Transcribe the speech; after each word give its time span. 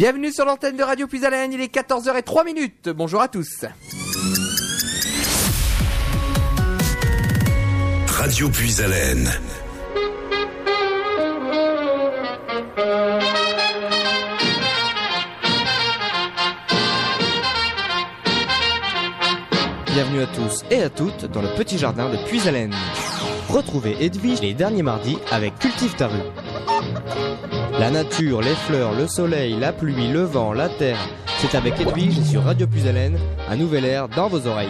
Bienvenue 0.00 0.32
sur 0.32 0.46
l'antenne 0.46 0.78
de 0.78 0.82
Radio 0.82 1.06
Plus 1.06 1.20
il 1.52 1.60
est 1.60 1.74
14h03 1.74 2.46
minutes. 2.46 2.88
Bonjour 2.88 3.20
à 3.20 3.28
tous. 3.28 3.66
Radio 8.08 8.48
Puis 8.48 8.76
Bienvenue 19.84 20.22
à 20.22 20.26
tous 20.28 20.64
et 20.70 20.82
à 20.82 20.88
toutes 20.88 21.26
dans 21.26 21.42
le 21.42 21.54
petit 21.58 21.76
jardin 21.76 22.08
de 22.08 22.16
puis 22.26 22.40
Retrouvez 23.50 24.02
Edwige 24.02 24.40
les 24.40 24.54
derniers 24.54 24.82
mardis 24.82 25.18
avec 25.30 25.58
Cultive 25.58 25.94
ta 25.94 26.06
rue. 26.08 26.49
La 27.80 27.90
nature, 27.90 28.42
les 28.42 28.54
fleurs, 28.54 28.92
le 28.92 29.06
soleil, 29.06 29.58
la 29.58 29.72
pluie, 29.72 30.12
le 30.12 30.20
vent, 30.20 30.52
la 30.52 30.68
terre, 30.68 30.98
c'est 31.38 31.56
avec 31.56 31.80
Edwige 31.80 32.20
sur 32.24 32.42
Radio 32.42 32.66
Plus 32.66 32.82
un 32.86 33.56
nouvel 33.56 33.86
air 33.86 34.06
dans 34.06 34.28
vos 34.28 34.46
oreilles. 34.46 34.68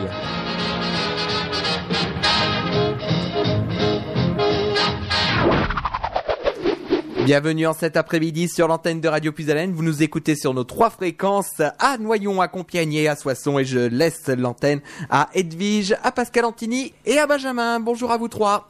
Bienvenue 7.24 7.66
en 7.66 7.72
cet 7.72 7.96
après-midi 7.96 8.46
sur 8.46 8.68
l'antenne 8.68 9.00
de 9.00 9.08
Radio 9.08 9.32
Puisalène. 9.32 9.72
Vous 9.72 9.82
nous 9.82 10.04
écoutez 10.04 10.36
sur 10.36 10.54
nos 10.54 10.62
trois 10.62 10.90
fréquences 10.90 11.60
à 11.80 11.98
Noyon, 11.98 12.40
à 12.40 12.46
Compiègne 12.46 12.94
et 12.94 13.08
à 13.08 13.16
Soissons. 13.16 13.58
Et 13.58 13.64
je 13.64 13.80
laisse 13.80 14.28
l'antenne 14.28 14.82
à 15.10 15.30
Edwige, 15.34 15.96
à 16.04 16.12
Pascal 16.12 16.44
Antini 16.44 16.94
et 17.04 17.18
à 17.18 17.26
Benjamin. 17.26 17.80
Bonjour 17.80 18.12
à 18.12 18.18
vous 18.18 18.28
trois. 18.28 18.68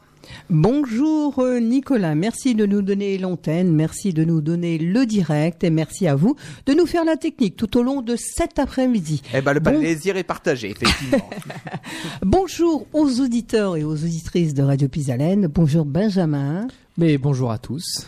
Bonjour 0.49 1.39
euh, 1.39 1.59
Nicolas, 1.59 2.15
merci 2.15 2.55
de 2.55 2.65
nous 2.65 2.81
donner 2.81 3.17
l'antenne, 3.17 3.71
merci 3.71 4.13
de 4.13 4.23
nous 4.23 4.41
donner 4.41 4.77
le 4.77 5.05
direct 5.05 5.63
et 5.63 5.69
merci 5.69 6.07
à 6.07 6.15
vous 6.15 6.35
de 6.65 6.73
nous 6.73 6.85
faire 6.85 7.05
la 7.05 7.17
technique 7.17 7.55
tout 7.55 7.77
au 7.77 7.83
long 7.83 8.01
de 8.01 8.15
cet 8.15 8.59
après-midi. 8.59 9.21
Eh 9.33 9.41
ben 9.41 9.53
le 9.53 9.59
plaisir 9.61 10.17
est 10.17 10.23
partagé, 10.23 10.71
effectivement. 10.71 11.29
bonjour 12.21 12.85
aux 12.93 13.19
auditeurs 13.19 13.77
et 13.77 13.83
aux 13.83 13.95
auditrices 13.95 14.53
de 14.53 14.63
Radio 14.63 14.87
Pisalène, 14.87 15.47
bonjour 15.47 15.85
Benjamin. 15.85 16.67
Mais 16.97 17.17
bonjour 17.17 17.51
à 17.51 17.57
tous. 17.57 18.07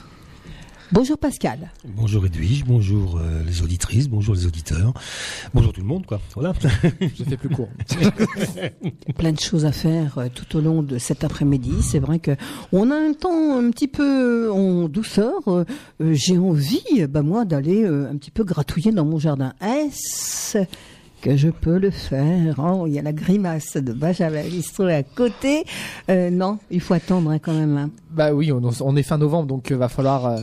Bonjour 0.94 1.17
Pascal. 1.17 1.72
Bonjour 1.83 2.23
Edwige, 2.23 2.66
bonjour 2.66 3.17
euh, 3.17 3.44
les 3.47 3.63
auditrices, 3.63 4.08
bonjour 4.08 4.36
les 4.36 4.45
auditeurs, 4.45 4.94
bonjour 5.52 5.73
tout 5.73 5.81
le 5.81 5.88
monde 5.88 6.05
quoi. 6.05 6.22
Voilà. 6.35 6.53
Je 7.02 7.23
fais 7.23 7.35
plus 7.35 7.50
court. 7.50 7.69
Plein 9.17 9.31
de 9.31 9.39
choses 9.39 9.66
à 9.66 9.72
faire 9.72 10.19
euh, 10.19 10.27
tout 10.31 10.55
au 10.55 10.61
long 10.61 10.83
de 10.83 11.00
cet 11.00 11.23
après-midi. 11.23 11.72
C'est 11.81 11.97
vrai 11.97 12.19
que 12.19 12.35
on 12.72 12.91
a 12.91 12.95
un 12.95 13.13
temps 13.13 13.58
un 13.58 13.72
petit 13.72 13.88
peu 13.88 14.52
en 14.52 14.88
douceur. 14.88 15.33
Euh, 15.47 15.66
j'ai 16.00 16.38
envie, 16.38 17.07
bah 17.09 17.23
moi, 17.23 17.44
d'aller 17.44 17.88
un 17.88 18.16
petit 18.17 18.30
peu 18.30 18.44
gratouiller 18.44 18.91
dans 18.91 19.05
mon 19.05 19.17
jardin. 19.17 19.53
Est-ce 19.61 20.59
que 21.23 21.38
je 21.38 21.47
peux 21.47 21.77
le 21.77 21.89
faire. 21.89 22.55
Oh, 22.59 22.85
il 22.85 22.93
y 22.93 22.99
a 22.99 23.02
la 23.02 23.13
grimace 23.13 23.77
de 23.77 23.93
Benjamin 23.93 24.41
Listro 24.41 24.83
à 24.83 25.03
côté. 25.03 25.63
Euh, 26.09 26.29
non, 26.29 26.59
il 26.69 26.81
faut 26.81 26.95
attendre 26.95 27.31
hein, 27.31 27.39
quand 27.39 27.53
même. 27.53 27.77
Hein. 27.77 27.89
Bah 28.11 28.33
oui, 28.33 28.52
on, 28.52 28.95
est 28.97 29.03
fin 29.03 29.17
novembre, 29.17 29.47
donc 29.47 29.67
il 29.69 29.73
euh, 29.73 29.77
va 29.77 29.88
falloir 29.88 30.25
euh, 30.25 30.38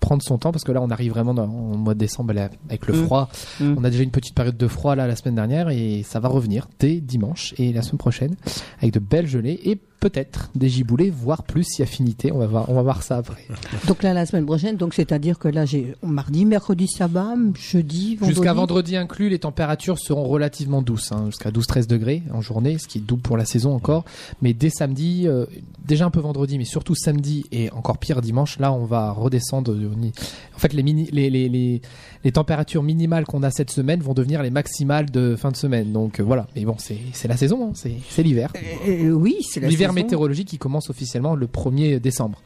prendre 0.00 0.20
son 0.20 0.38
temps 0.38 0.50
parce 0.50 0.64
que 0.64 0.72
là, 0.72 0.82
on 0.82 0.90
arrive 0.90 1.12
vraiment 1.12 1.34
dans, 1.34 1.44
au 1.44 1.76
mois 1.76 1.94
de 1.94 2.00
décembre 2.00 2.34
avec 2.68 2.86
le 2.88 2.94
mmh. 2.94 3.04
froid. 3.04 3.28
Mmh. 3.60 3.74
On 3.78 3.84
a 3.84 3.90
déjà 3.90 4.02
une 4.02 4.10
petite 4.10 4.34
période 4.34 4.56
de 4.56 4.66
froid 4.66 4.96
là 4.96 5.06
la 5.06 5.14
semaine 5.14 5.36
dernière 5.36 5.68
et 5.68 6.02
ça 6.04 6.18
va 6.18 6.28
revenir 6.28 6.68
dès 6.80 7.00
dimanche 7.00 7.54
et 7.58 7.72
la 7.72 7.82
semaine 7.82 7.98
prochaine 7.98 8.34
avec 8.80 8.92
de 8.92 8.98
belles 8.98 9.28
gelées 9.28 9.60
et 9.64 9.78
peut-être 10.02 10.50
des 10.56 10.68
giboulées, 10.68 11.10
voire 11.10 11.44
plus 11.44 11.62
si 11.62 11.80
affinité. 11.80 12.32
On 12.32 12.38
va 12.38 12.46
voir, 12.46 12.68
on 12.68 12.74
va 12.74 12.82
voir 12.82 13.04
ça 13.04 13.18
après. 13.18 13.46
Donc 13.86 14.02
là, 14.02 14.12
la 14.12 14.26
semaine 14.26 14.44
prochaine, 14.44 14.76
donc 14.76 14.94
c'est-à-dire 14.94 15.38
que 15.38 15.46
là, 15.46 15.64
j'ai 15.64 15.94
mardi, 16.02 16.44
mercredi, 16.44 16.88
sabbat, 16.88 17.36
jeudi, 17.54 18.16
vendredi. 18.16 18.34
Jusqu'à 18.34 18.52
vendredi 18.52 18.96
inclus, 18.96 19.28
les 19.28 19.38
températures 19.38 20.00
seront 20.00 20.24
relativement 20.24 20.82
douces, 20.82 21.12
hein, 21.12 21.26
jusqu'à 21.26 21.50
12-13 21.50 21.86
degrés 21.86 22.22
en 22.32 22.40
journée, 22.40 22.78
ce 22.78 22.88
qui 22.88 22.98
est 22.98 23.00
double 23.00 23.22
pour 23.22 23.36
la 23.36 23.44
saison 23.44 23.74
encore. 23.74 24.04
Mais 24.42 24.54
dès 24.54 24.70
samedi, 24.70 25.28
euh, 25.28 25.46
déjà 25.86 26.04
un 26.04 26.10
peu 26.10 26.20
vendredi, 26.20 26.58
mais 26.58 26.64
surtout 26.64 26.96
samedi 26.96 27.44
et 27.52 27.70
encore 27.70 27.98
pire 27.98 28.20
dimanche, 28.22 28.58
là, 28.58 28.72
on 28.72 28.84
va 28.84 29.12
redescendre. 29.12 29.72
En 29.72 30.58
fait, 30.58 30.72
les, 30.72 30.82
mini, 30.82 31.08
les, 31.12 31.30
les, 31.30 31.48
les, 31.48 31.80
les 32.24 32.32
températures 32.32 32.82
minimales 32.82 33.24
qu'on 33.24 33.42
a 33.44 33.50
cette 33.50 33.70
semaine 33.70 34.00
vont 34.00 34.14
devenir 34.14 34.42
les 34.42 34.50
maximales 34.50 35.10
de 35.10 35.36
fin 35.36 35.50
de 35.50 35.56
semaine. 35.56 35.92
Donc 35.92 36.18
euh, 36.18 36.22
voilà. 36.24 36.48
Mais 36.56 36.64
bon, 36.64 36.76
c'est 36.78 37.28
la 37.28 37.36
saison, 37.36 37.68
hein, 37.68 37.72
c'est 37.74 38.22
l'hiver. 38.22 38.52
Euh, 38.88 39.10
oui, 39.10 39.36
c'est 39.48 39.60
la 39.60 39.70
saison 39.70 39.91
météorologie 39.92 40.44
qui 40.44 40.58
commence 40.58 40.90
officiellement 40.90 41.34
le 41.34 41.46
1er 41.46 41.98
décembre. 41.98 42.40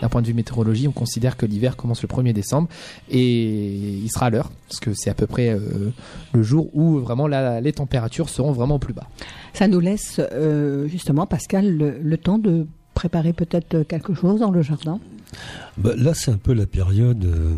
D'un 0.00 0.08
point 0.08 0.22
de 0.22 0.26
vue 0.26 0.34
météorologie, 0.34 0.88
on 0.88 0.92
considère 0.92 1.36
que 1.36 1.46
l'hiver 1.46 1.76
commence 1.76 2.02
le 2.02 2.08
1er 2.08 2.32
décembre 2.32 2.68
et 3.10 3.98
il 4.02 4.08
sera 4.10 4.26
à 4.26 4.30
l'heure, 4.30 4.50
parce 4.68 4.80
que 4.80 4.92
c'est 4.94 5.10
à 5.10 5.14
peu 5.14 5.26
près 5.26 5.50
euh, 5.50 5.90
le 6.32 6.42
jour 6.42 6.70
où 6.74 6.98
vraiment 6.98 7.26
les 7.26 7.72
températures 7.72 8.28
seront 8.28 8.52
vraiment 8.52 8.78
plus 8.78 8.94
bas. 8.94 9.08
Ça 9.52 9.68
nous 9.68 9.80
laisse 9.80 10.20
euh, 10.20 10.86
justement, 10.88 11.26
Pascal, 11.26 11.76
le, 11.76 12.18
temps 12.18 12.38
de 12.38 12.66
préparer 12.94 13.32
peut-être 13.32 13.82
quelque 13.82 14.14
chose 14.14 14.40
dans 14.40 14.50
le 14.50 14.62
jardin? 14.62 14.98
Bah, 15.76 15.92
Là, 15.96 16.14
c'est 16.14 16.30
un 16.30 16.38
peu 16.38 16.52
la 16.52 16.66
période... 16.66 17.24
Euh, 17.24 17.56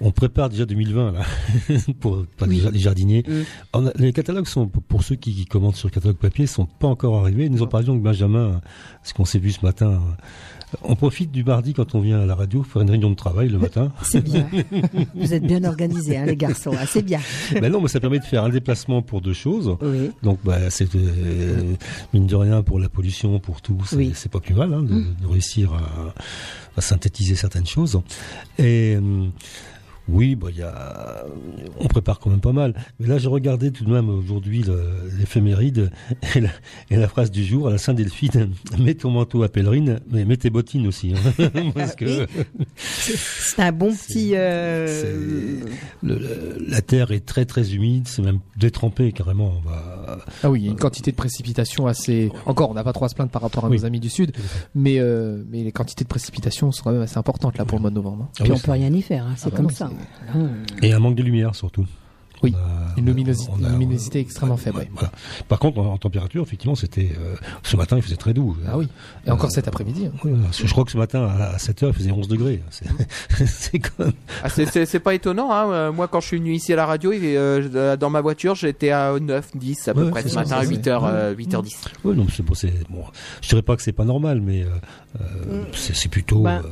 on 0.00 0.10
prépare 0.10 0.48
déjà 0.48 0.64
2020 0.66 1.12
là 1.12 1.22
pour, 2.00 2.24
les 2.46 2.78
jardiniers. 2.78 3.24
Mm. 3.26 3.90
les 3.96 4.12
catalogues 4.12 4.46
sont 4.46 4.68
pour 4.68 5.02
ceux 5.02 5.16
qui, 5.16 5.46
commandent 5.46 5.76
sur 5.76 5.90
catalogue 5.90 6.16
papier 6.16 6.46
sont 6.46 6.66
pas 6.66 6.88
encore 6.88 7.16
arrivés. 7.16 7.48
Nous 7.48 7.62
en 7.62 7.66
parlions 7.66 7.92
avec 7.92 8.02
Benjamin, 8.02 8.60
ce 9.02 9.14
qu'on 9.14 9.24
s'est 9.24 9.38
vu 9.38 9.52
ce 9.52 9.64
matin. 9.64 10.00
On 10.82 10.96
profite 10.96 11.30
du 11.30 11.44
mardi 11.44 11.72
quand 11.72 11.94
on 11.94 12.00
vient 12.00 12.20
à 12.20 12.26
la 12.26 12.34
radio 12.34 12.62
faire 12.62 12.82
une 12.82 12.90
réunion 12.90 13.10
de 13.10 13.14
travail 13.14 13.48
le 13.48 13.58
matin. 13.58 13.90
C'est 14.02 14.20
bien. 14.20 14.46
Vous 15.14 15.32
êtes 15.32 15.42
bien 15.42 15.64
organisés, 15.64 16.18
hein, 16.18 16.26
les 16.26 16.36
garçons. 16.36 16.72
Ah, 16.78 16.84
c'est 16.86 17.02
bien. 17.02 17.20
Ben 17.52 17.72
non, 17.72 17.80
mais 17.80 17.88
ça 17.88 18.00
permet 18.00 18.18
de 18.18 18.24
faire 18.24 18.44
un 18.44 18.50
déplacement 18.50 19.00
pour 19.00 19.20
deux 19.20 19.32
choses. 19.32 19.76
Donc, 20.22 20.38
bah, 20.44 20.70
c'est 20.70 20.94
euh, 20.94 21.74
mine 22.12 22.26
de 22.26 22.36
rien 22.36 22.62
pour 22.62 22.78
la 22.78 22.88
pollution, 22.88 23.38
pour 23.38 23.62
tout. 23.62 23.78
C'est 24.14 24.30
pas 24.30 24.40
plus 24.40 24.54
mal 24.54 24.72
hein, 24.74 24.82
mm. 24.82 25.16
de, 25.22 25.26
réussir 25.26 25.72
à, 26.76 26.80
synthétiser 26.80 27.34
certaines 27.34 27.66
choses. 27.66 28.00
Et 28.58 28.96
euh, 28.96 29.28
oui, 30.08 30.34
bah, 30.34 30.48
y 30.50 30.62
a... 30.62 31.24
on 31.80 31.86
prépare 31.86 32.18
quand 32.18 32.30
même 32.30 32.40
pas 32.40 32.52
mal. 32.52 32.74
Mais 32.98 33.06
là, 33.06 33.18
je 33.18 33.28
regardais 33.28 33.70
tout 33.70 33.84
de 33.84 33.92
même 33.92 34.08
aujourd'hui 34.08 34.64
l'éphéméride 35.18 35.90
et, 36.34 36.42
et, 36.90 36.96
la 36.96 37.08
phrase 37.08 37.30
du 37.30 37.44
jour 37.44 37.68
à 37.68 37.70
la 37.70 37.78
Saint-Delphine 37.78 38.52
mets 38.78 38.94
ton 38.94 39.10
manteau 39.10 39.42
à 39.42 39.48
pèlerine, 39.48 40.00
mais 40.10 40.24
mets 40.24 40.36
tes 40.36 40.50
bottines 40.50 40.86
aussi. 40.86 41.14
Hein. 41.14 41.48
Parce 41.74 41.94
que 41.94 42.26
c'est 42.76 43.62
un 43.62 43.72
bon 43.72 43.94
petit. 43.94 44.32
Euh... 44.34 45.60
la 46.02 46.80
terre 46.80 47.12
est 47.12 47.24
très 47.26 47.44
très 47.44 47.74
humide, 47.74 48.08
c'est 48.08 48.22
même 48.22 48.40
détrempé 48.56 49.12
carrément. 49.12 49.52
On 49.58 49.68
va... 49.68 50.18
Ah 50.42 50.50
oui, 50.50 50.60
il 50.60 50.64
y 50.66 50.68
a 50.68 50.70
une 50.70 50.78
quantité 50.78 51.10
de 51.10 51.16
précipitations 51.16 51.86
assez. 51.86 52.30
Encore, 52.46 52.70
on 52.70 52.74
n'a 52.74 52.84
pas 52.84 52.92
trop 52.92 53.04
à 53.04 53.08
se 53.08 53.14
plaindre 53.14 53.30
par 53.30 53.42
rapport 53.42 53.66
à 53.66 53.68
nos 53.68 53.84
amis 53.84 54.00
du 54.00 54.08
sud, 54.08 54.32
mais 54.74 54.98
euh, 54.98 55.42
mais 55.50 55.62
les 55.64 55.72
quantités 55.72 56.04
de 56.04 56.08
précipitations 56.08 56.72
sont 56.72 56.84
quand 56.84 56.92
même 56.92 57.02
assez 57.02 57.18
importantes 57.18 57.58
là 57.58 57.64
pour 57.64 57.78
le 57.78 57.82
mois 57.82 57.90
de 57.90 57.96
novembre. 57.96 58.24
Hein. 58.24 58.30
Ah 58.40 58.44
Puis 58.44 58.52
on 58.52 58.58
peut 58.58 58.72
rien 58.72 58.92
y 58.92 59.02
faire, 59.02 59.24
hein, 59.26 59.34
c'est 59.36 59.46
ah 59.46 59.50
bah 59.50 59.56
comme 59.56 59.70
ça. 59.70 59.90
Et 60.82 60.92
un 60.92 60.98
manque 60.98 61.14
de 61.14 61.22
lumière 61.22 61.54
surtout. 61.54 61.86
Oui, 62.42 62.54
une 62.96 63.06
luminosité, 63.06 64.20
extrêmement 64.20 64.56
faible. 64.56 64.86
Par 65.48 65.58
contre, 65.58 65.80
en, 65.80 65.96
température, 65.98 66.42
effectivement, 66.42 66.74
c'était 66.74 67.12
euh, 67.18 67.34
ce 67.62 67.76
matin, 67.76 67.96
il 67.96 68.02
faisait 68.02 68.16
très 68.16 68.32
doux. 68.32 68.56
Ah 68.66 68.78
oui. 68.78 68.88
Et 69.26 69.30
encore 69.30 69.50
cet 69.50 69.66
après-midi. 69.66 70.06
Hein. 70.06 70.36
je 70.52 70.70
crois 70.70 70.84
que 70.84 70.92
ce 70.92 70.98
matin 70.98 71.26
à 71.26 71.58
7 71.58 71.82
h 71.82 71.86
il 71.88 71.92
faisait 71.92 72.10
11 72.12 72.28
degrés. 72.28 72.62
C'est 73.46 73.80
ah, 74.42 74.48
c'est 74.48 75.00
pas 75.00 75.14
étonnant. 75.14 75.52
Hein. 75.52 75.70
Euh, 75.70 75.92
moi, 75.92 76.08
quand 76.08 76.20
je 76.20 76.26
suis 76.28 76.38
venu 76.38 76.52
ici 76.52 76.72
à 76.72 76.76
la 76.76 76.86
radio, 76.86 77.12
euh, 77.12 77.96
dans 77.96 78.10
ma 78.10 78.20
voiture, 78.20 78.54
j'étais 78.54 78.90
à 78.90 79.18
9, 79.18 79.56
10 79.56 79.88
à 79.88 79.94
peu 79.94 80.10
près 80.10 80.26
ce 80.26 80.34
matin, 80.34 80.56
à 80.56 80.64
8 80.64 80.86
h 80.86 81.34
8h10. 81.34 81.76
Oui, 82.04 82.16
non, 82.16 82.26
c'est 82.30 82.42
bon, 82.42 82.54
bon, 82.90 83.04
je 83.42 83.48
dirais 83.48 83.62
pas 83.62 83.76
que 83.76 83.82
c'est 83.82 83.92
pas 83.92 84.04
normal, 84.04 84.40
mais 84.40 84.64
c'est 85.72 86.08
plutôt 86.10 86.42
bah. 86.42 86.62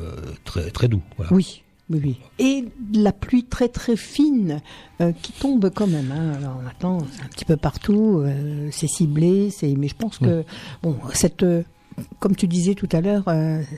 très 0.44 0.70
très 0.70 0.88
doux. 0.88 1.03
Voilà. 1.16 1.32
Oui. 1.32 1.62
Oui, 1.88 2.00
oui. 2.03 2.17
Et 2.38 2.65
la 2.93 3.12
pluie 3.12 3.44
très 3.44 3.69
très 3.69 3.97
fine 3.97 4.61
euh, 5.00 5.12
qui 5.12 5.33
tombe 5.33 5.71
quand 5.71 5.87
même. 5.87 6.12
Hein. 6.12 6.33
Alors 6.37 6.61
maintenant, 6.62 6.99
c'est 7.12 7.23
un 7.23 7.29
petit 7.29 7.44
peu 7.44 7.56
partout, 7.56 8.23
euh, 8.25 8.69
c'est 8.73 8.88
ciblé, 8.88 9.50
c'est. 9.50 9.73
Mais 9.77 9.87
je 9.88 9.94
pense 9.94 10.19
que 10.19 10.44
bon, 10.83 10.97
cette 11.15 11.44
euh, 11.44 11.62
comme 12.19 12.35
tu 12.35 12.49
disais 12.49 12.75
tout 12.75 12.88
à 12.93 13.00
l'heure, 13.00 13.25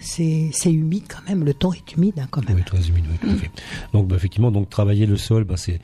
c'est, 0.00 0.50
humide 0.64 1.04
quand 1.08 1.28
même. 1.28 1.44
Le 1.44 1.54
temps 1.54 1.72
est 1.72 1.92
humide 1.94 2.18
hein, 2.18 2.26
quand 2.30 2.44
même. 2.48 2.56
Oui, 2.56 2.64
très 2.64 2.88
humide, 2.88 3.04
oui, 3.10 3.18
tout 3.20 3.30
à 3.30 3.34
fait. 3.34 3.50
Donc, 3.92 4.08
bah, 4.08 4.16
effectivement, 4.16 4.50
donc 4.50 4.68
travailler 4.68 5.06
le 5.06 5.16
sol, 5.16 5.44
bah, 5.44 5.56
c'est 5.56 5.78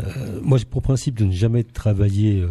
euh, 0.00 0.40
moi, 0.42 0.58
j'ai 0.58 0.64
pour 0.64 0.82
principe 0.82 1.16
de 1.18 1.24
ne 1.24 1.32
jamais 1.32 1.64
travailler 1.64 2.40
euh, 2.40 2.48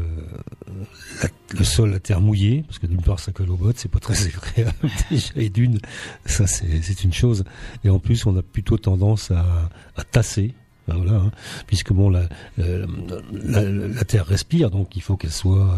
le 1.57 1.63
sol, 1.63 1.92
la 1.92 2.00
terre 2.00 2.21
mouillée, 2.21 2.63
parce 2.65 2.80
que 2.80 2.88
d'une 2.88 3.01
part, 3.01 3.19
ça 3.19 3.31
colle 3.31 3.51
aux 3.51 3.57
bottes, 3.57 3.77
c'est 3.77 3.92
pas 3.92 4.00
très 4.00 4.15
agréable 4.27 4.89
déjà, 5.09 5.31
et 5.36 5.50
d'une, 5.50 5.80
ça 6.25 6.47
c'est 6.47 7.03
une 7.03 7.13
chose. 7.13 7.44
Et 7.83 7.89
en 7.89 8.00
plus, 8.00 8.25
on 8.25 8.36
a 8.38 8.42
plutôt 8.42 8.77
tendance 8.77 9.31
à, 9.31 9.69
à 9.95 10.03
tasser. 10.03 10.53
Ben 10.88 10.97
voilà, 10.97 11.13
hein, 11.13 11.31
puisque 11.65 11.94
bon, 11.94 12.12
la, 12.12 12.30
la, 12.57 13.63
la, 13.63 14.03
terre 14.03 14.27
respire, 14.27 14.69
donc 14.69 14.95
il 14.95 15.01
faut 15.01 15.18
qu'elle 15.18 15.31
soit. 15.31 15.75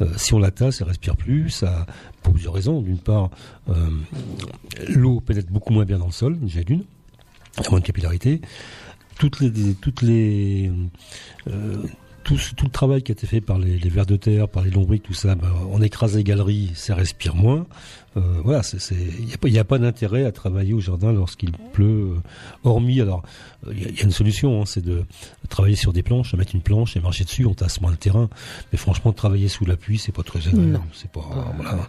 Euh, 0.00 0.08
si 0.16 0.32
on 0.32 0.38
la 0.38 0.50
tasse, 0.50 0.80
elle 0.80 0.86
respire 0.86 1.14
plus. 1.14 1.50
Ça, 1.50 1.84
pour 2.22 2.32
plusieurs 2.32 2.54
raisons. 2.54 2.80
D'une 2.80 2.96
part, 2.96 3.28
l'eau 4.88 5.20
pénètre 5.20 5.52
beaucoup 5.52 5.74
moins 5.74 5.84
bien 5.84 5.98
dans 5.98 6.06
le 6.06 6.12
sol, 6.12 6.40
déjà 6.40 6.62
d'une, 6.62 6.84
il 7.58 7.64
y 7.64 7.66
a 7.66 7.70
moins 7.70 7.80
de 7.80 7.84
capillarité. 7.84 8.40
Toutes 9.18 9.40
les, 9.40 9.74
toutes 9.74 10.02
les, 10.02 10.70
euh, 11.48 11.76
tout, 12.24 12.38
tout, 12.56 12.64
le 12.66 12.70
travail 12.70 13.02
qui 13.02 13.12
a 13.12 13.14
été 13.14 13.26
fait 13.26 13.40
par 13.40 13.58
les, 13.58 13.78
les 13.78 13.88
vers 13.88 14.04
de 14.06 14.16
terre, 14.16 14.48
par 14.48 14.64
les 14.64 14.70
lombriques, 14.70 15.04
tout 15.04 15.14
ça, 15.14 15.34
ben, 15.36 15.48
on 15.70 15.80
écrase 15.80 16.16
les 16.16 16.24
galeries, 16.24 16.72
ça 16.74 16.94
respire 16.94 17.34
moins. 17.36 17.66
Euh, 18.16 18.20
voilà, 18.44 18.62
il 19.18 19.26
n'y 19.26 19.34
a 19.34 19.36
pas, 19.36 19.48
y 19.48 19.58
a 19.58 19.64
pas 19.64 19.78
d'intérêt 19.78 20.24
à 20.24 20.32
travailler 20.32 20.72
au 20.72 20.80
jardin 20.80 21.12
lorsqu'il 21.12 21.52
pleut. 21.52 22.14
euh, 22.16 22.20
hormis, 22.64 23.00
alors, 23.00 23.22
il 23.70 23.80
y, 23.80 23.84
a- 23.84 23.90
y 23.90 24.00
a 24.00 24.02
une 24.04 24.10
solution, 24.10 24.60
hein, 24.62 24.64
c'est 24.66 24.82
de 24.84 25.04
travailler 25.50 25.76
sur 25.76 25.92
des 25.92 26.02
planches, 26.02 26.34
mettre 26.34 26.54
une 26.54 26.62
planche 26.62 26.96
et 26.96 27.00
marcher 27.00 27.24
dessus, 27.24 27.44
on 27.46 27.54
tasse 27.54 27.80
moins 27.80 27.90
le 27.90 27.96
terrain. 27.98 28.28
Mais 28.72 28.78
franchement, 28.78 29.12
travailler 29.12 29.48
sous 29.48 29.66
la 29.66 29.76
pluie, 29.76 29.98
c'est 29.98 30.12
pas 30.12 30.22
très 30.22 30.40
agréable. 30.48 30.72
Non. 30.72 30.82
C'est 30.94 31.10
pas, 31.10 31.20
voilà. 31.56 31.86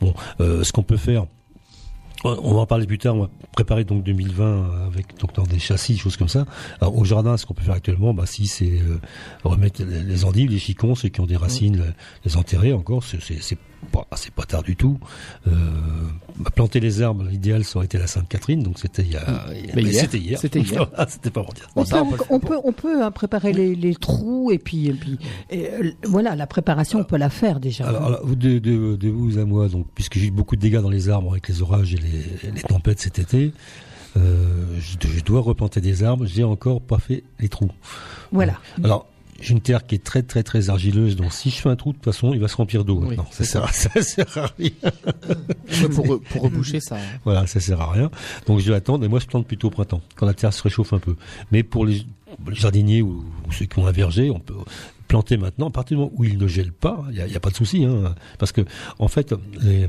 Bon, 0.00 0.14
euh, 0.40 0.62
ce 0.64 0.70
qu'on 0.72 0.82
peut 0.82 0.98
faire. 0.98 1.26
On 2.24 2.54
va 2.54 2.60
en 2.60 2.66
parler 2.66 2.86
plus 2.86 2.98
tard. 2.98 3.16
On 3.16 3.22
va 3.22 3.30
préparer 3.52 3.84
donc 3.84 4.02
2020 4.04 4.86
avec 4.86 5.18
donc 5.18 5.34
dans 5.34 5.44
des 5.44 5.58
châssis, 5.58 5.96
choses 5.96 6.16
comme 6.16 6.28
ça. 6.28 6.46
Alors, 6.80 6.96
au 6.98 7.04
jardin, 7.04 7.36
ce 7.36 7.46
qu'on 7.46 7.54
peut 7.54 7.62
faire 7.62 7.74
actuellement, 7.74 8.12
bah, 8.12 8.26
si 8.26 8.46
c'est 8.46 8.80
euh, 8.80 9.00
remettre 9.44 9.82
les, 9.82 10.24
endives, 10.24 10.50
les 10.50 10.58
chicons, 10.58 10.94
ceux 10.94 11.08
qui 11.08 11.20
ont 11.20 11.26
des 11.26 11.36
racines, 11.36 11.76
les, 11.76 12.30
les 12.30 12.36
enterrer 12.36 12.72
encore, 12.72 13.02
c'est 13.04 13.58
c'est- 13.92 14.16
c'est 14.16 14.32
pas 14.34 14.44
tard 14.44 14.62
du 14.62 14.76
tout. 14.76 14.98
Euh, 15.46 15.50
bah, 16.38 16.50
planter 16.54 16.80
les 16.80 17.02
arbres, 17.02 17.24
l'idéal 17.24 17.64
ça 17.64 17.76
aurait 17.78 17.86
été 17.86 17.98
la 17.98 18.06
Sainte 18.06 18.28
Catherine, 18.28 18.62
donc 18.62 18.78
c'était 18.78 19.02
il 19.02 19.12
y 19.12 19.16
a, 19.16 19.46
Mais 19.74 19.82
hier, 19.82 20.00
c'était 20.02 20.18
hier, 20.18 20.38
c'était 20.38 20.60
hier. 20.60 20.86
Voilà, 20.88 21.08
c'était 21.10 21.30
pas. 21.30 21.42
Bon, 21.42 21.48
on, 21.76 21.84
ça, 21.84 22.02
peut, 22.02 22.04
on 22.04 22.10
peut 22.10 22.16
le 22.18 22.24
on 22.30 22.40
peut, 22.40 22.58
on 22.64 22.72
peut, 22.72 23.02
hein, 23.02 23.10
préparer 23.10 23.52
les, 23.52 23.74
les 23.74 23.94
trous 23.94 24.50
et 24.52 24.58
puis, 24.58 24.88
et 24.88 24.92
puis 24.92 25.18
et, 25.50 25.68
euh, 25.70 25.90
voilà, 26.04 26.36
la 26.36 26.46
préparation, 26.46 27.00
on 27.00 27.04
peut 27.04 27.16
la 27.18 27.30
faire 27.30 27.60
déjà. 27.60 27.88
Alors, 27.88 28.24
de, 28.26 28.58
de, 28.58 28.96
de 28.96 29.08
vous 29.08 29.38
à 29.38 29.44
moi, 29.44 29.68
donc, 29.68 29.86
puisque 29.94 30.18
j'ai 30.18 30.26
eu 30.26 30.30
beaucoup 30.30 30.56
de 30.56 30.60
dégâts 30.60 30.80
dans 30.80 30.90
les 30.90 31.08
arbres 31.08 31.32
avec 31.32 31.48
les 31.48 31.62
orages 31.62 31.94
et 31.94 31.98
les, 31.98 32.50
les 32.52 32.62
tempêtes 32.62 33.00
cet 33.00 33.18
été, 33.18 33.52
euh, 34.16 34.64
je, 34.80 34.96
je 35.08 35.22
dois 35.22 35.40
replanter 35.40 35.80
des 35.80 36.02
arbres. 36.02 36.26
J'ai 36.26 36.44
encore 36.44 36.80
pas 36.80 36.98
fait 36.98 37.22
les 37.38 37.48
trous. 37.48 37.70
voilà. 38.32 38.54
Alors, 38.82 39.06
j'ai 39.40 39.52
une 39.52 39.60
terre 39.60 39.86
qui 39.86 39.94
est 39.94 40.04
très 40.04 40.22
très 40.22 40.42
très 40.42 40.70
argileuse, 40.70 41.16
donc 41.16 41.32
si 41.32 41.50
je 41.50 41.56
fais 41.56 41.68
un 41.68 41.76
trou, 41.76 41.90
de 41.92 41.96
toute 41.96 42.04
façon, 42.04 42.32
il 42.34 42.40
va 42.40 42.48
se 42.48 42.56
remplir 42.56 42.84
d'eau. 42.84 42.98
Oui, 43.00 43.08
maintenant. 43.08 43.26
c'est 43.30 43.44
ça, 43.44 43.66
sert, 43.72 43.92
ça 43.92 44.02
sert 44.02 44.38
à 44.38 44.46
rien. 44.58 44.70
Ouais, 45.82 45.88
pour, 45.88 46.06
re- 46.06 46.20
pour 46.20 46.42
reboucher 46.42 46.80
ça. 46.80 46.96
hein. 46.96 47.18
Voilà, 47.24 47.46
ça 47.46 47.58
sert 47.60 47.80
à 47.80 47.90
rien. 47.92 48.10
Donc 48.46 48.60
je 48.60 48.70
vais 48.70 48.76
attendre. 48.76 49.04
Et 49.04 49.08
moi, 49.08 49.18
je 49.20 49.26
plante 49.26 49.46
plutôt 49.46 49.68
au 49.68 49.70
printemps, 49.70 50.02
quand 50.16 50.26
la 50.26 50.34
terre 50.34 50.52
se 50.52 50.62
réchauffe 50.62 50.92
un 50.92 50.98
peu. 50.98 51.16
Mais 51.52 51.62
pour 51.62 51.86
les, 51.86 52.02
jardiniers 52.52 53.02
ou, 53.02 53.24
ou 53.48 53.52
ceux 53.52 53.64
qui 53.66 53.78
ont 53.78 53.86
un 53.86 53.92
verger, 53.92 54.30
on 54.30 54.38
peut 54.40 54.54
planter 55.08 55.36
maintenant. 55.36 55.68
À 55.68 55.72
partir 55.72 55.96
du 55.96 56.02
moment 56.04 56.12
où 56.16 56.24
il 56.24 56.38
ne 56.38 56.46
gèle 56.46 56.72
pas, 56.72 57.04
il 57.08 57.14
n'y 57.16 57.20
a, 57.20 57.26
il 57.26 57.32
y 57.32 57.36
a 57.36 57.40
pas 57.40 57.50
de 57.50 57.56
souci, 57.56 57.84
hein, 57.84 58.14
parce 58.38 58.52
que 58.52 58.60
en 58.98 59.08
fait, 59.08 59.34
les, 59.60 59.88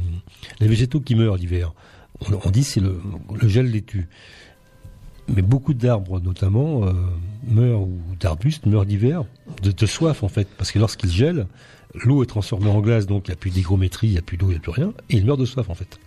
les 0.59 0.67
végétaux 0.67 0.99
qui 0.99 1.13
meurent 1.15 1.37
l'hiver, 1.37 1.73
on, 2.21 2.39
on 2.45 2.49
dit 2.49 2.63
c'est 2.63 2.79
le, 2.79 2.99
le 3.39 3.47
gel 3.47 3.67
les 3.69 3.81
tue. 3.81 4.07
Mais 5.33 5.41
beaucoup 5.41 5.73
d'arbres, 5.73 6.19
notamment, 6.19 6.85
euh, 6.85 6.91
meurent 7.47 7.81
ou 7.81 7.99
d'arbustes 8.19 8.65
meurent 8.65 8.85
d'hiver 8.85 9.23
de, 9.61 9.71
de 9.71 9.85
soif 9.85 10.23
en 10.23 10.27
fait, 10.27 10.47
parce 10.57 10.71
que 10.71 10.79
lorsqu'ils 10.79 11.11
gèlent, 11.11 11.47
l'eau 12.03 12.23
est 12.23 12.27
transformée 12.27 12.69
en 12.69 12.81
glace, 12.81 13.05
donc 13.05 13.27
il 13.27 13.31
n'y 13.31 13.33
a 13.33 13.37
plus 13.37 13.49
d'hygrométrie, 13.49 14.07
il 14.07 14.11
n'y 14.13 14.17
a 14.17 14.21
plus 14.21 14.37
d'eau, 14.37 14.47
il 14.47 14.51
n'y 14.51 14.57
a 14.57 14.59
plus 14.59 14.71
rien, 14.71 14.93
et 15.09 15.17
ils 15.17 15.25
meurent 15.25 15.37
de 15.37 15.45
soif 15.45 15.69
en 15.69 15.75
fait. 15.75 15.99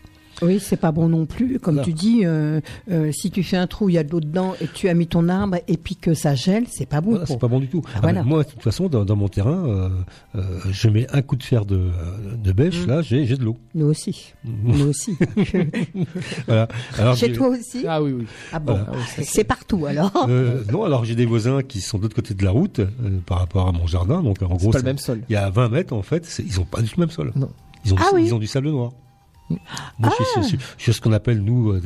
Oui, 0.42 0.58
c'est 0.60 0.76
pas 0.76 0.92
bon 0.92 1.08
non 1.08 1.26
plus. 1.26 1.58
Comme 1.60 1.80
tu 1.82 1.92
dis, 1.92 2.22
euh, 2.24 2.60
euh, 2.90 3.10
si 3.12 3.30
tu 3.30 3.42
fais 3.42 3.56
un 3.56 3.66
trou, 3.66 3.88
il 3.88 3.94
y 3.94 3.98
a 3.98 4.04
de 4.04 4.10
l'eau 4.10 4.20
dedans 4.20 4.54
et 4.60 4.66
tu 4.66 4.88
as 4.88 4.94
mis 4.94 5.06
ton 5.06 5.28
arbre 5.28 5.58
et 5.68 5.76
puis 5.76 5.96
que 5.96 6.14
ça 6.14 6.34
gèle, 6.34 6.64
c'est 6.70 6.86
pas 6.86 7.00
bon. 7.00 7.10
Voilà, 7.12 7.26
c'est 7.26 7.38
pas 7.38 7.48
bon 7.48 7.60
du 7.60 7.68
tout. 7.68 7.82
Ah, 7.86 7.90
Ah 7.96 8.00
voilà. 8.02 8.22
ben, 8.22 8.28
moi, 8.28 8.42
de 8.44 8.48
toute 8.50 8.62
façon, 8.62 8.88
dans, 8.88 9.04
dans 9.04 9.16
mon 9.16 9.28
terrain, 9.28 9.66
euh, 9.66 9.88
euh, 10.36 10.42
je 10.70 10.88
mets 10.88 11.06
un 11.12 11.22
coup 11.22 11.36
de 11.36 11.42
fer 11.42 11.64
de, 11.64 11.88
de 12.36 12.52
bêche, 12.52 12.84
Mm. 12.84 12.88
là, 12.88 13.02
j'ai 13.02 13.26
j'ai 13.26 13.36
de 13.36 13.44
l'eau. 13.44 13.56
Nous 13.74 13.86
aussi. 13.86 14.32
Nous 14.44 14.86
aussi. 14.88 15.16
Voilà. 16.46 16.68
Alors, 16.98 17.16
Chez 17.16 17.26
j'ai- 17.28 17.32
toi 17.32 17.48
aussi 17.48 17.84
Ah 17.86 18.02
oui, 18.02 18.12
oui. 18.12 18.26
Ah 18.52 18.58
bon 18.58 18.74
Voilà. 18.74 18.86
Ah 18.92 19.22
c'est- 19.22 19.44
partout 19.44 19.86
alors. 19.86 20.26
euh, 20.28 20.62
non, 20.72 20.84
alors 20.84 21.04
j'ai 21.04 21.14
des 21.14 21.26
voisins 21.26 21.62
qui 21.62 21.80
sont 21.80 21.98
de 21.98 22.02
l'autre 22.04 22.16
côté 22.16 22.34
de 22.34 22.44
la 22.44 22.50
route 22.50 22.78
euh, 22.80 22.88
par 23.26 23.38
rapport 23.38 23.68
à 23.68 23.72
mon 23.72 23.86
jardin. 23.86 24.22
Donc 24.22 24.42
en 24.42 24.48
c'est 24.50 24.56
gros, 24.64 24.70
pas 24.70 24.78
le 24.78 24.84
même 24.84 24.98
sol. 24.98 25.20
il 25.28 25.32
y 25.32 25.36
a 25.36 25.50
20 25.50 25.68
mètres 25.68 25.92
en 25.92 26.02
fait, 26.02 26.40
ils 26.44 26.60
ont 26.60 26.64
pas 26.64 26.80
du 26.82 26.88
tout 26.88 26.98
le 27.00 27.06
même 27.06 27.10
sol. 27.14 27.32
Non. 27.36 27.48
Ils 27.84 27.92
ont, 27.92 27.96
Ah 28.00 28.08
du, 28.10 28.16
oui. 28.16 28.22
ils 28.26 28.34
ont 28.34 28.38
du 28.38 28.46
sable 28.46 28.70
noir. 28.70 28.92
Moi, 29.50 30.10
je, 30.18 30.24
suis, 30.24 30.42
je 30.42 30.46
suis- 30.48 30.58
je 30.78 30.82
suis 30.82 30.92
ce 30.94 31.00
qu'on 31.00 31.12
appelle 31.12 31.40
nous 31.42 31.70
euh, 31.72 31.82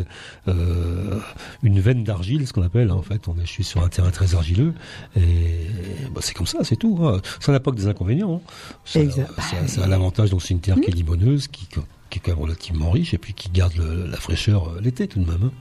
euh, 0.47 1.19
une 1.63 1.81
veine 1.81 2.05
d'argile, 2.05 2.47
ce 2.47 2.53
qu'on 2.53 2.63
appelle. 2.63 2.91
hein, 2.91 2.95
en 2.95 3.03
fait, 3.03 3.27
on 3.29 3.35
est, 3.39 3.43
je 3.47 3.51
suis 3.51 3.65
sur 3.65 3.83
un 3.83 3.89
terrain 3.89 4.11
très 4.11 4.35
argileux 4.35 4.75
et 5.17 5.67
bah, 6.15 6.21
c'est 6.23 6.35
comme 6.35 6.47
ça, 6.47 6.59
c'est 6.63 6.77
tout. 6.77 6.99
hein. 7.03 7.21
Ça 7.41 7.51
n'a 7.53 7.61
pas 7.61 7.71
que 7.73 7.77
des 7.77 7.89
inconvénients. 7.89 8.43
hein. 8.47 8.51
Ça, 8.85 9.01
ça 9.67 9.85
a 9.85 9.87
l'avantage, 9.87 10.31
donc 10.31 10.43
c'est 10.43 10.55
une 10.55 10.61
terre 10.61 10.77
qui 10.77 10.91
est 10.91 10.95
limoneuse, 10.95 11.49
qui, 11.49 11.67
qui 11.67 12.19
est 12.19 12.23
quand 12.23 12.31
même 12.33 12.41
relativement 12.43 12.91
riche 12.91 13.13
et 13.15 13.19
puis 13.19 13.35
qui 13.35 13.51
garde 13.51 13.75
le- 13.77 14.07
la 14.07 14.17
fraîcheur 14.19 14.69
euh, 14.69 14.81
l'été 14.81 15.09
tout 15.09 15.19
de 15.21 15.31
même. 15.31 15.45
hein. 15.51 15.53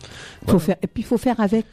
Faut 0.48 0.60
faire, 0.60 0.76
et 0.82 0.88
puis 0.88 1.02
il 1.04 1.06
faut 1.06 1.18
faire 1.18 1.40
avec 1.40 1.66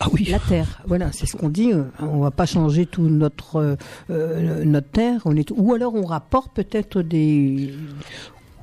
Ah 0.00 0.08
oui. 0.12 0.24
la 0.30 0.38
terre. 0.38 0.82
Voilà, 0.86 1.12
c'est 1.12 1.26
ce 1.26 1.36
qu'on 1.36 1.48
dit. 1.50 1.72
euh, 1.72 1.84
On 2.00 2.20
va 2.20 2.30
pas 2.30 2.46
changer 2.46 2.86
tout 2.86 3.02
notre 3.08 3.56
euh, 3.56 3.76
euh, 4.10 4.64
notre 4.64 4.88
terre. 4.90 5.20
On 5.26 5.36
est 5.36 5.50
ou 5.54 5.74
alors 5.74 5.94
on 5.94 6.04
rapporte 6.06 6.54
peut-être 6.54 7.02
des 7.02 7.72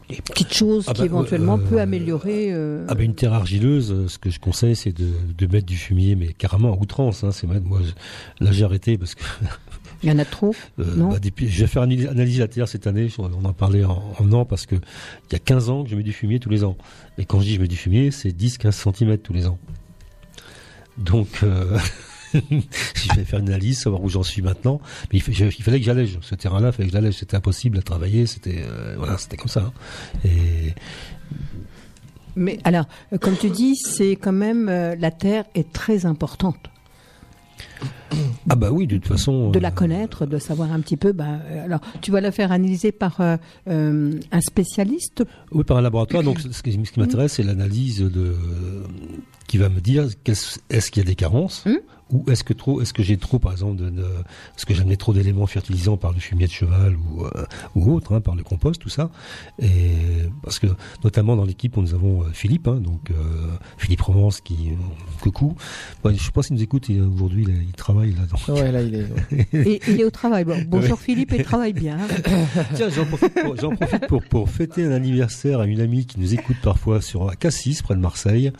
des 0.09 0.17
petites 0.21 0.53
choses 0.53 0.85
Ah 0.87 0.93
qui 0.93 0.99
bah, 1.01 1.05
éventuellement 1.05 1.57
euh, 1.57 1.69
peut 1.69 1.79
améliorer. 1.81 2.47
euh, 2.53 2.85
Ah 2.89 2.95
ben 2.95 3.03
une 3.05 3.15
terre 3.15 3.33
argileuse, 3.33 3.91
euh, 3.91 4.07
ce 4.07 4.17
que 4.19 4.29
je 4.29 4.39
conseille, 4.39 4.75
c'est 4.75 4.91
de, 4.91 5.07
de 5.37 5.47
mettre 5.47 5.65
du 5.65 5.77
fumier, 5.77 6.15
mais 6.15 6.33
carrément 6.33 6.73
à 6.73 6.77
outrance. 6.77 7.23
Hein, 7.23 7.31
c'est 7.31 7.47
moi, 7.47 7.79
je- 7.83 8.43
là 8.45 8.51
j'ai 8.51 8.63
arrêté 8.65 8.97
parce 8.97 9.15
que 9.15 9.23
Il 10.03 10.09
y 10.09 10.11
en 10.11 10.19
a 10.19 10.25
trop. 10.25 10.53
Euh, 10.79 10.95
Non. 10.95 11.09
bah, 11.09 11.19
depuis- 11.19 11.47
je 11.47 11.61
vais 11.61 11.67
faire 11.67 11.83
une 11.83 12.07
analyse 12.07 12.39
la 12.39 12.47
terre 12.47 12.67
cette 12.67 12.87
année. 12.87 13.07
On 13.17 13.45
en 13.45 13.53
parlait 13.53 13.85
en, 13.85 14.03
en 14.19 14.31
an 14.33 14.43
parce 14.45 14.65
que 14.65 14.75
il 14.75 15.33
y 15.33 15.35
a 15.35 15.39
15 15.39 15.69
ans 15.69 15.83
que 15.83 15.89
je 15.89 15.95
mets 15.95 16.03
du 16.03 16.13
fumier 16.13 16.39
tous 16.39 16.49
les 16.49 16.63
ans. 16.63 16.77
Et 17.17 17.25
quand 17.25 17.39
je 17.39 17.45
dis 17.45 17.55
je 17.55 17.61
mets 17.61 17.67
du 17.67 17.77
fumier, 17.77 18.11
c'est 18.11 18.29
10-15 18.31 18.71
cm 18.93 19.17
tous 19.19 19.33
les 19.33 19.47
ans. 19.47 19.57
Donc, 20.97 21.27
euh, 21.43 21.77
je 22.95 23.13
vais 23.15 23.23
faire 23.25 23.39
une 23.39 23.49
analyse, 23.49 23.79
savoir 23.79 24.03
où 24.03 24.09
j'en 24.09 24.23
suis 24.23 24.41
maintenant. 24.41 24.81
Mais 25.11 25.19
il, 25.19 25.21
fa- 25.21 25.31
je- 25.31 25.45
il 25.45 25.63
fallait 25.63 25.79
que 25.79 25.85
j'allège. 25.85 26.17
Ce 26.21 26.35
terrain-là, 26.35 26.69
il 26.69 26.73
fallait 26.73 26.89
que 26.89 26.93
j'allège. 26.93 27.15
C'était 27.15 27.37
impossible 27.37 27.77
à 27.77 27.81
travailler. 27.81 28.25
C'était 28.25 28.63
euh, 28.63 28.95
voilà, 28.97 29.17
c'était 29.17 29.37
comme 29.37 29.49
ça. 29.49 29.61
hein. 29.61 29.73
Et 30.25 30.73
Mais 32.35 32.59
alors, 32.63 32.85
euh, 33.13 33.17
comme 33.17 33.35
tu 33.37 33.49
dis, 33.49 33.75
c'est 33.75 34.15
quand 34.15 34.31
même 34.33 34.67
euh, 34.69 34.95
la 34.99 35.11
terre 35.11 35.45
est 35.55 35.71
très 35.71 36.05
importante. 36.05 36.69
ah 38.49 38.55
bah 38.55 38.71
oui, 38.71 38.87
de 38.87 38.97
toute 38.97 39.07
façon. 39.07 39.51
de 39.51 39.57
euh, 39.57 39.61
la 39.61 39.71
connaître, 39.71 40.25
de 40.25 40.37
savoir 40.37 40.71
un 40.71 40.79
petit 40.81 40.97
peu. 40.97 41.13
Euh, 41.19 41.63
alors, 41.65 41.79
tu 42.01 42.11
vas 42.11 42.21
la 42.21 42.31
faire 42.31 42.51
analyser 42.51 42.91
par 42.91 43.21
euh, 43.21 43.37
euh, 43.69 44.19
un 44.31 44.41
spécialiste? 44.41 45.23
Oui, 45.51 45.63
par 45.63 45.77
un 45.77 45.81
laboratoire. 45.81 46.23
Donc, 46.23 46.39
ce 46.39 46.61
qui, 46.63 46.77
m'intéresse, 46.97 47.33
c'est 47.33 47.43
l'analyse 47.43 47.99
de 47.99 48.35
qui 49.47 49.57
va 49.57 49.69
me 49.69 49.79
dire 49.81 50.07
est-ce 50.25 50.89
qu'il 50.91 51.03
y 51.03 51.05
a 51.05 51.07
des 51.07 51.15
carences 51.15 51.63
Hmm. 51.65 51.75
Ou 52.11 52.23
est-ce 52.29 52.43
que 52.43 52.53
trop, 52.53 52.81
est-ce 52.81 52.93
que 52.93 53.01
j'ai 53.03 53.17
trop, 53.17 53.39
par 53.39 53.51
exemple, 53.51 53.77
de, 53.81 53.89
de- 53.89 54.01
est-ce 54.03 54.65
que 54.65 54.73
j'amenais 54.73 54.97
trop 54.97 55.13
d'éléments 55.13 55.47
fertilisants 55.47 55.97
par 55.97 56.11
le 56.11 56.19
fumier 56.19 56.45
de 56.47 56.51
cheval 56.51 56.95
ou 56.95 57.25
euh, 57.25 57.45
ou 57.75 57.91
autre, 57.93 58.13
hein, 58.13 58.21
par 58.21 58.35
le 58.35 58.43
compost, 58.43 58.81
tout 58.81 58.89
ça. 58.89 59.09
Et 59.59 59.91
parce 60.43 60.59
que 60.59 60.67
notamment 61.03 61.35
dans 61.35 61.45
l'équipe, 61.45 61.75
nous 61.77 61.93
avons 61.93 62.21
euh, 62.23 62.25
Philippe, 62.33 62.67
hein, 62.67 62.75
donc 62.75 63.09
euh, 63.11 63.15
Philippe 63.77 64.01
Romance, 64.01 64.41
qui 64.41 64.69
coucou. 65.21 65.55
Ouais, 66.03 66.13
je 66.15 66.23
sais 66.23 66.31
pas 66.31 66.43
s'il 66.43 66.55
nous 66.55 66.63
écoute. 66.63 66.89
et, 66.89 66.99
Aujourd'hui, 67.01 67.45
il, 67.47 67.63
il 67.67 67.71
travaille 67.73 68.13
là. 68.13 68.53
Ouais, 68.53 68.71
là, 68.71 68.81
il 68.81 68.95
est. 68.95 69.03
ouais. 69.03 69.47
Et 69.67 69.81
il 69.87 70.01
est 70.01 70.03
au 70.05 70.11
travail. 70.11 70.43
Bon, 70.45 70.57
bonjour 70.67 70.99
Philippe, 70.99 71.33
il 71.35 71.43
travaille 71.43 71.73
bien. 71.73 71.97
Tiens, 72.75 72.89
j'en 72.89 73.05
profite, 73.05 73.33
pour, 73.41 73.55
j'en 73.57 73.75
profite 73.75 74.07
pour, 74.07 74.23
pour 74.23 74.49
fêter 74.49 74.83
un 74.83 74.91
anniversaire 74.91 75.59
à 75.61 75.65
une 75.65 75.79
amie 75.81 76.05
qui 76.05 76.19
nous 76.19 76.33
écoute 76.33 76.57
parfois 76.61 77.01
sur 77.01 77.29
à 77.29 77.35
Cassis, 77.35 77.81
près 77.81 77.95
de 77.95 77.99
Marseille. 77.99 78.51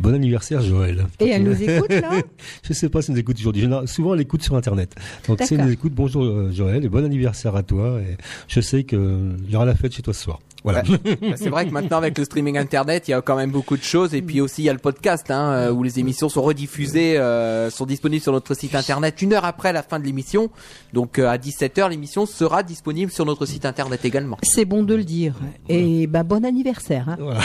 Bon 0.00 0.12
anniversaire, 0.14 0.62
Joël. 0.62 1.06
Et 1.20 1.28
elle 1.28 1.44
nous 1.44 1.62
écoute 1.62 1.90
là? 1.90 2.10
Je 2.72 2.78
sais 2.78 2.88
pas 2.88 3.02
si 3.02 3.10
nous 3.10 3.18
écoute 3.18 3.36
aujourd'hui. 3.38 3.68
Souvent, 3.86 4.14
elle 4.14 4.20
écoute 4.20 4.42
sur 4.42 4.56
Internet. 4.56 4.94
Donc, 5.28 5.42
si 5.42 5.54
elle 5.54 5.64
nous 5.64 5.72
écoute, 5.72 5.92
bonjour 5.94 6.24
euh, 6.24 6.50
Joël 6.52 6.84
et 6.84 6.88
bon 6.88 7.04
anniversaire 7.04 7.54
à 7.54 7.62
toi. 7.62 8.00
Et 8.00 8.16
je 8.48 8.60
sais 8.60 8.84
qu'il 8.84 9.36
y 9.48 9.56
aura 9.56 9.66
la 9.66 9.74
fête 9.74 9.92
chez 9.94 10.02
toi 10.02 10.14
ce 10.14 10.22
soir. 10.22 10.40
Voilà. 10.64 10.82
Bah, 10.82 11.36
C'est 11.36 11.48
vrai 11.48 11.66
que 11.66 11.72
maintenant 11.72 11.96
avec 11.98 12.16
le 12.16 12.24
streaming 12.24 12.56
internet, 12.58 13.08
il 13.08 13.10
y 13.10 13.14
a 13.14 13.20
quand 13.20 13.36
même 13.36 13.50
beaucoup 13.50 13.76
de 13.76 13.82
choses 13.82 14.14
et 14.14 14.22
puis 14.22 14.40
aussi 14.40 14.62
il 14.62 14.66
y 14.66 14.68
a 14.68 14.72
le 14.72 14.78
podcast 14.78 15.30
hein, 15.30 15.50
euh, 15.52 15.72
où 15.72 15.82
les 15.82 15.98
émissions 15.98 16.28
sont 16.28 16.42
rediffusées, 16.42 17.18
euh, 17.18 17.68
sont 17.70 17.84
disponibles 17.86 18.22
sur 18.22 18.32
notre 18.32 18.54
site 18.54 18.74
internet 18.74 19.20
une 19.22 19.32
heure 19.32 19.44
après 19.44 19.72
la 19.72 19.82
fin 19.82 19.98
de 19.98 20.04
l'émission. 20.04 20.50
Donc 20.92 21.18
euh, 21.18 21.28
à 21.28 21.36
17h 21.38 21.88
l'émission 21.90 22.26
sera 22.26 22.62
disponible 22.62 23.10
sur 23.10 23.24
notre 23.26 23.44
site 23.46 23.66
internet 23.66 24.04
également. 24.04 24.38
C'est 24.42 24.64
bon 24.64 24.82
de 24.84 24.94
le 24.94 25.04
dire. 25.04 25.34
Et 25.68 26.06
ben, 26.06 26.22
bon 26.24 26.44
anniversaire. 26.44 27.08
hein. 27.08 27.16
Voilà. 27.18 27.40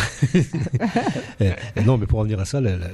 Et- 1.40 1.52
et 1.76 1.84
non, 1.84 1.98
mais 1.98 2.06
pour 2.06 2.20
en 2.20 2.24
venir 2.24 2.40
à 2.40 2.46
ça, 2.46 2.62
la- 2.62 2.78
la- 2.78 2.88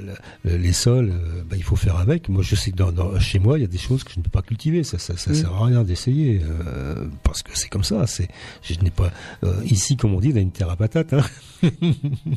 la- 0.45 0.57
les 0.57 0.73
sols, 0.73 1.11
euh, 1.11 1.41
bah, 1.49 1.55
il 1.57 1.63
faut 1.63 1.75
faire 1.75 1.97
avec. 1.97 2.29
Moi, 2.29 2.43
je 2.43 2.55
sais 2.55 2.71
que 2.71 2.75
dans, 2.77 2.91
dans- 2.91 3.19
chez 3.19 3.39
moi, 3.39 3.57
il 3.57 3.61
y 3.61 3.65
a 3.65 3.67
des 3.67 3.77
choses 3.77 4.03
que 4.03 4.11
je 4.13 4.19
ne 4.19 4.23
peux 4.23 4.29
pas 4.29 4.41
cultiver. 4.41 4.83
Ça, 4.83 4.97
ça, 4.99 5.17
ça 5.17 5.31
Mm. 5.31 5.35
sert 5.35 5.53
à 5.53 5.65
rien 5.65 5.83
d'essayer 5.83 6.41
euh, 6.43 7.07
parce 7.23 7.43
que 7.43 7.51
c'est 7.53 7.69
comme 7.69 7.83
ça. 7.83 8.05
C'est, 8.07 8.27
je 8.61 8.73
n'ai 8.81 8.89
pas 8.91 9.11
euh, 9.43 9.53
ici, 9.65 9.97
comme 9.97 10.12
on 10.15 10.20
dit, 10.20 10.32
on 10.34 10.38
a 10.38 10.39
une 10.39 10.51
terre 10.51 10.70
à 10.70 10.75
patates. 10.75 11.13
Hein. 11.13 11.22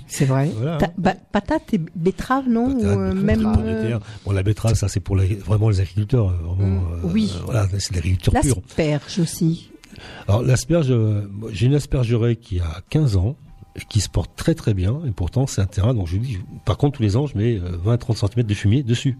C'est 0.07 0.25
vrai. 0.25 0.51
Voilà. 0.57 0.77
Ta- 0.79 0.93
ba- 0.99 1.15
patate 1.33 1.75
et 1.75 1.81
betterave, 1.95 2.49
non 2.49 2.71
Ou, 2.71 2.81
Patates, 2.83 2.97
euh, 2.99 3.15
même 3.15 3.53
euh. 3.59 3.99
Bon, 4.25 4.33
la 4.33 4.43
betterave, 4.43 4.75
ça, 4.75 4.89
c'est 4.89 5.01
pour 5.01 5.17
les- 5.17 5.35
vraiment 5.35 5.69
les 5.69 5.81
agriculteurs. 5.81 6.29
euh, 6.31 6.65
Mm, 6.65 6.79
euh, 6.79 7.09
oui. 7.13 7.33
voilà, 7.45 7.67
c'est 7.79 7.95
l'agriculture 7.95 8.33
pure. 8.33 8.57
l'asperge 8.57 9.19
aussi. 9.19 9.71
Alors 10.29 10.43
l'asperge, 10.43 10.91
euh, 10.91 11.29
j'ai 11.53 11.67
une 11.67 11.75
aspergeraie 11.75 12.37
qui 12.37 12.61
a 12.61 12.81
15 12.91 13.17
ans 13.17 13.37
qui 13.89 14.01
se 14.01 14.09
porte 14.09 14.31
très 14.37 14.55
très 14.55 14.73
bien 14.75 15.01
et 15.07 15.11
pourtant 15.11 15.47
c'est 15.47 15.61
un 15.61 15.67
terrain 15.67 15.93
donc 15.93 16.07
je 16.07 16.17
dis 16.17 16.39
par 16.65 16.79
contre 16.79 16.97
tous 16.97 17.03
les 17.03 17.15
ans 17.17 17.27
je 17.27 17.37
mets 17.37 17.59
20-30 17.85 18.17
cm 18.33 18.43
de 18.47 18.55
fumier 18.55 18.83
dessus 18.83 19.19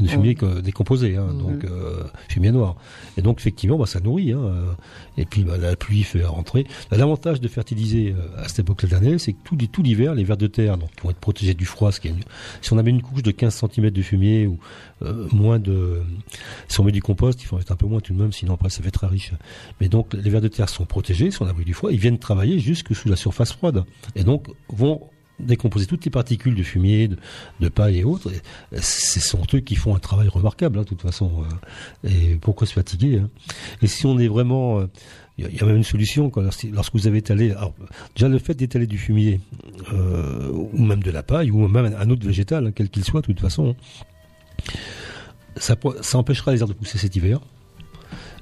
de 0.00 0.06
fumier 0.08 0.34
que- 0.34 0.60
décomposé, 0.60 1.16
hein, 1.16 1.28
donc 1.32 1.64
euh, 1.64 2.04
fumier 2.28 2.50
noir. 2.52 2.76
Et 3.16 3.22
donc 3.22 3.40
effectivement, 3.40 3.76
bah, 3.78 3.86
ça 3.86 4.00
nourrit. 4.00 4.32
Hein, 4.32 4.40
euh, 4.44 4.72
et 5.16 5.24
puis 5.24 5.42
bah, 5.42 5.56
la 5.58 5.74
pluie 5.76 6.02
fait 6.04 6.24
rentrer. 6.24 6.66
L'avantage 6.90 7.40
de 7.40 7.48
fertiliser 7.48 8.14
euh, 8.16 8.42
à 8.42 8.48
cette 8.48 8.60
époque-là 8.60 8.88
de 8.88 8.94
l'année, 8.94 9.18
c'est 9.18 9.32
que 9.32 9.38
tout, 9.44 9.56
tout 9.56 9.82
l'hiver, 9.82 10.14
les 10.14 10.24
vers 10.24 10.36
de 10.36 10.46
terre, 10.46 10.78
donc, 10.78 10.90
vont 11.02 11.10
être 11.10 11.18
protégés 11.18 11.54
du 11.54 11.64
froid, 11.64 11.90
ce 11.92 12.00
qui 12.00 12.08
est. 12.08 12.14
Si 12.62 12.72
on 12.72 12.78
avait 12.78 12.90
une 12.90 13.02
couche 13.02 13.22
de 13.22 13.30
15 13.30 13.64
cm 13.72 13.90
de 13.90 14.02
fumier 14.02 14.46
ou 14.46 14.58
euh, 15.02 15.26
moins 15.32 15.58
de, 15.58 16.00
si 16.68 16.80
on 16.80 16.84
met 16.84 16.92
du 16.92 17.02
compost, 17.02 17.42
il 17.42 17.46
faut 17.46 17.56
mettre 17.56 17.72
un 17.72 17.76
peu 17.76 17.86
moins 17.86 18.00
tout 18.00 18.12
de 18.12 18.20
même, 18.20 18.32
sinon 18.32 18.54
après 18.54 18.70
ça 18.70 18.82
fait 18.82 18.90
très 18.90 19.06
riche. 19.06 19.32
Mais 19.80 19.88
donc 19.88 20.14
les 20.14 20.30
vers 20.30 20.40
de 20.40 20.48
terre 20.48 20.68
sont 20.68 20.84
protégés, 20.84 21.30
sont 21.30 21.44
à 21.44 21.48
l'abri 21.48 21.64
du 21.64 21.74
froid, 21.74 21.90
ils 21.92 21.98
viennent 21.98 22.18
travailler 22.18 22.58
jusque 22.58 22.94
sous 22.94 23.08
la 23.08 23.16
surface 23.16 23.52
froide, 23.52 23.84
et 24.14 24.24
donc 24.24 24.46
vont 24.68 25.00
décomposer 25.40 25.86
toutes 25.86 26.04
les 26.04 26.10
particules 26.10 26.54
de 26.54 26.62
fumier, 26.62 27.08
de, 27.60 27.68
paille 27.68 27.98
et 27.98 28.04
autres. 28.04 28.30
Ce 28.80 29.20
sont 29.20 29.42
eux 29.54 29.60
qui 29.60 29.74
font 29.76 29.94
un 29.94 29.98
travail 29.98 30.28
remarquable, 30.28 30.78
hein, 30.78 30.82
de 30.82 30.86
toute 30.88 31.02
façon. 31.02 31.44
euh, 32.04 32.08
et 32.08 32.36
pourquoi 32.36 32.66
se 32.66 32.72
fatiguer 32.72 33.18
hein 33.18 33.30
Et 33.82 33.86
si 33.86 34.06
on 34.06 34.18
est 34.18 34.28
vraiment... 34.28 34.80
euh, 34.80 34.86
Il 35.38 35.44
y 35.44 35.46
a- 35.46 35.50
il 35.50 35.56
y 35.56 35.62
a 35.62 35.66
même 35.66 35.76
une 35.76 35.84
solution 35.84 36.32
lorsque 36.34 36.64
lorsque 36.64 36.94
vous 36.94 37.06
avez 37.06 37.18
étalé... 37.18 37.54
Déjà, 38.16 38.28
le 38.28 38.38
fait 38.40 38.54
d'étaler 38.54 38.86
du 38.88 38.98
fumier, 38.98 39.40
euh, 39.92 40.50
ou 40.52 40.82
même 40.82 41.02
de 41.02 41.10
la 41.12 41.22
paille, 41.22 41.50
ou 41.52 41.68
même 41.68 41.94
un 41.96 42.10
autre 42.10 42.26
végétal, 42.26 42.66
hein, 42.66 42.72
quel 42.74 42.88
qu'il 42.90 43.04
soit, 43.04 43.20
de 43.20 43.26
toute 43.26 43.40
façon, 43.40 43.76
ça, 45.56 45.76
empêchera 46.14 46.52
les 46.52 46.62
arbres 46.62 46.74
de 46.74 46.78
pousser 46.78 46.98
cet 46.98 47.14
hiver. 47.16 47.40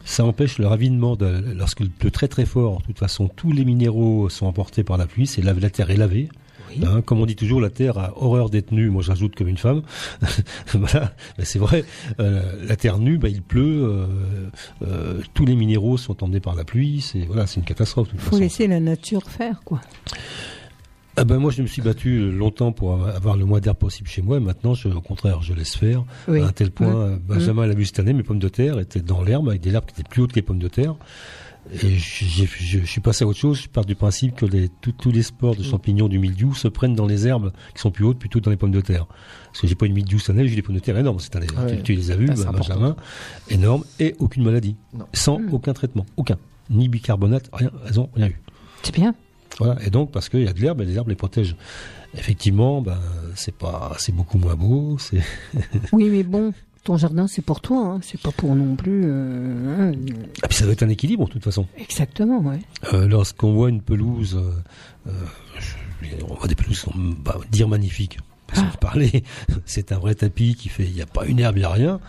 Ça 0.05 0.25
empêche 0.25 0.59
le 0.59 0.67
ravinement 0.69 1.17
de, 1.17 1.27
lorsqu'il 1.55 1.91
pleut 1.91 2.11
très 2.13 2.29
très 2.29 2.47
fort. 2.47 2.81
De 2.81 2.87
toute 2.87 2.99
façon, 2.99 3.29
tous 3.29 3.53
les 3.53 3.65
minéraux 3.65 4.29
sont 4.29 4.47
emportés 4.47 4.85
par 4.85 4.97
la 4.99 5.07
pluie. 5.07 5.27
C'est 5.27 5.43
la 5.43 5.53
terre 5.71 5.91
est 5.91 5.97
lavée. 5.97 6.29
Oui. 6.71 6.81
Hein, 6.87 7.03
comme 7.03 7.21
on 7.21 7.27
dit 7.27 7.37
toujours, 7.37 7.61
la 7.61 7.71
terre 7.71 7.99
a 7.99 8.13
horreur 8.17 8.51
d'être 8.51 8.73
nue. 8.73 8.91
Moi, 8.91 9.03
j'ajoute 9.03 9.35
comme 9.37 9.49
une 9.49 9.57
femme. 9.59 9.83
voilà, 10.75 11.13
mais 11.39 11.45
c'est 11.45 11.59
vrai. 11.59 11.85
Euh, 12.21 12.43
la 12.67 12.77
terre 12.77 12.99
nue, 12.99 13.19
bah, 13.19 13.29
il 13.29 13.43
pleut. 13.43 13.85
euh, 13.85 14.07
euh, 14.83 15.21
tous 15.35 15.45
les 15.47 15.55
minéraux 15.57 15.97
sont 15.97 16.23
emmenés 16.25 16.41
par 16.41 16.55
la 16.55 16.65
pluie. 16.65 17.01
C'est 17.01 17.21
voilà, 17.27 17.47
c'est 17.47 17.57
une 17.61 17.67
catastrophe. 17.67 18.09
Toute 18.09 18.21
faut 18.21 18.31
façon. 18.31 18.43
laisser 18.43 18.67
la 18.67 18.81
nature 18.81 19.23
faire, 19.29 19.63
quoi. 19.65 19.81
Ah 21.19 21.25
ben 21.25 21.39
moi, 21.39 21.51
je 21.51 21.63
me 21.63 21.67
suis 21.67 21.81
battu 21.81 22.31
longtemps 22.31 22.73
pour 22.73 23.07
avoir 23.07 23.39
le 23.39 23.47
moins 23.47 23.59
d'air 23.59 23.75
possible 23.75 24.07
chez 24.07 24.21
moi. 24.21 24.39
Maintenant, 24.39 24.75
je, 24.75 24.89
au 24.89 25.01
contraire, 25.01 25.41
je 25.41 25.55
laisse 25.55 25.75
faire. 25.75 26.05
Oui. 26.29 26.43
À 26.43 26.47
un 26.49 26.53
tel 26.53 26.71
point, 26.71 27.13
Mmh. 27.13 27.19
Benjamin 27.27 27.67
l'a 27.67 27.73
vu 27.75 27.87
cette 27.87 28.01
année, 28.01 28.13
mes 28.13 28.23
pommes 28.23 28.39
de 28.39 28.49
terre 28.51 28.79
étaient 28.79 29.01
dans 29.01 29.23
l'herbe 29.23 29.49
avec 29.49 29.63
des 29.63 29.73
herbes 29.73 29.87
qui 29.87 29.99
étaient 29.99 30.09
plus 30.09 30.21
hautes 30.21 30.33
que 30.33 30.37
les 30.37 30.43
pommes 30.43 30.59
de 30.59 30.69
terre. 30.69 30.95
Et 31.73 31.99
je, 31.99 32.45
je 32.45 32.85
suis 32.85 33.01
passé 33.01 33.25
à 33.25 33.27
autre 33.27 33.39
chose. 33.39 33.61
Je 33.63 33.69
pars 33.69 33.85
du 33.85 33.95
principe 33.95 34.35
que 34.37 34.47
les, 34.47 34.69
tous- 34.81 34.93
tous 34.93 35.11
les 35.11 35.23
spores 35.23 35.57
de 35.57 35.63
champignons 35.63 36.09
du 36.09 36.19
mildiou 36.19 36.55
se 36.55 36.69
prennent 36.69 36.95
dans 36.95 37.07
les 37.07 37.27
herbes 37.27 37.53
qui 37.75 37.81
sont 37.81 37.91
plus 37.91 38.05
hautes 38.05 38.19
plutôt 38.19 38.39
que 38.39 38.45
dans 38.45 38.51
les 38.51 38.57
pommes 38.57 38.71
de 38.71 38.81
terre. 38.81 39.07
Parce 39.47 39.61
que 39.63 39.67
j'ai 39.67 39.75
pas 39.75 39.87
une 39.87 39.93
mildiou 39.95 40.19
cette 40.19 40.31
année, 40.31 40.47
j'ai 40.47 40.55
des 40.57 40.63
pommes 40.63 40.77
de 40.77 40.81
terre 40.81 40.97
énormes 40.97 41.19
cette 41.21 41.35
année. 41.37 41.47
Ah 41.57 41.65
ouais. 41.65 41.77
tu, 41.79 41.83
tu 41.83 41.95
les 41.95 42.11
as 42.11 42.17
vues. 42.17 42.27
Benjamin, 42.27 42.95
énormes 43.51 43.85
et 43.99 44.15
aucune 44.19 44.45
maladie, 44.45 44.77
Non. 44.95 45.07
sans 45.13 45.39
Mmh. 45.41 45.53
aucun 45.55 45.73
traitement, 45.73 46.07
aucun, 46.17 46.37
ni 46.71 46.89
bicarbonate, 46.89 47.51
rien, 47.53 47.71
elles 47.89 47.99
ont 48.01 48.11
rien 48.15 48.29
eu. 48.29 48.41
C'est 48.83 48.95
bien. 48.95 49.15
Voilà. 49.59 49.77
Et 49.85 49.91
donc, 49.91 50.13
parce 50.13 50.29
qu'il 50.29 50.43
y 50.43 50.49
a 50.49 50.53
de 50.53 50.61
l'herbe, 50.61 50.83
et 50.83 50.85
les 50.85 50.95
herbes 50.95 51.09
les 51.09 51.15
protègent. 51.15 51.57
Effectivement, 52.15 52.81
ben, 52.81 52.99
c'est 53.35 53.55
pas, 53.55 53.95
c'est 53.99 54.13
beaucoup 54.15 54.39
moins 54.39 54.55
beau, 54.55 54.97
c'est, 54.99 55.21
Oui, 55.93 56.09
mais 56.11 56.23
bon, 56.23 56.53
ton 56.87 56.97
jardin, 56.97 57.27
c'est 57.27 57.43
pour 57.43 57.61
toi, 57.61 57.79
hein. 57.79 58.01
c'est 58.01 58.21
pas 58.21 58.31
pour 58.31 58.55
non 58.55 58.77
plus. 58.77 59.03
euh, 59.05 59.91
hein. 59.91 59.93
et 59.93 60.47
puis 60.49 60.57
ça 60.57 60.65
doit 60.65 60.73
être 60.73 60.85
un 60.85 60.89
équilibre, 60.89 61.27
de 61.27 61.33
toute 61.33 61.43
façon. 61.45 61.67
Exactement, 61.77 62.39
ouais. 62.41 62.61
Euh, 62.95 63.09
lorsqu'on 63.09 63.53
voit 63.53 63.69
une 63.69 63.83
pelouse, 63.83 64.41
euh, 65.07 65.11
on 66.29 66.35
voit 66.35 66.47
des 66.47 66.55
pelouses 66.55 66.81
qui 66.81 66.91
sont, 66.91 66.93
bah, 67.25 67.39
dire 67.51 67.69
magnifiques. 67.69 68.19
Sans 68.55 68.63
Ah. 68.73 68.77
parler, 68.81 69.25
c'est 69.65 69.91
un 69.93 69.99
vrai 69.99 70.15
tapis 70.15 70.55
qui 70.55 70.69
fait, 70.69 70.85
il 70.85 70.93
n'y 70.95 71.03
a 71.03 71.07
pas 71.07 71.27
une 71.27 71.41
herbe, 71.41 71.57
il 71.57 71.61
n'y 71.61 71.65
a 71.65 71.71
rien. 71.71 72.01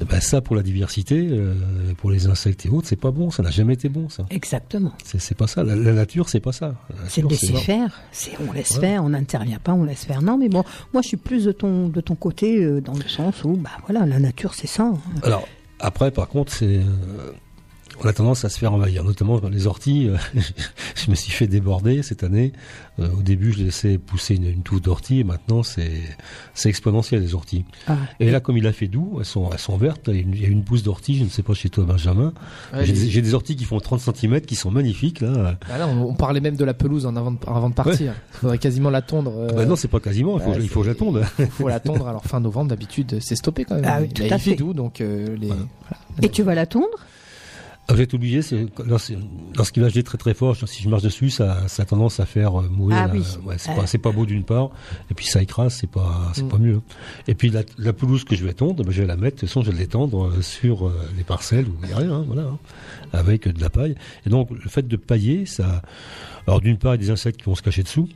Eh 0.00 0.04
Ben 0.06 0.20
ça, 0.20 0.40
pour 0.40 0.56
la 0.56 0.62
diversité, 0.62 1.28
euh, 1.30 1.54
pour 1.98 2.10
les 2.10 2.26
insectes 2.26 2.64
et 2.64 2.70
autres, 2.70 2.88
c'est 2.88 2.96
pas 2.96 3.10
bon. 3.10 3.30
Ça 3.30 3.42
n'a 3.42 3.50
jamais 3.50 3.74
été 3.74 3.88
bon, 3.90 4.08
ça. 4.08 4.24
Exactement. 4.30 4.92
C'est, 5.04 5.34
pas 5.36 5.46
ça. 5.46 5.62
La, 5.62 5.76
la 5.76 5.92
nature, 5.92 6.28
c'est 6.30 6.40
pas 6.40 6.52
ça. 6.52 6.74
C'est 7.08 7.20
de 7.22 7.28
laisser 7.28 7.52
faire. 7.52 8.00
C'est 8.12 8.32
on 8.48 8.52
laisse 8.52 8.78
faire, 8.78 9.04
on 9.04 9.10
n'intervient 9.10 9.58
pas, 9.58 9.72
on 9.74 9.84
laisse 9.84 10.04
faire. 10.06 10.22
Non, 10.22 10.38
mais 10.38 10.48
bon, 10.48 10.64
moi 10.94 11.02
je 11.02 11.08
suis 11.08 11.16
plus 11.18 11.44
de 11.44 11.52
ton 11.52 11.88
de 11.88 12.00
ton 12.00 12.14
côté 12.14 12.64
euh, 12.64 12.80
dans 12.80 12.94
le 12.94 13.06
sens 13.06 13.44
où 13.44 13.56
bah 13.56 13.70
voilà, 13.86 14.06
la 14.06 14.18
nature 14.18 14.54
c'est 14.54 14.66
ça. 14.66 14.84
hein. 14.84 14.98
Alors, 15.22 15.46
après, 15.80 16.10
par 16.10 16.28
contre, 16.28 16.52
c'est. 16.52 16.78
euh, 16.78 17.32
on 18.02 18.06
a 18.08 18.12
tendance 18.12 18.44
à 18.44 18.48
se 18.48 18.58
faire 18.58 18.72
envahir, 18.72 19.04
notamment 19.04 19.40
les 19.50 19.66
orties. 19.66 20.08
euh, 20.08 20.16
je 20.94 21.10
me 21.10 21.14
suis 21.14 21.32
fait 21.32 21.46
déborder 21.46 22.02
cette 22.02 22.22
année. 22.24 22.52
Euh, 22.98 23.08
au 23.18 23.22
début, 23.22 23.52
je 23.52 23.64
laissais 23.64 23.98
pousser 23.98 24.34
une, 24.36 24.46
une 24.46 24.62
touffe 24.62 24.82
d'orties, 24.82 25.20
et 25.20 25.24
maintenant, 25.24 25.62
c'est 25.62 25.88
exponentiel, 26.64 27.20
les 27.22 27.34
orties. 27.34 27.64
Ah, 27.86 27.96
Et 28.20 28.30
là, 28.30 28.40
comme 28.40 28.56
il 28.56 28.66
a 28.66 28.72
fait 28.72 28.88
doux, 28.88 29.16
elles 29.18 29.24
sont, 29.24 29.50
elles 29.52 29.58
sont 29.58 29.76
vertes. 29.76 30.08
Il 30.08 30.40
y 30.40 30.44
a 30.44 30.48
une- 30.48 30.58
il 30.58 30.62
pousse 30.64 30.82
d'orties, 30.82 31.16
je 31.18 31.24
ne 31.24 31.28
sais 31.28 31.42
pas 31.42 31.54
chez 31.54 31.68
toi, 31.70 31.84
Benjamin. 31.84 32.32
Ouais, 32.72 32.84
j'ai, 32.84 33.20
des, 33.22 33.34
orties 33.34 33.56
qui 33.56 33.64
font 33.64 33.80
30 33.80 34.00
cm, 34.00 34.40
qui 34.42 34.54
sont 34.56 34.70
magnifiques, 34.70 35.20
là. 35.20 35.56
Ah 35.70 35.78
là, 35.78 35.88
on, 35.88 36.02
on 36.10 36.14
parlait 36.14 36.40
même 36.40 36.56
de 36.56 36.64
la 36.64 36.74
pelouse 36.74 37.06
en 37.06 37.16
avant 37.16 37.32
de, 37.32 37.38
avant 37.46 37.68
de 37.70 37.74
partir. 37.74 38.14
Il 38.34 38.38
faudrait 38.38 38.58
quasiment 38.58 38.90
la 38.90 39.02
tondre. 39.02 39.32
euh, 39.36 39.48
Ah 39.50 39.54
bah 39.54 39.66
non, 39.66 39.76
c'est 39.76 39.88
pas 39.88 40.00
quasiment, 40.00 40.38
il 40.38 40.42
faut, 40.42 40.50
ouais, 40.50 40.58
il 40.60 40.68
faut 40.68 40.80
que 40.80 40.86
je 40.86 40.90
la 40.90 40.96
tonde. 40.96 41.22
faut 41.50 41.68
la 41.68 41.80
tondre. 41.80 42.06
Alors 42.08 42.24
fin 42.24 42.40
novembre, 42.40 42.68
d'habitude, 42.70 43.18
c'est 43.20 43.36
stoppé 43.36 43.64
quand 43.64 43.74
même. 43.76 43.84
Ah 43.86 43.98
oui, 44.00 44.08
Là, 44.08 44.12
tout 44.14 44.22
il 44.24 44.32
à 44.32 44.38
fait 44.38 44.50
fait. 44.50 44.56
doux, 44.56 44.72
donc 44.74 45.00
euh, 45.00 45.36
les. 45.36 45.46
voilà. 45.48 45.62
Et 46.22 46.28
tu 46.28 46.42
vas 46.42 46.54
la 46.54 46.66
tondre? 46.66 46.86
Vous 47.88 48.00
êtes 48.00 48.14
obligé, 48.14 48.40
lorsqu'il 48.86 49.82
va 49.82 49.88
geler 49.88 50.02
très 50.04 50.16
très 50.16 50.32
fort, 50.34 50.56
si 50.66 50.82
je 50.82 50.88
marche 50.88 51.02
dessus, 51.02 51.28
ça, 51.30 51.66
ça 51.68 51.82
a 51.82 51.86
tendance 51.86 52.20
à 52.20 52.26
faire 52.26 52.60
euh, 52.60 52.68
mourir. 52.70 52.96
Ah 52.98 53.06
la- 53.08 53.12
oui. 53.12 53.22
ouais, 53.44 53.56
c'est 53.58 53.70
Euh. 53.72 53.74
pas, 53.74 53.86
c'est 53.86 53.98
pas 53.98 54.12
beau 54.12 54.24
d'une 54.24 54.44
part, 54.44 54.70
et 55.10 55.14
puis 55.14 55.26
ça 55.26 55.42
écrase, 55.42 55.74
c'est 55.80 55.90
pas, 55.90 56.30
c'est 56.32 56.44
Mm. 56.44 56.48
pas 56.48 56.58
mieux. 56.58 56.80
Et 57.28 57.34
puis 57.34 57.50
la, 57.50 57.62
la 57.78 57.92
pelouse 57.92 58.24
que 58.24 58.34
je 58.36 58.44
vais 58.46 58.54
tondre, 58.54 58.82
ben, 58.84 58.92
je 58.92 59.02
vais 59.02 59.06
la 59.08 59.16
mettre, 59.16 59.36
de 59.36 59.40
toute 59.40 59.48
façon, 59.48 59.62
je 59.62 59.72
vais 59.72 59.78
l'étendre 59.78 60.28
euh, 60.28 60.42
sur 60.42 60.86
euh, 60.86 60.94
les 61.16 61.24
parcelles 61.24 61.66
a 61.92 61.96
rien, 61.98 62.12
hein, 62.12 62.24
voilà, 62.26 62.42
hein, 62.44 62.58
avec 63.12 63.46
euh, 63.48 63.52
de 63.52 63.60
la 63.60 63.68
paille. 63.68 63.96
Et 64.24 64.30
donc 64.30 64.50
le 64.50 64.70
fait 64.70 64.86
de 64.86 64.96
pailler, 64.96 65.44
ça, 65.44 65.82
alors 66.46 66.60
d'une 66.60 66.78
part, 66.78 66.94
il 66.94 67.00
y 67.00 67.02
a 67.02 67.06
des 67.06 67.10
insectes 67.10 67.40
qui 67.40 67.46
vont 67.46 67.56
se 67.56 67.62
cacher 67.62 67.82
dessous. 67.82 68.08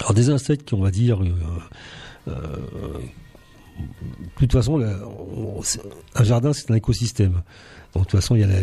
Alors 0.00 0.14
des 0.14 0.30
insectes 0.30 0.66
qui, 0.66 0.74
on 0.74 0.80
va 0.82 0.90
dire, 0.90 1.22
euh, 1.22 1.28
euh, 2.28 2.32
de 3.78 4.30
toute 4.38 4.52
façon, 4.52 4.78
là, 4.78 4.96
on- 5.06 5.60
un 6.14 6.24
jardin, 6.24 6.52
c'est 6.54 6.70
un 6.70 6.74
écosystème. 6.74 7.42
Donc, 7.94 8.04
de 8.04 8.10
toute 8.10 8.20
façon, 8.20 8.36
il 8.36 8.40
y 8.42 8.44
a 8.44 8.46
la- 8.46 8.60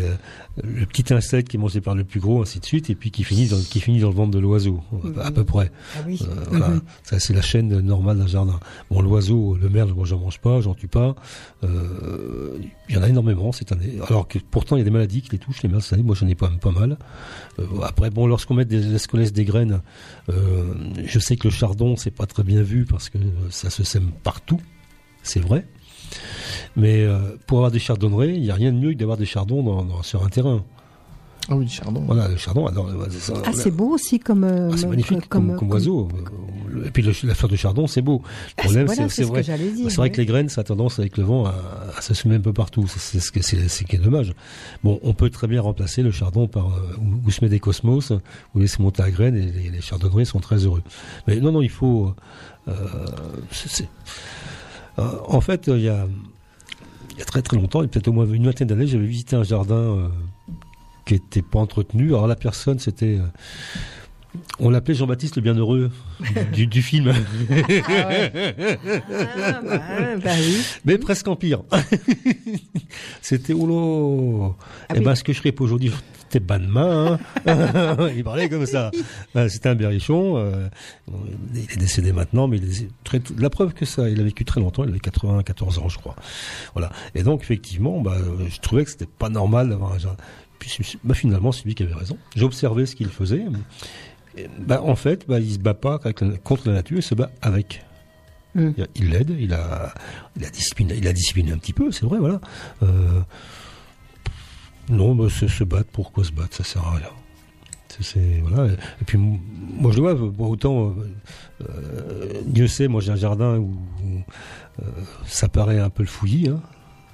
le 0.64 0.86
petit 0.86 1.12
insecte 1.12 1.48
qui 1.48 1.56
est 1.56 1.60
mangé 1.60 1.80
par 1.80 1.94
le 1.94 2.02
plus 2.04 2.18
gros, 2.20 2.40
ainsi 2.42 2.60
de 2.60 2.64
suite, 2.64 2.88
et 2.90 2.94
puis 2.94 3.10
qui 3.10 3.24
finit 3.24 3.46
dans, 3.46 3.58
qui 3.60 3.80
finit 3.80 4.00
dans 4.00 4.08
le 4.08 4.14
ventre 4.14 4.30
de 4.30 4.38
l'oiseau, 4.38 4.80
à 5.22 5.30
peu 5.30 5.44
près. 5.44 5.70
Ah 5.96 6.00
oui. 6.06 6.18
Euh, 6.22 6.34
voilà. 6.50 6.70
Ça, 7.02 7.20
c'est 7.20 7.34
la 7.34 7.42
chaîne 7.42 7.80
normale 7.80 8.18
d'un 8.18 8.26
jardin. 8.26 8.58
Bon, 8.90 9.00
l'oiseau, 9.02 9.56
le 9.60 9.68
merle, 9.68 9.92
moi, 9.92 10.06
j'en 10.06 10.18
mange 10.18 10.38
pas, 10.40 10.60
j'en 10.60 10.74
tue 10.74 10.88
pas. 10.88 11.14
Euh, 11.64 12.58
Il 12.88 12.94
y 12.94 12.98
en 12.98 13.02
a 13.02 13.08
énormément 13.08 13.52
cette 13.52 13.70
année. 13.72 13.98
Alors 14.08 14.26
que 14.26 14.38
pourtant, 14.38 14.76
il 14.76 14.78
y 14.78 14.82
a 14.82 14.84
des 14.84 14.90
maladies 14.90 15.20
qui 15.20 15.30
les 15.32 15.38
touchent, 15.38 15.62
les 15.62 15.68
merles 15.68 15.82
cette 15.82 15.92
année. 15.94 16.02
Moi, 16.02 16.14
j'en 16.14 16.26
ai 16.26 16.34
pas, 16.34 16.48
pas 16.60 16.70
mal. 16.70 16.96
Euh, 17.58 17.64
après, 17.82 18.08
bon, 18.10 18.26
lorsqu'on 18.26 18.54
met 18.54 18.64
des, 18.64 18.80
laisse 18.80 19.32
des 19.32 19.44
graines, 19.44 19.82
euh, 20.30 20.72
je 21.04 21.18
sais 21.18 21.36
que 21.36 21.48
le 21.48 21.52
chardon, 21.52 21.96
c'est 21.96 22.10
pas 22.10 22.24
très 22.26 22.42
bien 22.44 22.62
vu 22.62 22.86
parce 22.86 23.10
que 23.10 23.18
ça 23.50 23.68
se 23.68 23.84
sème 23.84 24.10
partout. 24.22 24.60
C'est 25.22 25.40
vrai. 25.40 25.66
Mais 26.76 27.02
euh, 27.04 27.18
pour 27.46 27.58
avoir 27.58 27.70
des 27.70 27.78
chardonnerets, 27.78 28.34
il 28.34 28.42
n'y 28.42 28.50
a 28.50 28.54
rien 28.54 28.72
de 28.72 28.78
mieux 28.78 28.92
que 28.92 28.98
d'avoir 28.98 29.16
des 29.18 29.26
chardons 29.26 29.62
dans- 29.62 29.84
dans- 29.84 30.02
sur 30.02 30.24
un 30.24 30.28
terrain. 30.28 30.62
Ah 31.50 31.56
oui, 31.56 31.64
du 31.64 31.72
chardon. 31.72 32.02
Voilà, 32.04 32.28
le 32.28 32.36
chardon, 32.36 32.66
alors, 32.66 32.90
ça, 33.10 33.32
Ah, 33.36 33.38
voilà. 33.38 33.52
c'est 33.54 33.70
beau 33.70 33.94
aussi 33.94 34.20
comme. 34.20 34.44
euh, 34.44 34.68
Ah, 34.70 34.76
c'est 34.76 34.82
comme- 34.82 34.90
magnifique 34.90 35.28
comme, 35.30 35.56
comme 35.56 35.70
oiseau. 35.70 36.06
Et 36.84 36.90
puis 36.90 37.02
le- 37.02 37.14
la 37.24 37.34
fleur 37.34 37.48
de 37.50 37.56
chardon, 37.56 37.86
c'est 37.86 38.02
beau. 38.02 38.18
Le 38.18 38.28
Ah, 38.58 38.62
problème, 38.64 38.84
voilà, 38.84 39.02
c'est 39.04 39.08
c'est 39.08 39.14
c'est 39.16 39.22
ce 39.22 39.28
vrai. 39.28 39.40
que 39.40 39.46
j'allais 39.46 39.70
dire. 39.70 39.90
C'est 39.90 39.96
vrai 39.96 40.08
oui. 40.10 40.12
que 40.12 40.20
les 40.20 40.26
graines, 40.26 40.50
ça 40.50 40.60
a 40.60 40.64
tendance 40.64 40.98
avec 40.98 41.16
le 41.16 41.24
vent 41.24 41.46
à, 41.46 41.54
à 41.96 42.02
se 42.02 42.12
semer 42.12 42.34
un 42.34 42.40
peu 42.40 42.52
partout. 42.52 42.84
C'est 42.86 43.18
ce 43.18 43.32
qui 43.32 43.96
est 43.96 43.98
dommage. 43.98 44.34
Bon, 44.84 45.00
on 45.02 45.14
peut 45.14 45.30
très 45.30 45.46
bien 45.46 45.62
remplacer 45.62 46.02
le 46.02 46.10
chardon 46.10 46.48
par 46.48 46.66
euh, 46.66 46.96
ou, 47.00 47.26
ou 47.26 47.30
semer 47.30 47.48
des 47.48 47.60
cosmos 47.60 48.12
ou 48.54 48.58
laisser 48.58 48.82
monter 48.82 49.02
à 49.02 49.10
graines 49.10 49.36
et 49.36 49.46
les, 49.50 49.70
les 49.70 49.80
chardonnerets 49.80 50.26
sont 50.26 50.40
très 50.40 50.66
heureux. 50.66 50.82
Mais 51.26 51.36
non, 51.40 51.50
non, 51.52 51.62
il 51.62 51.70
faut. 51.70 52.14
euh, 52.68 52.74
en 54.98 55.40
fait, 55.40 55.68
il 55.68 55.80
y 55.80 55.88
a 55.88 56.06
il 57.18 57.20
y 57.20 57.22
a 57.22 57.24
très 57.24 57.42
très 57.42 57.56
longtemps, 57.56 57.82
et 57.82 57.88
peut-être 57.88 58.06
au 58.06 58.12
moins 58.12 58.26
une 58.26 58.44
vingtaine 58.44 58.68
d'années, 58.68 58.86
j'avais 58.86 59.04
visité 59.04 59.34
un 59.34 59.42
jardin 59.42 59.74
euh, 59.74 60.08
qui 61.04 61.14
était 61.16 61.42
pas 61.42 61.58
entretenu. 61.58 62.14
Alors 62.14 62.28
la 62.28 62.36
personne, 62.36 62.78
c'était 62.78 63.18
euh, 63.18 63.26
on 64.60 64.70
l'appelait 64.70 64.94
Jean-Baptiste 64.94 65.34
le 65.34 65.42
Bienheureux 65.42 65.90
du, 66.52 66.68
du 66.68 66.80
film. 66.80 67.12
Ah, 67.12 67.14
bah, 69.62 69.80
bah 70.22 70.30
oui. 70.38 70.62
Mais 70.84 70.96
presque 70.98 71.26
en 71.26 71.34
pire. 71.34 71.64
C'était 73.20 73.52
oulot. 73.52 74.54
Ah 74.88 74.94
eh 74.94 74.98
oui. 74.98 75.04
ben, 75.04 75.16
ce 75.16 75.24
que 75.24 75.32
je 75.32 75.38
ferais 75.38 75.50
pour 75.50 75.64
aujourd'hui, 75.64 75.90
c'était 76.28 76.40
ban 76.44 76.58
de 76.58 76.66
main. 76.66 77.18
hein. 77.46 78.08
il 78.16 78.22
parlait 78.22 78.48
comme 78.48 78.66
ça. 78.66 78.90
Euh, 79.36 79.48
C'était 79.48 79.68
un 79.70 79.74
berrichon. 79.74 80.36
euh, 80.36 80.68
il 81.54 81.60
est 81.72 81.76
décédé 81.76 82.12
maintenant, 82.12 82.48
mais 82.48 82.58
il 82.58 82.64
est 82.70 82.88
très, 83.04 83.20
la 83.38 83.50
preuve 83.50 83.72
que 83.72 83.84
ça, 83.84 84.08
il 84.08 84.20
a 84.20 84.22
vécu 84.24 84.44
très 84.44 84.60
longtemps. 84.60 84.84
Il 84.84 84.90
avait 84.90 84.98
94 85.00 85.78
ans, 85.78 85.88
je 85.88 85.98
crois. 85.98 86.14
Voilà. 86.74 86.90
Et 87.14 87.22
donc, 87.22 87.42
effectivement, 87.42 88.00
bah, 88.00 88.16
euh, 88.18 88.46
je 88.50 88.60
trouvais 88.60 88.84
que 88.84 88.90
c'était 88.90 89.06
pas 89.06 89.28
normal 89.28 89.68
d'avoir 89.70 89.92
un. 89.94 89.96
Puis, 90.58 90.76
bah, 91.04 91.14
finalement, 91.14 91.52
c'est 91.52 91.64
lui 91.64 91.74
qui 91.74 91.82
avait 91.84 91.94
raison. 91.94 92.18
J'ai 92.36 92.44
observé 92.44 92.84
ce 92.86 92.94
qu'il 92.96 93.08
faisait. 93.08 93.44
Bah, 94.58 94.82
en 94.84 94.94
fait, 94.96 95.24
bah, 95.28 95.40
il 95.40 95.52
se 95.52 95.58
bat 95.58 95.74
pas 95.74 95.98
contre 96.44 96.68
la 96.68 96.74
nature, 96.74 96.98
il 96.98 97.02
se 97.02 97.14
bat 97.14 97.30
avec. 97.42 97.84
Mm. 98.54 98.70
Il- 98.76 98.86
Il 98.96 99.10
l'aide, 99.10 99.36
il 99.38 99.52
a, 99.52 99.92
il 100.36 100.44
a 100.44 100.50
discipliné, 100.50 100.94
il 100.96 101.06
a 101.08 101.12
discipliné 101.12 101.52
un 101.52 101.58
petit 101.58 101.72
peu, 101.72 101.90
c'est 101.92 102.04
vrai, 102.06 102.18
voilà. 102.18 102.40
Euh, 102.82 103.20
non, 104.90 105.14
bah, 105.14 105.28
se, 105.30 105.46
se 105.48 105.64
battre, 105.64 105.88
pourquoi 105.92 106.24
se 106.24 106.32
battre, 106.32 106.56
ça 106.56 106.64
sert 106.64 106.84
à 106.86 106.96
rien. 106.96 107.08
C'est- 108.00 108.40
voilà. 108.46 108.72
Et 109.00 109.04
puis 109.06 109.18
moi 109.18 109.90
je 109.90 109.96
le 109.96 110.02
vois, 110.02 110.14
bon, 110.14 110.46
autant 110.50 110.90
euh, 110.90 110.92
euh, 111.68 112.32
Dieu 112.46 112.68
sait, 112.68 112.86
moi 112.86 113.00
j'ai 113.00 113.10
un 113.10 113.16
jardin 113.16 113.56
où, 113.58 113.72
où, 114.04 114.20
euh, 114.82 114.84
ça 115.26 115.48
paraît 115.48 115.80
un 115.80 115.90
peu 115.90 116.04
le 116.04 116.08
fouillis. 116.08 116.48
Hein. 116.48 116.60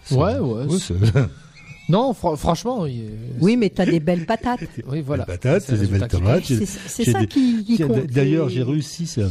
C'est- 0.05 0.15
Ouais, 0.15 0.37
ouais, 0.39 0.67
c'est- 0.79 0.95
Non, 1.89 2.13
fr- 2.13 2.37
franchement, 2.37 2.85
il- 2.87 3.13
Oui, 3.41 3.57
mais 3.57 3.71
t'as 3.71 3.87
des 3.87 4.01
belles 4.01 4.27
patates. 4.27 4.61
oui, 4.89 5.01
voilà. 5.01 5.25
Des 5.25 5.33
patates, 5.33 5.73
des 5.73 5.87
belles 5.87 6.09
tomates. 6.09 6.45
C'est 6.45 6.67
c'est 6.67 7.05
j'ai 7.05 7.13
ça 7.13 7.21
des- 7.21 7.27
qui, 7.29 7.65
qui 7.65 7.79
compte. 7.79 8.07
D'ailleurs, 8.07 8.49
j'ai 8.51 8.63
réussi, 8.63 9.07
ça, 9.07 9.23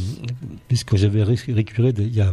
puisque 0.66 0.96
j'avais 0.96 1.22
ré- 1.22 1.38
récupéré, 1.48 1.92
des- 1.92 2.04
il 2.04 2.14
y 2.16 2.20
a, 2.20 2.32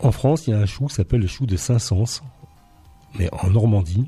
en 0.00 0.10
France, 0.12 0.46
il 0.46 0.50
y 0.50 0.52
a 0.54 0.58
un 0.58 0.66
chou 0.66 0.86
qui 0.86 0.94
s'appelle 0.94 1.20
le 1.20 1.26
chou 1.28 1.46
de 1.46 1.56
Saint-Saëns, 1.56 2.20
mais 3.18 3.28
en 3.32 3.50
Normandie, 3.50 4.06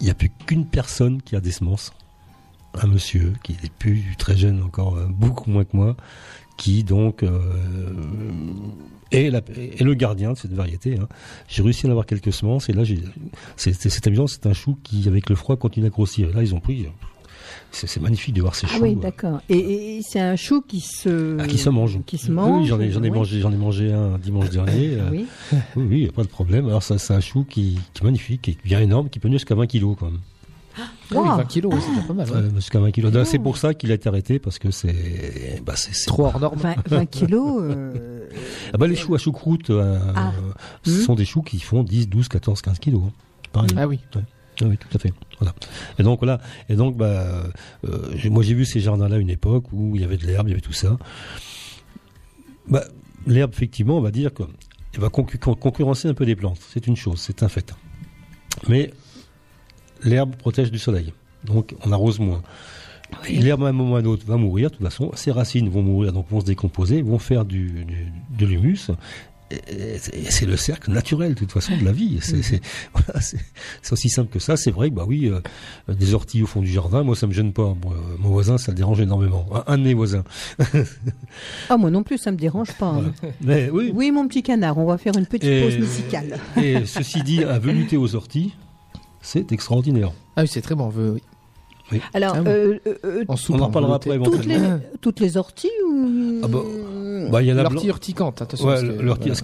il 0.00 0.04
n'y 0.04 0.10
a 0.10 0.14
plus 0.14 0.30
qu'une 0.46 0.66
personne 0.66 1.22
qui 1.22 1.36
a 1.36 1.40
des 1.40 1.52
semences. 1.52 1.92
Un 2.74 2.86
monsieur 2.86 3.34
qui 3.42 3.52
est 3.52 3.72
plus 3.78 4.14
très 4.16 4.36
jeune 4.36 4.62
encore, 4.62 4.96
euh, 4.96 5.06
beaucoup 5.06 5.50
moins 5.50 5.64
que 5.64 5.76
moi, 5.76 5.96
qui 6.56 6.84
donc 6.84 7.22
euh, 7.22 7.40
est, 9.10 9.30
le 9.80 9.94
gardien 9.94 10.32
de 10.32 10.38
cette 10.38 10.52
variété. 10.52 10.98
hein. 10.98 11.08
J'ai 11.48 11.62
réussi 11.62 11.86
à 11.86 11.88
en 11.88 11.90
avoir 11.92 12.06
quelques 12.06 12.32
semences 12.32 12.68
et 12.68 12.72
là, 12.72 12.84
c'est 13.56 14.06
amusant, 14.06 14.26
c'est 14.28 14.46
un 14.46 14.52
chou 14.52 14.78
qui, 14.82 15.08
avec 15.08 15.28
le 15.28 15.36
froid, 15.36 15.56
continue 15.56 15.86
à 15.86 15.90
grossir. 15.90 16.32
Là, 16.34 16.42
ils 16.42 16.54
ont 16.54 16.60
pris. 16.60 16.86
C'est 17.72 17.86
c'est 17.86 18.00
magnifique 18.00 18.34
de 18.34 18.40
voir 18.40 18.54
ces 18.54 18.66
Ah 18.68 18.74
choux. 18.76 18.82
oui, 18.82 18.94
euh, 18.96 19.00
d'accord. 19.00 19.40
Et, 19.48 19.98
et 19.98 20.02
c'est 20.02 20.18
un 20.20 20.34
chou 20.36 20.60
qui 20.60 20.80
se... 20.80 21.36
ah, 21.38 21.46
qui 21.46 21.56
se 21.58 21.70
mange. 21.70 22.00
Qui 22.04 22.18
se 22.18 22.30
mange. 22.32 22.62
Oui, 22.62 22.66
j'en 22.66 22.80
ai, 22.80 22.90
j'en 22.90 23.02
ai 23.02 23.10
oui. 23.10 23.16
mangé, 23.18 23.40
j'en 23.40 23.52
ai 23.52 23.56
mangé 23.56 23.92
un 23.92 24.18
dimanche 24.18 24.50
dernier. 24.50 24.94
euh, 24.94 25.08
Oui. 25.10 25.26
oui, 25.76 25.84
oui, 25.88 26.06
pas 26.14 26.22
de 26.22 26.28
problème. 26.28 26.66
Alors 26.66 26.82
ça, 26.82 26.98
c'est 26.98 27.14
un 27.14 27.20
chou 27.20 27.44
qui, 27.48 27.78
qui 27.94 28.02
est 28.02 28.04
magnifique, 28.04 28.42
qui 28.42 28.50
est 28.52 28.58
bien 28.64 28.80
énorme, 28.80 29.08
qui 29.08 29.18
peut 29.20 29.28
venir 29.28 29.38
jusqu'à 29.38 29.54
20 29.54 29.66
kilos 29.68 29.96
quand 29.98 30.06
même. 30.10 30.20
Oui, 31.10 31.16
Wow. 31.18 31.36
20 31.38 31.44
kilos, 31.46 31.74
oui, 31.74 31.80
c'est 31.84 31.90
déjà 31.94 32.06
pas 32.06 32.12
mal. 32.14 32.30
ouais. 32.30 32.36
Ouais, 32.48 32.54
jusqu'à 32.56 32.78
20 32.80 32.90
kilos. 32.92 33.12
Oh. 33.14 33.24
C'est 33.24 33.38
pour 33.40 33.56
ça 33.56 33.74
qu'il 33.74 33.90
a 33.90 33.94
été 33.94 34.08
arrêté 34.08 34.38
parce 34.38 34.58
que 34.60 34.70
c'est, 34.70 35.60
bah, 35.66 35.74
c'est, 35.76 35.92
c'est- 35.94 36.06
Trop 36.06 36.26
hors 36.26 36.38
norme. 36.40 36.58
20, 36.58 36.88
20 36.88 37.06
kilos. 37.06 37.60
euh, 37.62 38.28
Ah 38.72 38.78
bah, 38.78 38.86
les 38.86 38.94
choux 38.96 39.14
à 39.14 39.18
choucroute, 39.18 39.70
euh, 39.70 39.98
Ah. 40.14 40.32
ce 40.84 40.90
Hmm. 40.90 41.02
sont 41.02 41.14
des 41.16 41.24
choux 41.24 41.42
qui 41.42 41.58
font 41.60 41.82
10, 41.82 42.08
12, 42.08 42.28
14, 42.28 42.62
15 42.62 42.78
kilos. 42.78 43.02
hein. 43.54 43.66
Ah 43.76 43.86
oui. 43.88 43.98
Ah 44.14 44.18
oui, 44.68 44.76
tout 44.78 44.88
à 44.94 44.98
fait. 44.98 45.12
Voilà. 45.38 45.54
Et 45.98 46.02
donc 46.02 46.18
voilà. 46.20 46.40
Et 46.68 46.74
donc 46.76 46.96
bah, 46.96 47.44
euh, 47.88 48.16
moi 48.30 48.42
j'ai 48.42 48.54
vu 48.54 48.64
ces 48.64 48.80
jardins-là 48.80 49.18
une 49.18 49.30
époque 49.30 49.72
où 49.72 49.94
il 49.96 50.02
y 50.02 50.04
avait 50.04 50.16
de 50.16 50.26
l'herbe, 50.26 50.48
il 50.48 50.50
y 50.50 50.52
avait 50.52 50.60
tout 50.60 50.72
ça. 50.72 50.98
Bah, 52.68 52.84
l'herbe, 53.26 53.52
effectivement, 53.52 53.96
on 53.98 54.00
va 54.00 54.10
dire 54.10 54.32
que 54.32 54.42
elle 54.94 55.00
va 55.00 55.08
concu- 55.08 55.38
con- 55.38 55.54
concurrencer 55.54 56.08
un 56.08 56.14
peu 56.14 56.26
des 56.26 56.36
plantes. 56.36 56.58
C'est 56.72 56.86
une 56.86 56.96
chose, 56.96 57.20
c'est 57.20 57.42
un 57.42 57.48
fait. 57.48 57.72
Mais 58.68 58.92
l'herbe 60.02 60.34
protège 60.36 60.70
du 60.70 60.78
soleil, 60.78 61.12
donc 61.44 61.74
on 61.84 61.92
arrose 61.92 62.18
moins. 62.18 62.42
L'herbe, 63.28 63.64
à 63.64 63.68
un 63.68 63.72
moment 63.72 63.94
ou 63.94 63.96
à 63.96 64.00
un 64.00 64.04
autre, 64.04 64.24
va 64.24 64.36
mourir. 64.36 64.70
De 64.70 64.76
toute 64.76 64.84
façon, 64.84 65.10
ses 65.14 65.32
racines 65.32 65.68
vont 65.68 65.82
mourir, 65.82 66.12
donc 66.12 66.28
vont 66.30 66.40
se 66.40 66.44
décomposer, 66.46 67.02
vont 67.02 67.18
faire 67.18 67.44
du, 67.44 67.84
du- 67.84 68.12
de 68.38 68.46
l'humus. 68.46 68.90
C'est 70.28 70.46
le 70.46 70.56
cercle 70.56 70.90
naturel, 70.92 71.34
de 71.34 71.38
toute 71.38 71.50
façon, 71.52 71.76
de 71.76 71.84
la 71.84 71.92
vie. 71.92 72.18
C'est 72.20 72.36
voilà, 72.94 73.20
aussi 73.90 74.08
simple 74.08 74.30
que 74.32 74.38
ça. 74.38 74.56
C'est 74.56 74.70
vrai 74.70 74.90
que, 74.90 74.94
bah 74.94 75.04
oui, 75.08 75.28
euh, 75.28 75.40
des 75.92 76.14
orties 76.14 76.42
au 76.42 76.46
fond 76.46 76.60
du 76.60 76.68
jardin, 76.70 77.02
moi, 77.02 77.16
ça 77.16 77.26
me 77.26 77.32
gêne 77.32 77.52
pas. 77.52 77.74
Moi, 77.82 77.92
euh, 77.94 78.16
mon 78.18 78.28
voisin, 78.30 78.58
ça 78.58 78.70
le 78.72 78.76
dérange 78.76 79.00
énormément. 79.00 79.46
Un, 79.52 79.64
un 79.74 79.78
de 79.78 79.82
mes 79.84 79.94
voisins. 79.94 80.24
Ah, 81.68 81.76
moi 81.76 81.90
non 81.90 82.02
plus, 82.02 82.18
ça 82.18 82.30
me 82.32 82.36
dérange 82.36 82.72
pas. 82.74 82.86
hein. 82.86 83.12
Mais 83.40 83.70
oui. 83.70 83.90
Oui, 83.94 84.10
mon 84.10 84.26
petit 84.28 84.42
canard, 84.42 84.78
on 84.78 84.84
va 84.86 84.98
faire 84.98 85.16
une 85.16 85.26
petite 85.26 85.44
Et- 85.48 85.62
pause 85.62 85.78
musicale. 85.78 86.38
Et 86.62 86.84
ceci 86.86 87.22
dit, 87.22 87.42
un 87.44 87.58
velouté 87.58 87.96
aux 87.96 88.14
orties, 88.14 88.54
c'est 89.22 89.52
extraordinaire. 89.52 90.12
Ah 90.36 90.42
oui, 90.42 90.48
c'est 90.48 90.60
très 90.62 90.74
bon. 90.74 90.84
on 90.84 90.90
veut- 90.90 91.16
oui. 91.92 92.00
Alors, 92.14 92.34
Ah 92.36 92.42
bon. 92.42 92.50
euh, 92.50 92.78
euh, 92.86 92.94
euh, 93.04 93.24
En 93.26 93.34
soupe, 93.34 93.56
On 93.56 93.60
en 93.62 93.66
reparlera 93.66 93.98
velouté. 93.98 94.12
après, 94.14 94.30
toutes, 94.30 94.44
les, 94.46 94.54
éventuellement. 94.54 94.80
toutes 95.00 95.18
les 95.20 95.36
orties 95.36 95.68
ou... 95.88 96.40
Ah 96.44 96.46
bah, 96.46 96.60
Bah, 97.28 97.42
blanc- 97.62 97.70
L'ortie 97.74 97.88
urticante, 97.88 98.40
attention. 98.42 98.66
Ouais, 98.66 98.74
parce 98.74 98.84
que, 98.86 99.02
l'ortie, 99.02 99.20
voilà. 99.24 99.34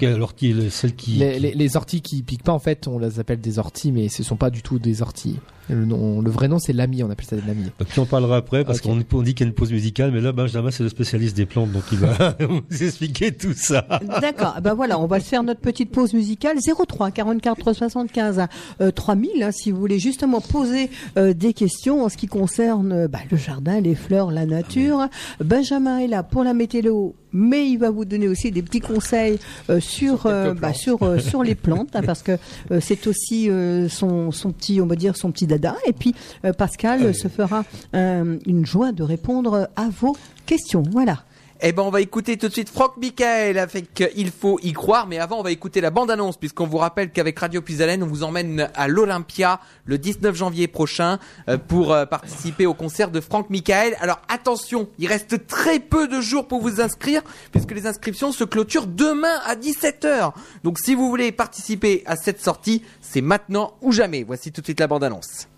celle 0.70 0.94
qui. 0.94 1.12
Les, 1.12 1.38
les, 1.38 1.52
les 1.54 1.76
orties 1.76 2.00
qui 2.00 2.22
piquent 2.22 2.42
pas, 2.44 2.52
en 2.52 2.58
fait, 2.58 2.88
on 2.88 2.98
les 2.98 3.20
appelle 3.20 3.40
des 3.40 3.58
orties, 3.58 3.92
mais 3.92 4.08
ce 4.08 4.22
sont 4.22 4.36
pas 4.36 4.50
du 4.50 4.62
tout 4.62 4.78
des 4.78 5.02
orties. 5.02 5.38
Le, 5.68 5.84
nom, 5.84 6.20
le 6.20 6.30
vrai 6.30 6.48
nom, 6.48 6.58
c'est 6.58 6.72
l'ami, 6.72 7.02
on 7.02 7.10
appelle 7.10 7.26
ça 7.26 7.36
des 7.36 7.42
Puis 7.88 8.00
on 8.00 8.06
parlera 8.06 8.36
après 8.36 8.64
parce 8.64 8.80
qu'on 8.80 9.04
on 9.12 9.22
dit 9.22 9.34
qu'il 9.34 9.46
y 9.46 9.48
a 9.48 9.50
une 9.50 9.54
pause 9.54 9.72
musicale, 9.72 10.10
mais 10.12 10.20
là 10.20 10.32
Benjamin 10.32 10.70
c'est 10.70 10.82
le 10.82 10.88
spécialiste 10.88 11.36
des 11.36 11.46
plantes, 11.46 11.72
donc 11.72 11.82
il 11.92 11.98
va 11.98 12.36
vous 12.40 12.82
expliquer 12.82 13.32
tout 13.32 13.54
ça. 13.54 13.86
D'accord, 14.20 14.56
ben 14.62 14.74
voilà, 14.74 14.98
on 14.98 15.06
va 15.06 15.20
faire 15.20 15.42
notre 15.42 15.60
petite 15.60 15.90
pause 15.90 16.14
musicale. 16.14 16.58
03 16.60 17.10
44 17.10 17.72
75 17.72 18.46
euh, 18.80 18.90
3000 18.90 19.42
hein, 19.42 19.50
si 19.52 19.70
vous 19.70 19.78
voulez 19.78 19.98
justement 19.98 20.40
poser 20.40 20.90
euh, 21.16 21.32
des 21.32 21.52
questions 21.52 22.04
en 22.04 22.08
ce 22.08 22.16
qui 22.16 22.26
concerne 22.26 22.92
euh, 22.92 23.08
bah, 23.08 23.20
le 23.30 23.36
jardin, 23.36 23.80
les 23.80 23.94
fleurs, 23.94 24.30
la 24.30 24.46
nature. 24.46 25.08
Benjamin 25.40 25.98
est 25.98 26.08
là 26.08 26.22
pour 26.22 26.44
la 26.44 26.54
météo, 26.54 27.12
mais 27.36 27.68
il 27.68 27.76
va 27.76 27.90
vous 27.90 28.04
donner 28.04 28.28
aussi 28.28 28.50
des 28.50 28.62
petits 28.62 28.80
conseils 28.80 29.38
euh, 29.68 29.78
sur 29.78 30.26
euh, 30.26 30.54
bah, 30.54 30.72
sur 30.72 31.02
euh, 31.02 31.18
sur 31.18 31.42
les 31.42 31.54
plantes 31.66 31.94
hein, 31.94 32.00
parce 32.04 32.22
que 32.22 32.38
euh, 32.70 32.80
c'est 32.80 33.06
aussi 33.06 33.50
euh, 33.50 33.88
son 33.88 34.30
son 34.32 34.52
petit 34.52 34.80
on 34.80 34.86
va 34.86 34.96
dire 34.96 35.16
son 35.16 35.30
petit 35.30 35.46
et 35.86 35.92
puis 35.92 36.14
euh, 36.44 36.52
Pascal 36.52 37.14
se 37.14 37.28
fera 37.28 37.64
euh, 37.94 38.38
une 38.46 38.66
joie 38.66 38.92
de 38.92 39.02
répondre 39.02 39.68
à 39.76 39.88
vos 39.88 40.16
questions. 40.46 40.82
Voilà. 40.90 41.24
Eh 41.62 41.72
ben, 41.72 41.82
on 41.82 41.90
va 41.90 42.02
écouter 42.02 42.36
tout 42.36 42.48
de 42.48 42.52
suite 42.52 42.68
Franck 42.68 42.98
Michael 42.98 43.58
avec 43.58 44.02
euh, 44.02 44.08
Il 44.14 44.30
faut 44.30 44.58
y 44.62 44.74
croire. 44.74 45.06
Mais 45.06 45.18
avant, 45.18 45.38
on 45.38 45.42
va 45.42 45.50
écouter 45.50 45.80
la 45.80 45.90
bande-annonce 45.90 46.36
puisqu'on 46.36 46.66
vous 46.66 46.76
rappelle 46.76 47.10
qu'avec 47.10 47.38
Radio 47.38 47.62
Puisalène, 47.62 48.02
on 48.02 48.06
vous 48.06 48.24
emmène 48.24 48.68
à 48.74 48.88
l'Olympia 48.88 49.60
le 49.86 49.96
19 49.96 50.36
janvier 50.36 50.68
prochain 50.68 51.18
euh, 51.48 51.56
pour 51.56 51.94
euh, 51.94 52.04
participer 52.04 52.66
au 52.66 52.74
concert 52.74 53.10
de 53.10 53.20
Franck 53.20 53.48
Michael. 53.48 53.96
Alors 54.00 54.20
attention, 54.28 54.88
il 54.98 55.06
reste 55.06 55.46
très 55.46 55.80
peu 55.80 56.08
de 56.08 56.20
jours 56.20 56.46
pour 56.46 56.60
vous 56.60 56.82
inscrire 56.82 57.22
puisque 57.52 57.72
les 57.72 57.86
inscriptions 57.86 58.32
se 58.32 58.44
clôturent 58.44 58.86
demain 58.86 59.40
à 59.46 59.56
17h. 59.56 60.32
Donc 60.62 60.78
si 60.78 60.94
vous 60.94 61.08
voulez 61.08 61.32
participer 61.32 62.02
à 62.04 62.16
cette 62.16 62.42
sortie, 62.42 62.82
c'est 63.00 63.22
maintenant 63.22 63.74
ou 63.80 63.92
jamais. 63.92 64.24
Voici 64.24 64.52
tout 64.52 64.60
de 64.60 64.66
suite 64.66 64.80
la 64.80 64.88
bande-annonce. 64.88 65.48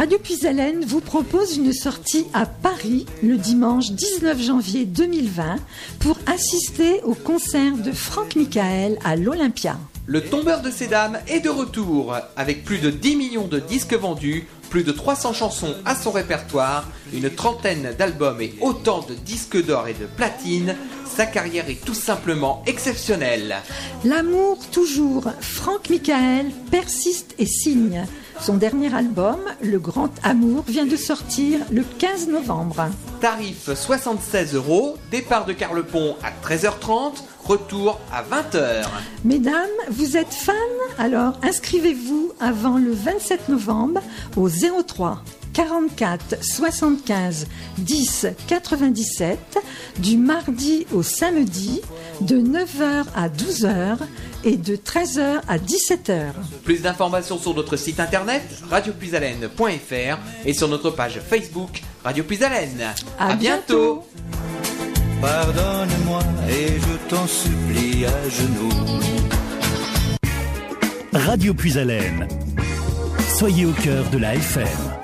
Radio 0.00 0.18
Puisalène 0.18 0.82
vous 0.86 1.02
propose 1.02 1.58
une 1.58 1.74
sortie 1.74 2.24
à 2.32 2.46
Paris 2.46 3.04
le 3.22 3.36
dimanche 3.36 3.90
19 3.90 4.40
janvier 4.40 4.86
2020 4.86 5.56
pour 5.98 6.18
assister 6.24 7.02
au 7.02 7.12
concert 7.12 7.76
de 7.76 7.92
Franck 7.92 8.34
Michael 8.34 8.98
à 9.04 9.16
l'Olympia. 9.16 9.76
Le 10.06 10.22
tombeur 10.22 10.62
de 10.62 10.70
ces 10.70 10.86
dames 10.86 11.18
est 11.28 11.40
de 11.40 11.50
retour 11.50 12.16
avec 12.34 12.64
plus 12.64 12.78
de 12.78 12.88
10 12.88 13.16
millions 13.16 13.46
de 13.46 13.58
disques 13.58 13.92
vendus, 13.92 14.46
plus 14.70 14.84
de 14.84 14.92
300 14.92 15.34
chansons 15.34 15.74
à 15.84 15.94
son 15.94 16.12
répertoire, 16.12 16.88
une 17.12 17.28
trentaine 17.28 17.94
d'albums 17.98 18.40
et 18.40 18.54
autant 18.62 19.02
de 19.02 19.12
disques 19.12 19.62
d'or 19.62 19.86
et 19.86 19.92
de 19.92 20.06
platine. 20.06 20.76
Sa 21.04 21.26
carrière 21.26 21.68
est 21.68 21.84
tout 21.84 21.92
simplement 21.92 22.62
exceptionnelle. 22.66 23.56
L'amour 24.04 24.66
toujours, 24.72 25.24
Franck 25.40 25.90
Michael 25.90 26.46
persiste 26.70 27.34
et 27.38 27.44
signe. 27.44 28.06
Son 28.40 28.54
dernier 28.54 28.94
album, 28.94 29.38
Le 29.62 29.78
Grand 29.78 30.10
Amour, 30.22 30.64
vient 30.66 30.86
de 30.86 30.96
sortir 30.96 31.60
le 31.70 31.84
15 31.98 32.28
novembre. 32.28 32.88
Tarif 33.20 33.72
76 33.74 34.54
euros, 34.54 34.96
départ 35.10 35.44
de 35.44 35.52
Carlepont 35.52 36.16
à 36.22 36.30
13h30, 36.48 37.22
retour 37.44 38.00
à 38.10 38.22
20h. 38.22 38.86
Mesdames, 39.24 39.68
vous 39.90 40.16
êtes 40.16 40.32
fans? 40.32 40.52
Alors 40.98 41.34
inscrivez-vous 41.42 42.32
avant 42.40 42.78
le 42.78 42.92
27 42.92 43.50
novembre 43.50 44.00
au 44.38 44.48
03 44.48 45.22
44 45.52 46.42
75 46.42 47.46
10 47.78 48.26
97 48.46 49.58
du 49.98 50.16
mardi 50.16 50.86
au 50.92 51.02
samedi 51.02 51.80
de 52.20 52.36
9h 52.36 53.04
à 53.14 53.28
12h 53.28 53.98
et 54.44 54.56
de 54.56 54.76
13h 54.76 55.40
à 55.48 55.58
17h. 55.58 56.32
Plus 56.64 56.82
d'informations 56.82 57.38
sur 57.38 57.54
notre 57.54 57.76
site 57.76 58.00
internet 58.00 58.42
radiopuisalène.fr 58.70 60.18
et 60.46 60.52
sur 60.52 60.68
notre 60.68 60.90
page 60.90 61.20
Facebook 61.20 61.82
Radio 62.04 62.24
Puisalène. 62.24 62.94
À 63.18 63.34
bientôt. 63.34 64.04
Pardonne-moi 65.20 66.20
et 66.48 66.78
je 66.80 67.08
t'en 67.08 67.26
supplie 67.26 68.06
à 68.06 68.28
genoux. 68.28 68.70
Radio 71.12 71.52
Puisalène. 71.52 72.26
Soyez 73.36 73.66
au 73.66 73.72
cœur 73.72 74.08
de 74.10 74.18
la 74.18 74.34
FM. 74.34 74.99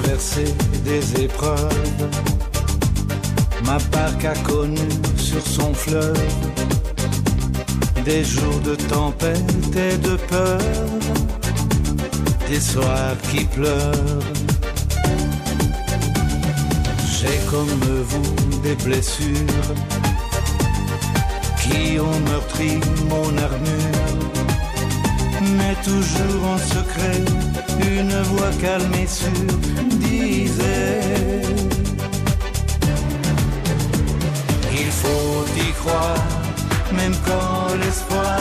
Traversé 0.00 0.44
des 0.84 1.24
épreuves. 1.24 2.08
Ma 3.64 3.78
barque 3.90 4.24
a 4.24 4.34
connu 4.46 4.88
sur 5.16 5.44
son 5.44 5.74
fleuve 5.74 6.18
des 8.04 8.22
jours 8.24 8.60
de 8.64 8.74
tempête 8.74 9.76
et 9.76 9.96
de 9.98 10.16
peur, 10.16 10.60
des 12.48 12.60
soirs 12.60 13.16
qui 13.30 13.44
pleurent. 13.44 14.26
J'ai 17.16 17.38
comme 17.50 17.80
vous 18.10 18.60
des 18.62 18.76
blessures 18.84 19.74
qui 21.60 21.98
ont 21.98 22.20
meurtri 22.30 22.78
mon 23.10 23.28
armure, 23.48 24.28
mais 25.58 25.74
toujours 25.82 26.44
en 26.54 26.58
secret, 26.58 27.20
une 27.80 28.22
voix 28.22 28.50
calme 28.60 28.94
et 28.94 29.06
sûre 29.06 29.58
disait 30.00 31.42
Il 34.72 34.90
faut 34.90 35.44
y 35.56 35.72
croire, 35.72 36.26
même 36.92 37.14
quand 37.26 37.74
l'espoir 37.80 38.40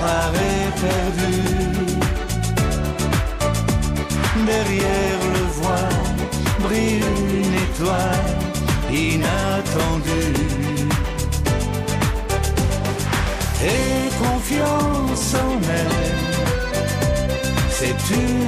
paraît 0.00 0.70
perdu. 0.84 1.64
Derrière 4.46 5.20
le 5.36 5.44
voile 5.60 6.04
brille 6.60 7.02
une 7.38 7.54
étoile 7.66 8.44
inattendue. 8.90 10.34
Et 13.64 14.08
confiance 14.22 15.34
en 15.34 15.52
elle, 15.80 16.14
c'est 17.70 18.14
une 18.14 18.43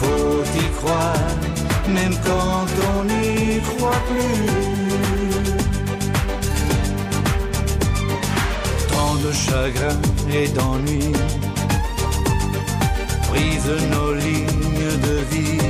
faut 0.00 0.42
y 0.64 0.66
croire, 0.78 1.28
même 1.96 2.14
quand 2.26 2.66
on 2.92 3.04
n'y 3.04 3.60
croit 3.70 4.02
plus. 4.10 4.46
Tant 8.92 9.14
de 9.24 9.32
chagrin 9.46 9.98
et 10.38 10.48
d'ennui 10.56 11.12
brisent 13.28 13.80
nos 13.94 14.12
lignes 14.24 14.94
de 15.08 15.16
vie. 15.32 15.68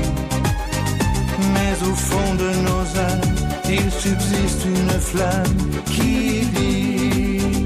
Mais 1.54 1.74
au 1.90 1.94
fond 2.08 2.30
de 2.42 2.50
nos 2.68 2.84
âmes, 3.08 3.36
il 3.68 3.86
subsiste 4.04 4.62
une 4.76 4.96
flamme 5.10 5.62
qui 5.86 6.46
dit 6.56 7.64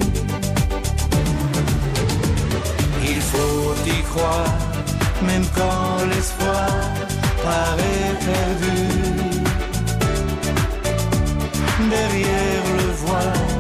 Il 3.11 3.21
faut 3.31 3.75
y 3.95 3.99
croire, 4.13 4.59
même 5.29 5.47
quand 5.59 5.94
l'espoir 6.07 6.71
paraît 7.43 8.15
perdu. 8.29 8.81
Derrière 11.91 12.67
le 12.81 12.89
voile 13.05 13.55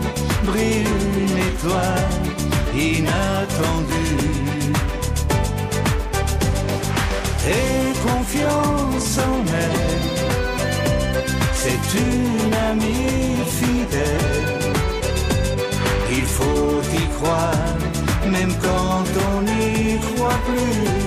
brille 0.45 0.87
une 1.25 1.39
étoile 1.51 2.15
inattendue. 2.75 4.33
Et 7.47 7.93
confiance 8.09 9.19
en 9.19 9.37
elle, 9.65 10.05
c'est 11.53 11.87
une 12.07 12.55
amie 12.71 13.37
fidèle. 13.59 14.65
Il 16.11 16.25
faut 16.25 16.81
y 16.93 17.07
croire, 17.17 17.77
même 18.31 18.55
quand 18.63 19.05
on 19.29 19.43
n'y 19.43 19.99
croit 19.99 20.41
plus. 20.47 21.04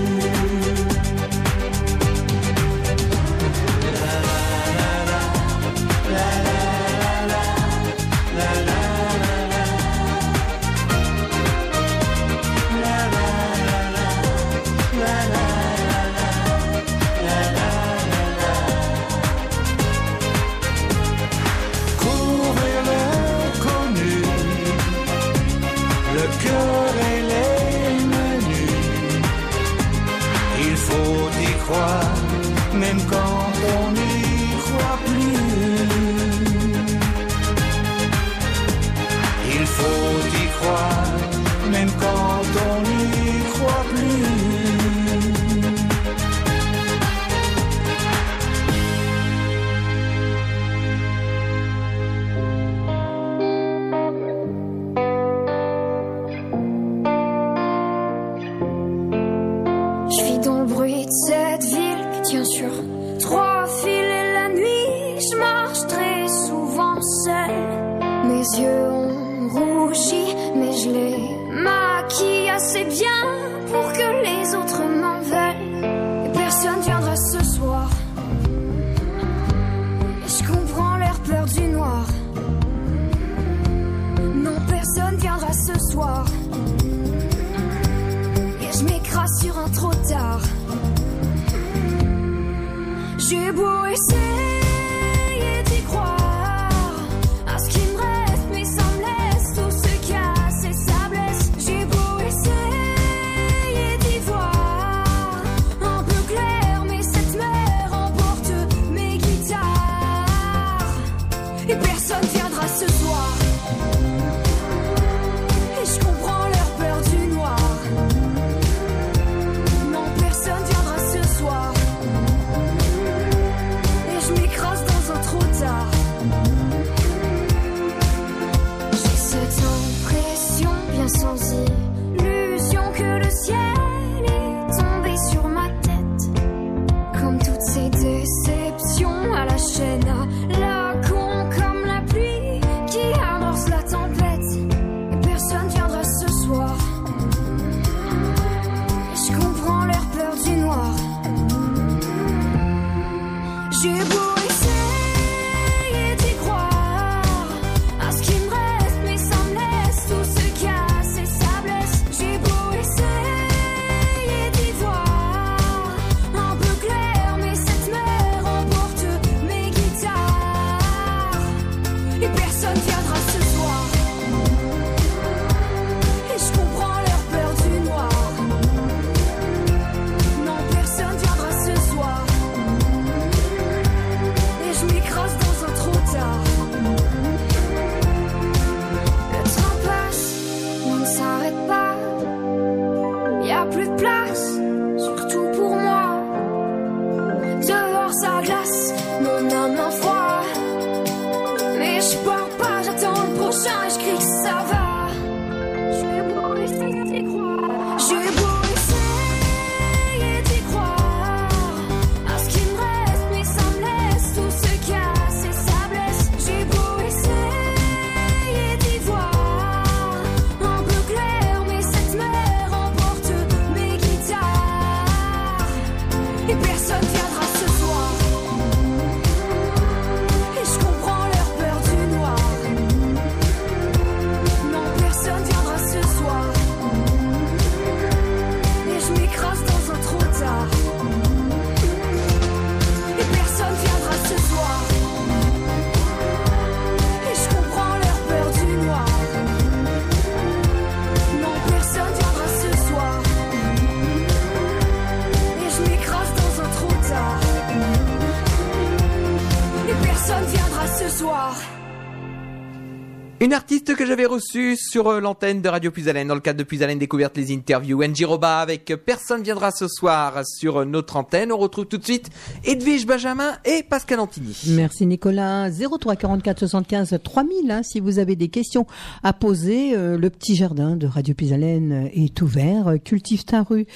Que 263.95 264.05
j'avais 264.05 264.25
reçue 264.25 264.75
sur 264.75 265.07
euh, 265.07 265.19
l'antenne 265.21 265.61
de 265.61 265.69
Radio 265.69 265.91
Puisalène 265.91 266.27
dans 266.27 266.35
le 266.35 266.41
cadre 266.41 266.59
de 266.59 266.63
Puisalène 266.63 266.99
Découverte 266.99 267.37
les 267.37 267.53
interviews. 267.53 268.03
Angie 268.03 268.25
Roba 268.25 268.59
avec 268.59 268.93
Personne 269.05 269.41
viendra 269.41 269.71
ce 269.71 269.87
soir 269.87 270.41
sur 270.45 270.77
euh, 270.77 270.85
notre 270.85 271.15
antenne. 271.15 271.51
On 271.53 271.57
retrouve 271.57 271.85
tout 271.85 271.97
de 271.97 272.03
suite 272.03 272.29
Edwige 272.65 273.07
Benjamin 273.07 273.53
et 273.65 273.83
Pascal 273.83 274.19
Antini. 274.19 274.55
Merci 274.67 275.05
Nicolas. 275.05 275.69
03 275.71 276.17
44 276.17 276.59
75 276.59 277.17
3000 277.23 277.71
hein, 277.71 277.81
si 277.81 278.01
vous 278.01 278.19
avez 278.19 278.35
des 278.35 278.49
questions 278.49 278.85
à 279.23 279.31
poser. 279.31 279.95
euh, 279.95 280.17
le 280.17 280.29
petit 280.29 280.55
jardin 280.55 280.95
de 280.97 281.07
Radio 281.07 281.33
Pisalène 281.33 282.09
est 282.13 282.41
ouvert. 282.41 282.93
Cultive 283.03 283.45
ta 283.45 283.63
rue 283.63 283.87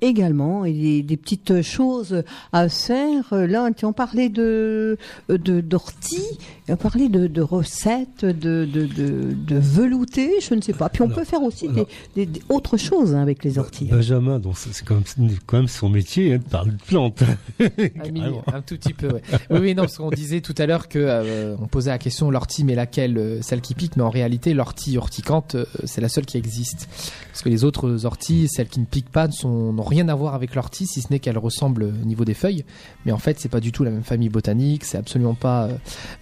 également. 0.00 0.64
Et 0.64 0.72
des, 0.72 1.02
des 1.02 1.16
petites 1.16 1.62
choses 1.62 2.22
à 2.52 2.68
faire. 2.68 3.34
Là, 3.34 3.68
on 3.82 3.92
parlait 3.92 4.28
de 4.28 4.96
d'orties, 5.28 6.38
on 6.68 6.76
parlait 6.76 7.08
de, 7.08 7.40
recettes, 7.40 8.24
de, 8.24 8.64
de, 8.64 9.31
de 9.32 9.56
velouté, 9.58 10.30
je 10.40 10.54
ne 10.54 10.60
sais 10.60 10.72
pas. 10.72 10.88
Puis 10.88 11.02
on 11.02 11.06
Alors, 11.06 11.18
peut 11.18 11.24
faire 11.24 11.42
aussi 11.42 11.66
alors. 11.68 11.86
des, 12.14 12.26
des, 12.26 12.26
des 12.26 12.42
autres 12.48 12.76
choses 12.76 13.14
hein, 13.14 13.20
avec 13.22 13.44
les 13.44 13.58
orties. 13.58 13.86
Benjamin, 13.86 14.38
donc 14.38 14.56
c'est 14.56 14.84
quand 14.84 14.94
même, 14.94 15.30
quand 15.46 15.56
même 15.58 15.68
son 15.68 15.88
métier 15.88 16.34
hein, 16.34 16.38
de 16.38 16.48
parler 16.50 16.72
de 16.72 16.82
plantes. 16.86 17.22
Un, 17.60 17.68
Carrément. 17.68 18.42
un 18.52 18.60
tout 18.62 18.76
petit 18.76 18.92
peu, 18.94 19.08
ouais. 19.12 19.22
Oui, 19.50 19.58
oui, 19.60 19.74
non, 19.74 19.82
parce 19.84 19.96
qu'on 19.98 20.10
disait 20.10 20.40
tout 20.40 20.54
à 20.58 20.66
l'heure 20.66 20.88
que 20.88 20.98
euh, 20.98 21.56
on 21.60 21.66
posait 21.66 21.90
la 21.90 21.98
question 21.98 22.30
l'ortie, 22.30 22.64
mais 22.64 22.74
laquelle 22.74 23.18
euh, 23.18 23.38
Celle 23.42 23.60
qui 23.60 23.74
pique, 23.74 23.96
mais 23.96 24.02
en 24.02 24.10
réalité, 24.10 24.54
l'ortie 24.54 24.94
urticante, 24.94 25.54
euh, 25.54 25.64
c'est 25.84 26.00
la 26.00 26.08
seule 26.08 26.26
qui 26.26 26.36
existe. 26.36 26.88
Parce 27.30 27.42
que 27.42 27.48
les 27.48 27.64
autres 27.64 28.04
orties, 28.04 28.48
celles 28.48 28.68
qui 28.68 28.80
ne 28.80 28.84
piquent 28.84 29.10
pas, 29.10 29.26
ne 29.26 29.32
sont- 29.32 29.72
n'ont 29.72 29.82
rien 29.82 30.08
à 30.08 30.14
voir 30.14 30.34
avec 30.34 30.54
l'ortie, 30.54 30.86
si 30.86 31.00
ce 31.02 31.08
n'est 31.10 31.18
qu'elles 31.18 31.38
ressemblent 31.38 31.84
au 31.84 32.04
niveau 32.06 32.24
des 32.24 32.34
feuilles. 32.34 32.64
Mais 33.06 33.12
en 33.12 33.18
fait, 33.18 33.38
c'est 33.40 33.48
pas 33.48 33.60
du 33.60 33.72
tout 33.72 33.84
la 33.84 33.90
même 33.90 34.02
famille 34.04 34.28
botanique, 34.28 34.84
c'est 34.84 34.98
absolument 34.98 35.34
pas. 35.34 35.64
euh, 35.66 35.72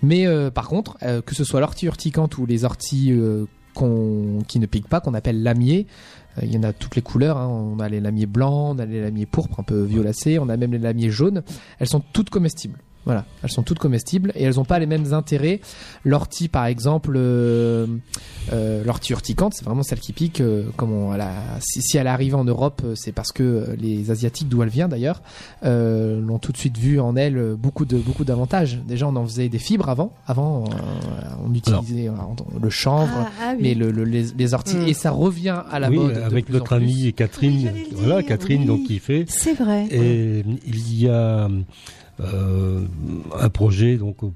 Mais 0.03 0.27
euh, 0.27 0.51
par 0.51 0.69
contre, 0.69 0.97
euh, 1.03 1.21
que 1.23 1.35
ce 1.35 1.45
soit 1.45 1.61
l'ortie 1.61 1.87
urticante 1.87 2.39
ou 2.39 2.47
les 2.47 2.65
orties 2.65 3.00
euh, 3.09 3.47
qui 4.47 4.59
ne 4.59 4.67
piquent 4.67 4.89
pas, 4.89 5.01
qu'on 5.01 5.15
appelle 5.15 5.43
lamiers, 5.43 5.87
euh, 6.37 6.43
il 6.45 6.53
y 6.53 6.59
en 6.59 6.63
a 6.63 6.73
toutes 6.73 6.97
les 6.97 7.03
couleurs. 7.03 7.39
hein. 7.39 7.49
On 7.49 7.79
a 7.81 7.89
les 7.89 8.01
lamiers 8.01 8.27
blancs, 8.27 8.77
on 8.77 8.79
a 8.79 8.85
les 8.85 9.01
lamiers 9.01 9.27
pourpres, 9.27 9.61
un 9.61 9.63
peu 9.63 9.83
violacés, 9.83 10.39
on 10.39 10.49
a 10.49 10.57
même 10.57 10.73
les 10.73 10.79
lamiers 10.79 11.11
jaunes. 11.11 11.43
Elles 11.79 11.89
sont 11.89 12.03
toutes 12.13 12.31
comestibles. 12.31 12.79
Voilà, 13.07 13.25
elles 13.43 13.51
sont 13.51 13.63
toutes 13.63 13.79
comestibles 13.79 14.31
et 14.35 14.45
elles 14.45 14.57
n'ont 14.57 14.65
pas 14.65 14.79
les 14.79 14.87
mêmes 14.87 15.15
intérêts. 15.15 15.61
L'ortie, 16.05 16.49
par 16.49 16.67
exemple, 16.67 17.15
euh, 17.17 17.87
euh, 18.53 18.85
l'ortie 18.85 19.13
urticante, 19.13 19.55
c'est 19.55 19.65
vraiment 19.65 19.83
celle 19.83 20.01
qui 20.01 20.13
pique. 20.13 20.41
euh, 20.43 20.65
comme 20.77 20.93
on, 20.93 21.15
elle 21.15 21.23
a- 21.23 21.33
si, 21.61 21.81
si 21.81 21.97
elle 21.97 22.07
est 22.07 22.11
arrivée 22.11 22.35
en 22.35 22.45
Europe, 22.45 22.83
c'est 22.95 23.13
parce 23.13 23.33
que 23.33 23.75
les 23.79 24.11
Asiatiques, 24.11 24.49
d'où 24.49 24.63
elle 24.63 24.69
vient 24.69 24.87
d'ailleurs, 24.87 25.23
euh, 25.65 26.21
l'ont 26.21 26.39
tout 26.39 26.53
de 26.53 26.59
suite 26.59 26.77
vu 26.77 27.01
en 27.01 27.17
elle 27.17 27.55
beaucoup 27.59 27.87
de 27.87 27.97
beaucoup 27.97 28.25
d'avantages. 28.25 28.79
Déjà, 28.87 29.07
on 29.09 29.17
en 29.17 29.25
faisait 29.25 29.49
des 29.49 29.59
fibres 29.59 29.89
avant. 29.89 30.13
Avant, 30.27 30.65
euh, 30.65 30.75
on 31.45 31.55
utilisait 31.55 32.09
euh, 32.09 32.13
le 32.61 32.71
chanvre, 32.71 33.11
Ah, 33.17 33.31
ah 33.43 33.53
oui. 33.57 33.61
mais 33.63 33.75
le, 33.75 33.91
le- 33.91 34.05
les, 34.05 34.27
les 34.37 34.55
orties. 34.55 34.77
Mm. 34.77 34.89
Et 34.89 34.95
ça 34.95 35.11
revient 35.11 35.63
à 35.71 35.79
la 35.79 35.89
oui, 35.89 35.97
mode. 35.97 36.15
de 36.17 36.21
avec 36.21 36.45
plus 36.45 36.55
notre 36.55 36.75
amie 36.75 37.13
Catherine, 37.15 37.71
voilà, 37.95 38.19
dire, 38.21 38.29
Catherine 38.29 38.61
oui. 38.61 38.67
donc 38.67 38.83
qui 38.85 38.99
fait. 38.99 39.25
C'est 39.29 39.55
vrai. 39.55 39.87
Et 39.91 40.45
il 40.67 41.01
y 41.01 41.09
a 41.09 41.13
euh, 41.13 41.49
un 42.23 43.49
projet, 43.49 43.97
donc 43.97 44.23
on, 44.23 44.33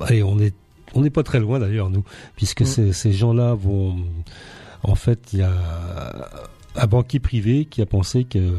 allez, 0.00 0.22
on 0.22 0.38
est 0.38 0.54
on 0.94 1.02
n'est 1.02 1.10
pas 1.10 1.22
très 1.22 1.38
loin 1.38 1.58
d'ailleurs 1.58 1.90
nous, 1.90 2.04
puisque 2.36 2.62
Mm. 2.62 2.66
ces, 2.66 2.92
ces 2.92 3.12
gens-là 3.12 3.54
vont, 3.54 3.96
en 4.82 4.94
fait, 4.94 5.32
il 5.32 5.40
y 5.40 5.42
a 5.42 5.52
un 6.76 6.86
banquier 6.86 7.20
privé 7.20 7.64
qui 7.64 7.82
a 7.82 7.86
pensé 7.86 8.24
que, 8.24 8.54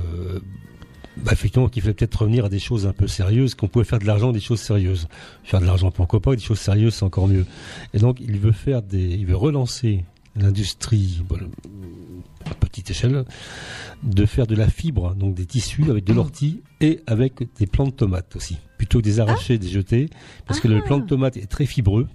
bah, 1.17 1.31
effectivement, 1.33 1.67
qu'il 1.69 1.81
fallait 1.81 1.93
peut-être 1.93 2.21
revenir 2.21 2.45
à 2.45 2.49
des 2.49 2.59
choses 2.59 2.87
un 2.87 2.93
peu 2.93 3.07
sérieuses, 3.07 3.55
qu'on 3.55 3.67
pouvait 3.67 3.85
faire 3.85 3.99
de 3.99 4.05
l'argent 4.05 4.31
des 4.31 4.39
choses 4.39 4.61
sérieuses. 4.61 5.07
Faire 5.43 5.59
de 5.59 5.65
l'argent, 5.65 5.91
pourquoi 5.91 6.19
pas, 6.21 6.35
des 6.35 6.41
choses 6.41 6.59
sérieuses, 6.59 6.95
c'est 6.95 7.05
encore 7.05 7.27
mieux. 7.27 7.45
Et 7.93 7.99
donc, 7.99 8.19
il 8.19 8.37
veut 8.39 8.51
faire 8.53 8.81
des, 8.81 9.03
il 9.03 9.25
veut 9.25 9.35
relancer 9.35 10.05
l'industrie, 10.35 11.21
à 12.49 12.55
petite 12.55 12.89
échelle, 12.91 13.25
de 14.03 14.25
faire 14.25 14.47
de 14.47 14.55
la 14.55 14.67
fibre, 14.67 15.15
donc 15.15 15.35
des 15.35 15.45
tissus 15.45 15.89
avec 15.89 16.03
de 16.03 16.13
l'ortie 16.13 16.61
et 16.79 17.01
avec 17.07 17.33
des 17.57 17.67
plants 17.67 17.85
de 17.85 17.91
tomates 17.91 18.35
aussi, 18.35 18.57
plutôt 18.77 18.99
que 18.99 19.03
des 19.03 19.19
arrachés, 19.19 19.57
des 19.57 19.67
jetés, 19.69 20.09
parce 20.47 20.59
que 20.59 20.67
le 20.67 20.77
Ah. 20.77 20.81
plant 20.81 20.99
de 20.99 21.05
tomate 21.05 21.37
est 21.37 21.47
très 21.47 21.65
fibreux. 21.65 22.07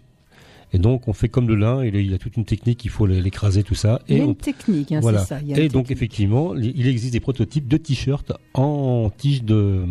Et 0.72 0.78
donc 0.78 1.06
on 1.08 1.12
fait 1.12 1.28
comme 1.28 1.48
le 1.48 1.54
lin, 1.54 1.82
et 1.82 1.88
il 1.88 2.10
y 2.10 2.14
a 2.14 2.18
toute 2.18 2.36
une 2.36 2.44
technique, 2.44 2.84
il 2.84 2.90
faut 2.90 3.06
l'écraser 3.06 3.62
tout 3.62 3.74
ça. 3.74 4.00
Il 4.08 4.16
y 4.16 4.18
Et 4.18 4.22
a 4.22 4.24
on 4.24 4.28
une 4.30 4.34
technique, 4.36 4.92
hein, 4.92 5.00
voilà. 5.00 5.20
c'est 5.20 5.26
ça. 5.34 5.40
il 5.40 5.48
y 5.48 5.54
a 5.54 5.58
Et 5.58 5.68
donc 5.68 5.84
technique. 5.86 5.90
effectivement, 5.92 6.54
il 6.56 6.86
existe 6.86 7.12
des 7.12 7.20
prototypes 7.20 7.68
de 7.68 7.76
t-shirts 7.76 8.32
en 8.54 9.10
tige 9.16 9.42
de, 9.44 9.84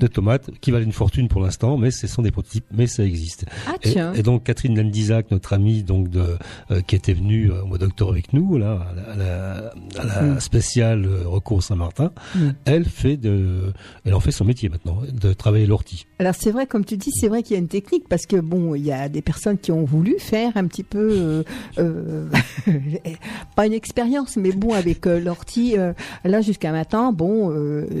de 0.00 0.06
tomates 0.06 0.50
qui 0.60 0.70
valent 0.70 0.84
une 0.84 0.92
fortune 0.92 1.28
pour 1.28 1.40
l'instant, 1.40 1.76
mais 1.76 1.90
ce 1.90 2.06
sont 2.06 2.22
des 2.22 2.30
prototypes, 2.30 2.64
mais 2.72 2.86
ça 2.86 3.04
existe. 3.04 3.46
Ah 3.66 3.74
Et, 3.82 3.90
tiens. 3.90 4.12
et 4.14 4.22
donc 4.22 4.44
Catherine 4.44 4.76
Landizac, 4.76 5.30
notre 5.30 5.52
amie, 5.52 5.82
donc 5.82 6.08
de, 6.10 6.36
euh, 6.70 6.80
qui 6.82 6.96
était 6.96 7.14
venue 7.14 7.50
euh, 7.50 7.62
au 7.62 7.66
mois 7.66 7.78
d'octobre 7.78 8.10
avec 8.12 8.32
nous, 8.32 8.58
là, 8.58 8.86
à 8.90 8.94
la, 8.94 9.02
à 9.12 9.16
la- 9.16 9.72
à 10.00 10.04
la 10.04 10.22
Mm. 10.34 10.40
spéciale 10.40 11.04
euh, 11.06 11.22
recours 11.28 11.62
Saint-Martin, 11.62 12.10
Mm. 12.34 12.38
elle 12.64 12.84
fait 12.86 13.16
de, 13.16 13.72
elle 14.04 14.14
en 14.14 14.20
fait 14.20 14.30
son 14.32 14.44
métier 14.44 14.68
maintenant, 14.68 14.98
de 15.12 15.32
travailler 15.32 15.66
l'ortie. 15.66 16.06
Alors 16.18 16.34
c'est 16.34 16.50
vrai, 16.50 16.66
comme 16.66 16.84
tu 16.84 16.96
dis, 16.96 17.10
c'est 17.12 17.28
vrai 17.28 17.42
qu'il 17.42 17.54
y 17.54 17.56
a 17.56 17.60
une 17.60 17.68
technique 17.68 18.08
parce 18.08 18.26
que 18.26 18.36
bon, 18.36 18.74
il 18.74 18.84
y 18.84 18.92
a 18.92 19.08
des 19.08 19.22
personnes 19.22 19.58
qui 19.58 19.70
ont 19.72 19.75
voulu 19.84 20.16
faire 20.18 20.52
un 20.56 20.66
petit 20.66 20.82
peu, 20.82 21.10
euh, 21.12 21.42
euh, 21.78 22.28
pas 23.56 23.66
une 23.66 23.72
expérience, 23.72 24.36
mais 24.36 24.52
bon, 24.52 24.72
avec 24.74 25.06
euh, 25.06 25.20
l'ortie, 25.20 25.74
là 26.24 26.40
jusqu'à 26.40 26.72
maintenant, 26.72 27.12
bon, 27.12 27.52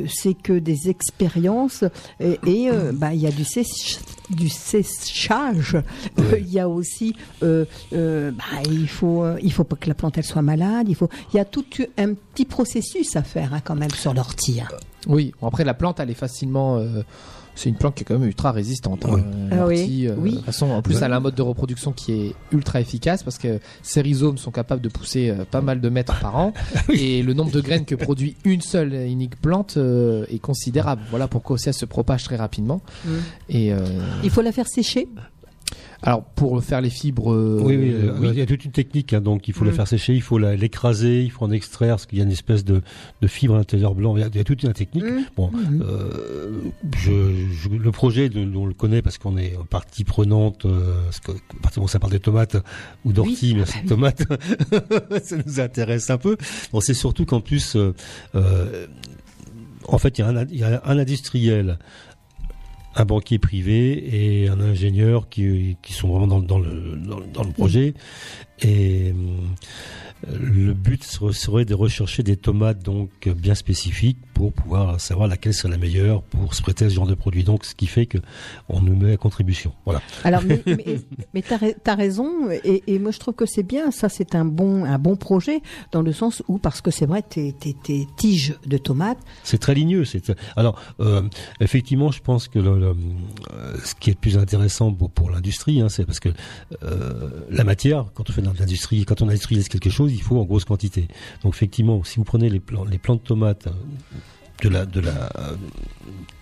c'est 0.08 0.34
que 0.34 0.52
des 0.58 0.88
expériences 0.88 1.84
et, 2.20 2.68
bah 2.92 3.12
il 3.14 3.20
y 3.20 3.26
a 3.26 3.30
du 3.30 3.44
sèche- 3.44 3.98
du 4.30 4.48
séchage, 4.48 5.76
Euh, 6.18 6.38
il 6.38 6.52
y 6.52 6.58
a 6.58 6.68
aussi, 6.68 7.14
euh, 7.42 7.64
euh, 7.92 8.30
bah, 8.32 8.44
il 8.70 8.88
faut, 8.88 9.24
il 9.42 9.52
faut 9.52 9.64
pas 9.64 9.76
que 9.76 9.88
la 9.88 9.94
plante 9.94 10.18
elle 10.18 10.24
soit 10.24 10.42
malade, 10.42 10.86
il 10.88 10.94
faut, 10.94 11.08
il 11.32 11.36
y 11.36 11.40
a 11.40 11.44
tout 11.44 11.64
un 11.98 12.14
petit 12.14 12.44
processus 12.44 13.14
à 13.16 13.22
faire 13.22 13.54
hein, 13.54 13.60
quand 13.64 13.76
même 13.76 13.90
sur 13.90 14.14
l'ortie. 14.14 14.60
hein. 14.60 14.68
Oui, 15.08 15.32
bon, 15.40 15.46
après 15.46 15.64
la 15.64 15.74
plante, 15.74 16.00
elle 16.00 16.10
est 16.10 16.14
facilement. 16.14 16.78
C'est 17.56 17.68
une 17.68 17.74
plante 17.74 17.96
qui 17.96 18.02
est 18.02 18.06
quand 18.06 18.18
même 18.18 18.28
ultra 18.28 18.52
résistante. 18.52 19.04
hein, 19.06 19.10
Oui. 19.14 19.22
euh, 19.24 19.48
Ah 19.60 19.66
oui, 19.66 20.06
euh, 20.08 20.14
oui. 20.18 20.30
De 20.30 20.36
toute 20.36 20.44
façon, 20.44 20.66
en 20.70 20.82
plus, 20.82 21.02
elle 21.02 21.12
a 21.12 21.16
un 21.16 21.20
mode 21.20 21.34
de 21.34 21.42
reproduction 21.42 21.90
qui 21.92 22.12
est 22.12 22.34
ultra 22.52 22.80
efficace 22.80 23.22
parce 23.24 23.38
que 23.38 23.58
ses 23.82 24.02
rhizomes 24.02 24.38
sont 24.38 24.50
capables 24.52 24.82
de 24.82 24.88
pousser 24.88 25.30
euh, 25.30 25.44
pas 25.50 25.60
mal 25.62 25.80
de 25.80 25.88
mètres 25.88 26.20
par 26.20 26.36
an 26.36 26.52
et 26.92 27.22
le 27.22 27.32
nombre 27.32 27.50
de 27.50 27.60
graines 27.60 27.84
que 27.84 27.94
produit 27.96 28.36
une 28.44 28.60
seule 28.60 28.94
et 28.94 29.10
unique 29.10 29.40
plante 29.40 29.76
euh, 29.76 30.24
est 30.30 30.38
considérable. 30.38 31.02
Voilà 31.10 31.26
pourquoi 31.26 31.54
aussi 31.54 31.68
elle 31.68 31.74
se 31.74 31.86
propage 31.86 32.22
très 32.24 32.36
rapidement. 32.36 32.80
Mm. 33.04 33.10
Et 33.48 33.72
euh, 33.72 33.78
Il 34.22 34.30
faut 34.30 34.42
la 34.42 34.52
faire 34.52 34.68
sécher. 34.68 35.08
Alors 36.06 36.22
pour 36.24 36.62
faire 36.62 36.80
les 36.80 36.88
fibres, 36.88 37.32
euh, 37.32 37.60
oui, 37.64 37.76
oui, 37.76 37.90
euh, 37.92 38.14
oui. 38.20 38.28
il 38.30 38.38
y 38.38 38.40
a 38.40 38.46
toute 38.46 38.64
une 38.64 38.70
technique. 38.70 39.12
hein, 39.12 39.20
donc 39.20 39.48
il 39.48 39.54
faut 39.54 39.64
la 39.64 39.72
Mm. 39.72 39.74
faire 39.74 39.88
sécher, 39.88 40.14
il 40.14 40.22
faut 40.22 40.38
la- 40.38 40.54
l'écraser, 40.54 41.22
il 41.24 41.30
faut 41.32 41.44
en 41.44 41.50
extraire 41.50 41.94
parce 41.96 42.06
qu'il 42.06 42.18
y 42.18 42.20
a 42.20 42.24
une 42.24 42.30
espèce 42.30 42.64
de, 42.64 42.80
de 43.20 43.26
fibre 43.26 43.54
à 43.54 43.58
l'intérieur 43.58 43.94
blanc. 43.96 44.16
Il 44.16 44.20
y 44.20 44.22
a, 44.22 44.28
il 44.28 44.36
y 44.36 44.40
a 44.40 44.44
toute 44.44 44.62
une 44.62 44.72
technique. 44.72 45.02
Mm. 45.04 45.24
Bon, 45.36 45.50
euh, 45.82 46.52
je, 46.96 47.12
je- 47.52 47.68
le 47.68 47.90
projet, 47.90 48.28
de- 48.28 48.56
on 48.56 48.66
le 48.66 48.74
connaît 48.74 49.02
parce 49.02 49.18
qu'on 49.18 49.36
est 49.36 49.54
partie 49.68 50.04
prenante. 50.04 50.64
Euh, 50.64 50.94
parce 51.60 51.74
que, 51.74 51.80
où 51.80 51.88
ça 51.88 51.98
parle 51.98 52.12
de 52.12 52.18
tomates 52.18 52.56
ou 53.04 53.12
d'orties, 53.12 53.56
mais 53.56 53.64
c'est 53.66 53.84
tomates, 53.86 54.22
ça 55.24 55.36
nous 55.44 55.58
intéresse 55.60 56.08
un 56.10 56.18
peu. 56.18 56.36
Bon, 56.72 56.80
c'est 56.80 56.94
surtout 56.94 57.24
qu'en 57.26 57.40
plus, 57.40 57.74
euh, 57.74 57.92
euh, 58.36 58.86
en 59.88 59.98
fait, 59.98 60.18
il 60.18 60.22
y, 60.22 60.24
a 60.24 60.28
un, 60.28 60.46
il 60.46 60.58
y 60.58 60.64
a 60.64 60.82
un 60.84 60.98
industriel 60.98 61.78
un 62.96 63.04
banquier 63.04 63.38
privé 63.38 64.42
et 64.42 64.48
un 64.48 64.60
ingénieur 64.60 65.28
qui, 65.28 65.76
qui 65.82 65.92
sont 65.92 66.08
vraiment 66.08 66.26
dans, 66.26 66.40
dans 66.40 66.58
le, 66.58 66.96
dans, 66.96 67.20
dans 67.32 67.44
le 67.44 67.52
projet. 67.52 67.94
Et 68.62 69.10
euh, 69.10 69.12
le 70.26 70.72
but 70.72 71.04
serait, 71.04 71.64
de 71.64 71.74
rechercher 71.74 72.22
des 72.22 72.36
tomates 72.36 72.82
donc 72.82 73.10
bien 73.28 73.54
spécifiques 73.54 74.18
pour 74.34 74.52
pouvoir 74.52 75.00
savoir 75.00 75.28
laquelle 75.28 75.54
serait 75.54 75.68
la 75.70 75.78
meilleure 75.78 76.22
pour 76.22 76.54
se 76.54 76.62
prêter 76.62 76.84
à 76.86 76.90
ce 76.90 76.94
genre 76.94 77.06
de 77.06 77.14
produit. 77.14 77.44
Donc, 77.44 77.64
ce 77.64 77.74
qui 77.74 77.86
fait 77.86 78.06
que 78.06 78.18
on 78.68 78.80
nous 78.80 78.96
met 78.96 79.12
à 79.12 79.16
contribution. 79.16 79.72
Voilà. 79.84 80.00
Alors, 80.24 80.42
mais, 80.42 80.62
mais, 80.66 81.00
mais 81.34 81.42
t'as, 81.42 81.58
ra- 81.58 81.72
t'as 81.82 81.94
raison, 81.94 82.50
et, 82.64 82.82
et 82.86 82.98
moi 82.98 83.10
je 83.12 83.18
trouve 83.18 83.34
que 83.34 83.46
c'est 83.46 83.62
bien. 83.62 83.90
Ça, 83.90 84.08
c'est 84.08 84.34
un 84.34 84.44
bon, 84.44 84.84
un 84.84 84.98
bon 84.98 85.16
projet 85.16 85.60
dans 85.92 86.02
le 86.02 86.12
sens 86.12 86.42
où, 86.48 86.58
parce 86.58 86.80
que 86.80 86.90
c'est 86.90 87.06
vrai, 87.06 87.22
tes, 87.22 87.54
tiges 88.16 88.54
de 88.66 88.78
tomates, 88.78 89.18
C'est 89.44 89.58
très 89.58 89.74
ligneux. 89.74 90.04
C'est 90.04 90.32
alors 90.56 90.80
euh, 91.00 91.22
effectivement, 91.60 92.10
je 92.10 92.20
pense 92.20 92.48
que 92.48 92.58
le, 92.58 92.78
le- 92.78 92.96
ce 93.84 93.94
qui 93.94 94.10
est 94.10 94.14
le 94.14 94.18
plus 94.20 94.38
intéressant 94.38 94.92
pour, 94.92 95.10
pour 95.10 95.30
l'industrie, 95.30 95.80
hein, 95.80 95.88
c'est 95.88 96.04
parce 96.04 96.20
que 96.20 96.30
euh, 96.82 97.30
la 97.50 97.64
matière, 97.64 98.06
quand 98.14 98.28
on 98.28 98.32
fait 98.32 98.42
de 98.42 98.46
l'industrie, 98.58 99.04
quand 99.04 99.22
on 99.22 99.28
industrialise 99.28 99.68
quelque 99.68 99.90
chose, 99.90 100.05
il 100.12 100.22
faut 100.22 100.38
en 100.38 100.44
grosse 100.44 100.64
quantité. 100.64 101.08
Donc 101.42 101.54
effectivement, 101.54 102.02
si 102.04 102.16
vous 102.16 102.24
prenez 102.24 102.48
les 102.48 102.60
plants, 102.60 102.84
les 102.84 102.98
plants 102.98 103.16
de 103.16 103.20
tomates 103.20 103.66
euh, 103.66 103.72
de 104.62 104.68
la 104.68 104.86
de 104.86 105.00
la 105.00 105.30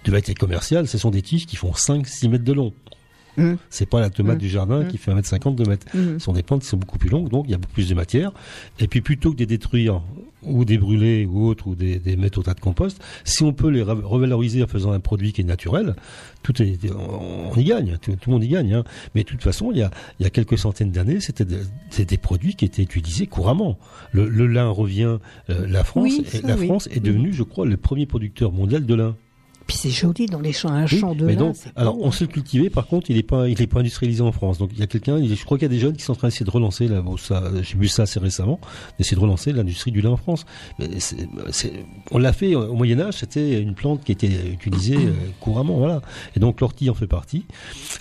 de 0.05 0.11
variété 0.11 0.35
commerciale, 0.35 0.87
ce 0.87 0.98
sont 0.98 1.11
des 1.11 1.22
tiges 1.22 1.46
qui 1.46 1.57
font 1.57 1.72
5-6 1.72 2.29
mètres 2.29 2.44
de 2.44 2.53
long. 2.53 2.72
Mm. 3.37 3.55
C'est 3.70 3.87
pas 3.87 4.00
la 4.00 4.11
tomate 4.11 4.37
Mm. 4.37 4.40
du 4.40 4.48
jardin 4.48 4.85
Mm. 4.85 4.88
qui 4.88 4.98
fait 4.98 5.11
1m50, 5.11 5.57
2 5.57 5.64
mètres. 5.64 5.87
Mhm. 5.94 6.18
Ce 6.20 6.24
sont 6.24 6.33
des 6.33 6.42
plantes 6.44 6.62
qui 6.62 6.68
sont 6.68 6.77
beaucoup 6.77 6.98
plus 6.98 7.09
longues, 7.11 7.29
donc 7.31 7.46
il 7.48 7.50
y 7.50 7.55
a 7.55 7.59
beaucoup 7.59 7.72
plus 7.74 7.88
de 7.88 7.94
matière. 7.94 8.31
Et 8.79 8.87
puis 8.87 9.00
plutôt 9.00 9.31
que 9.33 9.37
de 9.37 9.40
les 9.40 9.46
détruire 9.46 10.03
ou 10.46 10.64
des 10.64 10.78
brûler 10.78 11.26
ou 11.26 11.46
autres 11.46 11.66
ou 11.68 11.74
des, 11.74 11.98
des 11.98 12.16
tas 12.30 12.54
de 12.54 12.61
compost, 12.61 13.00
si 13.24 13.42
on 13.42 13.52
peut 13.52 13.68
les 13.68 13.83
re- 13.83 14.02
revaloriser 14.02 14.62
en 14.62 14.66
faisant 14.66 14.92
un 14.92 15.00
produit 15.00 15.33
qui 15.33 15.40
est 15.40 15.44
naturel, 15.44 15.94
tout 16.42 16.61
est, 16.62 16.78
on, 16.92 17.54
y 17.59 17.64
gagne, 17.64 17.96
tout, 18.00 18.12
tout 18.12 18.30
le 18.30 18.33
monde 18.35 18.44
y 18.44 18.48
gagne. 18.48 18.74
hein. 18.74 18.85
Mais 19.14 19.22
de 19.22 19.28
toute 19.28 19.42
façon, 19.42 19.70
il 19.72 19.78
y 19.78 19.83
a, 19.83 19.90
il 20.20 20.24
y 20.24 20.26
a 20.26 20.30
quelques 20.30 20.59
centaines 20.59 20.90
d'années, 20.90 21.20
c'était 21.20 21.44
de- 21.44 21.61
c'était 21.90 22.16
des 22.16 22.18
produits 22.18 22.54
qui 22.54 22.64
étaient 22.64 22.83
utilisés 22.83 23.26
couramment. 23.26 23.78
Le, 24.12 24.28
le 24.28 24.46
lin 24.46 24.68
revient, 24.68 25.18
euh, 25.50 25.66
la 25.66 25.85
France, 25.85 26.04
Oui, 26.04 26.24
et 26.33 26.38
ça, 26.40 26.46
la 26.48 26.57
oui. 26.57 26.66
France 26.66 26.88
est 26.92 27.00
devenue, 27.00 27.33
je 27.33 27.42
crois, 27.42 27.66
le 27.66 27.76
premier 27.76 28.07
producteur 28.07 28.52
mondial 28.52 28.85
de 28.87 28.94
lin. 28.94 29.16
Puis 29.66 29.77
c'est 29.77 29.90
joli 29.90 30.27
dans 30.27 30.40
les 30.40 30.53
champs, 30.53 30.68
un 30.70 30.85
Oui, 30.87 30.98
champ 30.98 31.14
de 31.14 31.24
mais 31.24 31.33
lin, 31.35 31.38
donc, 31.40 31.57
alors 31.77 31.94
beau, 31.96 32.03
on 32.05 32.09
hein. 32.09 32.12
sait 32.12 32.24
le 32.24 32.31
cultiver, 32.33 32.70
par 32.70 32.87
contre, 32.87 33.11
il 33.11 33.16
est 33.16 33.22
pas, 33.22 33.48
il 33.48 33.61
est 33.61 33.66
pas 33.66 33.81
industrialisé 33.81 34.20
en 34.22 34.33
France. 34.33 34.59
Donc 34.59 34.70
il 34.72 34.79
y 34.79 34.83
a 34.83 34.87
quelqu'un, 34.87 35.24
je 35.24 35.44
crois 35.44 35.57
qu'il 35.59 35.64
y 35.66 35.70
a 35.70 35.74
des 35.74 35.79
jeunes 35.81 35.96
qui 35.96 36.03
sont 36.03 36.12
en 36.12 36.16
train 36.16 36.29
d'essayer 36.29 36.44
de 36.46 36.50
relancer 36.50 36.87
là, 36.88 37.00
bon, 37.00 37.16
ça, 37.16 37.42
j'ai 37.62 37.77
vu 37.79 37.88
ça 37.88 38.03
assez 38.03 38.20
récemment, 38.20 38.61
d'essayer 38.98 39.16
de 39.16 39.20
relancer 39.22 39.53
l'industrie 39.53 39.90
du 39.90 40.00
lin 40.00 40.11
en 40.11 40.16
France. 40.16 40.44
Mais 40.79 40.88
c'est- 41.00 41.27
c'est- 41.50 41.72
on 42.11 42.18
l'a 42.18 42.33
fait 42.33 42.55
au 42.55 42.74
Moyen 42.74 43.00
Âge, 43.00 43.14
c'était 43.14 43.61
une 43.61 43.74
plante 43.74 44.05
qui 44.05 44.12
était 44.12 44.31
utilisée 44.53 44.96
euh, 44.96 45.12
couramment, 45.40 45.77
voilà. 45.79 46.03
Et 46.37 46.40
donc 46.40 46.61
l'ortie 46.61 46.90
en 46.90 46.94
fait 46.94 47.07
partie. 47.07 47.44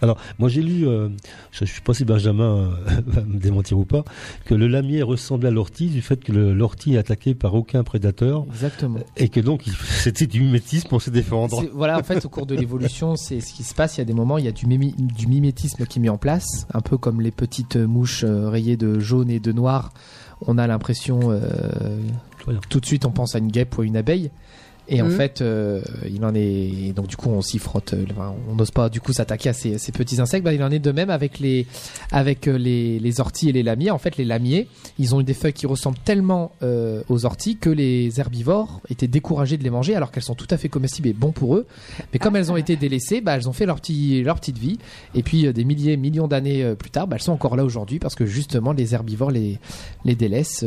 Alors 0.02 0.18
moi 0.40 0.50
j'ai 0.50 0.62
lu, 0.62 0.88
euh, 0.88 1.10
je, 1.52 1.66
je 1.66 1.72
sais 1.74 1.82
pas 1.82 1.94
si 1.94 2.04
Benjamin 2.06 2.74
euh, 2.88 3.02
va 3.08 3.22
me 3.22 3.38
démentir 3.40 3.78
ou 3.80 3.86
pas, 3.86 4.04
que 4.46 4.54
le 4.56 4.68
lamier 4.68 5.02
ressemblait 5.02 5.48
à 5.48 5.52
l'ortie 5.52 5.88
du 5.88 6.02
fait 6.02 6.24
que 6.24 6.32
le- 6.32 6.54
l'ortie 6.54 6.96
est 6.96 6.98
attaqué 6.98 7.36
par 7.36 7.54
aucun 7.56 7.84
prédateur 7.84 8.46
Exactement. 8.50 9.00
et 9.18 9.30
que 9.30 9.40
donc 9.40 9.66
il- 9.68 9.74
c'était 10.04 10.28
du 10.28 10.42
mimétisme 10.42 10.88
pour 10.90 11.02
se 11.02 11.10
défendre. 11.10 11.53
Voilà, 11.74 11.98
en 12.00 12.04
fait, 12.04 12.26
au 12.26 12.30
cours 12.30 12.46
de 12.46 12.56
l'évolution, 12.56 13.16
c'est 13.16 13.40
ce 13.42 13.54
qui 13.54 13.64
se 13.64 13.74
passe. 13.74 13.98
Il 13.98 14.00
y 14.00 14.02
a 14.02 14.06
des 14.06 14.14
moments, 14.14 14.38
il 14.38 14.46
y 14.46 14.48
a 14.48 14.52
du, 14.52 14.66
mimi- 14.68 14.96
du 14.98 15.28
mimétisme 15.28 15.86
qui 15.86 16.00
est 16.00 16.02
mis 16.02 16.10
en 16.10 16.18
place, 16.18 16.46
un 16.74 16.82
peu 16.82 16.98
comme 16.98 17.22
les 17.22 17.32
petites 17.32 17.76
mouches 17.78 18.24
euh, 18.24 18.50
rayées 18.50 18.78
de 18.78 19.00
jaune 19.00 19.30
et 19.30 19.40
de 19.40 19.52
noir. 19.52 19.92
On 20.46 20.58
a 20.58 20.68
l'impression, 20.68 21.32
euh, 21.32 21.40
tout 22.70 22.80
de 22.80 22.86
suite, 22.86 23.06
on 23.06 23.12
pense 23.12 23.36
à 23.36 23.40
une 23.40 23.48
guêpe 23.52 23.78
ou 23.78 23.82
à 23.82 23.86
une 23.86 23.96
abeille. 23.98 24.32
Et 24.90 25.02
en 25.02 25.06
Mhm. 25.06 25.12
fait, 25.16 25.42
euh, 25.42 25.82
il 26.10 26.24
en 26.26 26.36
est. 26.36 26.94
Donc 26.94 27.08
du 27.08 27.16
coup, 27.16 27.30
on 27.30 27.42
s'y 27.42 27.58
frotte. 27.58 27.94
euh, 27.94 28.06
enfin, 28.12 28.34
on 28.50 28.56
n'ose 28.56 28.72
pas 28.72 28.90
du 28.90 29.00
coup 29.00 29.14
s'attaquer 29.14 29.50
à 29.50 29.54
ces, 29.54 29.78
ces 29.78 29.92
petits 29.94 30.20
insectes. 30.20 30.44
Bah, 30.44 30.54
il 30.54 30.62
en 30.64 30.72
est 30.72 30.80
de 30.80 30.92
même 30.92 31.10
avec 31.10 31.40
les 31.40 31.66
avec 32.12 32.48
euh, 32.48 32.58
les, 32.58 33.00
les 33.00 33.20
orties 33.22 33.50
et 33.50 33.52
les 33.54 33.64
lamiers. 33.64 33.92
En 33.92 33.98
fait, 33.98 34.18
les 34.18 34.26
lamiers, 34.26 34.68
ils 35.00 35.16
ont 35.16 35.22
eu 35.22 35.24
des 35.24 35.34
feuilles 35.34 35.54
qui 35.54 35.68
ressemblent 35.68 35.98
tellement 36.04 36.52
euh, 36.64 37.02
aux 37.08 37.26
orties 37.26 37.56
que 37.58 37.70
les 37.70 38.20
herbivores 38.20 38.82
étaient 38.90 39.08
découragés 39.08 39.58
de 39.58 39.64
les 39.64 39.70
manger, 39.70 39.96
alors 39.96 40.12
qu'elles 40.12 40.24
sont 40.24 40.36
tout 40.36 40.48
à 40.50 40.58
fait 40.58 40.70
comestibles 40.70 41.08
et 41.08 41.14
bons 41.14 41.32
pour 41.32 41.56
eux. 41.56 41.66
Mais 42.12 42.20
comme 42.20 42.36
elles 42.36 42.52
ont 42.52 42.58
été 42.58 42.76
délaissées, 42.76 43.22
bah, 43.22 43.36
elles 43.36 43.48
ont 43.48 43.54
fait 43.54 43.66
leur 43.66 43.78
petit 43.80 44.22
leur 44.24 44.36
petite 44.40 44.58
vie. 44.58 44.80
Et 45.16 45.24
puis 45.24 45.48
euh, 45.48 45.54
des 45.54 45.64
milliers, 45.64 45.96
millions 45.98 46.28
d'années 46.28 46.62
euh, 46.64 46.76
plus 46.76 46.90
tard, 46.92 47.08
bah, 47.08 47.16
elles 47.16 47.24
sont 47.24 47.32
encore 47.32 47.56
là 47.56 47.64
aujourd'hui 47.64 48.00
parce 48.00 48.16
que 48.16 48.26
justement 48.26 48.74
les 48.74 48.94
herbivores 48.94 49.32
les 49.32 49.60
les 50.04 50.16
délaissent. 50.16 50.66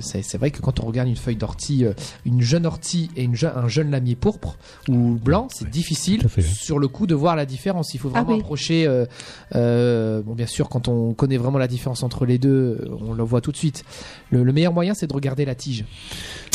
C'est 0.00 0.38
vrai 0.38 0.50
que 0.52 0.60
quand 0.62 0.80
on 0.80 0.86
regarde 0.86 1.08
une 1.08 1.16
feuille 1.16 1.36
d'ortie, 1.36 1.84
une 2.24 2.40
jeune 2.42 2.64
ortie 2.66 3.10
et 3.16 3.24
une 3.24 3.34
je- 3.34 3.46
un 3.56 3.68
jeune 3.68 3.90
lamier 3.90 4.14
pourpre 4.16 4.56
ou 4.88 5.18
blanc, 5.22 5.48
c'est 5.50 5.68
difficile 5.70 6.22
sur 6.42 6.78
le 6.78 6.88
coup 6.88 7.06
de 7.06 7.14
voir 7.14 7.36
la 7.36 7.46
différence. 7.46 7.94
Il 7.94 7.98
faut 8.00 8.10
Ah 8.14 8.20
vraiment 8.22 8.34
oui. 8.34 8.40
approcher. 8.40 8.86
euh, 8.86 9.06
euh, 9.54 10.22
bon, 10.22 10.34
bien 10.34 10.46
sûr, 10.46 10.68
quand 10.68 10.88
on 10.88 11.14
connaît 11.14 11.36
vraiment 11.36 11.58
la 11.58 11.68
différence 11.68 12.02
entre 12.02 12.26
les 12.26 12.38
deux, 12.38 12.88
on 13.00 13.12
le 13.14 13.22
voit 13.24 13.40
tout 13.40 13.52
de 13.52 13.56
suite. 13.56 13.84
Le, 14.30 14.42
le 14.44 14.52
meilleur 14.52 14.72
moyen, 14.72 14.94
c'est 14.94 15.06
de 15.06 15.14
regarder 15.14 15.44
la 15.44 15.54
tige. 15.54 15.84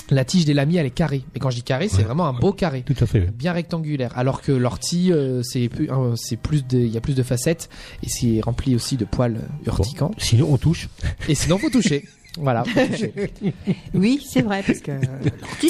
La 0.09 0.25
tige 0.25 0.43
des 0.45 0.53
lamiers, 0.53 0.77
elle 0.79 0.85
est 0.85 0.89
carrée. 0.89 1.23
Mais 1.33 1.39
quand 1.39 1.49
je 1.49 1.55
dis 1.55 1.63
carré, 1.63 1.87
c'est 1.87 1.97
Ouais. 1.97 2.03
vraiment 2.03 2.27
un 2.27 2.33
beau 2.33 2.51
carré 2.51 2.83
Tout 2.85 2.95
à 2.99 3.05
fait. 3.05 3.31
bien 3.31 3.53
rectangulaire 3.53 4.11
alors 4.17 4.41
que 4.41 4.51
l'ortie 4.51 5.11
euh, 5.13 5.41
c'est 5.43 5.69
plus 5.69 5.89
euh, 5.89 6.15
c'est 6.17 6.35
plus 6.35 6.65
de 6.67 6.79
il 6.79 6.87
y 6.91 6.97
a 6.97 7.01
plus 7.01 7.15
de 7.15 7.23
facettes 7.23 7.69
et 8.03 8.09
c'est 8.09 8.41
rempli 8.41 8.75
aussi 8.75 8.97
de 8.97 9.05
poils 9.05 9.39
urticants 9.65 10.11
Sinon 10.17 10.47
on 10.51 10.57
touche. 10.57 10.89
et 11.29 11.35
sinon 11.35 11.57
faut 11.57 11.69
toucher 11.69 12.05
voilà. 12.39 12.63
Oui, 13.93 14.25
c'est 14.27 14.41
vrai, 14.41 14.63
parce 14.65 14.79
que 14.79 14.91
ça 15.01 15.07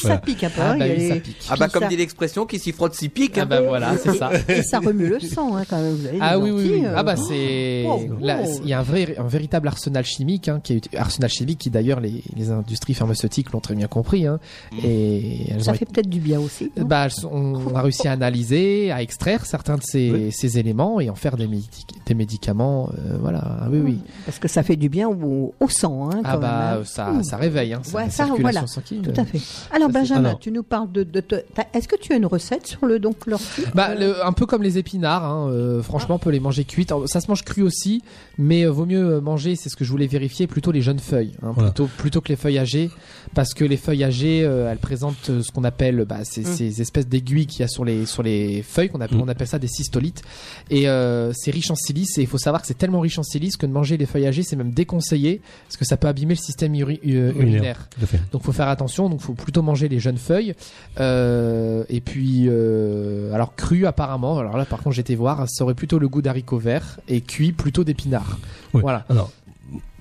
Voilà. 0.03 0.17
pique 0.19 0.43
un 0.43 0.49
peu. 0.49 0.61
ah 0.61 0.71
hein, 0.71 0.77
bah 0.77 0.85
oui, 0.95 1.07
ça 1.07 1.15
pique 1.15 1.37
Ah 1.49 1.55
bah 1.57 1.67
comme 1.69 1.83
ça- 1.83 1.89
dit 1.89 1.97
l'expression, 1.97 2.45
qui 2.45 2.59
s'y 2.59 2.71
frotte 2.71 2.93
s'y 2.95 3.09
pique. 3.09 3.37
ah 3.37 3.41
hein. 3.41 3.45
bah 3.45 3.61
voilà 3.61 3.97
c'est 3.97 4.15
ça 4.15 4.31
Et 4.47 4.61
ça 4.63 4.79
remue 4.79 5.07
le 5.07 5.19
sang, 5.19 5.55
hein, 5.57 5.63
quand 5.69 5.81
même. 5.81 5.95
Vous 5.95 6.05
avez 6.05 6.17
Ah 6.21 6.37
oui, 6.39 6.51
oui, 6.51 6.61
oui. 6.61 6.69
orties, 6.71 6.85
euh, 6.85 6.93
Ah 6.95 7.03
bah 7.03 7.15
c'est 7.15 7.85
oh, 7.87 8.01
là, 8.21 8.39
oh. 8.45 8.59
il 8.63 8.69
y 8.69 8.73
a 8.73 8.79
un 8.79 8.83
vrai 8.83 9.15
un 9.17 9.27
véritable 9.27 9.67
arsenal 9.67 10.05
chimique 10.05 10.47
hein, 10.49 10.59
qui 10.63 10.73
est 10.73 10.95
arsenal 10.95 11.29
chimique 11.29 11.59
qui 11.59 11.69
d'ailleurs 11.69 11.99
les, 11.99 12.23
les 12.35 12.51
industries 12.51 12.93
pharmaceutiques 12.93 13.51
l'ont 13.51 13.59
très 13.59 13.75
bien 13.75 13.87
compris 13.87 14.25
hein, 14.27 14.39
et 14.83 15.49
elles 15.51 15.63
Ça 15.63 15.71
ont 15.71 15.75
fait 15.75 15.85
peut-être 15.85 16.09
du 16.09 16.19
bien 16.19 16.39
aussi. 16.39 16.71
non 16.77 16.85
bah, 16.85 17.07
on 17.31 17.73
a 17.75 17.81
réussi 17.81 18.07
à 18.07 18.11
analyser, 18.13 18.91
à 18.91 19.01
extraire 19.01 19.45
certains 19.45 19.75
de 19.77 19.83
ces, 19.83 20.11
Oui. 20.11 20.31
ces 20.31 20.57
éléments 20.59 20.99
et 20.99 21.09
en 21.09 21.15
faire 21.15 21.37
des, 21.37 21.47
médic- 21.47 21.95
des 22.05 22.13
médicaments. 22.13 22.89
euh, 22.97 23.17
voilà, 23.19 23.41
Ah 23.61 23.67
oui, 23.71 23.79
oui. 23.83 23.99
Parce 24.25 24.39
que 24.39 24.47
ça 24.47 24.63
fait 24.63 24.75
du 24.75 24.89
bien 24.89 25.07
au, 25.09 25.53
au 25.59 25.69
sang. 25.69 26.09
Hein, 26.11 26.21
Ah 26.23 26.37
bah, 26.37 26.50
hein. 26.51 27.23
ça, 27.23 27.37
réveille, 27.37 27.73
hein, 27.73 27.81
ça, 27.83 27.97
Ouais, 27.97 28.39
voilà. 28.39 28.65
sanguine. 28.67 29.01
Tout 29.01 29.19
à 29.19 29.25
fait. 29.25 29.39
Alors 29.73 29.91
Ça 29.91 29.99
Benjamin, 29.99 30.35
tu 30.35 30.51
nous 30.51 30.63
parles 30.63 30.91
de. 30.91 31.03
de, 31.03 31.21
de- 31.27 31.43
t'as- 31.53 31.65
Est-ce 31.73 31.87
que 31.87 31.95
tu 31.95 32.13
as 32.13 32.17
une 32.17 32.25
recette 32.25 32.67
sur 32.67 32.85
le 32.85 32.99
donc 32.99 33.25
l'ortie 33.27 33.63
Bah, 33.73 33.95
le- 33.95 34.25
un 34.25 34.33
peu 34.33 34.45
comme 34.45 34.63
les 34.63 34.77
épinards, 34.77 35.23
hein, 35.25 35.49
euh, 35.51 35.81
franchement, 35.81 36.15
on 36.15 36.19
peut 36.19 36.29
les 36.29 36.39
manger 36.39 36.63
cuites. 36.65 36.93
Ça 37.07 37.21
se 37.21 37.27
mange 37.27 37.43
cru 37.43 37.61
aussi, 37.63 38.01
mais 38.37 38.63
euh, 38.65 38.69
vaut 38.71 38.85
mieux 38.85 39.15
euh, 39.15 39.21
manger, 39.21 39.55
c'est 39.55 39.69
ce 39.69 39.75
que 39.75 39.83
je 39.85 39.91
voulais 39.91 40.07
vérifier, 40.07 40.47
plutôt 40.47 40.71
les 40.71 40.81
jeunes 40.81 40.99
feuilles, 40.99 41.33
hein, 41.43 41.51
Voilà. 41.53 41.71
plutôt, 41.71 41.87
plutôt 41.97 42.21
que 42.21 42.29
les 42.29 42.35
feuilles 42.35 42.59
âgées, 42.59 42.89
parce 43.33 43.53
que 43.53 43.63
les 43.65 43.77
feuilles 43.77 44.03
âgées, 44.03 44.43
euh, 44.43 44.71
elles 44.71 44.77
présentent 44.77 45.29
euh, 45.29 45.41
ce 45.41 45.51
qu'on 45.51 45.63
appelle 45.63 46.05
bah, 46.07 46.23
ces, 46.23 46.43
ces 46.43 46.81
espèces 46.81 47.07
d'aiguilles 47.07 47.45
qu'il 47.47 47.61
y 47.61 47.63
a 47.63 47.67
sur 47.67 47.85
les, 47.85 48.05
sur 48.05 48.23
les 48.23 48.61
feuilles, 48.63 48.89
qu'on 48.89 49.01
appelle, 49.01 49.17
Mm. 49.17 49.21
on 49.21 49.27
appelle 49.27 49.47
ça 49.47 49.59
des 49.59 49.67
cystolites, 49.67 50.21
et 50.69 50.87
euh, 50.89 51.31
c'est 51.33 51.51
riche 51.51 51.71
en 51.71 51.75
silice, 51.75 52.17
et 52.17 52.21
il 52.21 52.27
faut 52.27 52.37
savoir 52.37 52.61
que 52.61 52.67
c'est 52.67 52.77
tellement 52.77 52.99
riche 52.99 53.19
en 53.19 53.23
silice 53.23 53.57
que 53.57 53.65
de 53.65 53.71
manger 53.71 53.97
les 53.97 54.05
feuilles 54.05 54.27
âgées, 54.27 54.43
c'est 54.43 54.55
même 54.55 54.71
déconseillé, 54.71 55.41
parce 55.67 55.77
que 55.77 55.85
ça 55.85 55.97
peut 55.97 56.07
abîmer 56.07 56.33
le 56.35 56.39
système 56.41 56.73
uri- 56.75 56.99
euh, 57.05 57.31
urinaire. 57.33 57.87
Donc 58.31 58.43
faut 58.43 58.51
faire 58.51 58.67
attention, 58.67 59.09
donc 59.09 59.21
faut 59.21 59.33
plutôt 59.33 59.61
manger 59.61 59.87
les 59.87 59.99
jeunes 59.99 60.17
feuilles. 60.17 60.53
Euh, 60.99 61.83
et 61.89 62.01
puis 62.01 62.45
euh, 62.47 63.33
alors 63.33 63.55
cru 63.55 63.85
apparemment, 63.85 64.37
alors 64.39 64.57
là 64.57 64.65
par 64.65 64.81
contre 64.83 64.95
j'étais 64.95 65.15
voir, 65.15 65.47
ça 65.47 65.63
aurait 65.63 65.73
plutôt 65.75 65.99
le 65.99 66.09
goût 66.09 66.21
d'haricots 66.21 66.57
verts 66.59 66.99
et 67.07 67.21
cuit 67.21 67.51
plutôt 67.53 67.83
d'épinards. 67.83 68.39
Oui. 68.73 68.81
Voilà. 68.81 69.05
Alors, 69.09 69.31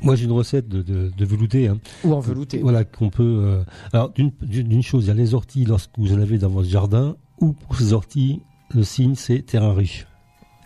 moi 0.03 0.17
j'ai 0.17 0.25
une 0.25 0.33
recette 0.33 0.69
de, 0.69 0.83
de, 0.83 1.11
de 1.17 1.25
velouté. 1.25 1.69
Hein. 1.69 1.79
Ou 2.05 2.15
en 2.15 2.21
velouté. 2.21 2.59
Voilà, 2.59 2.85
qu'on 2.85 3.11
peut. 3.11 3.23
euh, 3.45 3.63
Alors, 3.93 4.11
d'une 4.11 4.83
chose, 4.83 5.05
il 5.05 5.09
y 5.09 5.11
a 5.11 5.15
les 5.15 5.35
orties 5.35 5.65
lorsque 5.65 5.91
vous 5.99 6.13
en 6.13 6.21
avez 6.21 6.39
dans 6.39 6.49
votre 6.49 6.69
jardin, 6.69 7.17
ou 7.41 7.53
pour 7.53 7.77
ces 7.77 7.93
orties, 7.93 8.41
le 8.75 8.83
signe 8.83 9.15
c'est 9.15 9.41
terrain 9.43 9.75
riche. 9.75 10.07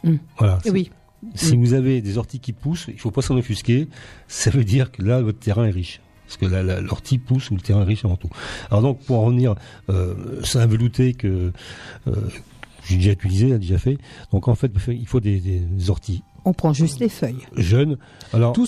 Mm. 0.04 0.14
Voilà. 0.38 0.58
Oui. 0.72 0.90
Si 1.34 1.56
vous 1.56 1.74
avez 1.74 2.00
des 2.00 2.18
orties 2.18 2.40
qui 2.40 2.52
poussent, 2.52 2.86
il 2.88 2.98
faut 2.98 3.10
pas 3.10 3.22
s'en 3.22 3.36
offusquer. 3.36 3.88
Ça 4.28 4.50
veut 4.50 4.64
dire 4.64 4.92
que 4.92 5.02
là, 5.02 5.20
votre 5.22 5.38
terrain 5.38 5.64
est 5.64 5.70
riche. 5.70 6.00
Parce 6.26 6.36
que 6.36 6.46
là, 6.46 6.80
l'ortie 6.80 7.18
pousse 7.18 7.50
ou 7.50 7.54
le 7.54 7.60
terrain 7.60 7.82
est 7.82 7.86
riche 7.86 8.04
avant 8.04 8.16
tout. 8.16 8.30
Alors 8.70 8.82
donc, 8.82 9.00
pour 9.00 9.18
en 9.18 9.24
revenir, 9.24 9.54
euh, 9.90 10.40
c'est 10.42 10.58
un 10.58 10.66
velouté 10.66 11.14
que 11.14 11.52
euh, 12.08 12.12
j'ai 12.86 12.96
déjà 12.96 13.12
utilisé, 13.12 13.58
déjà 13.58 13.78
fait. 13.78 13.98
Donc 14.32 14.48
en 14.48 14.54
fait, 14.54 14.72
il 14.88 15.06
faut 15.06 15.20
des, 15.20 15.40
des 15.40 15.90
orties 15.90 16.22
On 16.44 16.52
prend 16.52 16.72
juste 16.72 17.00
les 17.00 17.08
feuilles. 17.08 17.46
Jeune. 17.56 17.96
Alors, 18.32 18.52
Tout, 18.52 18.66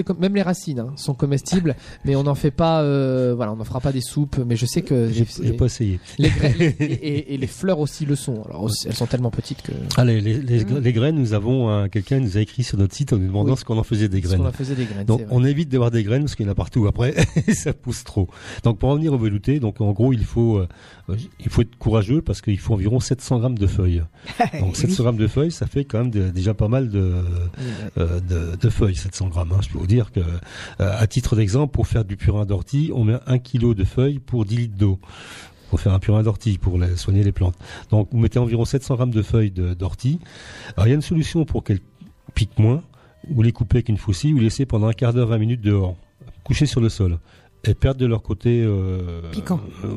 est 0.00 0.04
comme, 0.04 0.18
même 0.18 0.34
les 0.34 0.42
racines 0.42 0.78
hein, 0.80 0.92
sont 0.96 1.14
comestibles, 1.14 1.76
mais 2.04 2.16
on 2.16 2.22
n'en 2.22 2.34
fait 2.34 2.50
pas, 2.50 2.82
euh, 2.82 3.34
voilà, 3.36 3.52
on 3.52 3.56
n'en 3.56 3.64
fera 3.64 3.80
pas 3.80 3.92
des 3.92 4.00
soupes. 4.00 4.38
Mais 4.46 4.56
je 4.56 4.64
sais 4.66 4.82
que 4.82 5.10
j'ai 5.10 5.52
pas 5.52 5.66
essayé. 5.66 6.00
les 6.18 6.30
graines 6.30 6.54
et, 6.60 6.64
et- 6.70 7.34
et 7.34 7.36
les 7.36 7.46
fleurs 7.46 7.78
aussi 7.78 8.06
le 8.06 8.16
sont. 8.16 8.42
Alors 8.48 8.62
aussi, 8.64 8.86
elles 8.88 8.94
sont 8.94 9.06
tellement 9.06 9.30
petites 9.30 9.62
que. 9.62 9.72
Allez, 9.96 10.20
les, 10.20 10.38
les, 10.40 10.64
les 10.64 10.92
graines, 10.92 11.16
nous 11.16 11.32
avons 11.34 11.68
un- 11.68 11.88
quelqu'un 11.88 12.20
nous 12.20 12.36
a 12.36 12.40
écrit 12.40 12.62
sur 12.62 12.78
notre 12.78 12.94
site 12.94 13.12
en 13.12 13.18
nous 13.18 13.26
demandant 13.26 13.52
Oui. 13.52 13.58
ce 13.58 13.64
qu'on 13.64 13.78
en 13.78 13.82
faisait 13.84 14.08
des 14.08 14.20
graines. 14.20 14.46
en 14.46 14.52
faisait 14.52 14.74
des 14.74 14.84
graines. 14.86 15.04
Donc 15.06 15.22
on 15.30 15.44
évite 15.44 15.68
d'avoir 15.68 15.90
des 15.90 16.02
graines 16.04 16.22
parce 16.22 16.34
qu'il 16.34 16.46
y 16.46 16.48
en 16.48 16.52
a 16.52 16.54
partout 16.54 16.86
après 16.86 17.14
et 17.46 17.54
ça 17.54 17.72
pousse 17.72 18.04
trop. 18.04 18.28
Donc 18.64 18.78
pour 18.78 18.90
revenir 18.90 19.12
au 19.12 19.18
velouté, 19.18 19.60
donc 19.60 19.80
en 19.80 19.92
gros 19.92 20.12
il 20.12 20.24
faut 20.24 20.58
euh, 20.58 20.66
il 21.40 21.48
faut 21.50 21.62
être 21.62 21.76
courageux 21.76 22.22
parce 22.22 22.40
qu'il 22.40 22.58
faut 22.58 22.74
environ 22.74 23.00
700 23.00 23.38
grammes 23.40 23.58
de 23.58 23.66
feuilles. 23.66 24.02
Donc 24.60 24.76
700 24.76 25.02
grammes 25.02 25.16
de 25.16 25.26
feuilles, 25.26 25.50
ça 25.50 25.66
fait 25.66 25.84
quand 25.84 25.98
même 25.98 26.10
de- 26.10 26.30
déjà 26.30 26.54
pas 26.54 26.68
mal 26.68 26.88
de, 26.88 27.09
de, 27.96 28.56
de 28.56 28.68
feuilles 28.70 28.96
700 28.96 29.28
grammes. 29.28 29.52
hein. 29.52 29.60
Je 29.62 29.68
peux 29.68 29.78
vous 29.78 29.86
dire 29.86 30.12
que 30.12 30.20
euh, 30.20 30.30
à 30.78 31.06
titre 31.06 31.36
d'exemple, 31.36 31.72
pour 31.72 31.86
faire 31.86 32.04
du 32.04 32.16
purin 32.16 32.44
d'ortie, 32.46 32.90
on 32.94 33.04
met 33.04 33.18
un 33.26 33.38
kilo 33.38 33.74
de 33.74 33.84
feuilles 33.84 34.18
pour 34.18 34.44
10 34.44 34.56
litres 34.56 34.76
d'eau. 34.76 34.98
Pour 35.70 35.80
faire 35.80 35.92
un 35.94 36.00
purin 36.00 36.22
d'ortie, 36.24 36.58
pour 36.58 36.78
les- 36.78 36.96
soigner 36.96 37.22
les 37.22 37.30
plantes. 37.32 37.54
Donc 37.90 38.08
vous 38.10 38.18
mettez 38.18 38.38
environ 38.40 38.64
700 38.64 38.96
grammes 38.96 39.10
de 39.12 39.22
feuilles 39.22 39.52
d'ortie. 39.52 40.18
Alors 40.76 40.86
il 40.86 40.90
y 40.90 40.92
a 40.92 40.96
une 40.96 41.00
solution 41.02 41.44
pour 41.44 41.62
qu'elles 41.62 41.80
piquent 42.34 42.58
moins. 42.58 42.82
Vous 43.30 43.42
les 43.42 43.52
coupez 43.52 43.76
avec 43.76 43.88
une 43.88 43.96
faucille, 43.98 44.32
vous 44.32 44.38
les 44.38 44.44
laissez 44.44 44.66
pendant 44.66 44.88
un 44.88 44.92
quart 44.94 45.12
d'heure, 45.12 45.28
20 45.28 45.38
minutes 45.38 45.60
dehors, 45.60 45.94
couchés 46.42 46.66
sur 46.66 46.80
le 46.80 46.88
sol. 46.88 47.18
Et 47.64 47.74
perdent 47.74 47.98
de 47.98 48.06
leur 48.06 48.22
côté 48.22 48.64
euh, 48.66 49.20
Piquant. 49.32 49.60
euh, 49.84 49.88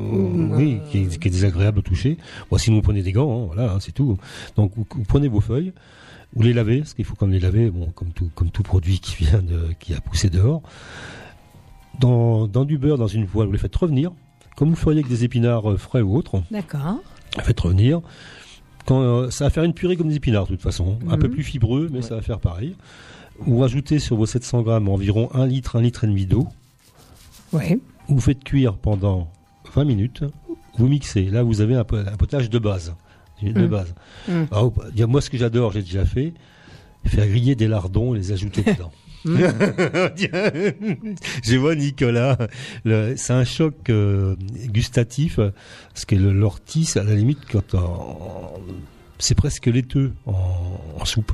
oui, 0.54 0.80
qui 0.90 0.98
est, 0.98 1.18
qui 1.18 1.28
est 1.28 1.30
désagréable 1.30 1.78
au 1.78 1.82
toucher. 1.82 2.18
Bon, 2.50 2.58
sinon 2.58 2.76
vous 2.76 2.82
prenez 2.82 3.02
des 3.02 3.12
gants, 3.12 3.44
hein, 3.44 3.46
voilà, 3.52 3.72
hein, 3.72 3.78
c'est 3.80 3.92
tout. 3.92 4.18
Donc 4.54 4.72
vous, 4.76 4.86
vous 4.94 5.04
prenez 5.04 5.28
vos 5.28 5.40
feuilles, 5.40 5.72
vous 6.34 6.42
les 6.42 6.52
lavez, 6.52 6.78
parce 6.78 6.94
qu'il 6.94 7.04
faut 7.04 7.14
quand 7.14 7.26
même 7.26 7.34
les 7.34 7.40
laver, 7.40 7.70
bon, 7.70 7.86
comme 7.94 8.10
tout, 8.10 8.30
comme 8.34 8.50
tout 8.50 8.62
produit 8.62 8.98
qui 9.00 9.24
vient 9.24 9.42
de, 9.42 9.68
qui 9.78 9.94
a 9.94 10.00
poussé 10.00 10.30
dehors. 10.30 10.62
Dans, 12.00 12.48
dans 12.48 12.64
du 12.64 12.76
beurre, 12.78 12.98
dans 12.98 13.06
une 13.06 13.26
poêle, 13.26 13.46
vous 13.46 13.52
les 13.52 13.58
faites 13.58 13.74
revenir, 13.76 14.10
comme 14.56 14.68
vous 14.68 14.74
le 14.74 14.80
feriez 14.80 14.98
avec 15.00 15.08
des 15.10 15.24
épinards 15.24 15.70
euh, 15.72 15.76
frais 15.76 16.00
ou 16.00 16.16
autres. 16.16 16.42
D'accord. 16.50 16.96
Faites 17.40 17.60
revenir. 17.60 18.00
Quand, 18.86 19.00
euh, 19.00 19.30
ça 19.30 19.44
va 19.44 19.50
faire 19.50 19.64
une 19.64 19.74
purée 19.74 19.96
comme 19.96 20.08
des 20.08 20.16
épinards, 20.16 20.44
de 20.44 20.50
toute 20.50 20.62
façon. 20.62 20.98
Un 21.08 21.14
Mhm. 21.16 21.18
peu 21.22 21.30
plus 21.30 21.42
fibreux, 21.44 21.88
mais 21.92 22.02
ça 22.02 22.16
va 22.16 22.22
faire 22.22 22.40
pareil. 22.40 22.74
Vous 23.38 23.58
rajoutez 23.58 23.98
sur 23.98 24.16
vos 24.16 24.26
700 24.26 24.62
grammes 24.62 24.88
environ 24.88 25.28
1 25.34 25.46
litre, 25.46 25.76
1 25.76 25.82
litre 25.82 26.04
et 26.04 26.06
demi 26.08 26.26
d'eau. 26.26 26.48
Oui. 27.52 27.80
Vous 28.08 28.20
faites 28.20 28.42
cuire 28.44 28.74
pendant 28.76 29.28
20 29.74 29.84
minutes. 29.84 30.24
Vous 30.78 30.88
mixez. 30.88 31.24
Là, 31.24 31.42
vous 31.44 31.60
avez 31.60 31.74
un 31.76 31.84
potage 31.84 32.50
de 32.50 32.58
base. 32.58 32.94
De 33.42 33.60
Mhm. 33.62 33.66
base. 33.66 33.94
Alors, 34.50 34.72
a- 35.02 35.06
moi, 35.06 35.20
ce 35.20 35.28
que 35.30 35.36
j'adore, 35.36 35.72
j'ai 35.72 35.82
déjà 35.82 36.04
fait, 36.04 36.32
faire 37.06 37.26
griller 37.26 37.54
des 37.54 37.66
lardons 37.68 38.14
et 38.14 38.18
les 38.18 38.32
ajouter 38.32 38.62
dedans. 38.78 38.92
Je 41.42 41.56
vois 41.56 41.74
Nicolas, 41.74 42.36
c'est 42.84 43.32
un 43.32 43.44
choc 43.44 43.74
euh, 43.90 44.36
gustatif, 44.66 45.36
parce 45.92 46.04
que 46.04 46.14
l'ortie, 46.14 46.88
à 46.96 47.02
la 47.02 47.14
limite, 47.14 47.40
quand 47.50 47.74
c'est 49.18 49.34
presque 49.34 49.66
laiteux 49.66 50.12
en, 50.26 50.32
en 51.00 51.04
soupe. 51.04 51.32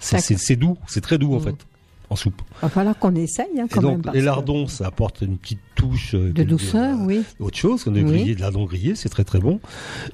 C'est- 0.00 0.56
doux, 0.56 0.76
c'est 0.86 1.00
très 1.00 1.18
doux 1.18 1.34
en 1.34 1.40
Mm. 1.40 1.44
fait, 1.44 1.66
en 2.10 2.16
soupe. 2.16 2.40
Va 2.62 2.68
falloir 2.68 2.98
qu'on 2.98 3.14
essaye 3.14 3.46
hein, 3.60 3.66
Et 3.66 3.68
quand 3.68 3.82
donc 3.82 4.02
parce 4.02 4.14
les 4.14 4.20
que- 4.22 4.26
lardons, 4.26 4.66
ça 4.66 4.86
apporte 4.86 5.20
une 5.20 5.36
petite 5.36 5.60
touche 5.74 6.14
euh, 6.14 6.32
De 6.32 6.42
douceur, 6.42 6.98
euh, 7.00 7.04
oui. 7.06 7.22
autre 7.38 7.56
chose, 7.58 7.84
qu'on 7.84 7.94
a 7.94 8.00
grillé, 8.00 8.34
de 8.34 8.40
lardons 8.40 8.64
grillés, 8.64 8.94
c'est 8.94 9.08
très 9.10 9.24
très 9.24 9.38
bon. 9.40 9.60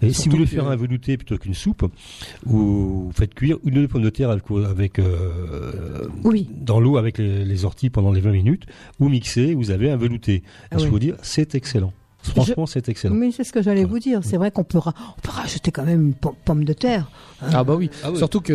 Et 0.03 0.13
si 0.13 0.29
vous 0.29 0.33
voulez 0.37 0.45
que- 0.45 0.51
faire 0.57 0.69
un 0.69 0.77
velouté 0.77 1.17
plutôt 1.17 1.39
qu'une 1.39 1.55
soupe, 1.55 1.85
vous 2.45 3.11
faites 3.15 3.35
cuire 3.35 3.59
une 3.65 3.75
de 3.83 3.87
pommes 3.87 4.03
de 4.03 4.11
terre 4.11 4.31
avec, 4.31 4.45
avec, 4.69 4.99
euh, 4.99 6.09
Oui. 6.25 6.49
dans 6.61 6.81
l'eau 6.81 6.97
avec 6.97 7.19
les, 7.19 7.45
les 7.45 7.65
orties 7.65 7.91
pendant 7.91 8.13
les 8.13 8.21
20 8.21 8.33
minutes, 8.33 8.65
vous 8.99 9.09
mixez, 9.09 9.55
vous 9.55 9.71
avez 9.71 9.91
un 9.91 9.97
velouté. 9.97 10.43
Ah 10.71 10.77
Et 10.77 10.79
je 10.79 10.85
oui. 10.85 10.87
peux 10.87 10.91
vous 10.93 10.99
dire, 10.99 11.17
c'est 11.23 11.55
excellent. 11.55 11.93
Franchement, 12.25 12.67
c'est 12.67 12.89
excellent. 12.89 13.15
Oui, 13.17 13.33
c'est 13.37 13.45
ce 13.45 13.53
que 13.53 13.63
j'allais 13.63 13.85
vous 13.85 13.99
dire. 13.99 14.21
C'est 14.25 14.37
vrai 14.37 14.51
qu'on 14.51 14.65
peut, 14.65 14.79
ra- 14.79 14.95
on 15.17 15.21
peut 15.21 15.31
rajouter 15.31 15.71
quand 15.71 15.85
même 15.85 16.07
une 16.09 16.15
pom- 16.15 16.35
pomme 16.45 16.65
de 16.65 16.73
terre. 16.73 17.11
hein. 17.43 17.47
Ah 17.53 17.65
bah 17.65 17.75
oui, 17.77 17.91
Ah 18.03 18.11
oui. 18.11 18.17
surtout 18.19 18.41
que 18.41 18.53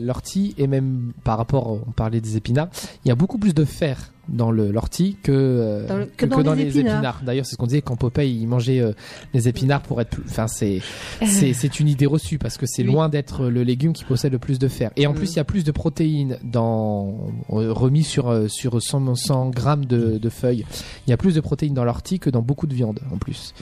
l'ortie 0.00 0.54
et 0.58 0.66
même 0.66 1.12
par 1.24 1.36
rapport, 1.38 1.70
on 1.86 1.90
parlait 1.92 2.20
des 2.20 2.36
épinards, 2.36 2.68
il 3.04 3.08
y 3.08 3.10
a 3.10 3.14
beaucoup 3.14 3.38
plus 3.38 3.54
de 3.54 3.64
fer 3.64 4.12
dans 4.28 4.50
l'ortie 4.52 5.16
que, 5.22 5.32
euh, 5.32 5.86
Dans 5.88 5.96
le- 5.96 6.04
que, 6.06 6.26
que 6.26 6.34
que 6.36 6.40
dans 6.42 6.54
les 6.54 6.78
épinards. 6.78 7.22
D'ailleurs, 7.24 7.46
c'est 7.46 7.52
ce 7.52 7.56
qu'on 7.56 7.66
disait 7.66 7.82
quand 7.82 7.96
Popeye 7.96 8.40
il 8.40 8.46
mangeait 8.46 8.80
euh, 8.80 8.92
les 9.34 9.48
épinards 9.48 9.82
pour 9.82 10.00
être 10.00 10.10
plus. 10.10 10.22
Enfin, 10.28 10.46
c'est 10.46 10.80
c'est 11.26 11.52
c'est 11.52 11.80
une 11.80 11.88
idée 11.88 12.06
reçue 12.06 12.38
parce 12.38 12.56
que 12.56 12.66
c'est 12.66 12.82
Oui. 12.82 12.92
loin 12.92 13.08
d'être 13.08 13.46
le 13.48 13.62
légume 13.64 13.92
qui 13.92 14.04
possède 14.04 14.32
le 14.32 14.38
plus 14.38 14.58
de 14.58 14.68
fer. 14.68 14.90
Et 14.96 15.06
en 15.06 15.12
Mm. 15.12 15.16
plus, 15.16 15.32
il 15.32 15.36
y 15.36 15.40
a 15.40 15.44
plus 15.44 15.64
de 15.64 15.72
protéines 15.72 16.38
dans 16.44 17.28
euh, 17.50 17.72
remis 17.72 18.04
sur 18.04 18.28
euh, 18.28 18.46
sur 18.48 18.80
100, 18.80 19.14
100 19.16 19.50
grammes 19.50 19.84
de, 19.86 20.18
de 20.18 20.28
feuilles. 20.28 20.64
Il 21.06 21.10
y 21.10 21.12
a 21.12 21.16
plus 21.16 21.34
de 21.34 21.40
protéines 21.40 21.74
dans 21.74 21.84
l'ortie 21.84 22.18
que 22.18 22.30
dans 22.30 22.42
beaucoup 22.42 22.66
de 22.66 22.74
viande 22.74 23.00
en 23.12 23.16
plus. 23.18 23.52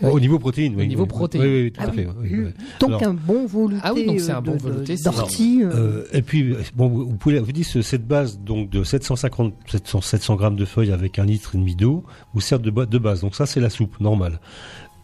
Au 0.00 0.18
niveau 0.20 0.38
protéines, 0.38 0.74
oui. 0.76 0.84
Au 0.84 0.86
niveau 0.86 1.06
protéines. 1.06 1.44
Oui, 1.44 1.62
oui, 1.64 1.72
tout 1.72 1.80
Ah 1.82 1.86
à 1.86 1.90
oui. 1.90 1.96
fait. 1.96 2.08
oui, 2.20 2.28
oui. 2.32 2.50
Donc 2.80 2.88
Alors- 2.90 3.02
un 3.04 3.14
bon 3.14 3.46
velouté. 3.46 3.76
Ah 3.82 3.92
oui, 3.94 4.06
donc 4.06 4.20
c'est 4.20 4.30
un 4.32 4.38
euh, 4.38 4.40
bon 4.40 4.52
de- 4.52 4.56
de- 4.58 4.62
velouté, 4.62 4.96
D'ortie. 4.96 5.60
euh, 5.62 5.70
Euh, 5.74 6.04
et 6.12 6.22
puis, 6.22 6.54
bon, 6.74 6.88
vous 6.88 7.14
pouvez, 7.16 7.38
vous 7.40 7.52
dites, 7.52 7.66
ce- 7.66 7.82
cette 7.82 8.06
base 8.06 8.38
donc 8.40 8.70
de 8.70 8.84
750, 8.84 9.54
700, 9.68 10.00
700 10.00 10.36
grammes 10.36 10.56
de 10.56 10.64
feuilles 10.64 10.92
avec 10.92 11.18
un 11.18 11.24
litre 11.24 11.54
et 11.54 11.58
demi 11.58 11.74
d'eau 11.76 12.04
vous 12.34 12.40
sert 12.40 12.58
de, 12.60 12.70
ba- 12.70 12.86
de 12.86 12.98
base. 12.98 13.20
Donc 13.20 13.34
ça, 13.34 13.46
c'est 13.46 13.60
la 13.60 13.70
soupe 13.70 14.00
normale. 14.00 14.40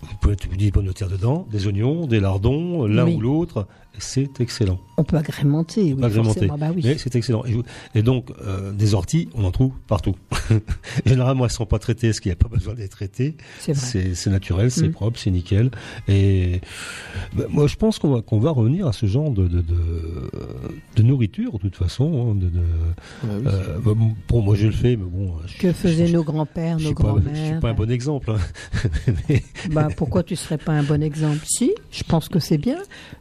Vous 0.01 0.09
pouvez 0.21 0.33
mettre 0.35 0.57
des 0.57 0.71
pommes 0.71 0.87
de 0.87 0.93
terre 0.93 1.09
dedans, 1.09 1.47
des 1.51 1.67
oignons, 1.67 2.07
des 2.07 2.21
lardons, 2.21 2.87
l'un 2.87 3.05
Oui. 3.07 3.15
ou 3.17 3.21
l'autre. 3.21 3.67
C'est 3.99 4.41
excellent. 4.41 4.79
on 4.97 5.05
peut 5.05 5.17
agrémenter. 5.17 5.93
Oui, 5.95 6.05
Agrémenter. 6.05 6.47
Bah 6.47 6.71
oui. 6.75 6.83
Mais 6.85 6.97
c'est 6.99 7.15
excellent. 7.17 7.43
Et, 7.95 8.03
donc, 8.03 8.31
euh, 8.43 8.73
des 8.73 8.95
orties, 8.95 9.29
on 9.35 9.45
en 9.45 9.51
trouve 9.51 9.73
partout. 9.87 10.15
Généralement, 11.07 11.45
elles 11.45 11.51
sont 11.51 11.67
pas 11.67 11.79
traitées, 11.79 12.13
ce 12.13 12.21
qui 12.21 12.29
n'y 12.29 12.33
a 12.33 12.37
pas 12.37 12.49
besoin 12.49 12.75
d'être 12.75 12.91
traité. 12.93 13.37
C'est 13.59 14.27
naturel, 14.27 14.71
c'est 14.71 14.89
Mm. 14.89 14.93
propre, 14.93 15.19
c'est 15.19 15.31
nickel. 15.31 15.71
Et 16.09 16.61
bah, 17.37 17.45
moi, 17.51 17.67
je 17.67 17.77
pense 17.77 17.99
qu'on 17.99 18.15
va, 18.15 18.23
qu'on 18.23 18.39
va 18.39 18.51
revenir 18.51 18.87
à 18.87 18.93
ce 18.93 19.07
genre 19.07 19.31
de, 19.31 19.47
de, 19.49 19.61
de, 19.61 19.77
de 20.97 21.03
nourriture, 21.03 21.53
de 21.53 21.59
toute 21.59 21.77
façon. 21.77 22.31
hein, 22.33 22.35
de, 22.35 22.49
de- 22.49 22.59
Ouais, 22.59 23.35
oui. 23.41 23.45
euh, 23.47 23.79
bah, 23.85 23.93
bon, 24.29 24.43
moi, 24.43 24.55
je 24.57 24.67
le 24.67 24.73
fais, 24.73 24.97
mais 24.97 25.05
bon. 25.05 25.35
je- 25.47 25.59
Que 25.59 25.73
faisaient 25.73 26.07
je- 26.07 26.13
nos 26.15 26.25
grands-pères, 26.25 26.77
nos 26.79 26.87
suis 26.87 26.95
pas, 26.95 27.15
je 27.17 27.35
suis 27.35 27.35
grands-mères 27.35 27.61
pas 27.61 27.71
un 27.71 27.75
bon 27.75 27.91
exemple. 27.91 28.31
hein. 28.31 28.39
Mais- 29.29 29.43
Bah, 29.71 29.89
pourquoi 29.97 30.23
tu 30.23 30.37
serais 30.37 30.59
pas 30.59 30.73
un 30.73 30.83
bon 30.83 31.03
exemple? 31.03 31.41
Si, 31.47 31.73
je 31.91 32.03
pense 32.05 32.29
que 32.29 32.39
c'est 32.39 32.59
bien. 32.59 32.79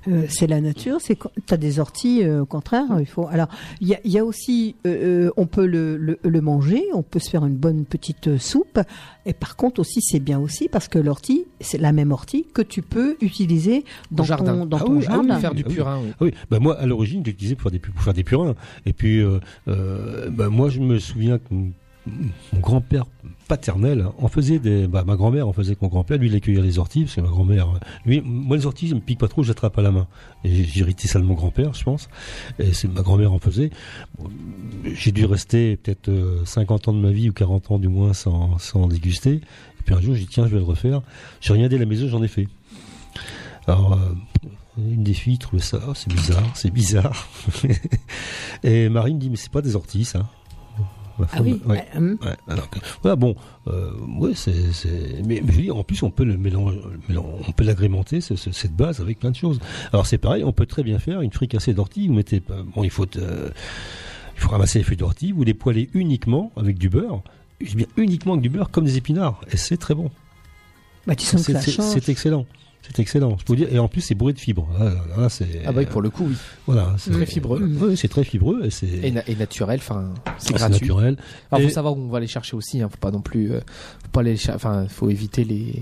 Euh, 0.07 0.25
c'est 0.30 0.47
la 0.47 0.61
nature. 0.68 0.97
C'est 1.01 1.18
tu 1.18 1.53
as 1.53 1.57
des 1.57 1.80
orties, 1.80 2.24
euh, 2.24 2.41
au 2.41 2.45
contraire, 2.45 2.86
il 2.99 3.05
faut. 3.05 3.28
Alors, 3.28 3.47
il 3.82 3.88
y 3.88 3.95
a, 3.95 3.99
il 4.03 4.11
y 4.11 4.18
a 4.20 4.26
aussi, 4.26 4.76
euh, 4.86 5.28
euh, 5.28 5.32
on 5.38 5.45
peut 5.47 5.65
le, 5.65 5.97
le, 5.97 6.20
le 6.24 6.41
manger, 6.41 6.84
on 6.93 7.01
peut 7.03 7.20
se 7.20 7.30
faire 7.30 7.45
une 7.45 7.55
bonne 7.55 7.86
petite 7.86 8.38
soupe. 8.38 8.80
Et 9.26 9.34
par 9.34 9.55
contre 9.55 9.80
aussi, 9.82 10.01
c'est 10.01 10.20
bien 10.20 10.39
aussi 10.39 10.70
parce 10.70 10.88
que 10.88 10.99
l'ortie, 10.99 11.45
c'est 11.59 11.78
la 11.80 11.91
même 11.91 12.11
ortie 12.11 12.45
que 12.53 12.61
tu 12.61 12.82
peux 12.82 13.18
utiliser 13.22 13.84
dans 14.11 14.24
jardin. 14.24 14.59
ton 14.59 14.65
dans 14.65 14.78
Ah 14.78 14.84
ton 14.86 14.91
oui, 14.97 15.05
ah 15.09 15.18
oui, 15.20 15.28
jardin. 15.28 15.39
faire 15.39 15.53
du 15.55 15.63
Ah 15.65 15.70
purin. 15.70 15.99
oui. 16.01 16.11
Ah 16.11 16.18
Oui, 16.22 16.32
bah 16.49 16.59
moi 16.59 16.78
à 16.80 16.86
l'origine 16.86 17.24
j'utilisais 17.26 17.55
pour 17.55 17.63
faire 17.63 17.72
des 17.72 17.80
pour 17.80 18.01
faire 18.01 18.13
des 18.13 18.24
purins. 18.24 18.55
Et 18.86 18.93
puis 18.93 19.20
euh, 19.20 19.39
euh, 19.68 20.30
bah, 20.30 20.49
moi 20.49 20.70
je 20.70 20.80
me 20.80 20.97
souviens 20.99 21.39
que 21.39 21.43
mon, 22.53 22.59
grand-père 22.59 23.05
paternel 23.47 24.07
en 24.17 24.27
faisait 24.27 24.59
des. 24.59 24.87
Bah, 24.87 25.03
ma 25.05 25.15
grand-mère 25.15 25.47
en 25.47 25.53
faisait 25.53 25.69
avec 25.71 25.81
mon 25.81 25.87
grand-père. 25.87 26.17
Lui 26.17 26.27
il 26.27 26.35
accueillait 26.35 26.61
les 26.61 26.79
orties 26.79 27.03
parce 27.03 27.15
que 27.15 27.21
ma 27.21 27.27
grand-mère. 27.27 27.67
euh, 27.69 27.79
Lui, 28.05 28.21
moi 28.21 28.57
les 28.57 28.65
orties 28.65 28.87
je 28.87 28.95
me 28.95 28.99
pique 28.99 29.19
pas 29.19 29.27
trop, 29.27 29.43
je 29.43 29.49
l'attrape 29.49 29.77
à 29.77 29.81
la 29.81 29.91
main. 29.91 30.07
Et 30.43 30.63
j'irritais 30.63 31.07
ça 31.07 31.19
de 31.19 31.25
mon 31.25 31.33
grand-père, 31.33 31.73
je 31.73 31.83
pense. 31.83 32.09
Et 32.59 32.73
c'est 32.73 32.87
ma 32.87 33.01
grand-mère 33.01 33.33
en 33.33 33.39
faisait. 33.39 33.71
J'ai 34.83 35.11
dû 35.11 35.25
rester 35.25 35.77
peut-être 35.77 36.09
euh, 36.09 36.45
50 36.45 36.89
ans 36.89 36.93
de 36.93 36.99
ma 36.99 37.11
vie 37.11 37.29
ou 37.29 37.33
40 37.33 37.71
ans 37.71 37.79
du 37.79 37.87
moins 37.87 38.13
sans 38.13 38.57
sans 38.57 38.87
déguster. 38.87 39.35
Et 39.35 39.83
puis 39.85 39.95
un 39.95 40.01
jour 40.01 40.15
j'ai 40.15 40.21
dit 40.21 40.27
tiens 40.27 40.45
je 40.47 40.51
vais 40.51 40.59
le 40.59 40.65
refaire. 40.65 41.01
J'ai 41.41 41.53
regardé 41.53 41.75
à 41.75 41.79
la 41.79 41.85
maison, 41.85 42.07
j'en 42.07 42.23
ai 42.23 42.27
fait. 42.27 42.47
Alors, 43.67 43.93
euh, 43.93 43.97
une 44.77 45.03
des 45.03 45.13
filles 45.13 45.37
trouvait 45.37 45.61
ça, 45.61 45.79
oh, 45.87 45.93
c'est 45.93 46.07
bizarre, 46.09 46.43
c'est 46.53 46.71
bizarre. 46.71 47.27
et 48.63 48.87
Marie 48.89 49.13
me 49.13 49.19
dit, 49.19 49.29
mais 49.29 49.35
c'est 49.35 49.51
pas 49.51 49.61
des 49.61 49.75
orties, 49.75 50.05
ça. 50.05 50.29
Ah 51.24 51.38
femme, 51.38 51.45
oui. 51.45 51.61
ouais. 51.65 51.86
euh, 51.95 51.97
hum. 51.97 52.18
Ouais, 52.24 52.36
alors 52.47 52.70
voilà, 53.01 53.15
bon, 53.15 53.36
euh, 53.68 53.91
ouais, 54.20 54.32
c'est, 54.36 54.72
c'est, 54.74 55.22
mais, 55.26 55.41
en 55.72 55.84
plus, 55.84 56.03
on 56.03 56.09
peut 56.11 56.24
le 56.24 56.38
mélanger, 56.38 56.80
on 57.47 57.51
peut 57.51 57.63
l'agrémenter, 57.63 58.22
ce- 58.22 58.36
ce- 58.36 58.51
cette 58.51 58.76
base, 58.76 59.01
avec 59.01 59.20
plein 59.20 59.32
de 59.32 59.36
choses. 59.36 59.59
Alors, 59.93 60.05
c'est 60.05 60.18
pareil, 60.18 60.43
on 60.43 60.51
peut 60.53 60.65
très 60.65 60.84
bien 60.84 60.99
faire 60.99 61.22
une 61.22 61.32
fricassée 61.32 61.74
d'ortie, 61.74 62.07
vous 62.07 62.13
mettez, 62.13 62.39
pas- 62.39 62.61
bon, 62.76 62.84
il 62.84 62.89
faut, 62.91 63.05
euh, 63.18 63.49
il 64.36 64.39
faut 64.41 64.49
ramasser 64.49 64.80
les 64.80 64.84
feuilles 64.84 64.97
d'ortie, 64.97 65.32
vous 65.32 65.43
les 65.43 65.53
poêlez 65.53 65.89
uniquement 65.93 66.51
avec 66.55 66.78
du 66.78 66.89
beurre, 66.89 67.22
je 67.61 67.70
dis 67.72 67.76
bien 67.78 67.88
uniquement 67.97 68.34
avec 68.34 68.43
du 68.43 68.49
beurre, 68.49 68.70
comme 68.70 68.86
des 68.86 68.97
épinards, 68.97 69.41
et 69.51 69.57
c'est 69.57 69.78
très 69.78 69.95
bon. 69.95 70.11
Bah, 71.07 71.15
tu 71.15 71.26
sens 71.26 71.45
que 71.45 71.53
ça 71.53 71.61
change. 71.61 71.93
c'est 71.93 72.09
excellent. 72.09 72.45
C'est 72.88 72.99
excellent. 73.01 73.35
Je 73.39 73.43
peux 73.43 73.53
vous 73.53 73.57
dire, 73.57 73.67
et 73.71 73.79
en 73.79 73.88
plus, 73.88 74.01
c'est 74.01 74.15
bourré 74.15 74.33
de 74.33 74.39
fibres. 74.39 74.67
Là, 74.79 74.85
là, 74.85 75.01
là, 75.17 75.29
c'est, 75.29 75.45
Ah 75.65 75.71
bah 75.71 75.81
oui, 75.81 75.85
pour 75.85 76.01
le 76.01 76.09
coup, 76.09 76.25
oui. 76.27 76.35
voilà, 76.65 76.95
c'est 76.97 77.11
Très 77.11 77.25
fibreux. 77.25 77.59
Oui, 77.61 77.97
c'est 77.97 78.07
très 78.07 78.23
fibreux 78.23 78.65
et 78.65 78.69
c'est, 78.69 78.88
Et, 78.88 79.11
na- 79.11 79.27
et 79.27 79.35
naturel, 79.35 79.79
enfin, 79.81 80.13
c'est 80.38 80.47
c'est 80.49 80.53
gratuit. 80.53 80.81
naturel. 80.88 81.17
Alors, 81.51 81.61
Et- 81.61 81.67
faut 81.69 81.73
savoir 81.73 81.97
où 81.97 81.99
on 82.01 82.07
va 82.09 82.19
les 82.19 82.27
chercher 82.27 82.55
aussi. 82.55 82.81
Hein. 82.81 82.89
Faut 82.89 82.97
pas 82.97 83.11
non 83.11 83.21
plus, 83.21 83.51
euh, 83.51 83.59
faut 84.03 84.09
pas 84.11 84.23
les, 84.23 84.38
cher- 84.38 84.55
enfin, 84.55 84.88
faut 84.88 85.09
éviter 85.09 85.43
les 85.43 85.81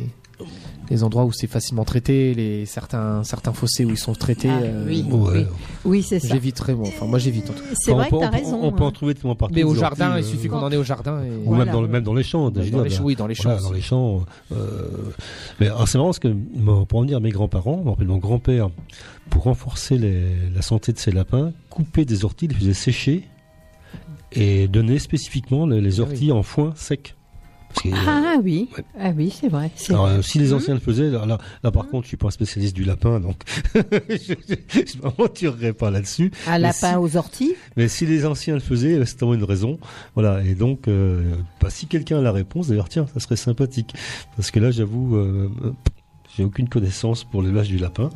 les 0.89 1.03
endroits 1.03 1.25
où 1.25 1.31
c'est 1.31 1.47
facilement 1.47 1.83
traité, 1.85 2.33
les 2.33 2.65
certains 2.65 3.23
certains 3.23 3.53
fossés 3.53 3.85
où 3.85 3.89
ils 3.89 3.97
sont 3.97 4.13
traités. 4.13 4.49
Ah, 4.51 4.59
euh, 4.61 4.85
oui, 4.87 5.03
Ouais. 5.09 5.29
oui. 5.33 5.45
Oui, 5.85 6.03
c'est 6.03 6.19
ça. 6.19 6.27
J'éviterai, 6.27 6.75
moi. 6.75 6.87
Enfin, 6.87 7.05
moi 7.05 7.17
j'évite 7.19 7.49
en 7.49 7.53
tout 7.53 7.63
cas. 7.63 7.69
C'est 7.73 7.91
Enfin, 7.91 8.01
vrai 8.01 8.07
on 8.11 8.15
que 8.19 8.23
peut- 8.25 8.31
t'as 8.31 8.37
raison. 8.37 8.59
On 8.63 8.71
peut 8.71 8.83
en 8.83 8.87
hein. 8.87 8.91
trouver 8.91 9.13
tellement 9.15 9.35
partout. 9.35 9.55
Mais 9.55 9.63
au 9.63 9.73
jardin, 9.75 10.17
il 10.17 10.23
euh, 10.23 10.27
suffit 10.27 10.47
qu'on 10.47 10.57
en 10.59 10.71
ait 10.71 10.77
au 10.77 10.83
jardin. 10.83 11.23
Et... 11.23 11.29
Ou 11.29 11.43
Voilà. 11.49 11.65
même, 11.65 11.73
dans 11.73 11.81
le, 11.81 11.87
même 11.87 12.03
dans 12.03 12.13
les 12.13 12.23
champs. 12.23 12.49
Dans 12.51 12.61
je 12.61 12.69
veux 12.71 12.83
les 12.83 12.89
dire, 12.89 12.97
champs, 12.99 13.03
oui, 13.03 13.15
dans 13.15 13.27
les 13.27 13.35
voilà, 13.35 13.57
champs 13.59 13.63
dans 13.67 13.73
les 13.73 13.81
champs. 13.81 14.25
euh, 14.51 14.87
Mais 15.59 15.69
c'est 15.87 15.97
marrant 15.97 16.09
parce 16.09 16.19
que 16.19 16.27
pour 16.87 16.99
en 16.99 17.01
venir 17.01 17.17
à 17.17 17.19
mes 17.19 17.31
grands-parents, 17.31 17.83
mon 17.99 18.17
grand-père, 18.17 18.69
pour 19.29 19.43
renforcer 19.43 19.97
les- 19.97 20.49
la 20.53 20.61
santé 20.61 20.93
de 20.93 20.97
ses 20.99 21.11
lapins, 21.11 21.51
coupait 21.69 22.05
des 22.05 22.25
orties, 22.25 22.47
les 22.47 22.55
faisait 22.55 22.73
sécher 22.73 23.23
et 24.31 24.67
donnait 24.67 24.99
spécifiquement 24.99 25.65
les, 25.65 25.81
les 25.81 25.99
Ah 25.99 26.03
orties 26.03 26.31
en 26.31 26.43
foin 26.43 26.73
sec. 26.75 27.15
Euh, 27.85 27.91
Ah 28.05 28.37
oui, 28.43 28.69
Ouais. 28.77 28.83
ah 28.99 29.11
oui, 29.15 29.29
c'est 29.37 29.47
vrai. 29.49 29.69
c'est 29.75 29.93
alors, 29.93 30.07
vrai. 30.07 30.17
euh, 30.17 30.21
si 30.21 30.39
les 30.39 30.47
Mhm. 30.49 30.53
anciens 30.55 30.73
le 30.75 30.79
faisaient, 30.79 31.09
là, 31.09 31.25
là, 31.25 31.37
là, 31.63 31.71
par 31.71 31.87
contre, 31.87 32.03
je 32.03 32.09
suis 32.09 32.17
pas 32.17 32.27
un 32.27 32.31
spécialiste 32.31 32.75
du 32.75 32.83
lapin, 32.83 33.19
donc 33.19 33.37
je 33.73 33.75
je 34.69 35.01
m'aventurerai 35.01 35.73
pas 35.73 35.91
là-dessus. 35.91 36.31
Un 36.47 36.57
lapin 36.57 36.91
si- 36.91 36.95
aux 36.97 37.17
orties. 37.17 37.55
Mais 37.77 37.87
si 37.87 38.05
les 38.05 38.25
anciens 38.25 38.53
le 38.55 38.59
faisaient, 38.59 39.03
c'est 39.05 39.19
vraiment 39.19 39.33
une 39.35 39.43
raison. 39.43 39.79
Voilà. 40.15 40.41
Et 40.43 40.55
donc, 40.55 40.87
euh, 40.87 41.23
bah, 41.61 41.69
si 41.69 41.87
quelqu'un 41.87 42.19
a 42.19 42.21
la 42.21 42.31
réponse, 42.31 42.67
d'ailleurs, 42.67 42.89
tiens, 42.89 43.05
ça 43.13 43.19
serait 43.19 43.35
sympathique. 43.35 43.93
Parce 44.35 44.51
que 44.51 44.59
là, 44.59 44.71
j'avoue, 44.71 45.17
j'ai 46.35 46.43
aucune 46.43 46.67
connaissance 46.69 47.23
pour 47.23 47.41
l'élevage 47.41 47.67
du 47.69 47.77
lapin. 47.77 48.09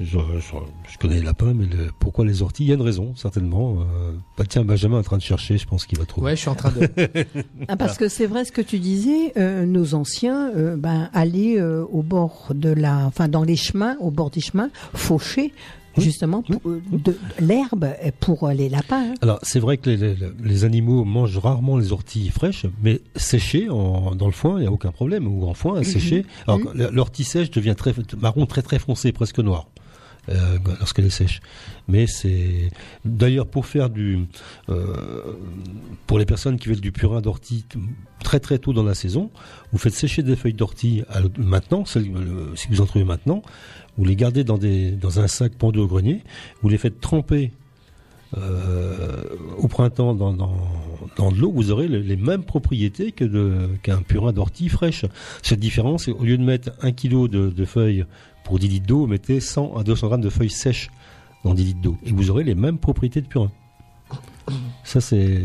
Je, 0.00 0.06
je- 0.18 0.92
je 0.92 0.98
connais 0.98 1.16
les 1.16 1.22
lapins, 1.22 1.54
mais 1.54 1.66
le- 1.66 1.90
pourquoi 2.00 2.24
les 2.24 2.42
orties? 2.42 2.64
Il 2.64 2.68
y 2.68 2.72
a 2.72 2.74
une 2.74 2.82
raison, 2.82 3.14
certainement. 3.14 3.76
Euh, 3.80 4.12
bah, 4.36 4.44
tiens, 4.48 4.64
Benjamin 4.64 4.96
est 4.96 5.00
en 5.00 5.02
train 5.04 5.16
de 5.18 5.22
chercher, 5.22 5.56
je 5.56 5.66
pense 5.66 5.86
qu'il 5.86 5.98
va 5.98 6.04
trouver. 6.04 6.24
Ouais, 6.26 6.36
je 6.36 6.40
suis 6.40 6.48
en 6.48 6.56
train 6.56 6.72
de. 6.72 6.88
Ah, 7.68 7.76
parce 7.76 7.96
que 7.96 8.08
c'est 8.08 8.26
vrai 8.26 8.44
ce 8.44 8.50
que 8.52 8.60
tu 8.60 8.78
disais, 8.80 9.32
euh, 9.36 9.64
nos 9.66 9.94
anciens 9.94 10.50
euh, 10.56 10.76
ben, 10.76 11.10
allaient 11.14 11.60
euh, 11.60 11.84
au 11.92 12.02
bord 12.02 12.48
de 12.54 12.70
la, 12.70 13.06
enfin 13.06 13.28
dans 13.28 13.44
les 13.44 13.54
chemins, 13.56 13.96
au 14.00 14.10
bord 14.10 14.30
des 14.30 14.40
chemins, 14.40 14.70
faucher 14.94 15.52
justement 15.96 16.42
pour, 16.42 16.60
euh, 16.72 16.82
de, 16.90 17.16
l'herbe 17.38 17.86
pour 18.18 18.48
les 18.48 18.68
lapins. 18.68 19.10
hein. 19.10 19.14
Alors, 19.22 19.38
c'est 19.42 19.60
vrai 19.60 19.76
que 19.76 19.88
les, 19.90 19.96
les- 19.96 20.16
les 20.42 20.64
animaux 20.64 21.04
mangent 21.04 21.38
rarement 21.38 21.76
les 21.76 21.92
orties 21.92 22.30
fraîches, 22.30 22.66
mais 22.82 23.00
séchées 23.14 23.68
en, 23.70 24.16
dans 24.16 24.26
le 24.26 24.32
foin, 24.32 24.56
il 24.58 24.62
n'y 24.62 24.66
a 24.66 24.72
aucun 24.72 24.90
problème. 24.90 25.28
Ou 25.28 25.46
en 25.46 25.54
foin, 25.54 25.84
séchées. 25.84 26.26
Alors, 26.48 26.58
l'ortie 26.90 27.22
sèche 27.22 27.52
devient 27.52 27.76
très 27.78 27.94
marron, 28.18 28.44
très 28.46 28.62
très 28.62 28.80
foncé, 28.80 29.12
presque 29.12 29.38
noir. 29.38 29.68
Euh, 30.28 30.58
lorsqu'elle 30.78 31.04
est 31.06 31.10
sèche. 31.10 31.40
Mais 31.88 32.06
c'est 32.06 32.70
d'ailleurs 33.04 33.46
pour 33.46 33.66
faire 33.66 33.90
du 33.90 34.26
euh, 34.68 35.36
pour 36.06 36.18
les 36.18 36.26
personnes 36.26 36.58
qui 36.58 36.68
veulent 36.68 36.80
du 36.80 36.92
purin 36.92 37.20
d'ortie 37.20 37.64
très 38.22 38.40
très 38.40 38.58
tôt 38.58 38.72
dans 38.72 38.82
la 38.84 38.94
saison, 38.94 39.30
vous 39.72 39.78
faites 39.78 39.92
sécher 39.94 40.22
des 40.22 40.36
feuilles 40.36 40.54
d'ortie 40.54 41.02
maintenant, 41.36 41.84
si 41.84 41.98
vous 42.70 42.80
en 42.80 42.86
trouvez 42.86 43.04
maintenant, 43.04 43.42
vous 43.98 44.04
les 44.04 44.16
gardez 44.16 44.44
dans 44.44 44.58
des 44.58 44.92
dans 44.92 45.20
un 45.20 45.26
sac 45.28 45.52
pendu 45.56 45.78
au 45.78 45.86
grenier, 45.86 46.22
vous 46.62 46.68
les 46.70 46.78
faites 46.78 47.00
tremper 47.00 47.52
euh, 48.36 49.22
au 49.58 49.68
printemps 49.68 50.14
dans, 50.14 50.32
dans, 50.32 50.56
dans 51.16 51.30
de 51.30 51.38
l'eau, 51.38 51.52
vous 51.52 51.70
aurez 51.70 51.86
le- 51.86 52.00
les 52.00 52.16
mêmes 52.16 52.42
propriétés 52.42 53.12
que 53.12 53.68
qu'un 53.82 54.02
purin 54.02 54.32
d'ortie 54.32 54.68
fraîche. 54.68 55.04
Cette 55.42 55.60
différence, 55.60 56.08
au 56.08 56.24
lieu 56.24 56.36
de 56.36 56.42
mettre 56.42 56.70
un 56.82 56.90
kilo 56.90 57.28
de 57.28 57.64
feuilles 57.64 58.04
pour 58.44 58.58
10 58.58 58.68
litres 58.68 58.86
d'eau, 58.86 59.06
mettez 59.06 59.40
100 59.40 59.76
à 59.76 59.82
200 59.82 60.06
grammes 60.08 60.20
de 60.20 60.30
feuilles 60.30 60.50
sèches 60.50 60.90
dans 61.44 61.54
10 61.54 61.64
litres 61.64 61.80
d'eau. 61.80 61.96
Et 62.04 62.12
vous 62.12 62.30
aurez 62.30 62.44
les 62.44 62.54
mêmes 62.54 62.78
propriétés 62.78 63.20
de 63.20 63.26
purin. 63.26 63.50
Ça, 64.84 65.00
c'est 65.00 65.40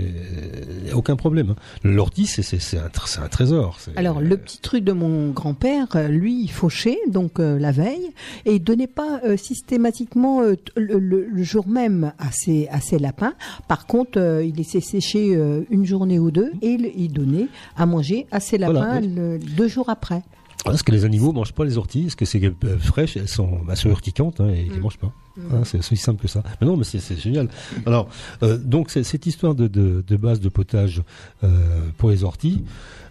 aucun 0.94 1.16
problème. 1.16 1.52
hein. 1.52 1.56
L'ortie, 1.86 2.26
c'est 2.26 2.78
un, 2.78 2.90
un 3.24 3.28
trésor. 3.30 3.78
Alors 3.96 4.20
le 4.20 4.36
petit 4.36 4.58
truc 4.60 4.84
de 4.84 4.92
mon 4.92 5.30
grand-père, 5.32 5.88
euh, 5.96 6.10
lui, 6.10 6.42
il 6.44 6.52
fauchait 6.52 6.98
donc 7.08 7.40
euh, 7.40 7.58
la 7.58 7.72
veille 7.72 8.10
et 8.46 8.56
il 8.56 8.60
donnait 8.60 8.88
pas 8.88 9.22
euh, 9.24 9.38
systématiquement 9.38 10.42
euh, 10.42 10.56
le, 10.76 11.00
le- 11.00 11.26
le 11.26 11.44
jour 11.44 11.66
même 11.70 12.12
à 12.20 12.30
ses 12.34 12.68
à 12.68 12.82
ses 12.82 13.00
lapins. 13.00 13.34
Par 13.70 13.86
contre, 13.88 14.20
il 14.46 14.56
laissait 14.56 14.82
sécher 14.82 15.34
une 15.70 15.86
journée 15.86 16.20
ou 16.20 16.30
deux 16.30 16.52
et 16.62 16.72
il, 16.72 16.92
il 16.98 17.14
donnait 17.14 17.48
à 17.78 17.86
manger 17.86 18.28
à 18.32 18.42
ses 18.42 18.58
lapins 18.58 18.74
Voilà, 18.74 19.00
oui. 19.00 19.08
le- 19.16 19.40
deux 19.40 19.70
jours 19.70 19.88
après. 19.90 20.24
Voilà, 20.66 20.74
Parce 20.76 20.84
que 20.84 20.92
les 20.92 21.06
animaux 21.06 21.32
mangent 21.32 21.54
pas 21.54 21.64
les 21.64 21.78
orties, 21.78 22.04
parce 22.04 22.16
que 22.16 22.26
c'est 22.26 22.44
euh, 22.44 22.78
fraîche, 22.80 23.16
elles 23.16 23.30
sont, 23.30 23.60
bah, 23.66 23.76
sont 23.78 23.90
urticantes 23.90 24.42
hein, 24.42 24.50
et 24.50 24.64
ils 24.66 24.72
Mm. 24.72 24.76
ne 24.76 24.82
mangent 24.82 24.98
pas. 24.98 25.14
Hein, 25.54 25.64
c'est 25.64 25.78
aussi 25.80 25.96
simple 25.96 26.22
que 26.22 26.28
ça. 26.28 26.44
Mais 26.60 26.68
non, 26.68 26.76
mais 26.76 26.84
c'est 26.84 27.18
génial. 27.18 27.48
Alors, 27.86 28.10
euh, 28.44 28.58
donc 28.58 28.90
c'est- 28.92 29.04
cette 29.04 29.26
histoire 29.26 29.56
de, 29.56 29.68
de, 29.68 30.04
de 30.06 30.18
base 30.18 30.42
de 30.42 30.50
potage 30.50 31.02
euh, 31.46 31.80
pour 31.98 32.10
les 32.10 32.26
orties, 32.26 32.64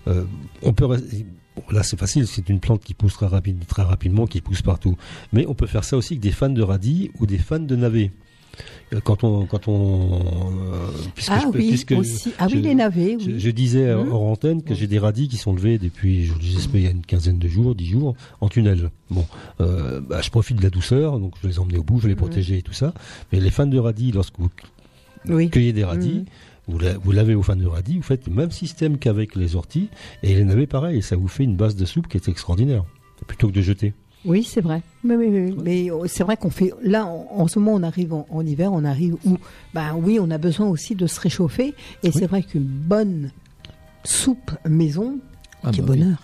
euh, 0.08 0.24
on 0.62 0.74
peut 0.74 0.86
là 1.70 1.82
c'est 1.82 1.98
facile, 1.98 2.26
c'est 2.26 2.48
une 2.50 2.60
plante 2.60 2.84
qui 2.84 2.92
pousse 2.94 3.14
très, 3.14 3.26
rapide, 3.26 3.64
très 3.66 3.82
rapidement, 3.82 4.26
qui 4.26 4.40
pousse 4.42 4.60
partout. 4.62 4.96
Mais 5.32 5.46
on 5.48 5.54
peut 5.54 5.66
faire 5.66 5.84
ça 5.84 5.96
aussi 5.96 6.14
avec 6.14 6.20
des 6.20 6.32
fans 6.32 6.50
de 6.50 6.62
radis 6.62 7.10
ou 7.18 7.24
des 7.26 7.38
fans 7.38 7.58
de 7.58 7.74
navets. 7.76 8.12
Euh, 8.94 9.00
Quand 9.04 9.22
on, 9.24 9.44
quand 9.46 9.68
on, 9.68 10.20
euh, 10.72 10.88
puisque 11.14 11.30
ah 11.32 11.40
je 11.42 11.58
oui, 11.58 11.68
puisque 11.68 11.92
aussi. 11.92 12.32
Ah 12.38 12.46
oui, 12.50 12.62
les 12.62 12.74
navets, 12.74 13.16
je, 13.20 13.26
oui. 13.26 13.34
je 13.40 13.50
disais 13.50 13.94
Mhm. 13.94 14.10
hors 14.12 14.22
antenne 14.22 14.62
que 14.62 14.74
j'ai 14.74 14.86
des 14.86 14.98
radis 14.98 15.28
qui 15.28 15.36
sont 15.36 15.52
levés 15.52 15.78
depuis, 15.78 16.24
je 16.26 16.32
j'espère, 16.40 16.80
il 16.80 16.84
y 16.84 16.86
a 16.86 16.90
une 16.90 17.04
quinzaine 17.04 17.38
de 17.38 17.48
jours, 17.48 17.74
dix 17.74 17.86
jours, 17.86 18.14
en 18.40 18.48
tunnel. 18.48 18.90
Bon, 19.10 19.26
euh, 19.60 20.00
bah, 20.00 20.20
je 20.22 20.30
profite 20.30 20.56
de 20.58 20.62
la 20.62 20.70
douceur, 20.70 21.18
donc 21.18 21.34
je 21.36 21.42
vais 21.46 21.52
les 21.52 21.58
emmener 21.58 21.78
au 21.78 21.82
bout, 21.82 21.98
je 21.98 22.04
vais 22.04 22.08
les 22.08 22.14
Mhm. 22.14 22.18
protéger 22.20 22.58
et 22.58 22.62
tout 22.62 22.72
ça. 22.72 22.94
Mais 23.32 23.40
les 23.40 23.50
fans 23.50 23.66
de 23.66 23.78
radis, 23.78 24.12
lorsque 24.12 24.38
vous 24.38 24.48
Oui. 25.28 25.50
cueillez 25.50 25.72
des 25.74 25.84
radis, 25.84 26.20
Mhm. 26.20 26.24
vous, 26.68 26.78
la- 26.78 26.96
vous 26.98 27.12
lavez 27.12 27.34
aux 27.34 27.42
fans 27.42 27.56
de 27.56 27.66
radis, 27.66 27.96
vous 27.96 28.02
faites 28.02 28.26
le 28.26 28.32
même 28.34 28.50
système 28.50 28.96
qu'avec 28.98 29.36
les 29.36 29.54
orties, 29.56 29.88
et 30.22 30.34
les 30.34 30.44
navets 30.44 30.66
pareil, 30.66 30.98
et 30.98 31.02
ça 31.02 31.16
vous 31.16 31.28
fait 31.28 31.44
une 31.44 31.56
base 31.56 31.76
de 31.76 31.84
soupe 31.84 32.08
qui 32.08 32.16
est 32.16 32.28
extraordinaire, 32.28 32.84
plutôt 33.26 33.48
que 33.48 33.52
de 33.52 33.60
jeter. 33.62 33.92
Oui, 34.28 34.44
c'est 34.44 34.60
vrai. 34.60 34.82
Mais, 35.02 35.16
mais, 35.16 35.28
mais, 35.28 35.52
mais, 35.64 35.90
euh, 35.90 36.06
c'est 36.06 36.22
vrai 36.22 36.36
qu'on 36.36 36.50
fait. 36.50 36.72
Là, 36.82 37.06
en, 37.06 37.26
en 37.30 37.48
ce 37.48 37.58
moment, 37.58 37.72
on 37.74 37.82
arrive 37.82 38.12
en, 38.12 38.26
en 38.30 38.44
hiver, 38.46 38.72
on 38.72 38.84
arrive 38.84 39.16
où, 39.24 39.38
ben 39.74 39.94
oui, 40.00 40.18
on 40.20 40.30
a 40.30 40.38
besoin 40.38 40.68
aussi 40.68 40.94
de 40.94 41.06
se 41.06 41.18
réchauffer. 41.20 41.74
Et 42.02 42.12
c'est 42.12 42.26
vrai 42.26 42.42
qu'une 42.42 42.62
bonne 42.64 43.30
soupe 44.04 44.52
maison, 44.68 45.18
Ah 45.64 45.70
quel 45.74 45.84
bah 45.84 45.92
oui. 45.94 45.98
bonheur. 46.00 46.18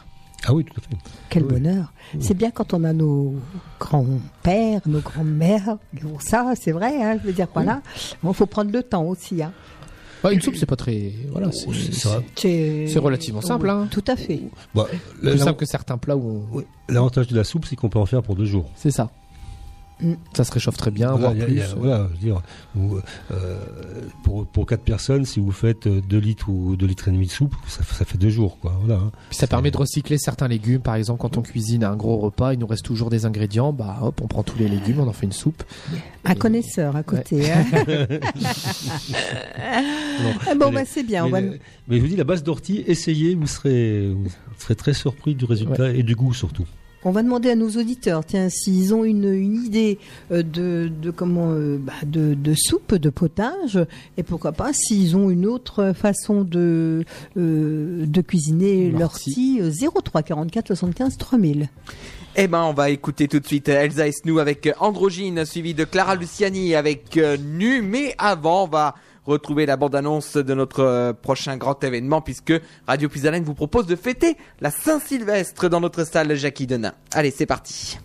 Ah 0.46 0.52
oui, 0.52 0.62
tout 0.64 0.74
à 0.78 0.82
fait. 0.82 0.96
Quel 1.30 1.44
Oui. 1.44 1.48
bonheur. 1.54 1.92
C'est 2.20 2.34
bien 2.36 2.50
quand 2.50 2.74
on 2.74 2.84
a 2.84 2.92
nos 2.92 3.34
grands-pères, 3.80 4.80
nos 4.86 5.00
grands-mères 5.00 5.78
ça, 6.20 6.52
c'est 6.54 6.72
vrai, 6.72 7.02
hein, 7.02 7.18
je 7.22 7.26
veux 7.28 7.32
dire, 7.32 7.48
voilà. 7.54 7.80
Bon, 8.22 8.32
faut 8.34 8.44
prendre 8.46 8.70
le 8.70 8.82
temps 8.82 9.04
aussi, 9.04 9.42
hein. 9.42 9.52
Bah, 10.24 10.32
une 10.32 10.40
soupe, 10.40 10.56
c'est 10.56 10.64
pas 10.66 10.74
très. 10.76 11.12
Voilà, 11.30 11.52
c'est. 11.52 11.66
relativement 12.98 13.42
simple, 13.42 13.66
Oui, 13.66 13.72
hein. 13.72 13.88
Tout 13.90 14.04
à 14.08 14.16
fait. 14.16 14.40
Bah, 14.74 14.86
Plus 15.20 15.38
simple 15.38 15.58
que 15.58 15.66
certains 15.66 15.98
plats 15.98 16.16
où. 16.16 16.42
on- 16.52 16.64
L'avantage 16.92 17.28
de 17.28 17.36
la 17.36 17.44
soupe, 17.44 17.66
c'est 17.66 17.76
qu'on 17.76 17.90
peut 17.90 17.98
en 17.98 18.06
faire 18.06 18.22
pour 18.22 18.34
deux 18.34 18.46
jours. 18.46 18.70
C'est 18.74 18.90
ça. 18.90 19.10
Ça 20.34 20.44
se 20.44 20.52
réchauffe 20.52 20.76
très 20.76 20.90
bien, 20.90 21.12
Voilà, 21.12 21.28
voire 21.34 21.42
a- 21.42 21.44
plus. 21.46 21.60
a- 21.60 21.74
voilà, 21.76 22.08
je 22.08 22.12
veux 22.12 22.18
dire, 22.32 22.42
euh, 23.32 23.58
pour, 24.22 24.46
pour 24.46 24.66
quatre 24.66 24.82
personnes, 24.82 25.24
si 25.24 25.40
vous 25.40 25.52
faites 25.52 25.86
2 25.88 26.18
litres 26.18 26.48
ou 26.48 26.76
2 26.76 26.86
litres 26.86 27.08
et 27.08 27.12
demi 27.12 27.26
de 27.26 27.30
soupe, 27.32 27.54
ça, 27.66 27.82
ça 27.84 28.04
fait 28.04 28.18
deux 28.18 28.30
jours, 28.30 28.58
quoi. 28.58 28.76
Voilà, 28.84 29.00
hein. 29.00 29.10
Puis 29.30 29.36
ça 29.38 29.46
permet 29.46 29.70
de 29.70 29.76
recycler 29.76 30.18
certains 30.18 30.48
légumes. 30.48 30.80
Par 30.80 30.94
exemple, 30.96 31.20
quand 31.20 31.36
on 31.36 31.42
cuisine 31.42 31.84
un 31.84 31.96
gros 31.96 32.16
repas, 32.18 32.52
il 32.52 32.58
nous 32.58 32.66
reste 32.66 32.84
toujours 32.84 33.10
des 33.10 33.26
ingrédients. 33.26 33.72
Bah 33.72 33.98
hop, 34.02 34.20
on 34.22 34.26
prend 34.26 34.42
tous 34.42 34.58
les 34.58 34.68
légumes, 34.68 35.00
on 35.00 35.08
en 35.08 35.12
fait 35.12 35.26
une 35.26 35.32
soupe. 35.32 35.62
Un 36.24 36.34
connaisseur 36.34 36.96
à 36.96 37.02
côté. 37.02 37.50
hein. 37.52 37.64
Bon, 40.58 40.66
Mais- 40.70 40.72
bah, 40.72 40.82
c'est 40.86 41.02
bien. 41.02 41.24
on 41.24 41.26
mais, 41.26 41.32
va- 41.32 41.40
le- 41.40 41.58
mais 41.88 41.96
je 41.96 42.00
vous 42.02 42.08
dis, 42.08 42.16
la 42.16 42.24
base 42.24 42.42
d'ortie, 42.42 42.84
essayez, 42.86 43.34
vous 43.34 43.46
serez, 43.46 44.10
vous 44.12 44.28
serez 44.58 44.76
très 44.76 44.94
surpris 44.94 45.34
du 45.34 45.44
résultat 45.44 45.90
et 45.90 46.02
du 46.02 46.14
goût 46.14 46.32
surtout. 46.32 46.64
On 47.06 47.10
va 47.10 47.22
demander 47.22 47.50
à 47.50 47.54
nos 47.54 47.68
auditeurs, 47.70 48.24
tiens, 48.24 48.48
s'ils 48.48 48.94
ont 48.94 49.04
une, 49.04 49.30
une 49.32 49.62
idée 49.64 49.98
euh, 50.32 50.42
de, 50.42 50.90
de 51.02 51.10
comment, 51.10 51.50
euh, 51.50 51.76
bah, 51.78 51.92
de, 52.06 52.32
de 52.34 52.54
soupe, 52.56 52.94
de 52.94 53.10
potage, 53.10 53.78
et 54.16 54.22
pourquoi 54.22 54.52
pas 54.52 54.72
s'ils 54.72 55.14
ont 55.16 55.28
une 55.28 55.44
autre 55.46 55.92
façon 55.94 56.42
de 56.44 57.04
euh, 57.36 58.06
de 58.06 58.20
cuisiner 58.22 58.90
L'ortie. 58.90 59.58
l'ortie. 59.60 59.84
euh, 59.86 59.90
03 60.02 60.22
44 60.22 60.68
75 60.68 61.18
3000. 61.18 61.68
Eh 62.36 62.48
ben, 62.48 62.62
on 62.64 62.72
va 62.72 62.90
écouter 62.90 63.28
tout 63.28 63.38
de 63.38 63.46
suite 63.46 63.68
Elsa 63.68 64.08
Esnou 64.08 64.38
avec 64.38 64.68
Androgyne, 64.80 65.44
suivi 65.44 65.72
de 65.74 65.84
Clara 65.84 66.16
Luciani 66.16 66.74
avec 66.74 67.16
Nu. 67.40 67.80
Mais 67.82 68.14
avant, 68.18 68.64
on 68.64 68.68
va 68.68 68.94
retrouver 69.26 69.66
la 69.66 69.76
bande-annonce 69.76 70.36
de 70.36 70.54
notre 70.54 70.80
euh, 70.80 71.12
prochain 71.12 71.56
grand 71.56 71.82
événement 71.82 72.20
puisque 72.20 72.52
Radio 72.86 73.08
Puisalène 73.08 73.44
vous 73.44 73.54
propose 73.54 73.86
de 73.86 73.96
fêter 73.96 74.36
la 74.60 74.70
Saint-Sylvestre 74.70 75.68
dans 75.68 75.80
notre 75.80 76.04
salle 76.04 76.34
Jackie 76.34 76.66
Denain. 76.66 76.92
Allez, 77.12 77.30
c'est 77.30 77.46
parti. 77.46 77.98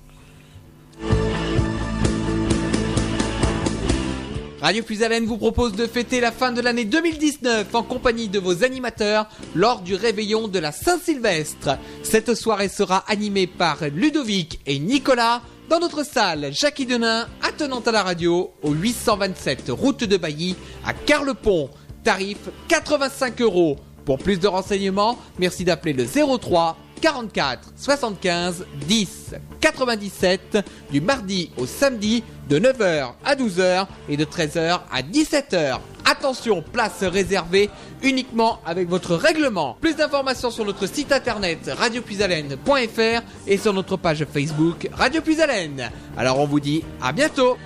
Radio 4.61 4.83
Puisalène 4.83 5.25
vous 5.25 5.37
propose 5.37 5.71
de 5.71 5.87
fêter 5.87 6.19
la 6.19 6.33
fin 6.33 6.51
de 6.51 6.59
l'année 6.59 6.83
2019 6.83 7.73
en 7.73 7.81
compagnie 7.83 8.27
de 8.27 8.39
vos 8.39 8.65
animateurs 8.65 9.29
lors 9.55 9.79
du 9.79 9.95
réveillon 9.95 10.49
de 10.49 10.59
la 10.59 10.73
Saint-Sylvestre. 10.73 11.77
Cette 12.03 12.35
soirée 12.35 12.67
sera 12.67 13.05
animée 13.07 13.47
par 13.47 13.77
Ludovic 13.95 14.59
et 14.65 14.79
Nicolas 14.79 15.41
dans 15.69 15.79
notre 15.79 16.03
salle 16.03 16.49
Jackie 16.51 16.85
Denain, 16.85 17.27
attenante 17.43 17.87
à 17.87 17.91
la 17.91 18.03
radio, 18.03 18.51
au 18.63 18.71
827 18.71 19.65
route 19.69 20.03
de 20.03 20.17
Bailly 20.17 20.55
à 20.85 20.93
Carlepont. 20.93 21.69
Tarif 22.03 22.37
85 22.67 23.41
euros. 23.41 23.77
Pour 24.05 24.17
plus 24.17 24.39
de 24.39 24.47
renseignements, 24.47 25.19
merci 25.37 25.63
d'appeler 25.63 25.93
le 25.93 26.05
03 26.05 26.77
44 27.01 27.73
75 27.75 28.65
10 28.87 29.35
97 29.59 30.57
du 30.91 31.01
mardi 31.01 31.51
au 31.57 31.65
samedi 31.65 32.23
de 32.49 32.59
9h 32.59 33.13
à 33.23 33.35
12h 33.35 33.85
et 34.09 34.17
de 34.17 34.25
13h 34.25 34.79
à 34.91 35.01
17h. 35.01 35.79
Attention, 36.05 36.63
place 36.63 37.03
réservée 37.03 37.69
uniquement 38.01 38.59
avec 38.65 38.89
votre 38.89 39.15
règlement. 39.15 39.77
Plus 39.79 39.95
d'informations 39.95 40.49
sur 40.49 40.65
notre 40.65 40.87
site 40.87 41.11
internet 41.11 41.69
radiopuisalène.fr 41.77 43.21
et 43.47 43.57
sur 43.57 43.73
notre 43.73 43.97
page 43.97 44.25
Facebook 44.25 44.89
Radio 44.91 45.21
Puisalène. 45.21 45.91
Alors 46.17 46.39
on 46.39 46.47
vous 46.47 46.59
dit 46.59 46.83
à 47.01 47.11
bientôt. 47.11 47.57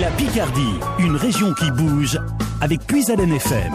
La 0.00 0.10
Picardie, 0.10 0.74
une 0.98 1.16
région 1.16 1.54
qui 1.54 1.70
bouge 1.70 2.18
avec 2.60 2.80
Puisalène 2.86 3.32
FM. 3.32 3.72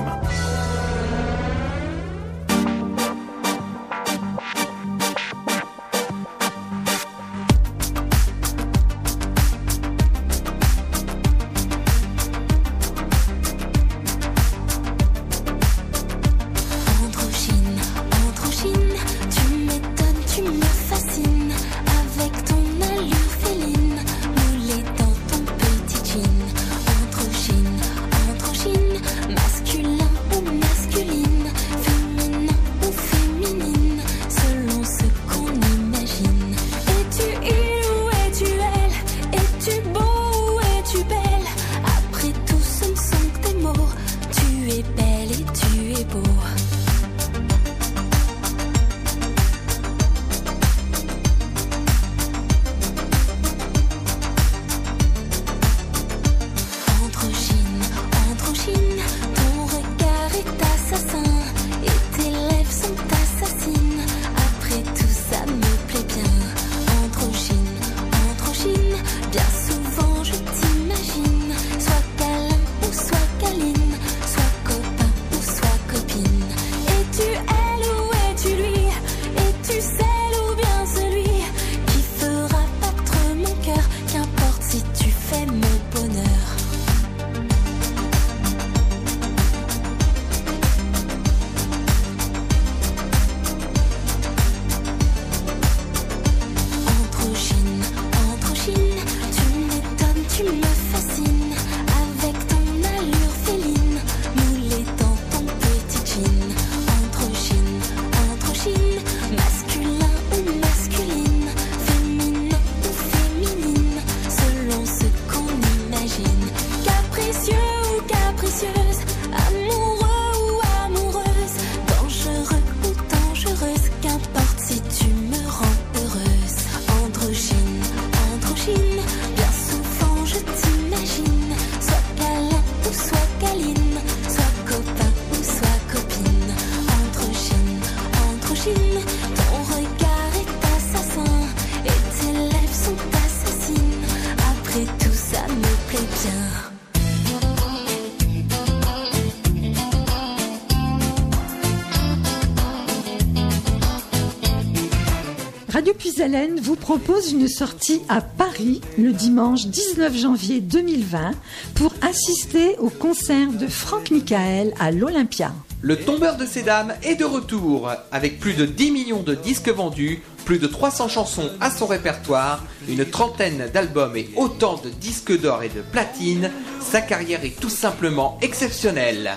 Vous 156.61 156.77
propose 156.77 157.33
une 157.33 157.49
sortie 157.49 158.01
à 158.07 158.21
Paris 158.21 158.79
le 158.97 159.11
dimanche 159.11 159.65
19 159.65 160.15
janvier 160.15 160.61
2020 160.61 161.31
pour 161.75 161.93
assister 162.01 162.77
au 162.77 162.89
concert 162.89 163.51
de 163.51 163.67
Franck 163.67 164.11
Michael 164.11 164.73
à 164.79 164.91
l'Olympia. 164.91 165.51
Le 165.81 165.97
tombeur 165.97 166.37
de 166.37 166.45
ces 166.45 166.61
dames 166.63 166.93
est 167.03 167.15
de 167.15 167.25
retour 167.25 167.91
avec 168.13 168.39
plus 168.39 168.53
de 168.53 168.65
10 168.65 168.91
millions 168.91 169.23
de 169.23 169.35
disques 169.35 169.67
vendus, 169.67 170.21
plus 170.45 170.57
de 170.57 170.67
300 170.67 171.09
chansons 171.09 171.49
à 171.59 171.69
son 171.69 171.85
répertoire, 171.85 172.63
une 172.87 173.03
trentaine 173.03 173.69
d'albums 173.73 174.15
et 174.15 174.29
autant 174.37 174.79
de 174.81 174.89
disques 174.89 175.37
d'or 175.37 175.63
et 175.63 175.69
de 175.69 175.81
platine. 175.81 176.49
Sa 176.79 177.01
carrière 177.01 177.43
est 177.43 177.59
tout 177.59 177.69
simplement 177.69 178.37
exceptionnelle. 178.41 179.31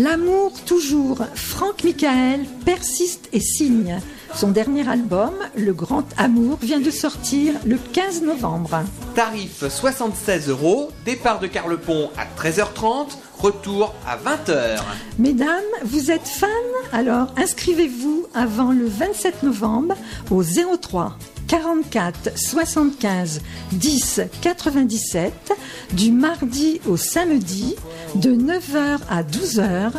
L'amour 0.00 0.52
toujours, 0.66 1.18
Franck 1.34 1.84
Michael 1.84 2.40
persiste 2.64 3.28
et 3.32 3.40
signe. 3.40 4.00
Son 4.40 4.52
dernier 4.52 4.88
album, 4.88 5.34
Le 5.54 5.74
Grand 5.74 6.06
Amour, 6.16 6.56
vient 6.62 6.80
de 6.80 6.90
sortir 6.90 7.52
le 7.66 7.76
15 7.76 8.22
novembre. 8.22 8.84
Tarif 9.14 9.68
76 9.68 10.48
euros, 10.48 10.88
départ 11.04 11.40
de 11.40 11.46
Carlepont 11.46 12.08
à 12.16 12.24
13h30, 12.40 13.08
retour 13.38 13.94
à 14.06 14.16
20h. 14.16 14.78
Mesdames, 15.18 15.60
vous 15.84 16.10
êtes 16.10 16.26
fans? 16.26 16.46
Alors 16.90 17.34
inscrivez-vous 17.36 18.28
avant 18.32 18.72
le 18.72 18.86
27 18.86 19.42
novembre 19.42 19.94
au 20.30 20.42
03 20.42 21.18
44 21.46 22.38
75 22.38 23.42
10 23.72 24.20
97 24.40 25.52
du 25.92 26.12
mardi 26.12 26.80
au 26.86 26.96
samedi 26.96 27.74
de 28.14 28.30
9h 28.30 29.00
à 29.10 29.22
12h 29.22 29.90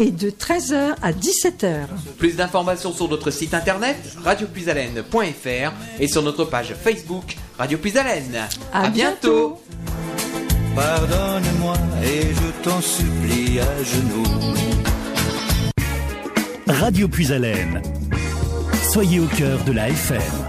et 0.00 0.10
de 0.10 0.30
13h 0.30 0.94
à 1.02 1.12
17h. 1.12 1.86
Plus 2.18 2.36
d'informations 2.36 2.92
sur 2.92 3.08
notre 3.08 3.30
site 3.30 3.54
internet 3.54 3.96
radiopuisalène.fr 4.24 5.72
et 6.00 6.08
sur 6.08 6.22
notre 6.22 6.44
page 6.44 6.74
Facebook 6.74 7.36
Radio 7.58 7.78
Puisalène. 7.78 8.48
À 8.72 8.88
bientôt. 8.88 9.60
Pardonne-moi 10.74 11.74
et 12.02 12.22
je 12.22 12.62
t'en 12.62 12.80
supplie 12.80 13.60
à 13.60 13.82
genoux. 13.82 14.24
Radio 16.66 17.08
Puisalène. 17.08 17.82
Soyez 18.90 19.20
au 19.20 19.26
cœur 19.26 19.62
de 19.64 19.72
la 19.72 19.90
FM. 19.90 20.39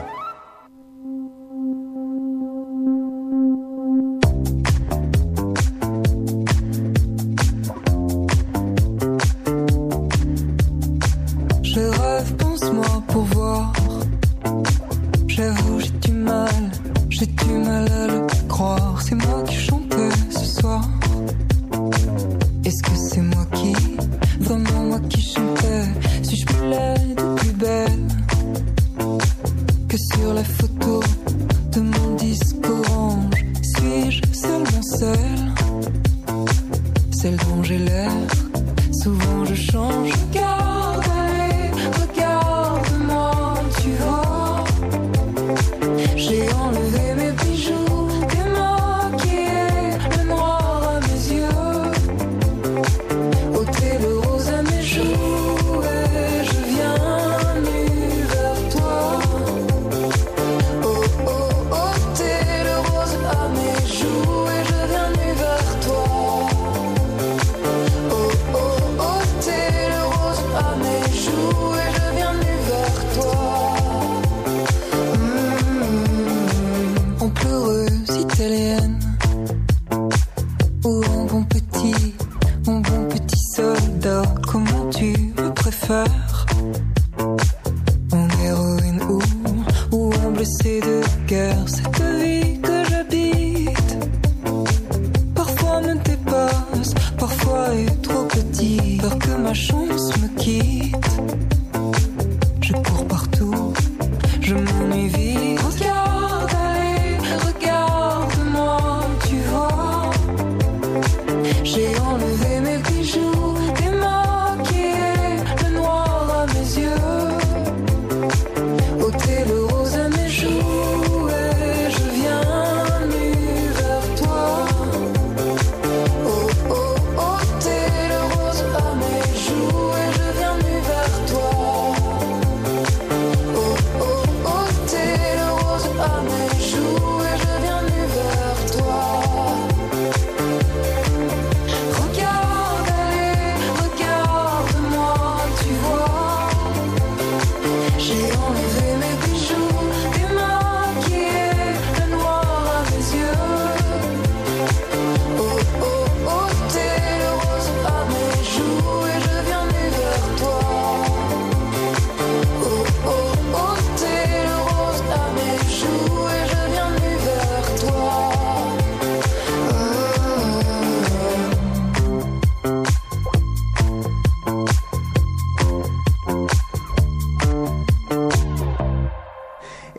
Mal, 17.21 17.27
j'ai 17.27 17.27
du 17.27 17.53
mal 17.65 18.00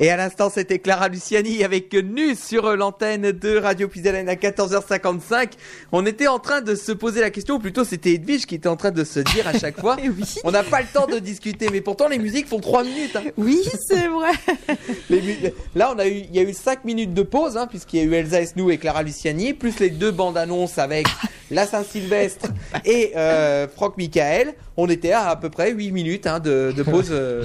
Et 0.04 0.10
à 0.10 0.16
l'instant, 0.16 0.50
c'était 0.50 0.80
Clara 0.80 1.08
Luciani 1.08 1.62
avec 1.62 1.94
Nu 1.94 2.34
sur 2.34 2.76
l'antenne 2.76 3.30
de 3.30 3.56
Radio 3.56 3.86
Puisalène 3.86 4.28
à 4.28 4.34
14h55. 4.34 5.50
On 5.92 6.04
était 6.04 6.26
en 6.26 6.40
train 6.40 6.60
de 6.60 6.74
se 6.74 6.90
poser 6.90 7.20
la 7.20 7.30
question, 7.30 7.54
ou 7.54 7.58
plutôt 7.60 7.84
c'était 7.84 8.14
Edwige 8.14 8.46
qui 8.46 8.56
était 8.56 8.68
en 8.68 8.74
train 8.74 8.90
de 8.90 9.04
se 9.04 9.20
dire 9.20 9.46
à 9.46 9.56
chaque 9.56 9.78
fois, 9.80 9.96
on 10.44 10.50
n'a 10.50 10.64
pas 10.64 10.80
le 10.80 10.88
temps 10.92 11.06
de 11.06 11.20
discuter, 11.20 11.68
mais 11.70 11.80
pourtant 11.80 12.08
les 12.08 12.18
musiques 12.18 12.48
font 12.48 12.58
3 12.58 12.82
minutes. 12.82 13.14
hein. 13.14 13.22
Oui, 13.36 13.62
c'est 13.86 14.08
vrai. 14.08 14.32
Les 15.08 15.54
Là, 15.76 15.92
on 15.94 15.98
a 16.00 16.08
eu, 16.08 16.24
il 16.28 16.34
y 16.34 16.40
a 16.40 16.42
eu 16.42 16.52
5 16.52 16.84
minutes 16.84 17.14
de 17.14 17.22
pause, 17.22 17.56
hein, 17.56 17.68
puisqu'il 17.68 17.98
y 17.98 18.02
a 18.02 18.04
eu 18.04 18.14
Elsa 18.14 18.40
Esnou 18.40 18.72
et 18.72 18.78
Clara 18.78 19.04
Luciani, 19.04 19.54
plus 19.54 19.78
les 19.78 19.90
deux 19.90 20.10
bandes 20.10 20.36
annonces 20.36 20.78
avec 20.78 21.06
la 21.52 21.64
Saint-Sylvestre 21.64 22.48
et 22.84 23.12
euh, 23.16 23.66
Franck 23.68 23.96
Michael. 23.98 24.54
On 24.78 24.88
était 24.88 25.12
à 25.12 25.28
à 25.28 25.36
peu 25.36 25.50
près 25.50 25.70
8 25.70 25.92
minutes 25.92 26.26
hein, 26.26 26.40
de, 26.40 26.72
de 26.74 26.82
pause. 26.82 27.08
euh, 27.10 27.44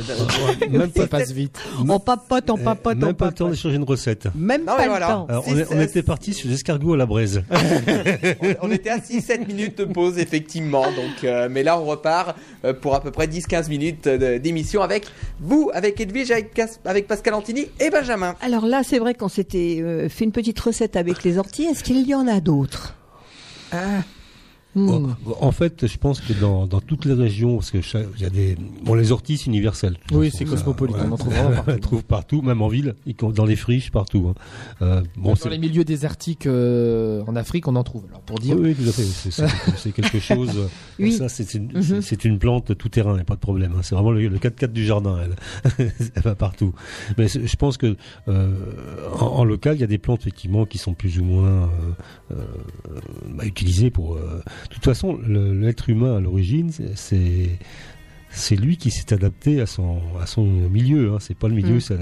Même 0.72 0.90
pas- 0.92 1.08
passe 1.08 1.32
vite. 1.32 1.60
On 1.88 2.00
papote, 2.00 2.50
on 2.50 2.58
papote, 2.58 2.96
Même 2.98 3.10
on 3.10 3.14
pas 3.14 3.26
le 3.28 3.34
temps 3.34 3.50
d'échanger 3.50 3.76
une 3.76 3.84
recette. 3.84 4.28
Même 4.34 4.62
Non, 4.62 4.78
pas 4.78 4.84
le 4.84 4.90
voilà. 4.90 5.08
temps. 5.08 5.26
Alors, 5.30 5.44
on, 5.48 5.58
est- 5.58 5.84
était 5.84 6.04
parti 6.04 6.34
sur 6.34 6.48
des 6.48 6.56
escargots 6.56 6.94
à 6.94 6.98
la 6.98 7.06
braise. 7.06 7.44
on 8.62 8.72
était 8.72 8.90
à 8.90 8.98
6-7 9.00 9.46
minutes 9.48 9.78
de 9.80 9.86
pause, 9.86 10.18
effectivement. 10.20 10.84
Donc, 10.86 11.24
euh, 11.26 11.50
mais 11.52 11.64
là, 11.64 11.78
on 11.80 11.84
repart 11.86 12.38
euh, 12.64 12.74
pour 12.74 12.96
à 12.96 13.02
peu 13.02 13.12
près 13.12 13.28
10-15 13.28 13.68
minutes 13.70 14.08
euh, 14.08 14.40
d'émission 14.40 14.82
avec 14.82 15.08
vous, 15.42 15.70
avec 15.74 16.00
Edwige, 16.00 16.32
avec, 16.32 16.54
Cas- 16.54 16.80
avec 16.86 17.08
Pascal 17.08 17.34
Antini 17.34 17.68
et 17.82 17.90
Benjamin. 17.90 18.36
Alors 18.42 18.66
là, 18.66 18.84
c'est 18.84 19.00
vrai 19.00 19.14
qu'on 19.14 19.28
s'était 19.30 19.80
euh, 19.82 20.08
fait 20.08 20.24
une 20.24 20.32
petite 20.32 20.60
recette 20.60 20.96
avec 20.96 21.24
les 21.26 21.38
orties. 21.38 21.66
Est-ce 21.66 21.84
qu'il 21.84 22.08
y 22.08 22.16
en 22.16 22.26
a 22.28 22.40
d'autres? 22.40 22.96
Ah. 23.74 23.78
Hmm. 24.78 25.16
En 25.42 25.52
fait, 25.52 25.88
je 25.88 25.98
pense 25.98 26.22
que 26.22 26.34
dans, 26.34 26.68
dans 26.68 26.82
toutes 26.82 27.06
les 27.06 27.14
régions, 27.14 27.58
parce 27.58 27.72
que 27.72 27.80
il 28.16 28.22
y 28.22 28.26
a 28.26 28.30
des, 28.30 28.56
bon, 28.84 28.94
les 28.94 29.12
orties 29.12 29.38
c'est 29.38 29.48
universel. 29.48 29.98
Oui, 30.12 30.30
c'est 30.34 30.46
cosmopolite, 30.46 30.96
on 31.04 31.12
en 31.12 31.18
trouve 31.18 31.34
partout. 31.34 31.72
On 31.72 31.78
trouve 31.80 32.04
partout, 32.04 32.42
même 32.42 32.62
en 32.62 32.68
ville, 32.68 32.96
dans 33.34 33.46
les 33.46 33.56
friches, 33.56 33.92
partout. 33.92 34.28
hein. 34.30 34.36
Euh, 34.82 35.02
bon, 35.16 35.34
Dans 35.34 35.50
les 35.50 35.58
milieux 35.58 35.84
désertiques 35.84 36.46
euh, 36.46 37.24
en 37.28 37.36
Afrique, 37.36 37.68
on 37.68 37.76
en 37.76 37.84
trouve. 37.84 38.06
Alors 38.10 38.22
pour 38.22 38.40
dire. 38.40 38.56
Oui, 38.58 38.70
oui, 38.70 38.76
tout 38.76 38.90
à 38.90 38.92
fait. 38.92 39.04
C'est- 39.78 39.92
quelque 39.94 40.20
chose. 40.20 40.52
euh, 40.56 40.68
Oui. 41.00 41.12
Ça, 41.14 41.28
c'est 41.30 41.54
une, 41.56 41.72
Mhm. 41.74 42.02
une 42.26 42.40
plante 42.40 42.78
tout 42.78 42.90
terrain, 42.90 43.18
y 43.18 43.22
a 43.22 43.24
pas 43.24 43.36
de 43.36 43.40
problème. 43.40 43.74
hein. 43.78 43.82
C'est 43.82 43.96
vraiment 43.96 44.12
le, 44.12 44.28
le 44.28 44.38
4x4 44.38 44.72
du 44.72 44.86
jardin, 44.86 45.18
elle. 45.24 45.92
elle 46.16 46.22
va 46.22 46.36
partout. 46.36 46.74
Mais 47.18 47.28
je 47.28 47.56
pense 47.56 47.78
que 47.78 47.96
euh, 48.28 48.54
en, 49.20 49.26
en 49.26 49.44
local, 49.44 49.76
il 49.76 49.82
y 49.82 49.84
a 49.84 49.88
des 49.88 49.98
plantes 49.98 50.22
effectivement 50.22 50.66
qui 50.66 50.78
sont 50.78 50.94
plus 50.94 51.20
ou 51.20 51.24
moins 51.24 51.70
bah, 52.30 53.46
utilisées 53.46 53.90
pour. 53.90 54.18
De 54.70 54.74
toute 54.74 54.84
façon, 54.86 55.18
l'être 55.28 55.90
humain 55.90 56.18
à 56.18 56.20
l'origine, 56.20 56.72
c'est- 56.96 57.50
c'est 58.30 58.56
lui 58.56 58.78
qui 58.78 58.92
s'est 58.92 59.14
adapté 59.14 59.62
à 59.62 59.66
son 59.66 60.00
à 60.22 60.26
son 60.28 60.46
milieu. 60.46 61.14
Hein. 61.14 61.18
C'est 61.20 61.34
pas 61.38 61.48
le 61.48 61.56
milieu. 61.56 61.76
Mm. 61.78 61.80
ça- 61.80 61.96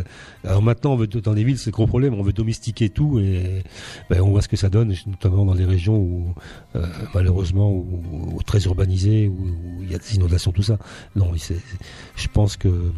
Alors 0.44 0.62
maintenant, 0.62 0.94
on 0.94 0.96
veut 0.98 1.08
dans 1.08 1.32
les 1.34 1.44
villes, 1.44 1.58
c'est 1.58 1.68
le 1.70 1.74
gros 1.74 1.88
problème. 1.88 2.14
On 2.16 2.24
veut 2.24 2.34
domestiquer 2.34 2.90
tout 2.90 3.20
et 3.20 3.64
ben, 4.10 4.22
on 4.22 4.32
voit 4.32 4.42
ce 4.42 4.48
que 4.50 4.58
ça 4.58 4.70
donne, 4.70 4.94
notamment 5.08 5.46
dans 5.46 5.54
les 5.54 5.64
régions 5.66 5.98
où 5.98 6.34
euh, 6.76 6.86
malheureusement 7.14 7.72
ou, 7.72 8.02
ou 8.36 8.44
très 8.44 8.64
urbanisées 8.66 9.28
où 9.28 9.46
où 9.78 9.84
il 9.84 9.92
y 9.92 9.96
a 9.96 10.00
des 10.00 10.16
inondations, 10.16 10.52
tout 10.52 10.64
ça. 10.64 10.78
Non, 11.16 11.32
je 11.36 12.28
pense 12.28 12.58
que 12.58 12.92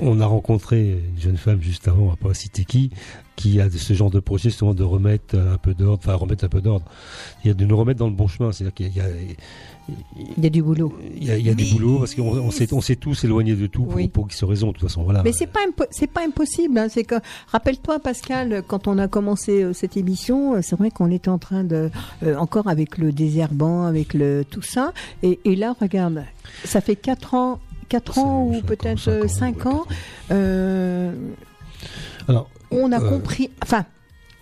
on 0.00 0.20
a 0.20 0.26
rencontré 0.26 0.90
une 1.14 1.20
jeune 1.20 1.36
femme 1.36 1.60
juste 1.60 1.88
avant, 1.88 2.02
on 2.04 2.08
va 2.08 2.16
pas 2.16 2.34
citer 2.34 2.64
qui, 2.64 2.90
qui 3.36 3.60
a 3.60 3.68
ce 3.70 3.92
genre 3.94 4.10
de 4.10 4.20
projet 4.20 4.50
justement 4.50 4.74
de 4.74 4.82
remettre 4.84 5.36
un 5.36 5.58
peu 5.58 5.74
d'ordre, 5.74 6.00
enfin 6.04 6.14
remettre 6.14 6.44
un 6.44 6.48
peu 6.48 6.60
d'ordre, 6.60 6.84
il 7.44 7.48
y 7.48 7.50
a 7.50 7.54
de 7.54 7.64
nous 7.64 7.76
remettre 7.76 7.98
dans 7.98 8.08
le 8.08 8.14
bon 8.14 8.28
chemin, 8.28 8.52
c'est-à-dire 8.52 8.74
qu'il 8.74 8.96
y 8.96 9.00
a, 9.00 9.06
Il 10.38 10.44
y 10.44 10.46
a 10.46 10.50
du 10.50 10.62
boulot. 10.62 10.92
il 11.16 11.24
y 11.24 11.30
a, 11.30 11.36
il 11.38 11.46
y 11.46 11.50
a 11.50 11.54
du 11.54 11.64
boulot 11.72 11.98
parce 12.00 12.14
qu'on 12.14 12.22
on 12.38 12.50
s'est 12.50 12.72
on 12.72 12.80
s'est 12.80 12.96
tous 12.96 13.24
éloignés 13.24 13.54
de 13.56 13.66
tout 13.66 13.84
pour, 13.84 13.94
Oui. 13.96 14.08
pour 14.08 14.26
X 14.26 14.44
raisons 14.44 14.68
de 14.68 14.72
toute 14.72 14.82
façon. 14.82 15.02
Voilà. 15.02 15.22
Mais 15.22 15.32
c'est 15.32 15.46
pas 15.46 15.60
c'est 15.90 16.06
pas 16.10 16.24
impossible. 16.24 16.78
hein. 16.78 16.88
C'est 16.88 17.04
que 17.04 17.14
rappelle-toi 17.48 17.98
Pascal, 17.98 18.62
quand 18.66 18.86
on 18.86 18.98
a 18.98 19.08
commencé 19.08 19.62
euh, 19.62 19.72
cette 19.72 19.96
émission, 19.96 20.54
euh, 20.56 20.60
c'est 20.62 20.76
vrai 20.76 20.90
qu'on 20.90 21.10
était 21.10 21.30
en 21.30 21.38
train 21.38 21.64
de 21.64 21.90
euh, 22.22 22.36
encore 22.36 22.68
avec 22.68 22.98
le 22.98 23.12
désherbant, 23.12 23.84
avec 23.84 24.14
le 24.14 24.44
tout 24.48 24.62
ça. 24.62 24.92
Et, 25.22 25.40
et 25.44 25.56
là, 25.56 25.74
regarde, 25.80 26.24
ça 26.64 26.80
fait 26.82 26.96
quatre 26.96 27.32
ans, 27.34 27.58
quatre 27.88 28.18
ans 28.18 28.44
ou 28.44 28.60
peut-être 28.62 29.08
euh, 29.08 29.28
cinq 29.28 29.66
ans. 29.66 29.84
euh, 30.30 31.12
Alors, 32.28 32.48
on 32.70 32.92
a 32.92 33.00
euh, 33.00 33.08
compris. 33.08 33.50
Enfin, 33.62 33.84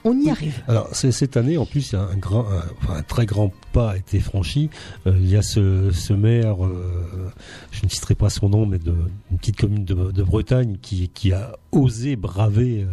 on 0.04 0.16
y 0.20 0.30
arrive. 0.30 0.62
Alors 0.68 0.88
cette 0.94 1.36
année, 1.36 1.58
en 1.58 1.66
plus, 1.66 1.94
un 1.94 2.16
grand, 2.16 2.46
un, 2.48 2.62
enfin, 2.82 2.98
un 2.98 3.02
très 3.02 3.26
grand 3.26 3.52
pas 3.72 3.90
a 3.92 3.96
été 3.96 4.20
franchi. 4.20 4.70
Euh, 5.06 5.14
il 5.18 5.28
y 5.28 5.36
a 5.36 5.42
ce, 5.42 5.90
ce 5.90 6.12
maire, 6.12 6.64
euh, 6.64 7.32
je 7.72 7.84
ne 7.84 7.88
citerai 7.88 8.14
pas 8.14 8.30
son 8.30 8.48
nom, 8.48 8.66
mais 8.66 8.78
de 8.78 8.94
une 9.32 9.38
petite 9.38 9.56
commune 9.56 9.84
de, 9.84 10.12
de 10.12 10.22
Bretagne 10.22 10.76
qui, 10.80 11.08
qui 11.08 11.32
a 11.32 11.56
osé 11.72 12.14
braver 12.14 12.82
euh, 12.84 12.86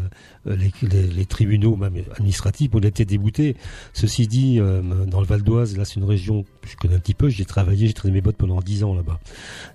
les, 0.45 0.71
les- 0.81 1.25
tribunaux, 1.25 1.75
même 1.75 1.95
administratifs. 2.15 2.71
On 2.73 2.79
a 2.79 2.87
été 2.87 3.05
débouté. 3.05 3.55
Ceci 3.93 4.27
dit, 4.27 4.59
euh, 4.59 4.81
dans 5.05 5.19
le 5.21 5.25
Val 5.25 5.41
d'Oise, 5.41 5.77
là, 5.77 5.85
c'est 5.85 5.95
une 5.95 6.03
région 6.03 6.43
que 6.43 6.69
je 6.69 6.75
connais 6.75 6.95
un 6.95 6.99
petit 6.99 7.13
peu. 7.13 7.29
J'ai 7.29 7.45
travaillé, 7.45 7.87
j'ai 7.87 7.93
traîné 7.93 8.15
mes 8.15 8.21
bottes 8.21 8.37
pendant 8.37 8.59
10 8.59 8.83
ans 8.83 8.93
là-bas. 8.93 9.19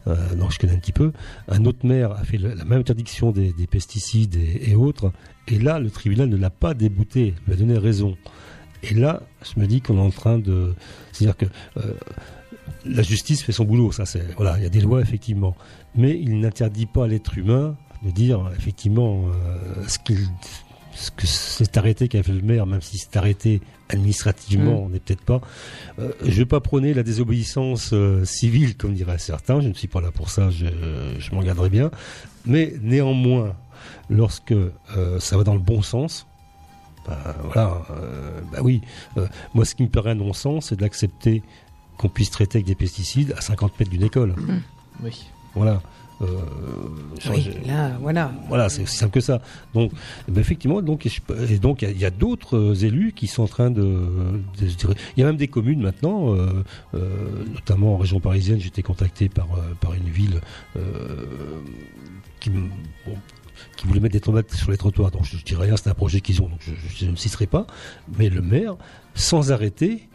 Euh, 0.07 0.35
donc 0.35 0.53
je 0.53 0.59
connais 0.59 0.75
un 0.75 0.79
petit 0.79 0.93
peu. 0.93 1.13
Un 1.49 1.65
autre 1.65 1.87
maire 1.87 2.13
a 2.13 2.25
fait 2.25 2.39
la 2.39 2.65
même 2.65 2.81
interdiction 2.81 3.33
des, 3.33 3.53
des 3.53 3.67
pesticides 3.67 4.37
et, 4.37 4.75
autres. 4.75 5.13
Et 5.47 5.59
là, 5.59 5.79
le 5.79 5.91
tribunal 5.91 6.29
ne 6.29 6.37
l'a 6.37 6.51
pas 6.51 6.75
débouté, 6.75 7.35
lui 7.47 7.55
a 7.55 7.57
donné 7.57 7.79
raison. 7.79 8.17
Et 8.83 8.95
là, 8.95 9.23
je 9.43 9.59
me 9.61 9.67
dis 9.67 9.81
qu'on 9.81 9.97
est 9.97 10.01
en 10.01 10.11
train 10.11 10.39
de, 10.39 10.75
c'est-à-dire 11.13 11.37
que 11.37 11.47
euh, 11.79 11.95
la 12.85 13.03
justice 13.03 13.43
fait 13.43 13.53
son 13.53 13.65
boulot. 13.65 13.91
Ça, 13.93 14.07
c'est 14.07 14.23
voilà, 14.37 14.57
il 14.59 14.63
y 14.63 14.67
a 14.67 14.71
des 14.71 14.81
lois 14.81 15.01
effectivement, 15.01 15.57
mais 15.97 16.19
il 16.21 16.39
n'interdit 16.41 16.87
pas 16.87 17.07
l'être 17.07 17.37
humain 17.39 17.77
de 18.03 18.11
dire 18.11 18.51
effectivement 18.57 19.25
euh, 19.27 19.85
ce 19.89 19.99
qu'il 19.99 20.27
ce 20.95 21.11
que 21.13 21.27
cet 21.29 21.77
arrêté 21.77 22.09
qu'a 22.09 22.23
fait 22.25 22.33
le 22.33 22.43
maire, 22.43 22.67
même 22.67 22.81
si 22.83 22.99
c'est 22.99 23.17
arrêté 23.17 23.61
administrativement, 23.89 24.73
Mm. 24.81 24.85
on 24.85 24.89
n'est 24.89 24.99
peut-être 24.99 25.23
pas. 25.25 25.41
Euh, 26.01 26.11
je 26.25 26.31
vais 26.33 26.45
pas 26.45 26.59
prôner 26.61 26.93
la 26.93 27.05
désobéissance 27.05 27.91
euh, 27.93 28.25
civile, 28.25 28.77
comme 28.77 28.95
diraient 28.95 29.19
certains. 29.19 29.61
Je 29.61 29.69
ne 29.69 29.75
suis 29.75 29.87
pas 29.87 30.01
là 30.01 30.11
pour 30.11 30.29
ça. 30.29 30.51
Je, 30.51 30.67
je 31.19 31.35
m'en 31.35 31.43
garderai 31.43 31.71
bien. 31.71 31.91
Mais 32.47 32.75
néanmoins, 32.83 33.55
lorsque 34.11 34.53
euh, 34.53 35.21
ça 35.21 35.37
va 35.37 35.45
dans 35.45 35.55
le 35.55 35.61
bon 35.61 35.83
sens, 35.83 36.27
bah, 37.07 37.37
voilà, 37.45 37.83
euh, 37.93 38.41
bah 38.53 38.59
oui. 38.63 38.81
Euh, 39.19 39.27
moi, 39.55 39.65
ce 39.65 39.75
qui 39.77 39.85
me 39.85 39.89
paraît 39.89 40.11
un 40.11 40.15
non-sens, 40.17 40.67
c'est 40.71 40.77
d'accepter 40.81 41.43
qu'on 41.97 42.09
puisse 42.09 42.31
traiter 42.31 42.59
avec 42.59 42.67
des 42.67 42.75
pesticides 42.75 43.35
à 43.39 43.41
50 43.41 43.79
mètres 43.79 43.91
d'une 43.93 44.03
école. 44.05 44.35
Oui. 45.03 45.27
Voilà. 45.55 45.81
Euh, 46.21 46.27
Oui, 47.31 47.49
là, 47.67 47.97
voilà. 48.01 48.33
voilà, 48.49 48.69
c'est 48.69 48.83
aussi 48.83 48.97
simple 48.97 49.13
que 49.13 49.21
ça. 49.21 49.41
Donc, 49.75 49.93
eh 50.29 50.33
ben, 50.33 50.41
effectivement, 50.41 50.83
donc, 50.83 51.07
et 51.07 51.59
donc 51.59 51.83
il 51.83 51.97
y 51.99 52.05
a- 52.05 52.11
d'autres 52.11 52.57
euh, 52.57 52.75
élus 52.75 53.13
qui 53.13 53.27
sont 53.29 53.45
en 53.45 53.49
train 53.49 53.71
de, 53.71 54.03
Il 55.17 55.21
y 55.21 55.23
a 55.23 55.27
même 55.27 55.37
des 55.37 55.47
communes 55.49 55.81
maintenant, 55.81 56.35
euh, 56.35 56.65
euh, 56.95 57.45
notamment 57.55 57.95
en 57.95 57.99
région 57.99 58.19
parisienne. 58.19 58.59
J'étais 58.61 58.83
contacté 58.83 59.29
par 59.29 59.47
par 59.81 59.95
une 59.95 60.09
ville 60.09 60.41
qui 62.41 62.51
me- 62.51 62.69
bon, 63.07 63.17
qui 63.77 63.87
voulait 63.87 64.01
mettre 64.01 64.13
des 64.15 64.21
tomates 64.21 64.53
sur 64.53 64.71
les 64.71 64.77
trottoirs. 64.77 65.11
Donc 65.11 65.25
je, 65.25 65.37
je 65.37 65.45
dis 65.45 65.55
rien, 65.55 65.77
c'est 65.77 65.89
un 65.89 65.95
projet 65.95 66.21
qu'ils 66.21 66.41
ont, 66.43 66.49
donc 66.49 66.61
je, 66.61 66.73
je 66.97 67.11
ne 67.11 67.17
citerai 67.17 67.47
pas. 67.47 67.67
Mais 68.19 68.29
le 68.29 68.43
maire, 68.43 68.77
sans 69.15 69.53
arrêter, 69.53 70.09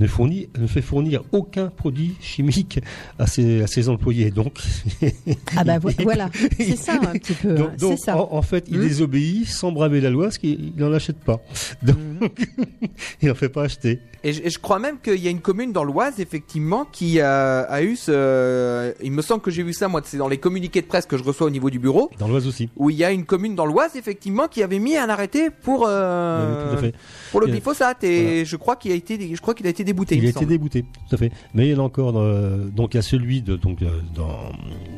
ne, 0.00 0.06
fournit, 0.06 0.48
ne 0.58 0.66
fait 0.66 0.82
fournir 0.82 1.22
aucun 1.32 1.68
produit 1.68 2.14
chimique 2.20 2.80
à 3.18 3.26
ses, 3.26 3.62
à 3.62 3.66
ses 3.66 3.88
employés. 3.88 4.30
Donc, 4.30 4.58
Ah 5.56 5.64
bah 5.64 5.78
vo- 5.78 5.90
voilà, 6.02 6.30
c'est 6.58 6.76
ça 6.76 6.94
un 6.94 7.12
petit 7.18 7.32
peu. 7.34 7.54
donc, 7.54 7.68
hein, 7.72 7.76
donc, 7.78 7.98
ça. 7.98 8.16
En, 8.16 8.28
en 8.36 8.42
fait, 8.42 8.66
il 8.68 8.78
Hmm. 8.78 8.82
désobéit 8.82 9.46
sans 9.46 9.72
braver 9.72 10.00
la 10.00 10.10
loi, 10.10 10.30
ce 10.30 10.38
qu'il 10.38 10.72
n'en 10.76 10.92
achète 10.92 11.18
pas. 11.18 11.40
Donc, 11.82 11.96
il 13.22 13.28
n'en 13.28 13.34
fait 13.34 13.48
pas 13.48 13.64
acheter. 13.64 14.00
Et 14.24 14.32
je, 14.32 14.42
et 14.42 14.50
je 14.50 14.58
crois 14.58 14.78
même 14.78 14.98
qu'il 15.02 15.18
y 15.18 15.26
a 15.26 15.30
une 15.30 15.40
commune 15.40 15.72
dans 15.72 15.82
l'Oise, 15.84 16.20
effectivement, 16.20 16.84
qui 16.84 17.20
a, 17.20 17.60
a 17.62 17.82
eu 17.82 17.96
ce. 17.96 18.92
Il 19.02 19.10
me 19.12 19.22
semble 19.22 19.42
que 19.42 19.50
j'ai 19.50 19.62
vu 19.64 19.72
ça, 19.72 19.88
moi, 19.88 20.00
c'est 20.04 20.16
dans 20.16 20.28
les 20.28 20.38
communiqués 20.38 20.80
de 20.80 20.86
presse 20.86 21.06
que 21.06 21.16
je 21.16 21.24
reçois 21.24 21.46
au 21.48 21.50
niveau 21.50 21.70
du 21.70 21.78
bureau, 21.80 22.10
Dans 22.18 22.28
l'Oise 22.28 22.46
aussi. 22.46 22.68
où 22.76 22.88
il 22.90 22.96
y 22.96 23.04
a 23.04 23.10
une 23.10 23.24
commune 23.24 23.54
dans 23.56 23.66
l'Oise, 23.66 23.96
effectivement, 23.96 24.46
qui 24.48 24.62
avait 24.62 24.78
mis 24.78 24.96
un 24.96 25.08
arrêté 25.08 25.50
pour, 25.50 25.86
euh, 25.88 26.76
Oui, 26.80 26.92
pour 27.32 27.40
le 27.40 27.46
glyphosate. 27.48 28.04
Et 28.04 28.44
je 28.44 28.56
crois 28.56 28.76
qu'il 28.76 28.92
a 28.92 28.94
été, 28.94 29.34
je 29.34 29.40
crois 29.40 29.54
qu'il 29.54 29.66
a 29.66 29.70
été 29.72 29.84
débouté. 29.84 30.14
Il 30.16 30.22
me 30.22 30.26
a 30.28 30.30
été 30.30 30.46
débouté, 30.46 30.82
tout 30.82 31.14
à 31.14 31.18
fait. 31.18 31.32
Mais 31.54 31.66
il 31.68 31.72
y 31.72 31.74
en 31.74 31.80
a 31.80 31.82
encore. 31.82 32.16
euh, 32.16 32.68
donc 32.68 32.94
il 32.94 32.98
y 32.98 33.00
a 33.00 33.02
celui 33.02 33.42
de 33.42 33.56
donc 33.56 33.82
euh, 33.82 34.00
dans 34.14 34.52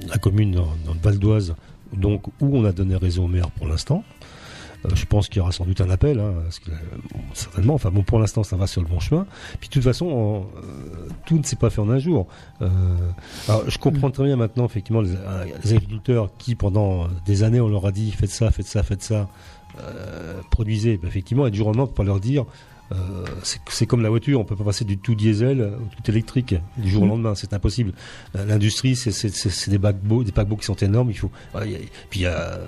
la 0.08 0.18
commune 0.18 0.52
dans, 0.52 0.68
dans 0.86 0.92
le 0.94 1.00
Val 1.02 1.18
d'Oise, 1.18 1.54
donc 1.96 2.26
où 2.40 2.56
on 2.56 2.64
a 2.64 2.72
donné 2.72 2.96
raison 2.96 3.24
au 3.24 3.28
maire 3.28 3.50
pour 3.52 3.66
l'instant. 3.66 4.04
Euh, 4.84 4.90
je 4.94 5.06
pense 5.06 5.28
qu'il 5.28 5.38
y 5.38 5.40
aura 5.40 5.50
sans 5.52 5.64
doute 5.64 5.80
un 5.80 5.88
appel, 5.88 6.20
hein, 6.20 6.34
parce 6.42 6.58
que, 6.58 6.70
bon, 6.70 7.20
certainement. 7.32 7.72
Enfin 7.74 7.90
bon, 7.90 8.02
pour 8.02 8.18
l'instant, 8.18 8.42
ça 8.42 8.56
va 8.56 8.66
sur 8.66 8.82
le 8.82 8.88
bon 8.88 9.00
chemin. 9.00 9.26
Puis 9.58 9.68
de 9.70 9.72
toute 9.72 9.82
façon, 9.82 10.06
on, 10.06 10.40
euh, 10.58 11.08
tout 11.24 11.38
ne 11.38 11.42
s'est 11.42 11.56
pas 11.56 11.70
fait 11.70 11.80
en 11.80 11.88
un 11.88 11.98
jour. 11.98 12.26
Euh, 12.60 12.68
alors, 13.48 13.64
je 13.68 13.78
comprends 13.78 14.10
très 14.10 14.24
bien 14.24 14.36
maintenant, 14.36 14.66
effectivement, 14.66 15.00
les, 15.00 15.14
les 15.64 15.72
agriculteurs 15.72 16.30
qui, 16.36 16.54
pendant 16.54 17.08
des 17.24 17.44
années, 17.44 17.60
on 17.60 17.68
leur 17.68 17.86
a 17.86 17.92
dit 17.92 18.10
faites 18.10 18.28
ça, 18.30 18.50
faites 18.50 18.66
ça, 18.66 18.82
faites 18.82 19.02
ça, 19.02 19.30
produisez. 20.50 20.98
Ben, 20.98 21.08
effectivement, 21.08 21.46
et 21.46 21.50
du 21.50 21.56
jour 21.58 21.68
au 21.68 21.70
lendemain, 21.70 21.84
on 21.84 21.86
peut 21.86 21.94
pas 21.94 22.04
leur 22.04 22.20
dire. 22.20 22.44
Euh, 22.92 23.24
c'est 23.68 23.86
comme 23.86 24.02
la 24.02 24.10
voiture, 24.10 24.38
on 24.40 24.44
peut 24.44 24.56
pas 24.56 24.64
passer 24.64 24.84
du 24.84 24.98
tout 24.98 25.14
diesel 25.14 25.60
au 25.62 25.94
tout 26.02 26.10
électrique 26.10 26.54
du 26.76 26.90
jour 26.90 27.02
au 27.04 27.06
lendemain, 27.06 27.34
c'est 27.34 27.52
impossible. 27.54 27.92
Euh, 28.36 28.44
L'industrie, 28.44 28.94
c'est- 28.96 29.70
des 29.70 29.78
paquebots, 29.78 30.22
des 30.24 30.32
paquebots 30.32 30.56
qui 30.56 30.66
sont 30.66 30.74
énormes. 30.76 31.10
Il 31.10 31.18
faut, 31.18 31.30
voilà, 31.52 31.66
il 31.66 31.72
y 31.72 31.76
a- 31.76 31.78
puis 32.10 32.20
il 32.20 32.22
y 32.22 32.26
a, 32.26 32.58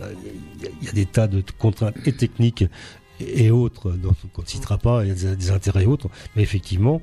y 0.83 0.93
des 0.95 1.07
tas 1.07 1.27
de 1.29 1.43
contraintes 1.59 1.97
et 2.07 2.13
techniques 2.13 2.65
et 3.21 3.51
autres, 3.51 3.93
donc 3.93 4.15
on 4.37 4.43
ne 4.43 4.47
citera 4.47 4.77
pas, 4.79 5.03
il 5.05 5.09
y 5.09 5.11
a 5.11 5.15
des, 5.15 5.37
des 5.37 5.51
intérêts 5.51 5.85
et 5.85 5.87
autres, 5.87 6.09
mais 6.35 6.43
effectivement, 6.43 7.01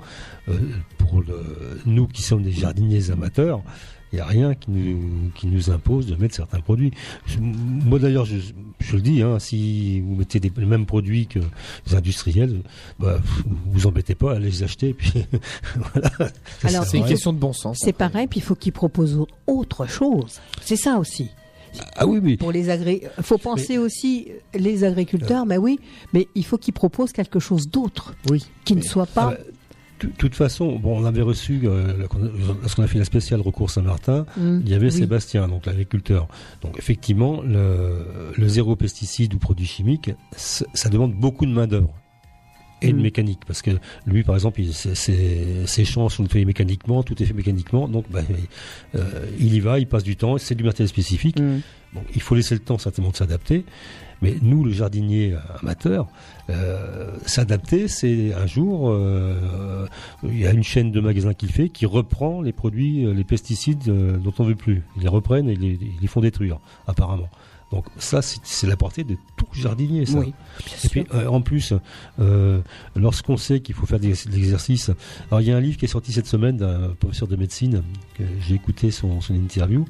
euh, 0.50 0.54
pour 0.98 1.22
le, 1.22 1.80
nous 1.86 2.08
qui 2.08 2.22
sommes 2.22 2.44
des 2.44 2.52
jardiniers 2.52 3.10
amateurs, 3.10 3.62
il 4.14 4.18
n'y 4.18 4.22
a 4.22 4.26
rien 4.26 4.54
qui 4.54 4.70
nous, 4.70 5.32
qui 5.34 5.48
nous 5.48 5.72
impose 5.72 6.06
de 6.06 6.16
mettre 6.16 6.36
certains 6.36 6.60
produits. 6.60 6.92
Moi 7.40 7.98
d'ailleurs, 7.98 8.26
je, 8.26 8.36
je 8.80 8.96
le 8.96 9.02
dis, 9.02 9.24
hein, 9.24 9.40
si 9.40 10.00
vous 10.02 10.14
mettez 10.16 10.40
des, 10.40 10.52
les 10.56 10.66
mêmes 10.68 10.86
produits 10.86 11.26
que 11.26 11.40
les 11.88 11.96
industriels, 11.96 12.62
bah, 13.00 13.18
vous 13.46 13.56
vous 13.74 13.88
embêtez 13.88 14.14
pas 14.14 14.34
à 14.36 14.40
les 14.40 14.62
acheter. 14.62 14.90
et 14.90 14.94
Puis, 14.94 15.12
voilà, 15.94 16.12
Alors, 16.64 16.86
C'est 16.86 17.00
une 17.00 17.06
question 17.06 17.34
de 17.34 17.40
bon 17.40 17.54
sens. 17.54 17.80
C'est 17.82 17.92
pareil, 17.92 18.28
puis 18.28 18.40
il 18.40 18.44
faut 18.44 18.56
qu'ils 18.56 18.72
proposent 18.72 19.16
au- 19.18 19.28
autre 19.48 19.88
chose. 19.88 20.40
C'est 20.62 20.76
ça 20.78 21.00
aussi. 21.00 21.32
Ah 21.96 22.06
oui, 22.06 22.20
oui. 22.22 22.38
Pour 22.38 22.52
les 22.52 22.70
agré... 22.70 23.02
faut 23.24 23.40
penser 23.40 23.80
aussi 23.80 24.28
euh, 24.30 24.60
les 24.60 24.84
agriculteurs, 24.84 25.48
ben 25.48 25.58
oui, 25.58 25.80
mais 26.14 26.28
il 26.36 26.46
faut 26.46 26.60
qu'ils 26.60 26.76
proposent 26.76 27.12
quelque 27.14 27.40
chose 27.40 27.68
d'autre, 27.68 28.14
Oui. 28.30 28.46
qui 28.64 28.76
ne 28.76 28.82
soit 28.84 29.08
Ah 29.16 29.16
pas. 29.16 29.28
bah, 29.32 29.38
de 30.08 30.14
toute 30.18 30.36
façon, 30.36 30.78
bon, 30.80 31.00
on 31.02 31.06
avait 31.06 31.22
reçu, 31.22 31.62
euh, 31.66 31.94
lorsqu'on 32.62 32.84
a 32.84 32.88
fait 32.88 33.00
la 33.00 33.06
spéciale 33.06 33.42
recours 33.42 33.70
Saint-Martin, 33.70 34.26
Hmm, 34.38 34.60
il 34.64 34.70
y 34.70 34.74
avait 34.74 34.88
oui. 34.88 34.92
Sébastien, 34.92 35.48
donc 35.48 35.66
l'agriculteur. 35.66 36.28
Donc 36.62 36.78
effectivement, 36.78 37.42
le, 37.42 38.06
le 38.36 38.48
zéro 38.48 38.76
pesticide 38.76 39.34
ou 39.34 39.38
produit 39.38 39.66
chimique, 39.68 40.12
ça 40.36 40.90
demande 40.90 41.14
beaucoup 41.14 41.46
de 41.46 41.52
main 41.52 41.68
d'œuvre 41.68 41.94
et 42.82 42.92
de 42.92 42.98
Mm. 42.98 43.02
mécanique, 43.02 43.40
parce 43.48 43.62
que 43.62 43.72
lui, 44.06 44.24
par 44.24 44.36
exemple, 44.36 44.60
il- 44.60 44.74
ses- 44.74 44.94
ses 44.96 45.66
ses 45.66 45.86
champs 45.86 46.10
sont 46.10 46.26
faits 46.28 46.46
mécaniquement, 46.46 47.02
tout 47.02 47.22
est 47.22 47.26
fait 47.26 47.34
mécaniquement, 47.34 47.88
donc 47.88 48.06
bah, 48.12 48.20
euh, 48.96 49.26
il 49.40 49.54
y 49.54 49.60
va, 49.62 49.80
il 49.80 49.88
passe 49.88 50.04
du 50.04 50.18
temps, 50.18 50.38
c'est 50.38 50.56
du 50.56 50.64
matériel 50.66 50.90
spécifique. 50.90 51.38
Bon, 51.94 52.02
il 52.16 52.22
faut 52.22 52.36
laisser 52.36 52.56
le 52.56 52.60
temps 52.62 52.78
certainement 52.78 53.12
de 53.12 53.16
s'adapter, 53.16 53.64
mais 54.22 54.36
nous, 54.42 54.64
le 54.64 54.72
jardinier 54.72 55.36
amateur, 55.62 56.08
euh, 56.50 57.08
s'adapter, 57.26 57.88
c'est 57.88 58.34
un 58.34 58.46
jour, 58.46 58.90
euh, 58.90 59.88
il 60.24 60.40
y 60.40 60.48
a 60.48 60.52
une 60.52 60.64
chaîne 60.64 60.92
de 60.92 61.00
magasins 61.00 61.34
qui 61.34 61.46
le 61.48 61.52
fait, 61.52 61.70
qui 61.70 61.86
reprend 61.86 62.42
les 62.42 62.52
produits, 62.52 63.06
euh, 63.06 63.14
les 63.14 63.24
pesticides 63.24 63.84
dont 63.84 64.34
on 64.40 64.44
veut 64.44 64.56
plus. 64.56 64.84
Ils 64.98 65.04
les 65.04 65.10
reprennent 65.10 65.50
et 65.50 65.56
les, 65.56 65.80
ils 65.82 66.02
les 66.02 66.08
font 66.08 66.22
détruire, 66.22 66.60
apparemment. 66.88 67.30
Donc 67.74 67.86
ça, 67.98 68.22
c'est 68.22 68.68
la 68.68 68.78
portée 68.78 69.04
de 69.04 69.18
tout 69.36 69.48
jardinier, 69.52 70.06
ça. 70.06 70.20
Oui, 70.20 70.34
Et 70.84 70.90
puis 70.90 71.06
euh, 71.16 71.26
en 71.26 71.42
plus, 71.42 71.74
euh, 72.20 72.62
lorsqu'on 72.96 73.36
sait 73.36 73.62
qu'il 73.62 73.74
faut 73.74 73.88
faire 73.88 74.00
des, 74.00 74.12
de 74.12 74.32
l'exercice, 74.32 74.92
alors 75.32 75.42
il 75.42 75.48
y 75.48 75.52
a 75.52 75.58
un 75.58 75.60
livre 75.60 75.78
qui 75.78 75.86
est 75.86 75.88
sorti 75.88 76.14
cette 76.14 76.28
semaine 76.28 76.58
d'un 76.58 76.90
professeur 77.00 77.28
de 77.28 77.36
médecine, 77.36 77.82
j'ai 78.42 78.54
écouté 78.54 78.92
son, 78.92 79.22
son 79.22 79.34
interview, 79.34 79.86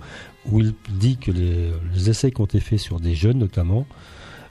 où 0.46 0.62
il 0.62 0.74
dit 0.92 1.18
que 1.18 1.32
les, 1.32 1.72
les 1.94 2.10
essais 2.10 2.32
qui 2.32 2.40
ont 2.40 2.46
été 2.46 2.62
faits 2.62 2.80
sur 2.80 3.02
des 3.02 3.16
jeunes 3.16 3.40
notamment, 3.40 3.86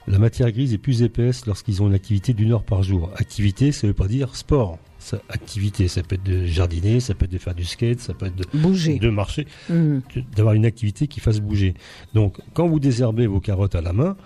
la 0.09 0.18
matière 0.18 0.50
grise 0.50 0.72
est 0.74 0.78
plus 0.78 1.03
épaisse 1.03 1.46
lorsqu'ils 1.46 1.82
ont 1.82 1.88
une 1.88 1.94
activité 1.94 2.32
d'une 2.34 2.53
heure 2.53 2.64
par 2.64 2.82
jour. 2.82 3.11
Activité, 3.16 3.72
ça 3.72 3.86
veut 3.86 3.94
pas 3.94 4.09
dire 4.09 4.34
sport. 4.36 4.78
Ça, 4.98 5.20
activité, 5.28 5.88
ça 5.88 6.03
peut 6.03 6.14
être 6.14 6.22
de 6.22 6.44
jardiner, 6.44 7.00
ça 7.00 7.14
peut 7.14 7.24
être 7.24 7.32
de 7.32 7.38
faire 7.38 7.55
du 7.57 7.64
skate, 7.64 7.98
ça 8.00 8.14
peut 8.14 8.26
être 8.26 8.36
de, 8.36 8.44
Bouger. 8.57 8.98
de 9.00 9.11
marcher 9.11 9.46
de- 9.68 10.00
d'avoir 10.36 10.55
une 10.55 10.64
activité 10.64 11.09
qui 11.09 11.18
fasse 11.18 11.40
bouger. 11.40 11.74
Donc, 12.14 12.36
quand 12.55 12.68
vous 12.68 12.78
désherbez 12.78 13.26
vos 13.26 13.40
carottes 13.40 13.74
à 13.74 13.80
la 13.80 13.92
main, 13.92 14.16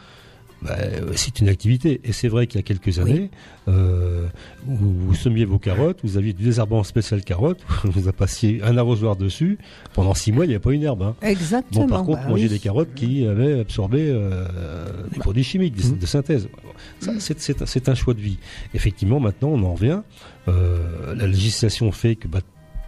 bah, 0.62 0.76
c'est 1.14 1.40
une 1.40 1.48
activité. 1.48 2.00
Et 2.04 2.12
c'est 2.12 2.28
vrai 2.28 2.46
qu'il 2.46 2.58
y 2.58 2.60
a 2.60 2.62
quelques 2.62 2.98
années, 2.98 3.30
euh, 3.68 4.26
vous, 4.66 4.94
vous 4.98 5.14
semiez 5.14 5.44
vos 5.44 5.58
carottes, 5.58 5.98
vous 6.02 6.16
aviez 6.16 6.32
du 6.32 6.42
désherbant 6.44 6.82
spécial 6.82 7.22
carotte, 7.22 7.60
vous 7.84 8.08
a 8.08 8.12
passiez 8.12 8.62
un 8.62 8.76
arrosoir 8.78 9.16
dessus. 9.16 9.58
Pendant 9.94 10.14
six 10.14 10.32
mois, 10.32 10.44
il 10.46 10.48
n'y 10.48 10.54
a 10.54 10.60
pas 10.60 10.72
une 10.72 10.82
herbe. 10.82 11.02
hein. 11.02 11.14
Exactement. 11.22 11.82
Bon, 11.84 11.88
par 11.88 12.04
contre, 12.04 12.22
bah 12.22 12.28
manger 12.30 12.44
oui. 12.44 12.48
des 12.48 12.58
carottes 12.58 12.94
qui 12.94 13.26
avaient 13.26 13.60
absorbé 13.60 14.08
euh, 14.10 14.86
des 15.12 15.18
produits 15.18 15.44
chimiques, 15.44 15.74
des- 15.74 15.88
Mhm. 15.90 15.98
de 15.98 16.06
synthèse. 16.06 16.48
Ça, 17.00 17.12
c'est- 17.18 17.88
un- 17.88 17.94
choix 17.94 18.14
de 18.14 18.20
vie. 18.20 18.38
Effectivement, 18.74 19.20
maintenant, 19.20 19.48
on 19.48 19.62
en 19.62 19.74
revient. 19.74 20.00
Euh, 20.48 21.14
la 21.14 21.26
législation 21.26 21.90
fait 21.92 22.16
que 22.16 22.28
bah, 22.28 22.40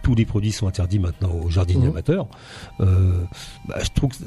tous 0.03 0.15
les 0.15 0.25
produits 0.25 0.51
sont 0.51 0.67
interdits 0.67 0.99
maintenant 0.99 1.31
aux 1.31 1.49
jardiniers 1.49 1.87
amateurs. 1.87 2.27
Bah, 2.79 2.85
je 3.83 3.89
trouve 3.93 4.11
que 4.11 4.23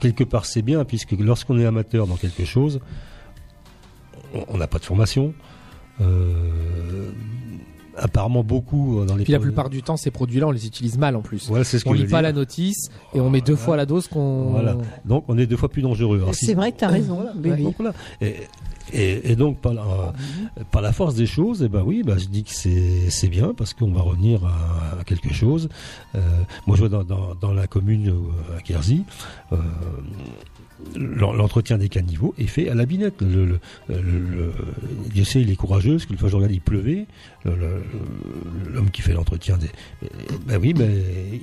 quelque 0.00 0.24
part 0.24 0.44
c'est 0.46 0.62
bien, 0.62 0.84
puisque 0.84 1.12
lorsqu'on 1.12 1.58
est 1.58 1.66
amateur 1.66 2.06
dans 2.06 2.16
quelque 2.16 2.44
chose, 2.44 2.80
on- 4.48 4.56
n'a 4.58 4.66
pas 4.66 4.78
de 4.78 4.84
formation. 4.84 5.34
Euh, 6.00 7.10
apparemment 7.98 8.42
beaucoup 8.44 9.04
dans 9.06 9.16
les 9.16 9.24
Puis 9.24 9.32
la 9.32 9.38
plupart 9.40 9.70
du 9.70 9.82
temps, 9.82 9.96
ces 9.96 10.10
produits-là, 10.10 10.46
on 10.46 10.50
les 10.50 10.66
utilise 10.66 10.98
mal 10.98 11.16
en 11.16 11.20
plus. 11.20 11.48
Voilà, 11.48 11.64
c'est 11.64 11.78
ce 11.78 11.88
on 11.88 11.92
lit 11.92 12.02
pas 12.02 12.06
dire. 12.08 12.22
la 12.22 12.32
notice 12.32 12.88
et 13.14 13.20
on 13.20 13.30
met 13.30 13.40
deux 13.40 13.52
Voilà. 13.54 13.64
fois 13.64 13.76
la 13.76 13.86
dose 13.86 14.08
qu'on. 14.08 14.50
Voilà. 14.50 14.76
Donc 15.04 15.24
on 15.28 15.36
est 15.38 15.46
deux 15.46 15.56
fois 15.56 15.68
plus 15.68 15.82
dangereux. 15.82 16.22
Si- 16.32 16.46
C'est 16.46 16.54
vrai 16.54 16.72
que 16.72 16.78
tu 16.78 16.84
as 16.84 16.88
raison. 16.88 17.20
oui, 17.42 17.50
oui. 17.56 17.62
donc, 17.62 17.74
voilà. 17.78 17.92
Et, 18.20 18.36
et- 18.92 19.32
et 19.32 19.36
donc 19.36 19.58
par 19.60 19.74
la, 19.74 20.14
par 20.70 20.80
la 20.82 20.92
force 20.92 21.14
des 21.14 21.26
choses, 21.26 21.62
eh 21.62 21.68
ben 21.68 21.82
oui, 21.84 22.02
bah, 22.04 22.14
je 22.16 22.26
dis 22.26 22.44
que 22.44 22.50
c'est 22.52 23.28
bien 23.28 23.52
parce 23.54 23.74
qu'on 23.74 23.92
va 23.92 24.00
revenir 24.00 24.44
à, 24.44 25.00
à 25.00 25.04
quelque 25.04 25.32
chose. 25.34 25.68
Euh, 26.14 26.20
moi, 26.66 26.76
je 26.76 26.80
vois 26.84 26.88
dans, 26.88 27.04
dans, 27.04 27.34
dans 27.40 27.52
la 27.52 27.66
commune 27.66 28.08
euh, 28.08 28.56
à 28.58 28.62
Quersy, 28.62 29.04
euh, 29.52 29.56
l'entretien 30.96 31.78
des 31.78 31.88
caniveaux 31.88 32.34
est 32.38 32.46
fait 32.46 32.68
à 32.68 32.74
la 32.74 32.86
binette. 32.86 33.20
Le, 33.20 33.44
le, 33.46 33.58
le- 33.88 34.00
le- 34.00 34.52
Dieu 35.12 35.24
sait, 35.24 35.40
il 35.42 35.50
est 35.50 35.56
courageux 35.56 35.92
parce 35.92 36.06
que 36.06 36.12
le 36.12 36.18
fois 36.18 36.28
je 36.28 36.36
regarde, 36.36 36.52
il 36.52 36.60
pleuvait. 36.60 37.06
Le- 37.44 37.56
le- 37.56 38.72
L'homme 38.72 38.90
qui 38.90 39.02
fait 39.02 39.12
l'entretien 39.12 39.56
des, 39.58 39.68
ben 40.46 40.58
oui, 40.60 40.74
ben 40.74 40.90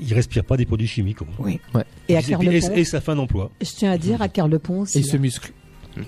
il 0.01 0.13
respire 0.13 0.43
pas 0.43 0.57
des 0.57 0.65
produits 0.65 0.87
chimiques. 0.87 1.19
Oui. 1.39 1.59
Ouais. 1.73 1.83
Et 2.07 2.15
à 2.17 2.19
Et, 2.21 2.45
et, 2.47 2.79
et 2.79 2.83
sa 2.85 3.01
fin 3.01 3.15
d'emploi. 3.15 3.51
je 3.61 3.69
tiens 3.71 3.91
à 3.91 3.97
dire 3.97 4.21
à 4.21 4.27
Carlepont 4.29 4.81
aussi. 4.81 4.99
Et 4.99 5.03
ce 5.03 5.17
muscle. 5.17 5.51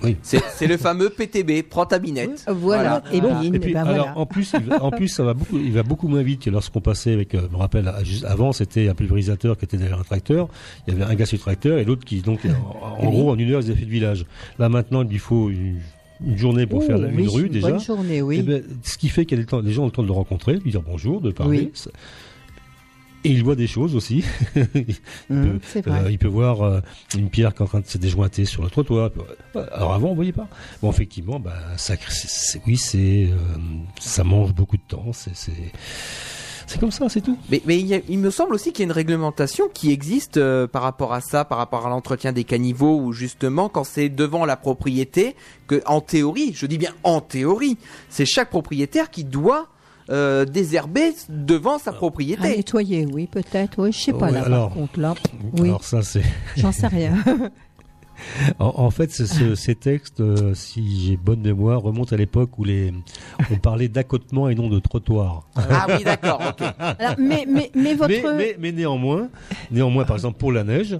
Oui. 0.02 0.16
C'est 0.22 0.66
le 0.66 0.76
fameux 0.76 1.10
PTB, 1.10 1.62
prends 1.68 1.86
ta 1.86 1.98
binette. 1.98 2.44
Voilà. 2.48 3.02
Et 3.12 3.20
puis, 3.58 3.72
ben 3.72 3.80
alors, 3.86 4.06
voilà. 4.06 4.18
en 4.18 4.26
plus, 4.26 4.52
il 4.58 4.66
va, 4.66 4.82
en 4.82 4.90
plus, 4.90 5.08
ça 5.08 5.24
va 5.24 5.34
beaucoup, 5.34 5.58
il 5.58 5.72
va 5.72 5.82
beaucoup 5.82 6.08
moins 6.08 6.22
vite 6.22 6.42
que 6.42 6.50
lorsqu'on 6.50 6.80
passait 6.80 7.12
avec, 7.12 7.34
euh, 7.34 7.42
je 7.48 7.52
me 7.52 7.58
rappelle, 7.58 7.90
avant, 8.24 8.52
c'était 8.52 8.88
un 8.88 8.94
pulvérisateur 8.94 9.56
qui 9.56 9.64
était 9.64 9.76
derrière 9.76 9.98
un 9.98 10.04
tracteur. 10.04 10.48
Il 10.86 10.94
y 10.94 10.96
avait 10.96 11.10
un 11.10 11.14
gars 11.14 11.26
sur 11.26 11.36
le 11.36 11.40
tracteur 11.42 11.78
et 11.78 11.84
l'autre 11.84 12.04
qui, 12.04 12.20
donc, 12.20 12.40
en, 13.00 13.04
en 13.06 13.10
gros, 13.10 13.30
en 13.30 13.38
une 13.38 13.50
heure, 13.50 13.60
ils 13.60 13.70
avaient 13.70 13.78
fait 13.80 13.84
le 13.86 13.90
village. 13.90 14.26
Là, 14.58 14.68
maintenant, 14.68 15.02
il 15.02 15.08
lui 15.08 15.18
faut 15.18 15.50
une, 15.50 15.78
une 16.26 16.36
journée 16.36 16.66
pour 16.66 16.84
faire 16.84 16.98
la- 16.98 17.08
oui, 17.08 17.22
une 17.22 17.28
rue, 17.28 17.46
une 17.46 17.52
déjà. 17.52 17.70
bonne 17.70 17.80
journée, 17.80 18.22
oui. 18.22 18.38
Eh 18.40 18.42
ben, 18.42 18.62
ce 18.82 18.98
qui 18.98 19.08
fait 19.08 19.24
temps, 19.24 19.60
les 19.60 19.72
gens 19.72 19.82
ont 19.82 19.86
le 19.86 19.92
temps 19.92 20.02
de 20.02 20.08
le 20.08 20.12
rencontrer, 20.12 20.54
de 20.54 20.60
lui 20.60 20.70
dire 20.70 20.82
bonjour, 20.82 21.20
de 21.20 21.30
parler. 21.30 21.70
Oui. 21.72 21.90
Et 23.28 23.32
il 23.32 23.44
voit 23.44 23.56
des 23.56 23.66
choses 23.66 23.94
aussi. 23.94 24.24
il, 24.56 24.84
peut, 25.28 25.58
c'est 25.62 25.84
vrai. 25.86 26.00
euh, 26.04 26.10
il 26.10 26.18
peut 26.18 26.28
voir 26.28 26.62
euh, 26.62 26.80
une 27.16 27.28
pierre 27.30 27.52
qui 27.54 27.58
est 27.60 27.62
en 27.62 27.68
train 27.68 27.80
de 27.80 27.86
se 27.86 27.98
déjointer 27.98 28.44
sur 28.44 28.62
le 28.62 28.70
trottoir. 28.70 29.10
Alors 29.72 29.92
avant, 29.94 30.08
on 30.10 30.14
voyait 30.14 30.32
pas. 30.32 30.48
Bon, 30.82 30.90
effectivement, 30.90 31.38
bah, 31.38 31.54
ça, 31.76 31.94
c'est- 32.08 32.60
oui, 32.66 32.76
c'est, 32.76 33.28
euh, 33.30 33.36
ça 34.00 34.24
mange 34.24 34.54
beaucoup 34.54 34.76
de 34.76 34.82
temps. 34.88 35.06
C'est, 35.12 35.34
c'est, 35.36 35.52
c'est 36.66 36.78
comme 36.80 36.90
ça, 36.90 37.08
c'est 37.08 37.20
tout. 37.22 37.38
Mais, 37.50 37.62
mais 37.66 37.78
il, 37.78 37.92
a- 37.94 38.00
il 38.08 38.18
me 38.18 38.30
semble 38.30 38.54
aussi 38.54 38.72
qu'il 38.72 38.80
y 38.80 38.82
a 38.84 38.86
une 38.86 38.92
réglementation 38.92 39.68
qui 39.72 39.90
existe 39.90 40.36
euh, 40.36 40.66
par 40.66 40.82
rapport 40.82 41.12
à 41.14 41.20
ça, 41.20 41.44
par 41.44 41.58
rapport 41.58 41.86
à 41.86 41.90
l'entretien 41.90 42.32
des 42.32 42.44
caniveaux, 42.44 42.98
où 43.00 43.12
justement, 43.12 43.68
quand 43.68 43.84
c'est 43.84 44.08
devant 44.08 44.44
la 44.44 44.56
propriété, 44.56 45.34
que 45.66 45.82
en 45.86 46.00
théorie, 46.00 46.52
je 46.54 46.66
dis 46.66 46.78
bien 46.78 46.92
en 47.04 47.20
théorie, 47.20 47.76
c'est 48.08 48.26
chaque 48.26 48.50
propriétaire 48.50 49.10
qui 49.10 49.24
doit 49.24 49.68
euh, 50.10 50.44
désherber 50.44 51.12
devant 51.28 51.78
sa 51.78 51.90
À 51.90 51.94
propriété. 51.94 52.56
nettoyer, 52.56 53.06
oui, 53.12 53.26
peut-être. 53.26 53.82
Oui, 53.82 53.92
je 53.92 53.98
sais 53.98 54.12
pas 54.12 54.30
là. 54.30 54.42
alors- 54.44 54.68
par 54.68 54.76
contre, 54.78 55.00
là, 55.00 55.14
oui, 55.58 55.68
Alors 55.68 55.84
ça, 55.84 56.02
c'est. 56.02 56.22
j'en 56.56 56.72
sais 56.72 56.86
rien. 56.88 57.14
En, 58.58 58.72
en 58.78 58.90
fait, 58.90 59.12
ce- 59.12 59.54
ces 59.54 59.76
textes, 59.76 60.18
euh, 60.20 60.52
si 60.52 61.06
j'ai 61.06 61.16
bonne 61.16 61.40
mémoire, 61.40 61.80
remontent 61.82 62.12
à 62.12 62.18
l'époque 62.18 62.58
où 62.58 62.64
les, 62.64 62.92
on 63.52 63.56
parlait 63.58 63.86
d'accotement 63.86 64.48
et 64.48 64.56
non 64.56 64.68
de 64.68 64.80
trottoir. 64.80 65.46
Ah 65.54 65.86
oui, 65.88 66.02
d'accord, 66.02 66.42
mais, 67.16 67.46
mais, 67.48 67.70
mais 67.76 67.94
votre. 67.94 68.08
Mais, 68.10 68.22
mais, 68.36 68.56
mais 68.58 68.72
néanmoins, 68.72 69.28
néanmoins, 69.70 70.04
par 70.04 70.16
exemple, 70.16 70.36
pour 70.36 70.50
la 70.50 70.64
neige, 70.64 70.98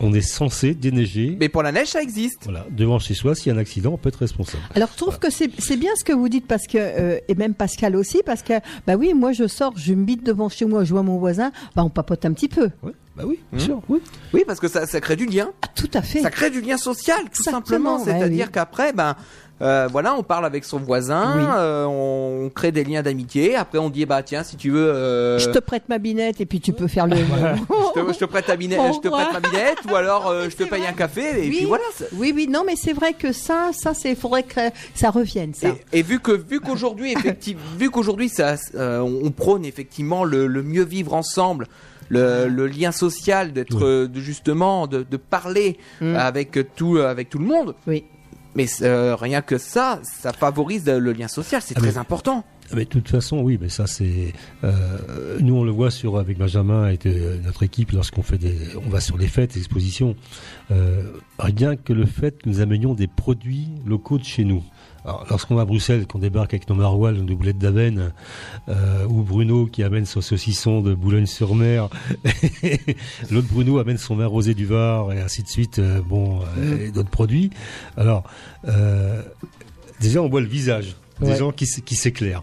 on 0.00 0.12
est 0.12 0.20
censé 0.20 0.74
déneiger. 0.74 1.36
Mais 1.40 1.48
pour 1.48 1.62
la 1.62 1.72
neige, 1.72 1.88
ça 1.88 2.02
existe. 2.02 2.40
Voilà, 2.44 2.66
devant 2.70 2.98
chez 2.98 3.14
soi, 3.14 3.34
s'il 3.34 3.48
y 3.52 3.54
a 3.54 3.54
un 3.58 3.60
accident, 3.60 3.92
on 3.92 3.96
peut 3.96 4.08
être 4.08 4.16
responsable. 4.20 4.62
Alors, 4.74 4.88
je 4.92 4.96
trouve 4.98 5.18
que 5.18 5.30
c'est 5.30 5.48
bien 5.76 5.92
ce 5.96 6.04
que 6.04 6.12
vous 6.12 6.28
dites 6.28 6.46
parce 6.46 6.66
que 6.66 6.78
euh, 6.78 7.18
et 7.28 7.34
même 7.34 7.54
Pascal 7.54 7.96
aussi 7.96 8.22
parce 8.24 8.42
que 8.42 8.54
bah 8.86 8.96
oui, 8.96 9.14
moi 9.14 9.32
je 9.32 9.46
sors, 9.46 9.72
je 9.76 9.94
me 9.94 10.04
bite 10.04 10.24
devant 10.24 10.48
chez 10.48 10.64
moi, 10.66 10.84
je 10.84 10.92
vois 10.92 11.02
mon 11.02 11.18
voisin, 11.18 11.52
bah 11.76 11.82
on 11.84 11.90
papote 11.90 12.24
un 12.24 12.32
petit 12.32 12.48
peu. 12.48 12.70
Ouais, 12.82 12.92
bah 13.16 13.24
oui, 13.26 13.38
bien 13.52 13.60
Hum. 13.60 13.66
sûr, 13.66 13.82
oui. 13.88 14.00
Oui, 14.32 14.42
parce 14.46 14.60
que 14.60 14.68
ça, 14.68 14.86
ça 14.86 15.00
crée 15.00 15.16
du 15.16 15.26
lien. 15.26 15.50
Ah, 15.62 15.68
tout 15.74 15.90
à 15.94 16.02
fait. 16.02 16.20
Ça 16.20 16.30
crée 16.30 16.50
du 16.50 16.60
lien 16.60 16.76
social, 16.76 17.18
tout 17.32 17.42
Exactement, 17.46 17.52
simplement. 17.52 17.96
ouais, 17.98 18.04
C'est-à-dire 18.04 18.46
oui. 18.46 18.52
qu'après, 18.52 18.92
ben, 18.92 19.14
euh, 19.62 19.88
voilà, 19.90 20.16
on 20.16 20.24
parle 20.24 20.44
avec 20.46 20.64
son 20.64 20.78
voisin, 20.80 21.34
Oui. 21.36 21.44
euh, 21.56 21.84
on 21.84 22.50
crée 22.50 22.72
des 22.72 22.82
liens 22.82 23.02
d'amitié. 23.02 23.54
Après, 23.54 23.78
on 23.78 23.88
dit, 23.88 24.04
bah 24.04 24.22
tiens, 24.24 24.42
si 24.42 24.56
tu 24.56 24.70
veux, 24.70 24.88
euh, 24.88 25.38
Je 25.38 25.48
te 25.50 25.60
prête 25.60 25.88
ma 25.88 25.98
binette 25.98 26.40
et 26.40 26.46
puis 26.46 26.60
tu 26.60 26.72
peux 26.72 26.88
faire 26.88 27.06
le. 27.06 27.14
je 27.94 28.00
te, 28.00 28.12
je 28.12 28.18
te 28.18 28.24
prête 28.24 28.46
ta 28.46 28.56
binette, 28.56 28.80
je 28.94 29.00
te 29.00 29.08
prête 29.08 29.32
ma 29.32 29.40
binette, 29.40 29.78
ou 29.90 29.94
alors 29.94 30.28
euh, 30.28 30.44
je 30.50 30.56
te 30.56 30.64
paye 30.64 30.80
vrai. 30.80 30.88
un 30.88 30.92
café, 30.92 31.22
et 31.44 31.48
Oui. 31.48 31.56
puis 31.56 31.64
voilà. 31.66 31.84
c'est- 31.96 32.08
Oui, 32.12 32.32
oui, 32.34 32.46
non, 32.48 32.62
mais 32.66 32.76
c'est 32.76 32.92
vrai 32.92 33.12
que 33.14 33.32
ça, 33.32 33.70
ça, 33.72 33.94
c'est, 33.94 34.14
faudrait 34.14 34.42
que 34.44 34.60
ça 34.94 35.10
revienne, 35.10 35.54
ça. 35.54 35.68
Et, 35.92 36.00
et 36.00 36.02
vu 36.02 36.20
que 36.20 36.32
vu 36.32 36.60
qu'aujourd'hui 36.60 37.12
effectivement 37.12 37.62
vu 37.78 37.90
qu'aujourd'hui 37.90 38.28
ça 38.28 38.56
euh, 38.74 39.00
on 39.00 39.30
prône 39.30 39.64
effectivement 39.64 40.24
le, 40.24 40.46
le 40.46 40.62
mieux 40.62 40.84
vivre 40.84 41.14
ensemble 41.14 41.66
le, 42.08 42.48
le 42.48 42.66
lien 42.66 42.92
social 42.92 43.52
d'être 43.52 43.76
Oui. 44.02 44.08
de 44.08 44.20
justement 44.20 44.86
de, 44.86 45.02
de 45.08 45.16
parler 45.16 45.78
Mm. 46.00 46.16
avec 46.16 46.58
tout 46.76 46.98
avec 46.98 47.30
tout 47.30 47.38
le 47.38 47.46
monde 47.46 47.74
Oui. 47.86 48.04
mais 48.54 48.66
euh, 48.82 49.16
rien 49.16 49.40
que 49.42 49.56
ça 49.58 50.00
ça 50.02 50.32
favorise 50.32 50.84
le 50.86 51.12
lien 51.12 51.28
social 51.28 51.62
c'est 51.64 51.74
Ah, 51.76 51.80
très 51.80 51.92
mais- 51.92 51.98
important 51.98 52.44
Mais 52.72 52.84
de 52.84 52.88
toute 52.88 53.08
façon, 53.08 53.40
oui, 53.40 53.58
mais 53.60 53.68
ça 53.68 53.86
c'est. 53.86 54.32
euh, 54.64 55.38
nous, 55.40 55.54
on 55.54 55.64
le 55.64 55.70
voit 55.70 55.90
sur 55.90 56.18
avec 56.18 56.38
Benjamin 56.38 56.88
et 56.90 56.98
notre 57.44 57.62
équipe 57.62 57.92
lorsqu'on 57.92 58.22
fait 58.22 58.38
des, 58.38 58.56
on 58.84 58.88
va 58.88 59.00
sur 59.00 59.18
les 59.18 59.28
fêtes, 59.28 59.54
les 59.54 59.60
expositions. 59.60 60.16
Euh, 60.70 61.02
rien 61.38 61.76
que 61.76 61.92
le 61.92 62.06
fait 62.06 62.42
que 62.42 62.48
nous 62.48 62.60
amenions 62.60 62.94
des 62.94 63.06
produits 63.06 63.68
locaux 63.86 64.18
de 64.18 64.24
chez 64.24 64.44
nous. 64.44 64.62
Alors, 65.04 65.26
lorsqu'on 65.28 65.54
va 65.54 65.62
à 65.62 65.64
Bruxelles, 65.66 66.06
qu'on 66.06 66.18
débarque 66.18 66.54
avec 66.54 66.68
nos 66.70 66.74
maroilles, 66.74 67.20
nos 67.20 67.36
boulettes 67.36 67.58
d'Aven, 67.58 68.12
euh, 68.70 69.06
ou 69.06 69.22
Bruno 69.22 69.66
qui 69.66 69.82
amène 69.82 70.06
son 70.06 70.22
saucisson 70.22 70.80
de 70.80 70.94
Boulogne-sur-Mer, 70.94 71.90
l'autre 73.30 73.48
Bruno 73.48 73.78
amène 73.78 73.98
son 73.98 74.16
vin 74.16 74.26
rosé 74.26 74.54
du 74.54 74.64
Var 74.64 75.12
et 75.12 75.20
ainsi 75.20 75.42
de 75.42 75.48
suite, 75.48 75.80
bon, 76.08 76.40
euh, 76.56 76.86
et 76.86 76.90
d'autres 76.90 77.10
produits. 77.10 77.50
Alors, 77.98 78.24
déjà, 80.00 80.22
on 80.22 80.28
voit 80.30 80.40
le 80.40 80.46
visage 80.46 80.96
des 81.20 81.28
Ouais. 81.28 81.36
gens 81.36 81.52
qui, 81.52 81.66
s'éclairent. 81.66 82.42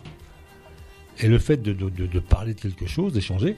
Et 1.19 1.27
le 1.27 1.37
fait 1.39 1.57
de, 1.61 1.73
de, 1.73 1.89
de- 1.89 2.07
de 2.07 2.19
parler 2.19 2.53
de 2.53 2.59
quelque 2.61 2.87
chose, 2.87 3.13
d'échanger, 3.13 3.55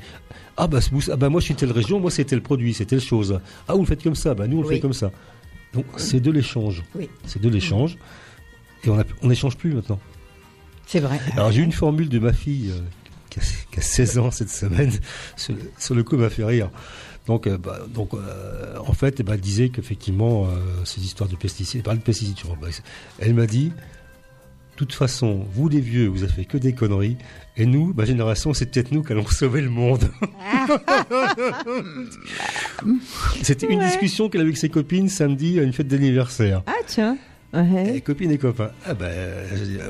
ah 0.58 0.68
bah, 0.68 0.80
vous- 0.92 1.10
ah 1.12 1.16
bah 1.16 1.30
moi 1.30 1.40
je 1.40 1.46
suis 1.46 1.56
telle 1.56 1.72
région, 1.72 2.00
moi 2.00 2.12
c'est 2.12 2.26
tel 2.26 2.42
produit, 2.42 2.74
c'est 2.74 2.86
telle 2.86 3.00
chose. 3.00 3.40
Ah 3.68 3.74
vous 3.74 3.82
le 3.82 3.86
faites 3.86 4.04
comme 4.04 4.16
ça, 4.16 4.34
bah 4.34 4.48
nous 4.48 4.58
on 4.58 4.62
le 4.64 4.68
Oui. 4.68 4.76
fait 4.76 4.82
comme 4.82 4.92
ça. 4.94 5.12
Donc 5.74 5.86
c'est 5.98 6.20
de 6.20 6.30
l'échange. 6.32 6.84
Oui. 6.96 7.10
C'est 7.26 7.42
de 7.42 7.48
l'échange. 7.50 7.98
Et 8.84 8.90
on 8.90 9.28
n'échange 9.28 9.56
plus 9.56 9.74
maintenant. 9.74 10.00
C'est 10.88 11.00
vrai. 11.00 11.20
Alors 11.34 11.52
j'ai 11.52 11.62
une 11.62 11.72
formule 11.72 12.10
de 12.10 12.20
ma 12.20 12.34
fille 12.34 12.72
euh, 12.72 12.80
qui, 13.30 13.40
a, 13.40 13.44
qui 13.72 13.80
a 13.80 13.82
16 13.82 14.18
ans 14.18 14.32
cette 14.32 14.50
semaine, 14.50 14.92
sur, 15.38 15.54
le- 15.54 15.72
sur 15.78 15.96
le 15.96 16.04
coup 16.04 16.18
m'a 16.18 16.30
fait 16.30 16.44
rire. 16.44 16.70
Donc, 17.28 17.48
euh, 17.48 17.58
bah, 17.58 17.80
donc 17.88 18.14
euh, 18.14 18.76
en 18.86 18.92
fait, 18.92 19.22
elle 19.26 19.40
disait 19.40 19.70
qu'effectivement, 19.70 20.50
ces 20.84 21.00
histoires 21.02 21.30
de 21.30 21.38
pesticides, 21.38 21.78
elle 21.78 21.84
parle 21.84 22.00
de 22.00 22.04
pesticides, 22.04 22.36
bah, 22.60 22.68
elle 23.20 23.34
m'a 23.36 23.46
dit, 23.48 23.72
toute 24.76 24.94
façon, 24.94 25.46
vous 25.54 25.70
les 25.70 25.80
vieux, 25.80 26.08
vous 26.08 26.24
avez 26.24 26.32
fait 26.32 26.46
que 26.46 26.58
des 26.58 26.74
conneries, 26.74 27.18
et 27.58 27.66
nous, 27.66 27.94
ma 27.96 28.06
génération, 28.06 28.54
c'est 28.54 28.66
peut-être 28.68 28.92
nous 28.92 29.04
qui 29.04 29.12
allons 29.14 29.28
sauver 29.30 29.62
le 29.62 29.70
monde. 29.70 30.10
C'était 33.42 33.68
une 33.68 33.80
discussion 33.80 34.30
qu'elle 34.30 34.42
avait 34.42 34.50
avec 34.50 34.58
ses 34.58 34.70
copines 34.70 35.10
samedi 35.10 35.60
à 35.60 35.64
une 35.64 35.74
fête 35.74 35.88
d'anniversaire. 35.88 36.64
Ah 36.68 36.74
tiens. 36.88 37.18
Ouais. 37.54 37.98
Et 37.98 38.02
copines 38.02 38.32
et 38.32 38.40
copains. 38.40 38.72
Ah 38.84 38.96
ben, 38.96 39.12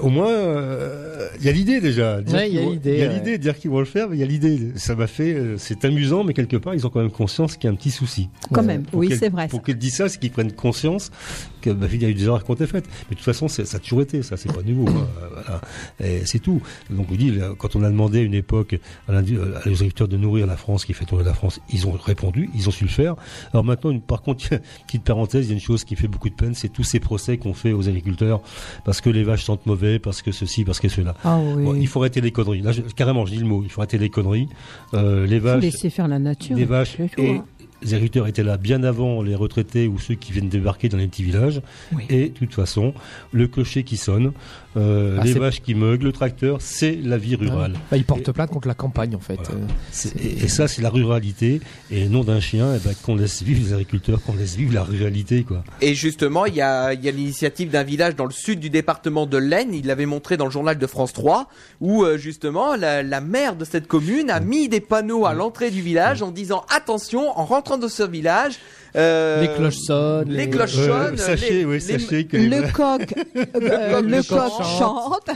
au 0.02 0.10
moins, 0.10 0.30
euh, 0.30 1.30
il 1.40 1.46
y 1.46 1.50
a 1.50 1.54
l'idée 1.54 1.80
déjà. 1.80 2.18
Ouais, 2.18 2.50
il 2.50 2.56
y 2.56 2.60
a 2.60 2.62
qu'ils 2.62 2.72
l'idée, 2.72 2.92
Il 2.92 3.00
y 3.00 3.04
a 3.04 3.08
ouais. 3.08 3.14
l'idée 3.14 3.38
de 3.38 3.42
dire 3.42 3.58
qu'ils 3.58 3.72
vont 3.72 3.80
le 3.80 3.86
faire, 3.86 4.10
mais 4.10 4.18
il 4.18 4.20
y 4.20 4.24
a 4.24 4.26
l'idée. 4.26 4.74
Ça 4.76 4.96
m'a 4.96 5.08
fait, 5.08 5.34
euh, 5.34 5.56
c'est 5.58 5.86
amusant, 5.86 6.26
mais 6.26 6.34
quelque 6.34 6.58
part, 6.58 6.74
ils 6.76 6.86
ont 6.86 6.90
quand 6.90 7.00
même 7.00 7.10
conscience 7.12 7.56
qu'il 7.56 7.70
y 7.70 7.72
a 7.72 7.72
un 7.72 7.78
petit 7.78 7.92
souci. 7.92 8.28
Quand 8.52 8.64
même. 8.64 8.84
Pour 8.84 9.00
Oui, 9.00 9.16
c'est 9.18 9.30
vrai. 9.30 9.48
Pour 9.48 9.64
qu'elle 9.64 9.78
dise 9.78 9.96
ça, 9.96 10.10
c'est 10.10 10.20
qu'ils 10.20 10.32
prennent 10.32 10.52
conscience 10.52 11.10
que 11.64 11.70
il 11.94 12.02
y 12.02 12.06
a 12.06 12.10
eu 12.10 12.14
des 12.14 12.26
erreurs 12.26 12.44
qui 12.44 12.52
ont 12.52 12.54
été 12.56 12.68
faites. 12.68 12.86
Mais 13.10 13.12
de 13.12 13.16
toute 13.16 13.26
façon, 13.26 13.48
ça 13.48 13.64
a 13.64 13.80
toujours 13.80 14.02
été, 14.02 14.22
ça, 14.24 14.38
c'est 14.38 14.52
pas 14.54 14.62
nouveau. 14.62 14.86
voilà. 14.86 15.62
Et 16.00 16.26
c'est 16.26 16.40
tout. 16.40 16.62
Donc, 16.90 17.12
dis, 17.16 17.32
là, 17.32 17.50
quand 17.58 17.76
on 17.76 17.84
a 17.84 17.90
demandé 17.90 18.20
à 18.20 18.22
une 18.22 18.34
époque 18.34 18.76
à 19.08 19.12
l'indu- 19.14 19.40
à 19.40 19.60
agriculteurs 19.60 20.08
de 20.08 20.18
nourrir 20.18 20.46
la 20.48 20.58
France, 20.58 20.86
qui 20.86 20.94
fait 20.94 21.06
tourner 21.06 21.24
la 21.24 21.34
France, 21.34 21.60
ils 21.72 21.88
ont 21.88 21.92
répondu, 21.92 22.50
ils 22.56 22.68
ont 22.68 22.72
su 22.72 22.84
le 22.84 22.90
faire. 22.90 23.16
Alors 23.54 23.64
maintenant, 23.64 23.92
une- 23.92 24.02
par 24.02 24.22
contre, 24.22 24.46
petite 24.88 25.04
parenthèse, 25.04 25.46
il 25.46 25.50
y 25.50 25.52
a 25.52 25.56
une 25.56 25.60
chose 25.62 25.84
qui 25.84 25.96
fait 25.96 26.08
beaucoup 26.08 26.30
de 26.30 26.36
peine, 26.36 26.54
c'est 26.54 26.70
tous 26.70 26.84
ces 26.84 27.00
procès 27.00 27.38
qu'on 27.38 27.54
fait 27.54 27.72
aux 27.74 27.88
agriculteurs 27.88 28.42
parce 28.86 29.02
que 29.02 29.10
les 29.10 29.24
vaches 29.24 29.44
sentent 29.46 29.66
mauvais, 29.66 30.00
parce 30.00 30.22
que 30.22 30.32
ceci, 30.32 30.64
parce 30.66 30.80
que 30.80 30.90
cela. 30.90 31.16
Ah 31.24 31.40
oui. 31.40 31.64
Bon, 31.64 31.76
il 31.76 31.88
faut 31.88 32.00
arrêter 32.02 32.22
les 32.22 32.32
conneries. 32.32 32.62
Là, 32.62 32.72
je- 32.72 32.82
carrément, 32.82 33.26
je 33.26 33.32
dis 33.34 33.40
le 33.40 33.46
mot. 33.46 33.62
Il 33.64 33.70
faut 33.70 33.82
arrêter 33.82 33.98
les 33.98 34.10
conneries. 34.10 34.48
Euh, 34.94 35.26
les 35.26 35.40
Faut 35.40 35.46
vaches, 35.46 35.62
laisser 35.64 35.90
faire 35.90 36.08
la 36.08 36.20
nature. 36.20 36.56
les 36.58 36.66
vaches 36.66 36.98
et 37.18 37.42
les 37.84 37.94
agriculteurs 37.94 38.28
étaient 38.28 38.44
là 38.44 38.58
bien 38.58 38.84
avant 38.84 39.22
les 39.22 39.36
retraités 39.36 39.88
ou 39.88 40.00
ceux 40.00 40.16
qui 40.16 40.32
viennent 40.32 40.50
débarquer 40.50 40.90
dans 40.90 40.98
les 40.98 41.08
petits 41.08 41.24
villages. 41.24 41.62
Oui. 41.94 42.04
Et 42.10 42.30
de 42.30 42.34
toute 42.38 42.54
façon, 42.54 42.94
le 43.32 43.48
clocher 43.48 43.84
qui 43.84 43.98
sonne, 43.98 44.32
euh, 44.78 45.18
Ah, 45.20 45.24
les 45.24 45.34
vaches 45.34 45.62
qui 45.62 45.76
meuglent, 45.76 46.06
le 46.06 46.12
tracteur, 46.12 46.58
c'est 46.62 46.98
la 47.04 47.18
vie 47.18 47.36
rurale. 47.36 47.74
Bah, 47.92 47.98
ils 47.98 48.06
portent 48.06 48.32
plainte 48.32 48.50
contre 48.50 48.68
la 48.68 48.74
campagne 48.74 49.16
en 49.16 49.20
fait. 49.20 49.36
Voilà. 49.36 49.62
Euh, 49.62 50.10
Et, 50.20 50.44
et 50.46 50.48
ça, 50.48 50.68
c'est 50.68 50.82
la 50.82 50.90
ruralité. 50.90 51.62
Et 51.92 52.08
non 52.08 52.24
d'un 52.24 52.40
chien, 52.40 52.74
eh 52.76 52.80
ben, 52.80 52.94
qu'on 53.04 53.16
laisse 53.16 53.44
vivre 53.44 53.62
les 53.64 53.74
agriculteurs, 53.74 54.22
qu'on 54.24 54.36
laisse 54.36 54.56
vivre 54.56 54.74
la 54.74 54.84
ruralité, 54.84 55.44
quoi. 55.44 55.64
Et 55.82 55.94
justement, 55.96 56.46
il 56.46 56.56
y 56.56 56.62
a, 56.62 56.94
il 56.94 57.04
y 57.04 57.08
a 57.08 57.12
l'initiative 57.12 57.70
d'un 57.70 57.84
village 57.84 58.16
dans 58.16 58.26
le 58.26 58.32
sud 58.32 58.60
du 58.60 58.70
département 58.70 59.26
de 59.26 59.38
l'Aisne, 59.38 59.74
il 59.74 59.86
l'avait 59.86 60.06
montré 60.06 60.38
dans 60.38 60.46
le 60.46 60.52
journal 60.52 60.78
de 60.78 60.88
France 60.88 61.14
3, 61.14 61.50
où 61.82 62.04
euh, 62.04 62.18
justement 62.18 62.76
la, 62.76 63.04
la 63.04 63.22
maire 63.22 63.56
de 63.56 63.66
cette 63.66 63.88
commune 63.88 64.30
a 64.30 64.40
mis 64.40 64.70
des 64.70 64.80
panneaux 64.80 65.26
à 65.26 65.34
l'entrée 65.34 65.70
du 65.72 65.82
village 65.82 66.22
en 66.22 66.32
disant 66.32 66.64
attention, 66.76 67.38
en 67.38 67.46
rentrant 67.46 67.73
dans 67.78 67.90
ce 67.90 68.04
village, 68.04 68.54
euh, 68.96 69.42
Les 69.42 69.48
cloches 69.56 69.78
sonnent. 69.78 70.30
les 70.30 70.50
cloches 70.50 70.78
Euh, 70.78 70.88
sonnent, 71.08 71.18
sachez, 71.18 71.50
les, 71.54 71.66
oui, 71.66 71.74
les- 71.76 71.80
sachez 72.00 72.26
que 72.26 72.38
les 72.38 72.48
Le 72.62 72.72
coq, 72.72 73.14
euh, 73.36 74.02
le 74.02 74.22
coq 74.22 74.38
coq 74.38 74.64
chante. 74.78 75.30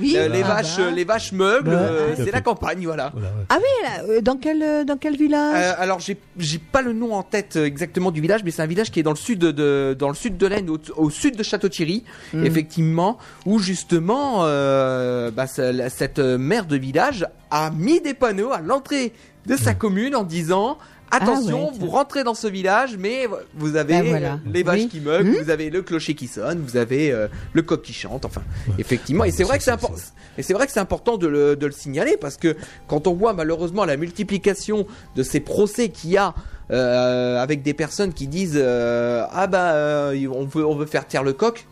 Oui. 0.00 0.14
euh, 0.16 0.26
les 0.28 0.42
Ah 0.42 0.54
vaches, 0.54 0.78
bah. 0.78 0.90
les 0.90 1.04
vaches 1.04 1.30
meuglent, 1.32 1.70
Bah, 1.70 1.76
euh, 1.78 2.14
c'est 2.16 2.32
la 2.32 2.40
campagne, 2.40 2.84
voilà. 2.84 3.10
Voilà, 3.14 3.28
ouais. 3.28 3.44
Ah 3.48 3.58
oui, 3.58 3.84
là, 3.84 4.04
euh, 4.14 4.20
dans 4.20 4.36
quel 4.36 4.60
euh, 4.60 4.82
dans 4.82 4.96
quel 4.96 5.16
village 5.16 5.54
Euh, 5.64 5.72
alors 5.78 6.00
j'ai 6.00 6.16
j'ai 6.36 6.58
pas 6.58 6.82
le 6.82 6.92
nom 6.92 7.14
en 7.14 7.22
tête 7.22 7.54
euh, 7.54 7.64
exactement 7.64 8.10
du 8.10 8.20
village, 8.20 8.40
mais 8.44 8.50
c'est 8.50 8.62
un 8.62 8.66
village 8.66 8.90
qui 8.90 8.98
est 8.98 9.04
dans 9.04 9.12
le 9.12 9.16
sud 9.16 9.38
de, 9.38 9.94
dans 9.96 10.08
le 10.08 10.16
sud 10.16 10.36
de 10.36 10.46
l'Aisne, 10.48 10.68
au, 10.70 10.78
au 10.96 11.10
sud 11.10 11.36
de 11.36 11.44
Château-Thierry, 11.44 12.02
Mm. 12.32 12.44
effectivement, 12.44 13.18
où 13.46 13.60
justement 13.60 14.38
euh, 14.40 15.30
bah, 15.30 15.46
cette 15.46 16.18
euh, 16.18 16.36
maire 16.38 16.66
de 16.66 16.76
village 16.76 17.26
a 17.52 17.70
mis 17.70 18.00
des 18.00 18.14
panneaux 18.14 18.50
à 18.52 18.60
l'entrée 18.60 19.12
de 19.46 19.56
sa 19.56 19.74
commune 19.74 20.16
en 20.16 20.24
disant 20.24 20.78
Attention, 21.10 21.68
Ah 21.70 21.72
ouais, 21.72 21.78
vous 21.78 21.90
rentrez 21.90 22.24
dans 22.24 22.34
ce 22.34 22.46
village, 22.48 22.96
mais 22.98 23.28
vous 23.54 23.76
avez 23.76 23.94
Ben 24.00 24.06
voilà. 24.08 24.40
les 24.46 24.62
vaches 24.64 24.80
Oui. 24.80 24.88
qui 24.88 25.00
meugent, 25.00 25.24
Hmm. 25.26 25.42
vous 25.44 25.50
avez 25.50 25.70
le 25.70 25.82
clocher 25.82 26.14
qui 26.14 26.26
sonne, 26.26 26.58
vous 26.60 26.76
avez 26.76 27.12
euh, 27.12 27.28
le 27.52 27.62
coq 27.62 27.82
qui 27.82 27.92
chante. 27.92 28.24
Enfin, 28.24 28.42
effectivement, 28.78 29.24
et 29.24 29.30
c'est 29.30 29.44
vrai 29.44 29.58
que 29.58 29.64
c'est 29.64 29.70
important. 29.70 29.96
Et 30.38 30.42
c'est 30.42 30.54
vrai 30.54 30.66
que 30.66 30.72
c'est 30.72 30.80
important 30.80 31.16
de 31.16 31.28
le, 31.28 31.54
de 31.54 31.66
le 31.66 31.72
signaler 31.72 32.16
parce 32.20 32.36
que 32.36 32.56
quand 32.88 33.06
on 33.06 33.14
voit 33.14 33.32
malheureusement 33.32 33.84
la 33.84 33.96
multiplication 33.96 34.86
de 35.14 35.22
ces 35.22 35.38
procès 35.40 35.88
qu'il 35.90 36.10
y 36.10 36.16
a. 36.16 36.34
euh, 36.70 37.38
avec 37.42 37.62
des 37.62 37.74
personnes 37.74 38.14
qui 38.14 38.26
disent 38.26 38.56
euh, 38.56 39.26
ah 39.30 39.46
bah 39.46 39.72
euh, 39.74 40.26
on 40.34 40.44
veut 40.46 40.66
on 40.66 40.74
veut 40.74 40.86
faire 40.86 41.06
taire 41.06 41.22
le 41.22 41.34
coq 41.34 41.66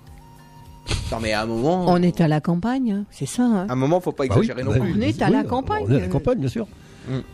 non 1.10 1.18
mais 1.18 1.32
à 1.32 1.40
un 1.40 1.46
moment 1.46 1.86
On 1.88 2.02
est 2.02 2.20
à 2.20 2.28
la 2.28 2.42
campagne, 2.42 2.92
hein, 2.92 3.04
c'est 3.10 3.24
ça. 3.26 3.42
hein. 3.42 3.66
à 3.68 3.72
un 3.72 3.76
moment 3.76 4.00
faut 4.02 4.12
pas 4.12 4.26
Bah 4.26 4.34
oui, 4.36 4.42
exagérer 4.44 4.62
non 4.64 4.72
bah 4.72 4.80
plus 4.80 4.92
On 4.94 5.00
est 5.00 5.22
à 5.22 5.26
oui, 5.28 5.32
la 5.32 5.44
campagne. 5.44 5.84
On 5.88 5.92
est 5.92 5.96
à 5.96 6.00
la 6.00 6.08
campagne, 6.08 6.38
bien 6.40 6.48
sûr. 6.50 6.66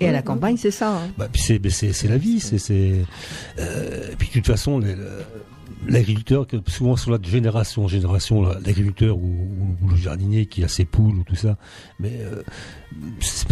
Et 0.01 0.09
à 0.09 0.13
la 0.13 0.23
campagne, 0.23 0.57
c'est 0.57 0.71
ça. 0.71 0.97
hein. 0.97 1.09
Bah, 1.19 1.29
c'est, 1.35 1.61
c'est, 1.71 2.09
la 2.09 2.19
vie, 2.19 2.41
c'est, 2.41 2.59
c'est. 2.59 2.93
Euh, 3.59 4.11
puis 4.19 4.29
de 4.29 4.33
toute 4.35 4.47
façon, 4.47 4.81
l'agriculteur, 5.87 6.47
souvent 6.67 6.97
sur 6.97 7.11
la 7.11 7.19
génération 7.23 7.85
en 7.85 7.89
génération, 7.89 8.43
l'agriculteur 8.43 9.17
ou 9.17 9.49
le 9.91 9.97
jardinier 9.97 10.47
qui 10.47 10.65
a 10.65 10.69
ses 10.69 10.85
poules 10.85 11.17
ou 11.17 11.25
tout 11.25 11.37
ça, 11.37 11.57
mais 12.01 12.13
euh, 12.21 12.43
c'est, 13.21 13.47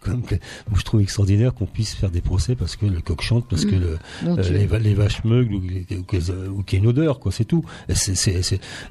quand 0.00 0.10
même, 0.12 0.22
que- 0.22 0.34
moi 0.68 0.78
je 0.78 0.82
trouve 0.84 1.00
extraordinaire 1.00 1.52
qu'on 1.54 1.66
puisse 1.66 1.94
faire 1.94 2.10
des 2.10 2.20
procès 2.20 2.54
parce 2.54 2.76
que 2.76 2.86
le 2.86 3.00
coq 3.00 3.20
chante, 3.22 3.46
parce 3.48 3.64
que 3.64 3.74
le, 3.74 3.98
Mon 4.22 4.38
euh, 4.38 4.42
les, 4.50 4.66
va- 4.66 4.78
les 4.78 4.94
vaches 4.94 5.22
meuglent 5.24 5.54
ou, 5.54 5.60
les- 5.60 5.86
ou 5.98 6.62
qu'il 6.62 6.78
y 6.78 6.80
ait 6.80 6.84
une 6.84 6.86
odeur, 6.88 7.20
quoi, 7.20 7.32
c'est 7.32 7.44
tout. 7.44 7.64
Euh, 7.88 7.94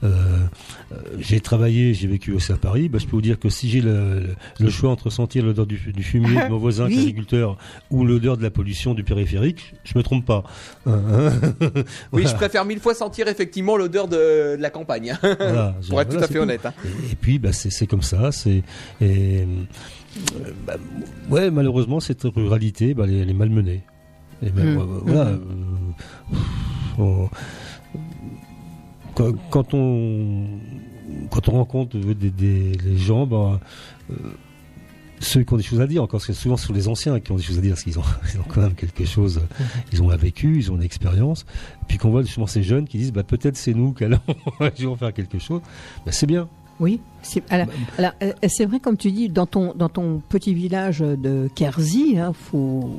euh, 0.03 0.47
j'ai 1.19 1.39
travaillé, 1.39 1.93
j'ai 1.93 2.07
vécu 2.07 2.31
aussi 2.33 2.51
à 2.51 2.57
Paris, 2.57 2.89
bah, 2.89 2.99
je 2.99 3.05
peux 3.05 3.15
vous 3.15 3.21
dire 3.21 3.39
que 3.39 3.49
si 3.49 3.69
j'ai 3.69 3.81
le, 3.81 4.35
choix 4.69 4.89
entre 4.91 5.09
sentir 5.09 5.43
l'odeur 5.43 5.65
du, 5.65 5.77
du 5.93 6.03
fumier 6.03 6.43
de 6.43 6.49
mon 6.49 6.57
voisin 6.57 6.87
qui 6.87 6.93
est 6.93 6.97
Oui. 6.97 7.01
agriculteur 7.03 7.57
ou 7.89 8.05
l'odeur 8.05 8.37
de 8.37 8.43
la 8.43 8.51
pollution 8.51 8.93
du 8.93 9.03
périphérique, 9.03 9.73
je 9.83 9.97
me 9.97 10.03
trompe 10.03 10.25
pas. 10.25 10.43
Hein, 10.85 11.01
hein. 11.11 11.31
oui 12.11 12.25
je 12.27 12.35
préfère 12.35 12.65
mille 12.65 12.79
fois 12.79 12.93
sentir 12.93 13.27
effectivement 13.27 13.77
l'odeur 13.77 14.07
de, 14.07 14.55
de 14.55 14.61
la 14.61 14.69
campagne 14.69 15.17
Voilà, 15.21 15.75
pour 15.89 16.01
être 16.01 16.09
voilà, 16.11 16.19
tout 16.19 16.23
à 16.23 16.27
fait 16.27 16.39
honnête 16.39 16.65
hein. 16.65 16.73
Et, 16.85 17.11
et 17.13 17.15
puis, 17.15 17.39
bah, 17.39 17.51
c'est 17.53 17.87
comme 17.87 18.01
ça. 18.01 18.31
C'est 18.31 18.63
et, 19.01 19.41
euh, 19.41 19.45
bah, 20.65 20.75
ouais, 21.29 21.51
malheureusement, 21.51 21.99
cette 21.99 22.23
ruralité, 22.23 22.93
bah, 22.93 23.03
elle, 23.07 23.13
est- 23.13 23.19
elle 23.19 23.29
est 23.29 23.33
malmenée. 23.33 23.81
Et 24.41 24.51
même, 24.51 24.75
Mm. 24.75 24.79
euh, 24.79 24.83
voilà. 25.05 25.25
Mhm. 25.31 25.41
euh, 26.31 26.35
on- 27.03 27.29
quand, 29.15 29.31
quand 29.49 29.73
on 29.73 30.45
quand 31.31 31.49
on 31.49 31.53
rencontre 31.53 31.97
des, 31.97 32.29
des- 32.29 32.73
les 32.73 32.97
gens, 32.97 33.25
bah, 33.25 33.59
euh, 34.11 34.15
ceux 35.19 35.43
qui 35.43 35.53
ont 35.53 35.57
des 35.57 35.63
choses 35.63 35.81
à 35.81 35.87
dire, 35.87 36.01
encore 36.03 36.19
parce 36.19 36.27
que 36.27 36.33
souvent 36.33 36.55
ce 36.55 36.67
sont 36.67 36.73
les 36.73 36.87
anciens 36.87 37.19
qui 37.19 37.31
ont 37.31 37.35
des 37.35 37.41
choses 37.43 37.57
à 37.57 37.61
dire, 37.61 37.71
parce 37.71 37.83
qu'ils 37.83 37.97
ont, 37.99 38.03
ils 38.33 38.39
ont 38.39 38.43
quand 38.47 38.61
même 38.61 38.75
quelque 38.75 39.05
chose, 39.05 39.41
ils 39.91 40.01
ont 40.01 40.09
un 40.11 40.15
vécu, 40.15 40.57
ils 40.57 40.71
ont 40.71 40.75
une 40.75 40.83
expérience, 40.83 41.45
puis 41.87 41.97
qu'on 41.97 42.11
voit 42.11 42.21
justement 42.21 42.47
ces 42.47 42.63
jeunes 42.63 42.87
qui 42.87 42.97
disent, 42.99 43.11
bah, 43.11 43.23
peut-être 43.23 43.57
c'est 43.57 43.73
nous 43.73 43.91
qui 43.93 44.03
allons 44.05 44.19
un 44.59 44.71
jour 44.77 44.97
faire 44.97 45.13
quelque 45.13 45.39
chose, 45.39 45.61
bah, 46.05 46.11
c'est 46.11 46.27
bien. 46.27 46.47
Oui, 46.79 47.01
c'est 47.21 47.43
alors, 47.51 47.67
alors, 47.97 48.11
euh, 48.23 48.31
c'est 48.47 48.65
vrai 48.65 48.79
comme 48.79 48.95
tu 48.95 49.11
dis 49.11 49.27
dans 49.27 49.45
ton 49.45 49.73
dans 49.73 49.89
ton 49.89 50.21
petit 50.29 50.53
village 50.53 50.99
de 50.99 51.49
Kersey, 51.53 52.17
hein, 52.17 52.31
faut 52.33 52.89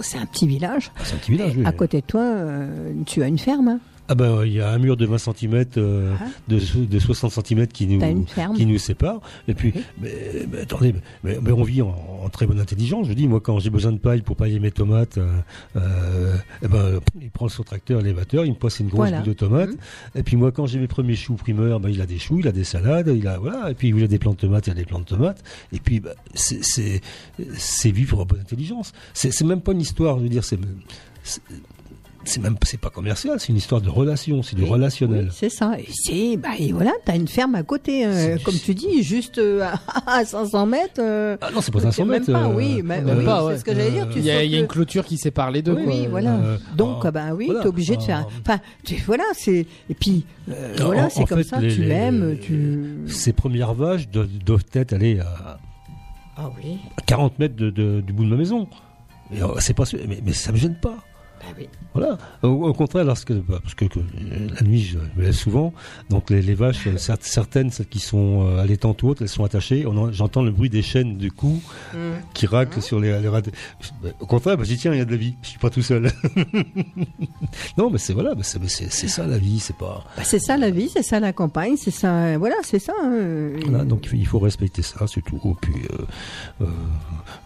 c'est 0.00 0.18
un 0.18 0.26
petit 0.26 0.46
village. 0.46 0.92
C'est 1.02 1.14
un 1.14 1.18
petit 1.18 1.32
village, 1.32 1.54
oui. 1.56 1.64
À 1.66 1.72
côté 1.72 2.00
de 2.00 2.06
toi, 2.06 2.22
euh, 2.22 2.92
tu 3.06 3.22
as 3.22 3.26
une 3.26 3.38
ferme. 3.38 3.80
Ah 4.12 4.14
ben 4.14 4.44
il 4.44 4.52
y 4.52 4.60
a 4.60 4.68
un 4.68 4.76
mur 4.78 4.98
de 4.98 5.06
20 5.06 5.16
cm, 5.16 5.64
de, 5.74 6.12
de 6.46 6.98
60 6.98 7.32
cm 7.32 7.66
qui 7.66 7.86
nous, 7.86 8.26
qui 8.54 8.66
nous 8.66 8.76
sépare. 8.76 9.22
Et 9.48 9.54
puis, 9.54 9.72
mais, 10.02 10.12
mais 10.52 10.58
attendez, 10.58 10.94
mais, 11.24 11.38
mais 11.40 11.50
on 11.50 11.62
vit 11.62 11.80
en, 11.80 11.96
en 12.22 12.28
très 12.28 12.46
bonne 12.46 12.60
intelligence. 12.60 13.08
Je 13.08 13.14
dis, 13.14 13.26
moi, 13.26 13.40
quand 13.40 13.58
j'ai 13.58 13.70
besoin 13.70 13.90
de 13.90 13.96
paille 13.96 14.20
pour 14.20 14.36
pailler 14.36 14.58
mes 14.58 14.70
tomates, 14.70 15.16
euh, 15.16 15.30
euh, 15.76 16.36
eh 16.62 16.68
ben, 16.68 17.00
il 17.22 17.30
prend 17.30 17.48
son 17.48 17.62
tracteur, 17.62 18.02
l'élévateur, 18.02 18.44
il 18.44 18.50
me 18.50 18.56
passe 18.56 18.80
une 18.80 18.88
grosse 18.88 18.98
Voilà. 18.98 19.20
boule 19.20 19.28
de 19.28 19.32
tomates. 19.32 19.70
Mhm. 19.70 19.76
Et 20.16 20.22
puis 20.22 20.36
moi, 20.36 20.52
quand 20.52 20.66
j'ai 20.66 20.78
mes 20.78 20.88
premiers 20.88 21.16
choux 21.16 21.36
primeurs, 21.36 21.80
ben, 21.80 21.88
il 21.88 22.02
a 22.02 22.06
des 22.06 22.18
choux, 22.18 22.38
il 22.38 22.48
a 22.48 22.52
des 22.52 22.64
salades, 22.64 23.10
il 23.16 23.26
a 23.26 23.38
voilà. 23.38 23.70
Et 23.70 23.74
puis 23.74 23.88
il 23.88 24.04
a 24.04 24.08
des 24.08 24.18
plantes 24.18 24.36
de 24.36 24.40
tomates, 24.42 24.66
il 24.66 24.70
y 24.70 24.72
a 24.72 24.76
des 24.76 24.84
plantes 24.84 25.04
de 25.04 25.16
tomates. 25.16 25.42
Et 25.72 25.80
puis 25.80 26.00
ben, 26.00 26.12
c'est 26.34 27.90
vivre 27.90 28.20
en 28.20 28.26
bonne 28.26 28.40
intelligence. 28.40 28.92
C'est 29.14 29.32
c'est 29.32 29.46
même 29.46 29.62
pas 29.62 29.72
une 29.72 29.80
histoire, 29.80 30.18
je 30.18 30.24
veux 30.24 30.28
dire, 30.28 30.44
c'est 30.44 30.58
c'est- 32.24 32.40
même 32.40 32.56
c'est 32.64 32.80
pas 32.80 32.90
commercial, 32.90 33.38
c'est 33.40 33.48
une 33.48 33.56
histoire 33.56 33.80
de 33.80 33.88
relation, 33.88 34.42
c'est 34.42 34.56
du 34.56 34.64
relationnel. 34.64 35.26
Oui, 35.26 35.30
c'est 35.34 35.48
ça. 35.48 35.72
Et 35.78 35.86
c'est 35.92 36.36
bah 36.36 36.50
et 36.58 36.72
voilà, 36.72 36.92
t'as 37.04 37.16
une 37.16 37.28
ferme 37.28 37.54
à 37.54 37.62
côté, 37.62 38.04
hein, 38.04 38.36
comme 38.44 38.54
tu 38.54 38.74
dis, 38.74 39.02
juste 39.02 39.38
euh, 39.38 39.64
à 40.06 40.24
500 40.24 40.66
mètres. 40.66 41.00
euh, 41.00 41.36
Ah 41.40 41.50
non, 41.54 41.60
c'est 41.60 41.72
pas 41.72 41.80
500 41.80 42.04
même 42.04 42.20
mètres, 42.20 42.32
pas, 42.32 42.44
euh, 42.46 42.54
oui, 42.54 42.82
même 42.82 43.08
oui, 43.18 43.24
pas, 43.24 43.46
c'est 43.50 43.58
ce 43.58 43.64
que 43.64 43.74
j'allais 43.74 43.90
dire. 43.90 44.08
Il 44.16 44.22
y 44.24 44.30
a, 44.30 44.44
y 44.44 44.56
une 44.58 44.66
clôture 44.66 45.04
qui 45.04 45.16
sépare 45.18 45.50
les 45.50 45.62
deux. 45.62 45.72
Oui, 45.74 45.84
quoi. 45.84 45.92
oui, 45.94 46.06
voilà. 46.08 46.34
Euh, 46.36 46.56
Donc, 46.76 46.98
ah, 47.02 47.08
ah 47.08 47.10
ben 47.10 47.34
oui, 47.34 47.46
voilà. 47.46 47.62
t'es 47.62 47.68
obligé 47.68 47.96
de 47.96 48.02
faire. 48.02 48.26
Enfin, 48.40 48.58
tu, 48.84 48.96
voilà, 49.06 49.24
c'est. 49.34 49.66
Et 49.90 49.94
puis, 49.94 50.24
euh, 50.50 50.74
voilà, 50.80 51.10
c'est 51.10 51.24
comme 51.24 51.38
fait, 51.38 51.44
ça. 51.44 51.60
les- 51.60 51.74
tu 51.74 51.82
l'aimes, 51.84 52.36
tu. 52.40 52.98
Ces 53.08 53.32
premières 53.32 53.74
vaches 53.74 54.08
doivent, 54.08 54.28
doivent 54.44 54.64
être 54.74 54.92
allées 54.92 55.20
à, 55.20 55.58
Ah 56.36 56.50
oui. 56.56 56.78
à 56.96 57.02
40 57.02 57.38
mètres 57.38 57.56
de- 57.56 57.70
de- 57.70 58.00
du 58.00 58.12
bout 58.12 58.24
de 58.24 58.30
ma 58.30 58.36
maison. 58.36 58.68
Et, 59.34 59.42
euh, 59.42 59.46
c'est 59.58 59.74
pas 59.74 59.84
sûr, 59.84 59.98
mais, 60.08 60.20
mais 60.24 60.32
ça 60.32 60.52
me 60.52 60.56
gêne 60.56 60.76
pas. 60.76 60.96
Ben 61.42 61.54
oui. 61.58 61.68
Voilà. 61.94 62.16
Au, 62.42 62.48
au 62.48 62.72
contraire, 62.72 63.04
lorsque, 63.04 63.32
bah, 63.32 63.58
parce 63.62 63.74
que, 63.74 63.84
que, 63.84 63.98
euh, 63.98 64.02
la 64.54 64.62
nuit, 64.66 64.80
je 64.82 64.98
me 65.16 65.22
lève 65.24 65.32
souvent. 65.32 65.74
Donc 66.08 66.30
les, 66.30 66.40
les 66.40 66.54
vaches, 66.54 66.86
euh, 66.86 66.94
cer- 66.96 67.16
certaines, 67.20 67.70
celles 67.70 67.86
qui 67.88 67.98
sont 67.98 68.46
euh, 68.46 68.58
allaitantes 68.62 69.02
ou 69.02 69.08
autres, 69.08 69.22
elles 69.22 69.28
sont 69.28 69.44
attachées. 69.44 69.84
J'entends 70.12 70.42
le 70.42 70.50
bruit 70.52 70.70
des 70.70 70.82
chaînes 70.82 71.18
du 71.18 71.30
cou 71.30 71.60
qui 72.34 72.46
raclent 72.46 72.80
sur 72.80 72.98
les, 73.00 73.20
les 73.20 73.28
rad- 73.28 73.50
Bah, 74.02 74.08
Au 74.20 74.26
contraire, 74.26 74.56
bah, 74.56 74.64
j'y 74.64 74.76
tiens, 74.76 74.92
il 74.92 74.98
y 74.98 75.00
a 75.02 75.04
de 75.04 75.10
la 75.10 75.16
vie. 75.16 75.34
Je 75.42 75.48
suis 75.48 75.58
pas 75.58 75.70
tout 75.70 75.82
seul. 75.82 76.10
non, 77.76 77.90
mais 77.90 77.98
c'est 77.98 78.12
voilà, 78.12 78.34
mais 78.34 78.42
c'est 78.42 79.08
ça 79.08 79.26
la 79.26 79.38
vie, 79.38 79.60
c'est 79.60 79.76
pas. 79.76 80.04
Bah, 80.16 80.24
c'est 80.24 80.38
ça 80.38 80.56
la 80.56 80.70
vie, 80.70 80.88
c'est 80.92 81.02
ça 81.02 81.20
la 81.20 81.32
campagne, 81.32 81.76
c'est 81.76 81.90
ça. 81.90 82.38
Voilà, 82.38 82.56
c'est 82.62 82.78
ça. 82.78 82.92
hein. 83.02 83.50
Voilà, 83.66 83.84
donc 83.84 84.08
il 84.12 84.26
faut 84.26 84.38
respecter 84.38 84.82
ça, 84.82 85.06
c'est 85.06 85.22
tout. 85.22 85.56
Puis, 85.60 85.74
euh, 85.92 86.04
euh, 86.62 86.66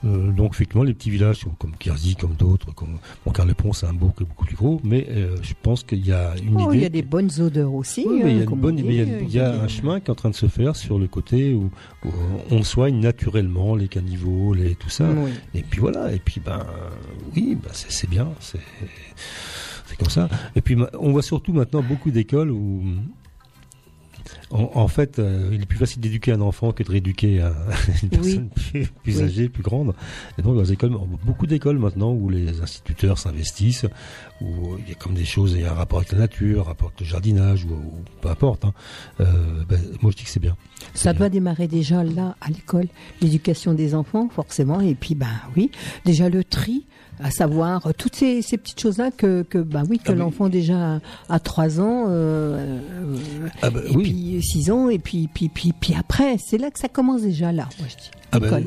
euh, 0.04 0.32
donc 0.32 0.52
effectivement, 0.54 0.84
les 0.84 0.94
petits 0.94 1.10
villages 1.10 1.46
comme 1.58 1.72
Kersey, 1.76 2.14
comme 2.18 2.34
d'autres, 2.34 2.72
comme 2.74 2.98
bon, 3.24 3.32
Carlepont, 3.32 3.72
c'est 3.72 3.85
un 3.88 3.92
beaucoup 3.92 4.24
plus 4.44 4.56
gros, 4.56 4.80
mais 4.84 5.06
euh, 5.10 5.36
je 5.42 5.54
pense 5.62 5.82
qu'il 5.84 6.06
y 6.06 6.12
a 6.12 6.34
une 6.42 6.56
Oh, 6.56 6.68
idée. 6.70 6.76
il 6.78 6.82
y 6.82 6.86
a 6.86 6.88
des 6.88 7.02
bonnes 7.02 7.30
odeurs 7.40 7.72
aussi. 7.74 8.04
Oui, 8.08 8.20
mais 8.24 8.30
il 8.32 8.36
y 8.36 8.38
a, 8.38 8.40
hein, 8.40 8.42
une 8.44 8.48
comme 8.50 8.60
bonne, 8.60 8.80
on 8.80 8.86
mais 8.86 8.94
il 8.94 8.98
y 8.98 9.00
a- 9.00 9.04
dit, 9.04 9.24
il 9.28 9.34
y 9.34 9.40
a 9.40 9.52
des- 9.52 9.58
un 9.58 9.68
chemin 9.68 10.00
qui 10.00 10.06
est 10.06 10.10
en 10.10 10.14
train 10.14 10.30
de 10.30 10.34
se 10.34 10.46
faire 10.46 10.74
sur 10.76 10.98
le 10.98 11.06
côté 11.08 11.54
où, 11.54 11.70
où 12.04 12.08
on 12.50 12.62
soigne 12.62 12.98
naturellement 13.00 13.74
les 13.74 13.88
caniveaux, 13.88 14.54
les, 14.54 14.74
tout 14.74 14.88
ça. 14.90 15.08
Oui. 15.16 15.30
Et 15.54 15.62
puis 15.62 15.80
voilà, 15.80 16.12
et 16.12 16.18
puis 16.18 16.40
ben 16.44 16.64
oui, 17.34 17.56
ben, 17.62 17.70
c'est 17.72 18.08
bien, 18.10 18.28
c'est 18.40 18.60
comme 19.98 20.10
ça. 20.10 20.28
Et 20.54 20.60
puis 20.60 20.76
on 20.98 21.12
voit 21.12 21.22
surtout 21.22 21.52
maintenant 21.52 21.82
beaucoup 21.82 22.10
d'écoles 22.10 22.50
où 22.50 22.82
en, 24.50 24.70
en 24.74 24.88
fait, 24.88 25.18
euh, 25.18 25.50
il 25.52 25.62
est 25.62 25.66
plus 25.66 25.78
facile 25.78 26.00
d'éduquer 26.00 26.32
un 26.32 26.40
enfant 26.40 26.72
que 26.72 26.82
de 26.82 26.90
rééduquer 26.90 27.40
un- 27.40 27.54
une 28.02 28.08
personne 28.08 28.48
plus, 28.54 28.86
plus 29.02 29.16
Oui. 29.18 29.22
âgée, 29.22 29.48
plus 29.48 29.62
grande. 29.62 29.94
Et 30.38 30.42
donc, 30.42 30.54
dans 30.54 30.62
les 30.62 30.72
écoles, 30.72 30.92
beaucoup 31.24 31.46
d'écoles 31.46 31.78
maintenant 31.78 32.12
où 32.12 32.28
les 32.30 32.60
instituteurs 32.60 33.18
s'investissent, 33.18 33.86
où 34.40 34.76
il 34.78 34.88
y 34.88 34.92
a 34.92 34.94
comme 34.94 35.14
des 35.14 35.24
choses, 35.24 35.52
il 35.54 35.62
y 35.62 35.64
a 35.64 35.72
un 35.72 35.74
rapport 35.74 35.98
avec 35.98 36.12
la 36.12 36.18
nature, 36.18 36.60
un 36.60 36.64
rapport 36.64 36.88
avec 36.88 37.00
le 37.00 37.06
jardinage, 37.06 37.64
ou, 37.64 37.72
ou 37.74 38.04
peu 38.20 38.28
importe. 38.28 38.64
hein. 38.64 38.74
Euh, 39.20 39.24
ben, 39.68 39.80
moi, 40.02 40.10
je 40.12 40.16
dis 40.18 40.24
que 40.24 40.30
c'est 40.30 40.40
bien. 40.40 40.56
Ça 40.94 41.12
doit 41.12 41.28
démarrer 41.28 41.68
déjà 41.68 42.04
là, 42.04 42.36
à 42.40 42.48
l'école, 42.48 42.86
l'éducation 43.20 43.72
des 43.74 43.94
enfants, 43.94 44.28
forcément. 44.28 44.80
Et 44.80 44.94
puis, 44.94 45.14
ben 45.14 45.26
oui, 45.56 45.70
déjà 46.04 46.28
le 46.28 46.44
tri, 46.44 46.86
à 47.22 47.30
savoir 47.30 47.86
euh, 47.86 47.92
toutes 47.96 48.14
ces, 48.16 48.42
ces 48.42 48.56
petites 48.58 48.80
choses-là 48.80 49.10
que, 49.10 49.42
que, 49.42 49.58
ben 49.58 49.84
oui, 49.88 49.98
que 49.98 50.04
Ah 50.08 50.12
oui. 50.12 50.18
l'enfant 50.18 50.48
déjà 50.48 51.00
à 51.28 51.38
3 51.40 51.80
ans, 51.80 52.04
euh, 52.08 52.78
euh, 53.00 53.16
Ah 53.62 53.70
ben, 53.70 53.82
et 53.88 53.96
oui. 53.96 54.02
puis 54.02 54.42
6 54.42 54.70
ans, 54.70 54.88
et 54.90 54.98
puis, 54.98 55.28
puis, 55.32 55.48
puis, 55.48 55.72
puis 55.78 55.94
après, 55.98 56.36
c'est 56.38 56.58
là 56.58 56.70
que 56.70 56.78
ça 56.78 56.88
commence 56.88 57.22
déjà 57.22 57.52
là, 57.52 57.68
moi 57.78 57.88
je 57.88 57.96
dis. 57.96 58.10
Ah 58.32 58.40
ben, 58.40 58.52
euh, 58.52 58.60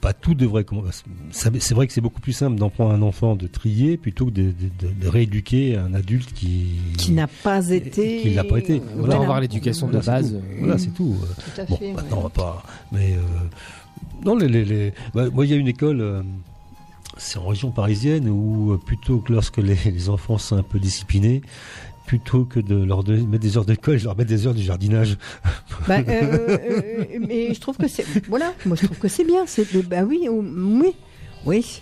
pas 0.00 0.12
tout 0.12 0.34
devrait 0.34 0.64
commencer. 0.64 1.02
C'est 1.30 1.72
vrai 1.72 1.86
que 1.86 1.92
c'est 1.92 2.00
beaucoup 2.02 2.20
plus 2.20 2.32
simple 2.32 2.56
d'en 2.58 2.68
prendre 2.68 2.92
un 2.92 3.00
enfant 3.00 3.36
de 3.36 3.46
trier 3.46 3.96
plutôt 3.96 4.26
que 4.26 4.32
de, 4.32 4.42
de- 4.42 4.52
de- 4.88 4.92
de 5.00 5.08
rééduquer 5.08 5.76
un 5.76 5.94
adulte 5.94 6.32
qui 6.34 6.66
qui 6.98 7.12
n'a 7.12 7.26
pas 7.28 7.66
été. 7.70 8.20
qui 8.20 8.30
l'a 8.34 8.44
pas 8.44 8.58
été. 8.58 8.82
Autant 9.00 9.22
avoir 9.22 9.40
l'éducation 9.40 9.86
de 9.86 9.92
Voilà, 9.98 10.20
base. 10.20 10.32
tout. 10.32 10.40
Voilà, 10.58 10.78
c'est 10.78 10.90
tout. 10.94 11.14
Tout 11.54 11.60
à 11.60 11.64
Bon, 11.64 11.76
fait, 11.76 11.92
maintenant, 11.92 12.16
ouais. 12.16 12.18
on 12.18 12.22
va 12.24 12.28
pas. 12.30 12.62
Mais 12.92 13.12
euh, 13.14 13.20
non, 14.26 14.34
les, 14.36 14.48
les, 14.48 14.64
les- 14.64 14.92
bah, 15.14 15.30
moi, 15.32 15.46
il 15.46 15.50
y 15.52 15.54
a 15.54 15.56
une 15.56 15.68
école. 15.68 16.00
euh, 16.00 16.22
c'est 17.16 17.38
en 17.38 17.46
région 17.46 17.70
parisienne 17.70 18.28
où 18.28 18.72
euh, 18.72 18.78
plutôt 18.78 19.18
que 19.18 19.32
lorsque 19.32 19.58
les, 19.58 19.76
les 19.84 20.08
enfants 20.08 20.38
sont 20.38 20.56
un 20.56 20.62
peu 20.62 20.78
disciplinés, 20.78 21.42
plutôt 22.06 22.44
que 22.44 22.60
de 22.60 22.74
leur 22.84 23.02
mettre 23.08 23.38
des 23.38 23.56
heures 23.56 23.64
d'école, 23.64 23.96
je 23.98 24.04
leur 24.04 24.16
mets 24.16 24.24
des 24.26 24.46
heures 24.46 24.54
du 24.54 24.62
jardinage. 24.62 25.16
Bah, 25.88 25.96
euh, 25.98 26.02
euh, 26.08 26.58
euh, 26.58 27.18
mais 27.26 27.54
je 27.54 27.60
trouve 27.60 27.76
que 27.78 27.88
c'est 27.88 28.04
voilà 28.28 28.52
moi 28.66 28.76
je 28.80 28.84
trouve 28.86 28.98
que 28.98 29.08
c'est 29.08 29.24
bien 29.24 29.44
c'est 29.46 29.72
de- 29.74 29.80
bah 29.82 30.02
oui 30.02 30.28
ou- 30.28 30.44
oui 30.82 30.92
oui 31.46 31.80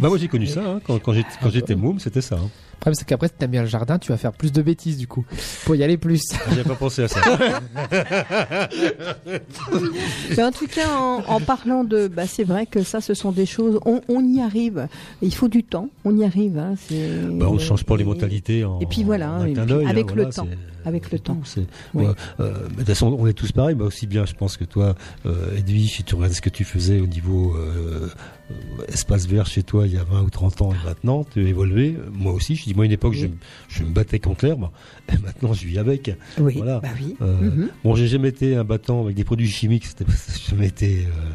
Bah 0.00 0.08
moi 0.08 0.18
j'ai 0.18 0.28
connu 0.28 0.46
ça 0.46 0.64
hein, 0.64 0.80
quand, 0.86 0.98
quand 1.00 1.12
j'étais 1.12 1.28
quand 1.42 1.50
j'étais 1.50 1.74
môme, 1.74 1.98
c'était 1.98 2.20
ça. 2.20 2.36
hein. 2.36 2.48
Le 2.74 2.80
problème, 2.84 2.94
c'est 2.98 3.06
qu'après, 3.06 3.28
si 3.28 3.34
t'aimes 3.34 3.50
bien 3.50 3.62
le 3.62 3.68
jardin, 3.68 3.98
tu 3.98 4.12
vas 4.12 4.18
faire 4.18 4.32
plus 4.32 4.52
de 4.52 4.60
bêtises 4.60 4.98
du 4.98 5.06
coup. 5.06 5.24
Pour 5.64 5.74
y 5.76 5.82
aller 5.82 5.96
plus. 5.96 6.22
J'avais 6.50 6.64
pas 6.64 6.74
pensé 6.74 7.04
à 7.04 7.08
ça. 7.08 7.20
Mais 10.36 10.42
en 10.42 10.50
tout 10.52 10.66
cas, 10.66 10.88
en, 10.98 11.22
en 11.26 11.40
parlant 11.40 11.84
de, 11.84 12.08
bah, 12.08 12.26
c'est 12.26 12.44
vrai 12.44 12.66
que 12.66 12.82
ça, 12.82 13.00
ce 13.00 13.14
sont 13.14 13.32
des 13.32 13.46
choses. 13.46 13.78
On, 13.84 14.00
on 14.08 14.22
y 14.24 14.40
arrive. 14.40 14.88
Il 15.22 15.34
faut 15.34 15.48
du 15.48 15.62
temps. 15.64 15.88
On 16.04 16.16
y 16.16 16.24
arrive. 16.24 16.58
Hein, 16.58 16.74
c'est- 16.78 17.20
Bah, 17.30 17.46
on 17.48 17.58
change 17.58 17.84
pas 17.84 17.96
les 17.96 18.04
mentalités 18.04 18.64
en 18.64 18.80
Et 18.80 18.86
puis 18.86 19.04
voilà, 19.04 19.32
en 19.32 19.44
et 19.46 19.52
puis 19.54 19.66
d'œil, 19.66 19.86
avec 19.86 20.10
hein, 20.10 20.14
le 20.14 20.22
voilà, 20.22 20.30
temps. 20.32 20.46
c'est- 20.50 20.88
Avec 20.88 21.10
le 21.12 21.18
temps. 21.18 21.38
C'est- 21.44 21.66
Oui. 21.94 22.04
ouais, 22.04 22.12
euh, 22.40 22.52
de 22.68 22.74
toute 22.76 22.86
façon, 22.86 23.16
on 23.18 23.26
est 23.26 23.32
tous 23.32 23.52
pareils. 23.52 23.74
Bah, 23.74 23.84
aussi 23.86 24.06
bien, 24.06 24.26
je 24.26 24.34
pense 24.34 24.56
que 24.56 24.64
toi, 24.64 24.94
euh, 25.26 25.56
Edwige, 25.56 25.92
si 25.96 26.04
tu 26.04 26.14
regardes 26.14 26.34
ce 26.34 26.42
que 26.42 26.50
tu 26.50 26.64
faisais 26.64 27.00
au 27.00 27.06
niveau 27.06 27.54
euh, 27.56 28.08
espace 28.88 29.26
vert 29.26 29.46
chez 29.46 29.62
toi 29.62 29.86
il 29.86 29.94
y 29.94 29.96
a 29.96 30.04
20 30.04 30.22
ou 30.22 30.30
30 30.30 30.62
ans 30.62 30.72
et 30.72 30.84
maintenant, 30.86 31.24
tu 31.24 31.44
as 31.44 31.48
évolué. 31.48 31.96
Moi 32.12 32.32
aussi, 32.32 32.56
je 32.56 32.64
dis, 32.64 32.74
moi, 32.74 32.84
à 32.84 32.86
une 32.86 32.92
époque, 32.92 33.14
je, 33.14 33.26
je 33.68 33.82
me 33.84 33.90
battais 33.90 34.18
contre 34.18 34.44
l'herbe. 34.44 34.68
Et 35.12 35.18
maintenant, 35.18 35.52
je 35.54 35.66
vis 35.66 35.78
avec. 35.78 36.10
Oui, 36.38 36.54
Voilà. 36.56 36.80
bah 36.80 36.88
oui. 37.00 37.16
Euh, 37.22 37.34
Mhm. 37.40 37.68
Bon, 37.84 37.94
j'ai 37.94 38.06
jamais 38.06 38.28
été 38.28 38.54
un 38.56 38.64
battant 38.64 39.02
avec 39.02 39.16
des 39.16 39.24
produits 39.24 39.48
chimiques. 39.48 39.86
C'était 39.86 40.04
j'ai 40.08 40.50
jamais 40.50 40.66
été 40.66 41.06
euh, 41.06 41.32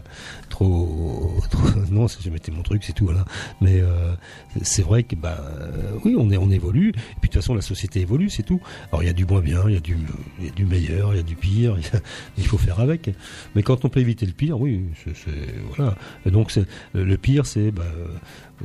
trop, 0.49 1.34
trop. 1.49 1.68
Non, 1.91 2.07
c'est 2.07 2.22
jamais 2.22 2.38
été 2.38 2.52
mon 2.52 2.61
truc, 2.64 2.84
c'est 2.84 2.94
tout. 2.94 3.06
Voilà. 3.06 3.26
Mais 3.61 3.80
euh, 3.81 4.14
c'est 4.61 4.81
vrai 4.84 5.03
que 5.03 5.15
bah 5.15 5.38
euh, 5.40 5.91
oui, 6.06 6.15
on 6.18 6.30
est, 6.31 6.38
on 6.38 6.49
évolue. 6.52 6.90
Et 6.90 6.91
puis 6.94 7.02
de 7.02 7.19
toute 7.22 7.34
façon, 7.36 7.53
la 7.56 7.61
société 7.61 8.02
évolue, 8.02 8.30
c'est 8.30 8.44
tout. 8.44 8.61
Alors 8.91 9.03
il 9.03 9.07
y 9.07 9.10
a 9.10 9.14
du 9.14 9.26
moins 9.26 9.41
bien, 9.41 9.64
il 9.68 9.73
y 9.73 9.77
a 9.77 9.81
du, 9.81 9.98
il 10.40 10.45
y 10.45 10.49
a 10.49 10.52
du 10.52 10.65
meilleur, 10.65 11.14
il 11.14 11.18
y 11.18 11.19
a 11.19 11.23
du 11.23 11.36
pire. 11.36 11.77
il 12.38 12.45
faut 12.45 12.57
faire 12.57 12.80
avec. 12.80 13.10
Mais 13.56 13.64
quand 13.64 13.86
on 13.86 13.90
peut 13.90 13.99
éviter 13.99 14.26
le 14.26 14.34
pire, 14.34 14.60
oui, 14.60 14.81
c'est 15.03 15.15
c'est- 15.15 15.30
voilà. 15.76 15.95
Et 16.26 16.31
donc 16.31 16.52
c'est 16.52 16.65
le 17.03 17.17
pire, 17.17 17.45
c'est 17.45 17.71
bah, 17.71 17.84
euh, 17.97 18.07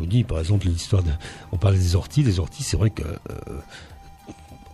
on 0.00 0.04
dit 0.04 0.24
par 0.24 0.38
exemple 0.38 0.66
l'histoire 0.66 1.02
de. 1.02 1.10
On 1.52 1.56
parlait 1.56 1.78
des 1.78 1.94
orties. 1.96 2.22
Les 2.22 2.38
orties, 2.40 2.62
c'est 2.62 2.76
vrai 2.76 2.90
que. 2.90 3.02
euh, 3.02 3.58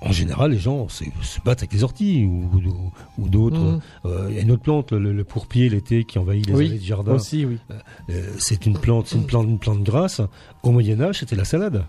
en 0.02 0.12
général, 0.12 0.52
les 0.52 0.58
gens 0.58 0.88
se, 0.88 1.04
se 1.20 1.40
battent 1.44 1.58
avec 1.60 1.74
les 1.74 1.84
orties 1.84 2.24
ou, 2.24 2.48
ou- 2.56 2.92
ou 3.18 3.28
d'autres. 3.28 3.60
Mhm. 3.60 3.80
Euh, 4.06 4.26
Il 4.30 4.36
y 4.36 4.38
a 4.38 4.42
une 4.42 4.50
autre 4.50 4.62
plante, 4.62 4.92
le, 4.92 5.12
le 5.12 5.24
pourpier 5.24 5.68
l'été 5.68 6.04
qui 6.04 6.18
envahit 6.18 6.46
les 6.46 6.54
Oui, 6.54 6.66
allées 6.68 6.78
de 6.78 6.84
jardin. 6.84 7.12
aussi, 7.12 7.44
oui. 7.44 7.58
Euh, 8.08 8.32
c'est 8.38 8.64
une 8.64 8.78
plante, 8.78 9.08
c'est 9.08 9.16
une 9.16 9.26
plante, 9.26 9.46
une 9.46 9.58
plante 9.58 9.82
grasse. 9.82 10.22
Au 10.62 10.70
Moyen 10.70 11.02
Âge, 11.02 11.18
c'était 11.18 11.36
la 11.36 11.44
salade. 11.44 11.84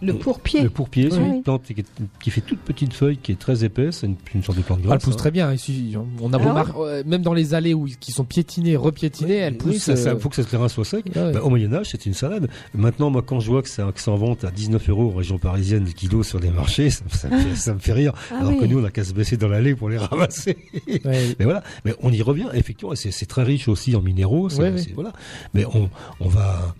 Le 0.00 0.14
pourpier. 0.14 0.62
Le 0.62 0.70
pourpier, 0.70 1.10
c'est 1.10 1.18
Oui. 1.18 1.28
une 1.36 1.42
plante 1.42 1.64
qui, 1.64 1.72
est- 1.72 1.84
qui 2.22 2.30
fait 2.30 2.40
toute 2.40 2.60
petite 2.60 2.94
feuille, 2.94 3.18
qui 3.18 3.32
est 3.32 3.38
très 3.38 3.62
épaisse, 3.64 4.02
une, 4.02 4.16
une 4.34 4.42
sorte 4.42 4.56
de 4.56 4.62
plante 4.62 4.78
Ah, 4.80 4.82
elle 4.84 4.88
grasse. 4.88 5.04
pousse 5.04 5.14
hein. 5.14 5.18
très 5.18 5.30
bien. 5.30 5.52
il 5.68 5.98
On 6.20 6.32
a 6.32 6.38
euh, 6.78 7.02
même 7.06 7.22
dans 7.22 7.34
les 7.34 7.52
allées 7.54 7.74
où 7.74 7.86
qui 8.00 8.12
sont 8.12 8.24
piétinées, 8.24 8.76
repiétinées, 8.76 9.34
elle 9.36 9.56
pousse. 9.58 9.72
Oui, 9.72 9.78
ça, 9.78 9.96
ça- 9.96 10.10
euh, 10.10 10.18
faut 10.18 10.28
que 10.30 10.36
ce 10.36 10.42
terrain 10.42 10.68
soit 10.68 10.84
sec. 10.84 11.04
ouais. 11.14 11.32
Bah, 11.32 11.42
au 11.42 11.50
Moyen 11.50 11.72
Âge, 11.74 11.90
c'était 11.90 12.04
une 12.08 12.14
salade. 12.14 12.48
Maintenant, 12.74 13.10
moi, 13.10 13.22
quand 13.22 13.40
je 13.40 13.50
vois 13.50 13.62
que 13.62 13.68
c'est 13.68 13.82
que 13.92 14.00
c'est 14.00 14.10
en 14.10 14.16
vente 14.16 14.44
à 14.44 14.50
19 14.50 14.88
euros 14.88 15.10
en 15.12 15.16
région 15.16 15.38
parisienne 15.38 15.84
le 15.84 15.92
kilo 15.92 16.22
sur 16.22 16.38
les 16.40 16.50
marchés, 16.50 16.88
ça, 16.90 17.04
ça 17.10 17.28
me, 17.28 17.38
fait, 17.38 17.54
ça 17.56 17.74
me 17.74 17.78
fait 17.80 17.92
rire. 17.92 18.12
Ah 18.30 18.38
Alors 18.40 18.52
que 18.56 18.62
oui. 18.62 18.68
nous, 18.68 18.80
on 18.80 18.84
a 18.84 18.90
qu'à 18.90 19.04
se 19.04 19.12
baisser 19.12 19.36
dans 19.36 19.48
l'allée 19.48 19.74
pour 19.74 19.88
les 19.90 19.98
ramasser. 19.98 20.56
Mais 21.04 21.34
voilà. 21.40 21.62
Mais 21.84 21.94
on 22.02 22.10
y 22.10 22.22
revient. 22.22 22.48
Effectivement, 22.54 22.92
et 22.92 22.96
c'est 22.96 23.10
c'est 23.10 23.26
très 23.26 23.42
riche 23.42 23.68
aussi 23.68 23.94
en 23.94 24.00
minéraux. 24.00 24.48
ça, 24.48 24.76
c'est- 24.78 24.92
Voilà. 24.94 25.12
Mais 25.54 25.64
on, 25.66 25.90
on 26.20 26.28
va. 26.28 26.74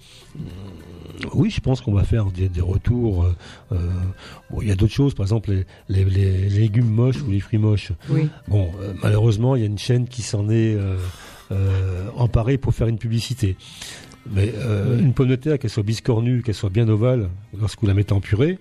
Oui, 1.35 1.51
je 1.51 1.61
pense 1.61 1.81
qu'on 1.81 1.93
va 1.93 2.05
faire 2.05 2.27
des, 2.27 2.49
des 2.49 2.61
retours. 2.61 3.25
euh, 3.25 3.35
euh, 3.73 3.77
bon, 4.51 4.61
il 4.63 4.69
y 4.69 4.71
a 4.73 4.75
d'autres 4.75 4.93
choses, 4.93 5.15
par 5.15 5.25
exemple 5.25 5.51
les, 5.51 5.65
les, 5.89 6.05
les 6.05 6.49
légumes 6.49 6.89
moches 6.91 7.23
ou 7.23 7.31
les 7.31 7.41
fruits 7.41 7.59
moches. 7.59 7.93
Oui. 8.09 8.29
Bon, 8.49 8.71
euh, 8.81 8.93
malheureusement, 9.03 9.57
il 9.57 9.61
y 9.61 9.65
a 9.65 9.67
une 9.67 9.79
chaîne 9.79 10.07
qui 10.09 10.23
s'en 10.23 10.49
est 10.51 10.77
euh, 10.77 10.97
emparée 12.17 12.59
pour 12.59 12.75
faire 12.75 12.87
une 12.89 12.99
publicité. 12.99 13.57
Mais 14.31 14.53
Oui. 14.55 15.01
une 15.01 15.15
pomme 15.15 15.29
de 15.29 15.37
terre, 15.37 15.59
qu'elle 15.59 15.71
soit 15.71 15.83
biscornue, 15.83 16.43
qu'elle 16.43 16.55
soit 16.55 16.71
bien 16.71 16.89
ovale, 16.89 17.31
lorsque 17.59 17.81
vous 17.81 17.87
la 17.87 17.95
mettez 17.95 18.13
en 18.13 18.21
purée, 18.21 18.59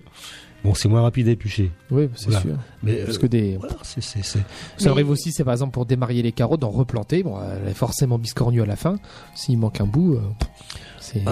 bon, 0.64 0.74
c'est 0.74 0.88
moins 0.88 1.02
rapide 1.02 1.28
à 1.28 1.32
éplucher. 1.32 1.70
Oui, 1.90 2.08
c'est 2.16 2.26
Voilà. 2.30 2.40
sûr. 2.40 2.56
Mais 2.82 2.94
Parce 3.04 3.18
euh, 3.18 3.20
que 3.20 3.26
des. 3.26 3.56
voilà, 3.58 3.76
c'est 3.82 4.02
c'est- 4.02 4.22
c'est- 4.24 4.40
Ça 4.78 4.90
arrive 4.90 5.10
aussi, 5.10 5.32
c'est 5.32 5.44
par 5.44 5.52
exemple 5.52 5.72
pour 5.72 5.84
démarier 5.86 6.22
les 6.22 6.32
carottes, 6.32 6.60
d'en 6.60 6.70
replanter. 6.70 7.22
Bon, 7.22 7.36
elle 7.40 7.68
est 7.68 7.74
forcément 7.74 8.18
biscornue 8.18 8.62
à 8.62 8.66
la 8.66 8.76
fin. 8.76 8.96
S'il 9.34 9.58
manque 9.58 9.80
un 9.80 9.86
bout, 9.86 10.14
euh, 10.14 10.20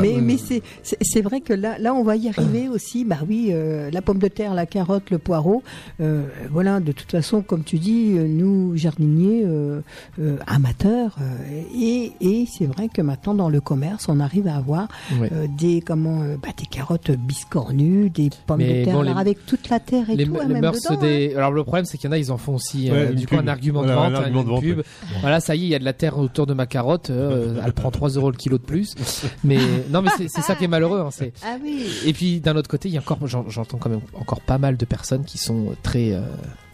mais 0.01 0.16
mais 0.20 0.36
c'est 1.03 1.20
vrai 1.20 1.40
que 1.40 1.53
là 1.53 1.78
là 1.78 1.95
on 1.95 2.03
va 2.03 2.16
y 2.16 2.28
arriver 2.28 2.69
aussi 2.73 3.05
bah 3.05 3.19
oui 3.28 3.49
euh, 3.51 3.90
la 3.90 4.03
pomme 4.03 4.19
de 4.19 4.28
terre 4.28 4.55
la 4.55 4.66
carotte 4.66 5.11
le 5.11 5.19
poireau 5.19 5.62
euh, 6.01 6.24
voilà 6.51 6.81
de 6.81 6.93
toute 6.93 7.11
façon 7.11 7.43
comme 7.43 7.65
tu 7.65 7.78
dis 7.78 8.12
euh, 8.16 8.27
nous 8.28 8.77
jardiniers 8.77 9.43
euh, 9.45 9.81
euh, 10.20 10.36
amateurs 10.47 11.16
euh, 11.20 11.62
et 11.78 12.12
et 12.20 12.47
c'est 12.47 12.66
vrai 12.66 12.89
que 12.89 13.03
maintenant 13.03 13.35
dans 13.35 13.49
le 13.49 13.61
commerce 13.61 14.07
on 14.09 14.20
arrive 14.20 14.47
à 14.49 14.57
avoir 14.57 14.89
euh, 15.20 15.47
des 15.59 15.81
comment 15.81 16.23
euh, 16.23 16.36
bah, 16.43 16.49
des 16.57 16.66
carottes 16.66 17.11
biscornues 17.11 18.11
des 18.11 18.31
pommes 18.47 18.59
Mais 18.59 18.81
de 18.81 18.85
terre 18.85 18.95
bon, 18.95 19.01
alors 19.01 19.15
les- 19.15 19.20
avec 19.20 19.47
toute 19.47 19.69
la 19.70 19.81
terre 19.81 20.11
et 20.11 20.16
les, 20.16 20.24
tout 20.27 20.35
les 20.35 20.40
hein, 20.40 20.49
même 20.49 20.61
mœurs 20.62 20.82
dedans, 20.82 21.01
des. 21.01 21.35
Alors 21.35 21.53
le 21.53 21.62
problème, 21.65 21.85
c'est 21.85 21.99
qu'il 21.99 22.09
y 22.09 22.11
en 22.11 22.12
a, 22.12 22.19
ils 22.19 22.32
en 22.32 22.39
font 22.39 22.55
aussi. 22.57 22.90
Ouais, 22.90 22.97
euh, 23.09 23.12
du 23.12 23.27
coup, 23.27 23.36
pub. 23.36 23.45
un 23.45 23.49
argument 23.49 23.82
Voilà, 23.82 24.11
de 24.11 24.16
un 24.27 24.31
vente, 24.31 24.45
de 24.47 24.51
vente, 24.51 24.61
pub. 24.62 24.78
ouais. 24.78 24.85
Voilà, 25.20 25.40
ça 25.40 25.55
y 25.55 25.62
est, 25.62 25.66
il 25.66 25.70
y 25.70 25.74
a 25.74 25.78
de 25.78 25.85
la 25.85 25.93
terre 25.93 26.19
autour 26.19 26.47
de 26.47 26.55
ma 26.55 26.66
carotte. 26.66 27.11
euh, 27.11 27.61
elle 27.65 27.73
prend 27.73 27.90
3 27.90 28.11
euros 28.11 28.31
le 28.31 28.36
kilo 28.36 28.59
de 28.59 28.62
plus. 28.62 28.95
Mais 29.45 29.57
non, 29.90 30.02
mais 30.02 30.10
c'est 30.18 30.43
ça 30.43 30.55
qui 30.55 30.64
est 30.64 30.68
malheureux. 30.68 31.01
hein, 31.01 31.10
c'est 31.10 31.32
ah 31.44 31.56
oui 31.62 31.86
Et 32.06 32.12
puis 32.12 32.40
d'un 32.40 32.56
autre 32.56 32.68
côté, 32.68 32.89
il 32.89 32.94
y 32.94 32.98
a 32.98 33.01
encore, 33.01 33.18
j'en- 33.26 33.48
j'entends 33.48 33.78
quand 33.78 33.90
même 33.90 34.01
encore 34.14 34.40
pas 34.40 34.59
mal 34.59 34.76
de 34.76 34.85
personnes 34.85 35.24
qui 35.24 35.39
sont 35.39 35.74
très, 35.82 36.12
euh, 36.12 36.20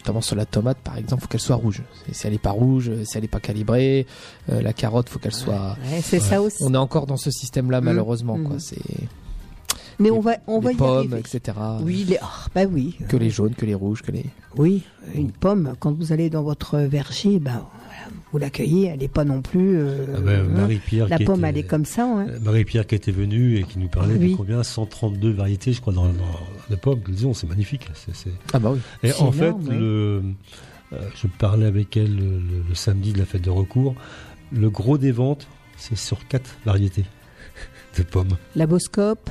notamment 0.00 0.20
sur 0.20 0.36
la 0.36 0.44
tomate 0.46 0.78
par 0.78 0.96
exemple, 0.98 1.22
faut 1.22 1.28
qu'elle 1.28 1.40
soit 1.40 1.56
rouge. 1.56 1.82
Si 2.12 2.26
elle 2.26 2.34
est 2.34 2.38
pas 2.38 2.50
rouge, 2.50 2.90
si 3.04 3.16
elle 3.18 3.24
est 3.24 3.28
pas 3.28 3.40
calibrée, 3.40 4.06
euh, 4.50 4.60
la 4.62 4.72
carotte, 4.72 5.08
faut 5.08 5.18
qu'elle 5.18 5.32
soit. 5.34 5.76
Ouais, 5.90 6.00
c'est 6.02 6.20
ça 6.20 6.42
aussi 6.42 6.58
On 6.62 6.74
est 6.74 6.78
encore 6.78 7.06
dans 7.06 7.16
ce 7.16 7.30
système-là 7.30 7.80
Mm. 7.80 7.84
malheureusement, 7.84 8.36
Mm. 8.38 8.44
quoi. 8.44 8.56
C'est 8.58 8.78
mais 10.00 10.10
on 10.10 10.18
va 10.18 10.36
on 10.48 10.58
va 10.58 10.70
les 10.70 10.74
y 10.74 10.78
pommes, 10.78 10.96
arriver 10.98 11.18
etc. 11.20 11.56
oui 11.82 12.04
les 12.08 12.18
oh, 12.20 12.26
bah 12.52 12.64
oui 12.68 12.96
Que 13.08 13.16
les 13.16 13.30
jaunes, 13.30 13.54
que 13.54 13.64
les 13.64 13.74
rouges, 13.76 14.02
que 14.02 14.10
les. 14.10 14.24
Oui, 14.56 14.82
une 15.14 15.30
pomme, 15.30 15.74
quand 15.78 15.92
vous 15.96 16.12
allez 16.12 16.30
dans 16.30 16.42
votre 16.42 16.78
verger, 16.78 17.38
ben, 17.38 17.52
voilà, 17.52 17.64
vous 18.34 18.40
l'accueillez, 18.40 18.88
elle 18.88 18.98
n'est 18.98 19.06
pas 19.06 19.22
non 19.24 19.42
plus. 19.42 19.78
euh, 19.78 20.06
Ah 20.16 20.20
ben, 20.20 20.40
hein, 20.40 20.58
Marie-Pierre 20.62 21.06
la 21.08 21.18
qui 21.18 21.24
pomme, 21.24 21.38
était- 21.44 21.48
elle 21.50 21.58
est 21.58 21.62
comme 21.62 21.84
ça. 21.84 22.04
hein. 22.04 22.26
Euh, 22.28 22.38
Marie-Pierre 22.42 22.84
qui 22.84 22.96
était 22.96 23.12
venue 23.12 23.58
et 23.58 23.62
qui 23.62 23.78
nous 23.78 23.86
parlait 23.86 24.16
Oui. 24.18 24.32
de 24.32 24.36
combien 24.36 24.60
132 24.64 25.30
variétés, 25.30 25.72
je 25.72 25.80
crois, 25.80 25.92
dans, 25.92 26.06
dans 26.06 26.40
de 26.68 26.74
pommes. 26.74 26.98
Disons, 27.06 27.32
c'est 27.32 27.46
magnifique. 27.48 27.86
C'est- 27.94 28.12
c'est- 28.12 28.32
Ah 28.52 28.58
bah 28.58 28.72
oui. 28.72 28.80
Et 29.04 29.12
en 29.12 29.30
énorme, 29.32 29.34
fait, 29.34 29.50
ouais. 29.70 29.76
le, 29.78 30.22
euh, 30.94 30.98
je 31.14 31.28
parlais 31.38 31.66
avec 31.66 31.96
elle 31.96 32.12
le, 32.16 32.22
le- 32.24 32.64
le 32.68 32.74
samedi 32.74 33.12
de 33.12 33.18
la 33.20 33.24
fête 33.24 33.42
de 33.42 33.50
recours. 33.50 33.94
Le 34.50 34.68
gros 34.68 34.98
des 34.98 35.12
ventes, 35.12 35.46
c'est 35.76 35.96
sur 35.96 36.26
quatre 36.26 36.56
variétés 36.66 37.04
de 37.96 38.02
pommes. 38.02 38.36
La 38.56 38.66
Boscope, 38.66 39.30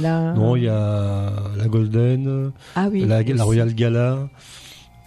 la. 0.00 0.32
Non, 0.34 0.54
il 0.54 0.62
y 0.62 0.68
a 0.68 1.32
la 1.56 1.66
Golden, 1.66 2.52
Ah 2.76 2.86
oui. 2.88 3.04
la, 3.04 3.24
la 3.24 3.42
Royal 3.42 3.74
Gala, 3.74 4.28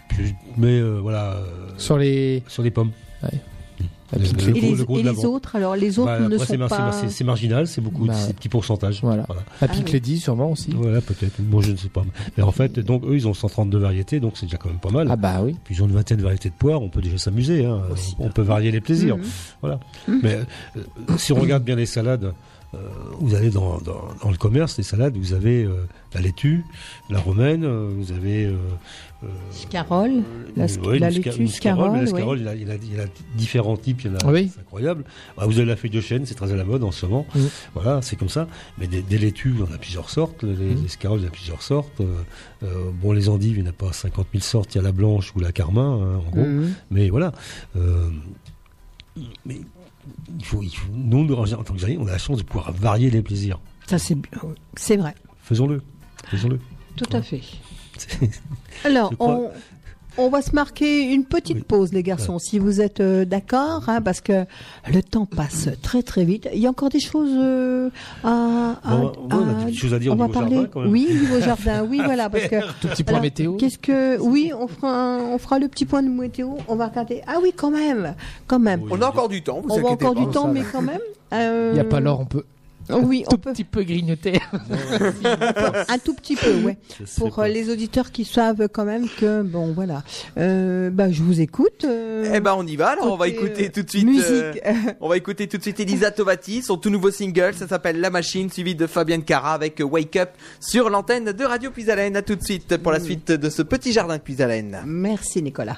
puis- 0.09 0.35
mais 0.57 0.79
euh, 0.81 0.99
voilà, 1.01 1.35
euh, 1.35 1.45
Sur 1.77 1.97
les. 1.97 2.43
sur 2.49 2.61
les 2.61 2.71
pommes. 2.71 2.91
Le- 4.13 4.19
le 4.19 4.57
Et 4.57 4.61
les, 4.61 4.71
le 4.73 4.85
gros 4.85 4.97
et 4.99 5.01
de 5.01 5.05
la 5.07 5.11
les 5.11 5.17
vente. 5.17 5.25
autres, 5.25 5.55
alors 5.57 5.75
les 5.75 5.99
autres 5.99 6.07
Bah, 6.17 6.19
ne 6.29 6.35
après, 6.37 6.45
sont 6.57 6.67
pas. 6.69 6.91
c'est- 6.93 7.09
c'est 7.09 7.23
marginal, 7.25 7.67
c'est 7.67 7.81
beaucoup, 7.81 8.05
Bah, 8.05 8.13
c'est 8.13 8.33
petits 8.33 8.47
pourcentages. 8.47 9.01
Voilà. 9.03 9.25
La 9.27 9.35
Ah 9.59 9.67
pique 9.67 9.83
oui. 9.87 9.91
Lady 9.93 10.17
sûrement 10.19 10.51
aussi. 10.51 10.71
Voilà, 10.73 11.01
peut-être. 11.01 11.41
Bon, 11.41 11.59
je 11.59 11.73
ne 11.73 11.75
sais 11.75 11.89
pas. 11.89 12.05
Mais 12.37 12.43
en 12.43 12.53
fait, 12.53 12.79
donc 12.79 13.03
eux, 13.03 13.15
ils 13.15 13.27
ont 13.27 13.33
132 13.33 13.77
variétés, 13.77 14.21
donc 14.21 14.37
c'est 14.37 14.45
déjà 14.45 14.55
quand 14.57 14.69
même 14.69 14.79
pas 14.79 14.91
mal. 14.91 15.07
Ah 15.11 15.17
bah 15.17 15.41
oui. 15.43 15.57
Puis 15.65 15.75
ils 15.75 15.83
ont 15.83 15.87
une 15.87 15.93
vingtaine 15.93 16.19
de 16.19 16.23
variétés 16.23 16.47
de 16.49 16.53
poires, 16.55 16.81
on 16.81 16.87
peut 16.87 17.01
déjà 17.01 17.17
s'amuser. 17.17 17.65
Hein. 17.65 17.81
Aussi. 17.91 18.15
On 18.19 18.29
peut 18.29 18.43
varier 18.43 18.71
les 18.71 18.79
plaisirs. 18.79 19.17
Mhm. 19.17 19.23
Voilà. 19.61 19.79
Mais 20.23 20.39
euh, 20.77 20.83
si 21.17 21.33
on 21.33 21.39
regarde 21.41 21.65
bien 21.65 21.75
les 21.75 21.85
salades, 21.85 22.31
euh, 22.75 22.77
vous 23.19 23.35
allez 23.35 23.49
dans, 23.49 23.77
dans, 23.79 24.03
dans 24.23 24.31
le 24.31 24.37
commerce, 24.37 24.77
les 24.77 24.83
salades, 24.85 25.17
vous 25.17 25.33
avez 25.33 25.63
euh, 25.65 25.85
la 26.13 26.21
laitue, 26.21 26.63
la 27.09 27.19
romaine, 27.19 27.65
vous 27.65 28.13
avez. 28.13 28.49
Euh, 29.23 29.27
euh, 29.27 29.29
Carole, 29.71 30.23
la, 30.55 30.65
ouais, 30.65 30.99
la 30.99 31.09
une 31.11 31.47
scarole, 31.47 31.91
mais 31.91 32.05
la 32.05 32.05
Carole, 32.05 32.07
scarole, 32.07 32.39
il, 32.39 32.45
y 32.45 32.49
a, 32.49 32.55
il, 32.55 32.79
il 32.93 32.99
a 32.99 33.05
différents 33.35 33.75
types, 33.77 34.01
il 34.03 34.11
y 34.11 34.13
en 34.13 34.17
a, 34.17 34.31
Oui. 34.31 34.51
c'est 34.53 34.59
incroyable. 34.61 35.05
Ah, 35.37 35.45
vous 35.47 35.57
avez 35.57 35.65
la 35.65 35.75
feuille 35.75 35.89
de 35.89 36.01
chêne, 36.01 36.25
c'est 36.27 36.35
très 36.35 36.51
à 36.51 36.55
la 36.55 36.63
mode 36.63 36.83
en 36.83 36.91
ce 36.91 37.05
moment. 37.07 37.25
Mhm. 37.33 37.49
Voilà, 37.73 38.01
c'est 38.03 38.15
comme 38.15 38.29
ça. 38.29 38.47
Mais 38.77 38.85
des, 38.87 39.01
des 39.01 39.17
laitues, 39.17 39.55
on 39.59 39.73
a 39.73 39.77
plusieurs 39.79 40.09
sortes. 40.11 40.43
Les, 40.43 40.75
les 40.75 40.87
scaroles, 40.87 41.19
il 41.21 41.23
y 41.25 41.27
a 41.27 41.31
plusieurs 41.31 41.63
sortes. 41.63 41.99
Euh, 42.01 42.13
euh, 42.63 42.91
bon, 42.93 43.11
les 43.11 43.27
endives, 43.29 43.57
il 43.57 43.63
n'y 43.63 43.67
en 43.67 43.71
a 43.71 43.73
pas 43.73 43.91
50 43.91 44.27
000 44.33 44.43
sortes. 44.43 44.75
Il 44.75 44.77
y 44.77 44.81
a 44.81 44.83
la 44.83 44.91
blanche 44.91 45.33
ou 45.35 45.39
la 45.39 45.51
carmin, 45.51 45.99
hein, 45.99 46.21
en 46.27 46.29
gros. 46.29 46.45
Mhm. 46.45 46.73
Mais 46.91 47.09
voilà. 47.09 47.31
Euh, 47.75 48.09
mais 49.45 49.61
il 50.39 50.45
faut, 50.45 50.61
il 50.61 50.69
faut- 50.69 50.91
nous, 50.93 51.25
nous, 51.25 51.33
en 51.33 51.45
tant 51.47 51.73
que 51.73 51.79
jardiniers, 51.79 52.01
on 52.03 52.07
a 52.07 52.11
la 52.11 52.17
chance 52.19 52.37
de 52.37 52.43
pouvoir 52.43 52.71
varier 52.71 53.09
les 53.09 53.21
plaisirs. 53.23 53.59
Ça, 53.87 53.97
c'est. 53.97 54.15
C'est 54.75 54.97
vrai, 54.97 55.15
Faisons-le. 55.41 55.81
Faisons-le. 56.29 56.59
tout 56.95 57.05
à 57.13 57.21
fait. 57.21 57.41
Alors, 58.83 59.11
on, 59.19 59.49
on 60.19 60.29
va 60.29 60.41
se 60.41 60.51
marquer 60.55 61.03
une 61.11 61.25
petite 61.25 61.57
Oui. 61.57 61.63
pause, 61.67 61.93
les 61.93 62.01
garçons, 62.03 62.39
si 62.39 62.57
vous 62.59 62.81
êtes 62.81 62.99
euh, 63.01 63.23
d'accord, 63.25 63.83
hein, 63.87 64.01
parce 64.01 64.19
que 64.21 64.45
le 64.91 65.01
temps 65.03 65.25
passe 65.27 65.69
très 65.83 66.01
très 66.03 66.25
vite. 66.25 66.47
Il 66.53 66.59
y 66.59 66.65
a 66.67 66.69
encore 66.69 66.89
des 66.89 66.99
choses 66.99 67.29
euh, 67.35 67.89
à, 68.23 68.75
à- 68.83 68.95
Bon, 68.97 69.05
ouais, 69.07 69.11
on 69.31 69.61
a 69.61 69.63
des 69.65 69.73
choses 69.73 69.93
à 69.93 69.99
dire 69.99 70.11
on 70.13 70.15
au 70.15 70.17
va 70.17 70.25
niveau 70.27 70.39
parler. 70.39 70.55
jardin, 70.55 70.69
quand 70.73 70.79
même. 70.81 70.91
Oui, 70.91 71.07
niveau 71.11 71.39
jardin, 71.39 71.85
oui, 71.87 72.01
voilà, 72.03 72.29
parce 72.31 72.45
que 72.47 72.61
Tout 72.81 72.87
petit 72.87 73.03
point 73.03 73.13
Alors, 73.15 73.21
météo. 73.23 73.53
Qu'est-ce 73.57 73.77
que 73.77 74.19
oui, 74.19 74.51
on 74.59 74.67
fera 74.67 74.89
un- 74.91 75.19
on 75.33 75.37
fera 75.37 75.59
le 75.59 75.67
petit 75.67 75.85
point 75.85 76.01
de 76.03 76.09
météo. 76.09 76.49
On 76.67 76.75
va 76.75 76.87
regarder. 76.87 77.21
Ah 77.27 77.35
oui, 77.41 77.51
quand 77.55 77.71
même, 77.71 78.15
quand 78.47 78.59
même. 78.59 78.81
Oui. 78.83 78.89
On 78.93 79.01
a 79.01 79.07
encore 79.09 79.29
du 79.29 79.41
temps, 79.43 79.61
vous 79.61 79.69
on 79.69 79.75
va 79.81 79.87
inquiétez 79.89 80.05
encore 80.05 80.13
pas. 80.15 80.19
du 80.21 80.27
temps, 80.33 80.43
ça 80.43 80.51
mais 80.51 80.61
quand 80.71 80.81
même. 80.81 80.99
euh, 81.33 81.69
Il 81.71 81.75
n'y 81.75 81.79
a 81.79 81.83
pas 81.83 81.99
l'or, 81.99 82.19
on 82.21 82.25
peut. 82.25 82.43
Oui, 82.89 83.23
on 83.27 83.31
tout 83.31 83.37
peut 83.37 83.51
petit 83.53 83.63
peu 83.63 83.83
grignoter. 83.83 84.39
un 85.89 85.97
tout 85.99 86.13
petit 86.13 86.35
peu, 86.35 86.53
ouais. 86.63 86.77
Pour 87.17 87.35
pas. 87.35 87.43
euh, 87.45 87.47
les 87.47 87.69
auditeurs 87.69 88.11
qui 88.11 88.25
savent 88.25 88.67
quand 88.71 88.85
même 88.85 89.07
que 89.09 89.41
bon, 89.41 89.73
voilà. 89.73 90.03
Euh, 90.37 90.89
bah, 90.89 91.11
je 91.11 91.21
vous 91.23 91.41
écoute. 91.41 91.83
euh, 91.85 92.31
Eh 92.33 92.39
ben 92.39 92.55
on 92.57 92.65
y 92.65 92.75
va. 92.75 92.89
Alors 92.91 93.11
on 93.11 93.17
va 93.17 93.27
écouter 93.27 93.67
euh, 93.67 93.71
tout 93.73 93.83
de 93.83 93.89
suite. 93.89 94.05
musique. 94.05 94.25
euh, 94.65 94.73
on 95.01 95.09
va 95.09 95.17
écouter 95.17 95.47
tout 95.47 95.57
de 95.57 95.61
suite 95.61 95.79
Elisa 95.79 96.11
Tovati, 96.11 96.61
son 96.61 96.77
tout 96.77 96.89
nouveau 96.89 97.11
single. 97.11 97.53
Ça 97.55 97.67
s'appelle 97.67 97.99
La 97.99 98.09
Machine, 98.09 98.49
suivi 98.49 98.75
de 98.75 98.87
Fabienne 98.87 99.23
Cara 99.23 99.53
avec 99.53 99.81
Wake 99.83 100.15
Up 100.15 100.29
sur 100.59 100.89
l'antenne 100.89 101.31
de 101.31 101.43
Radio 101.45 101.71
Puisalène. 101.71 102.15
À 102.15 102.21
tout 102.21 102.35
de 102.35 102.43
suite 102.43 102.77
pour 102.77 102.91
la 102.91 102.99
suite 102.99 103.31
de 103.31 103.49
ce 103.49 103.61
petit 103.61 103.91
jardin 103.91 104.17
Puisalène. 104.19 104.79
Merci 104.85 105.41
Nicolas. 105.41 105.77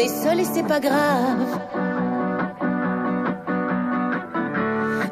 Est 0.00 0.22
seul 0.22 0.40
et 0.40 0.44
c'est 0.44 0.62
pas 0.62 0.80
grave. 0.80 1.60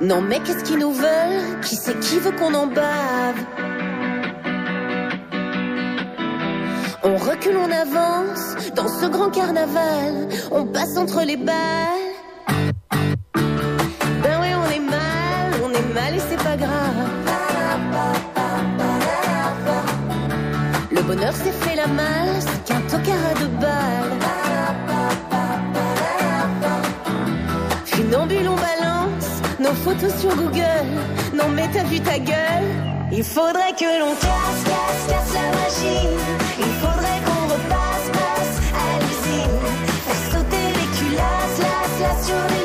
Non 0.01 0.21
mais 0.23 0.41
qu'est-ce 0.41 0.65
qu'ils 0.65 0.79
nous 0.79 0.93
veulent? 0.93 1.61
Qui 1.63 1.77
c'est 1.77 1.99
qui 2.01 2.19
veut 2.19 2.33
qu'on 2.33 2.55
en 2.55 2.67
bave? 2.67 3.41
On 7.05 7.17
recule, 7.17 7.57
on 7.57 7.71
avance 7.71 8.57
dans 8.75 8.89
ce 8.89 9.07
grand 9.07 9.31
carnaval. 9.31 10.29
On 10.51 10.65
passe 10.67 10.97
entre 10.97 11.23
les 11.23 11.37
balles. 11.37 11.55
Ben 14.23 14.41
ouais, 14.41 14.55
on 14.55 14.71
est 14.77 14.81
mal, 14.81 15.53
on 15.65 15.71
est 15.71 15.95
mal 15.95 16.15
et 16.15 16.23
c'est 16.29 16.43
pas 16.43 16.57
grave. 16.57 17.09
Le 20.91 21.03
bonheur 21.03 21.35
s'est 21.35 21.53
fait 21.53 21.77
la 21.77 21.87
malle, 21.87 22.41
c'est 22.41 22.65
qu'un 22.65 22.81
tocard 22.83 23.25
à 23.31 23.35
deux 23.39 23.53
balles. 23.61 24.38
Funambule, 28.09 28.49
on 28.49 28.57
balance 28.57 29.43
nos 29.61 29.75
photos 29.75 30.15
sur 30.19 30.35
Google. 30.35 30.87
Non, 31.35 31.49
mais 31.55 31.69
t'as 31.71 31.85
vu 31.85 32.01
ta 32.01 32.19
gueule 32.19 32.65
Il 33.13 33.23
faudrait 33.23 33.73
que 33.79 34.01
l'on 34.01 34.15
casse, 34.15 34.65
casse, 34.65 35.07
casse 35.09 35.35
la 35.35 35.49
machine. 35.59 36.19
Il 36.59 36.73
faudrait 36.81 37.21
qu'on 37.27 37.45
repasse, 37.53 38.09
passe 38.13 38.57
à 38.73 38.99
l'usine. 39.01 39.61
Faire 40.07 40.41
sauter 40.41 40.67
les 40.79 40.89
culasses, 40.99 41.59
las, 41.61 42.01
las 42.01 42.27
sur 42.27 42.58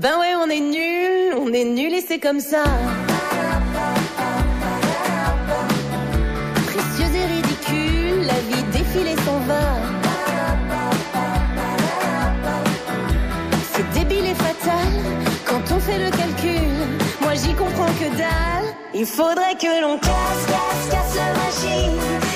Ben 0.00 0.18
ouais, 0.18 0.34
on 0.34 0.48
est 0.48 0.60
nul, 0.60 1.34
on 1.38 1.52
est 1.52 1.64
nul 1.66 1.92
et 1.92 2.00
c'est 2.00 2.18
comme 2.18 2.40
ça. 2.40 2.64
Précieuse 6.68 7.14
et 7.14 7.26
ridicule, 7.26 8.26
la 8.26 8.40
vie 8.48 8.62
défile 8.72 9.08
et 9.08 9.16
s'en 9.26 9.40
va. 9.40 9.60
C'est 13.74 13.90
débile 13.92 14.24
et 14.24 14.34
fatal 14.34 14.88
quand 15.46 15.74
on 15.74 15.78
fait 15.78 15.98
le 15.98 16.10
calcul. 16.16 16.78
Moi 17.20 17.34
j'y 17.34 17.52
comprends 17.52 17.92
que 18.00 18.16
dalle. 18.16 18.74
Il 18.94 19.04
faudrait 19.04 19.56
que 19.60 19.82
l'on 19.82 19.98
casse, 19.98 20.46
casse, 20.46 20.90
casse 20.90 21.14
la 21.14 21.34
machine. 21.34 22.29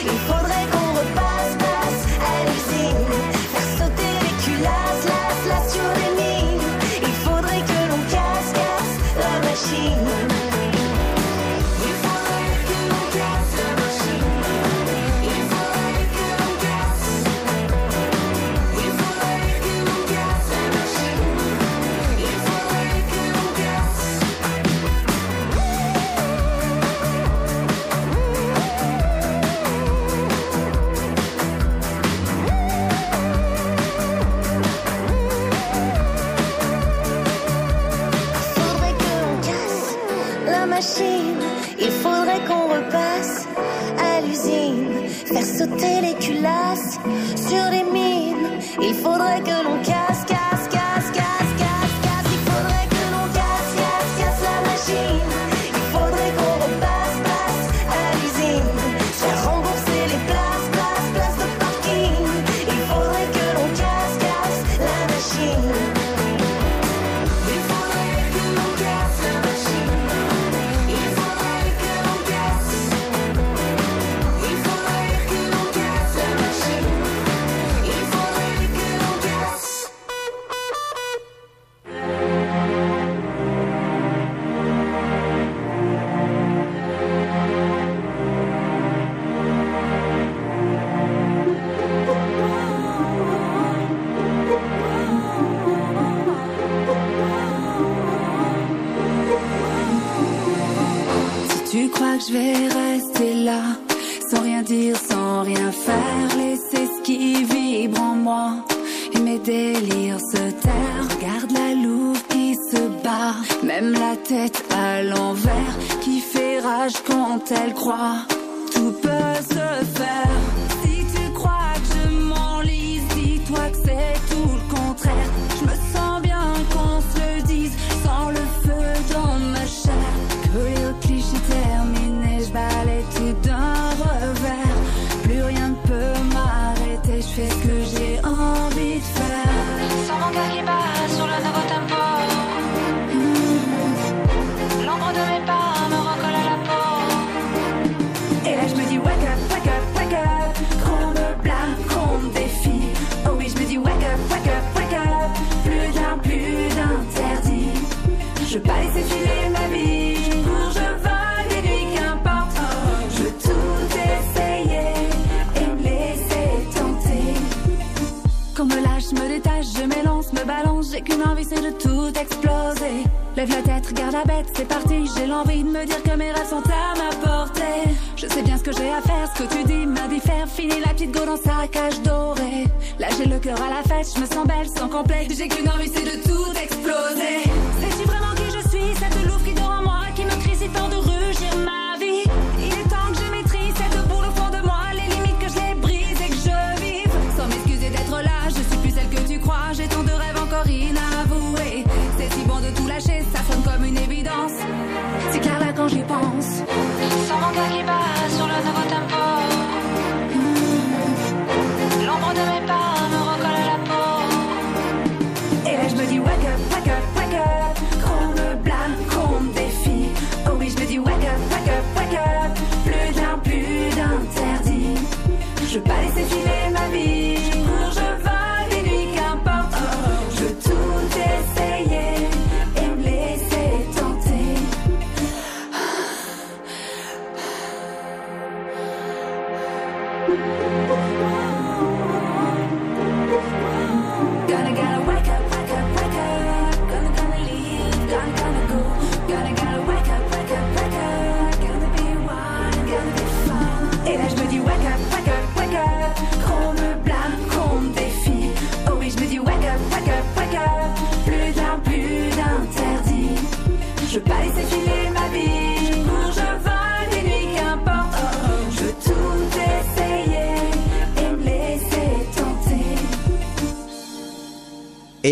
Sur 47.36 47.70
les 47.70 47.84
mines. 47.84 48.58
Il 48.82 48.94
faudrait 48.94 49.40
que 49.40 49.64
l'on 49.64 49.82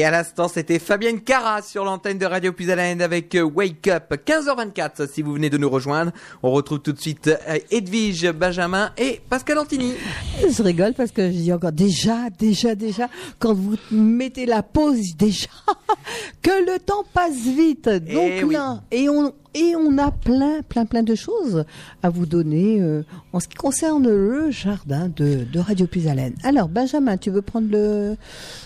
Et 0.03 0.05
à 0.05 0.11
l'instant, 0.11 0.49
c'était 0.49 0.81
Fabienne 0.81 1.21
Cara 1.21 1.63
sur 1.63 1.85
l'antenne 1.85 2.19
de 2.19 2.27
Radio 2.27 2.53
Puisalène 2.53 3.01
avec 3.01 3.37
euh, 3.37 3.43
Wake 3.43 3.87
Up 3.87 4.13
15h24 4.27 5.09
si 5.09 5.23
vous 5.23 5.33
venez 5.35 5.49
de 5.49 5.57
nous 5.57 5.71
rejoindre. 5.71 6.11
On 6.43 6.51
retrouve 6.51 6.81
tout 6.81 6.93
de 6.93 6.99
suite 6.99 7.29
euh, 7.29 7.59
Edwige 7.71 8.29
Benjamin 8.33 8.91
et 8.99 9.21
Pascal 9.31 9.59
Antini. 9.59 9.93
Je 10.41 10.61
rigole 10.61 10.95
parce 10.95 11.13
que 11.13 11.29
je 11.31 11.37
dis 11.37 11.53
encore 11.53 11.71
déjà, 11.71 12.31
déjà, 12.37 12.75
déjà, 12.75 13.09
quand 13.39 13.55
vous 13.55 13.77
mettez 13.93 14.45
la 14.45 14.65
pause, 14.65 15.15
déjà, 15.17 15.47
que 16.43 16.51
le 16.51 16.81
temps 16.81 17.05
passe 17.15 17.37
vite. 17.37 17.89
Donc 17.89 18.33
Eh 18.39 18.43
oui. 18.43 18.57
et 18.91 19.09
on, 19.09 19.33
et 19.55 19.75
on 19.77 19.99
a 19.99 20.11
plein, 20.11 20.63
plein, 20.69 20.85
plein 20.87 21.03
de 21.03 21.15
choses 21.15 21.65
à 22.03 22.09
vous 22.11 22.27
donner 22.27 22.81
euh, 22.81 23.03
en 23.33 23.41
ce 23.41 23.49
qui 23.49 23.57
concerne 23.57 24.05
le 24.09 24.51
jardin 24.51 25.11
de, 25.15 25.45
de 25.51 25.59
Radio 25.61 25.87
Puisalène. 25.87 26.35
Alors, 26.43 26.69
Benjamin, 26.69 27.17
tu 27.17 27.31
veux 27.31 27.43
prendre 27.43 27.69
le. 27.71 28.17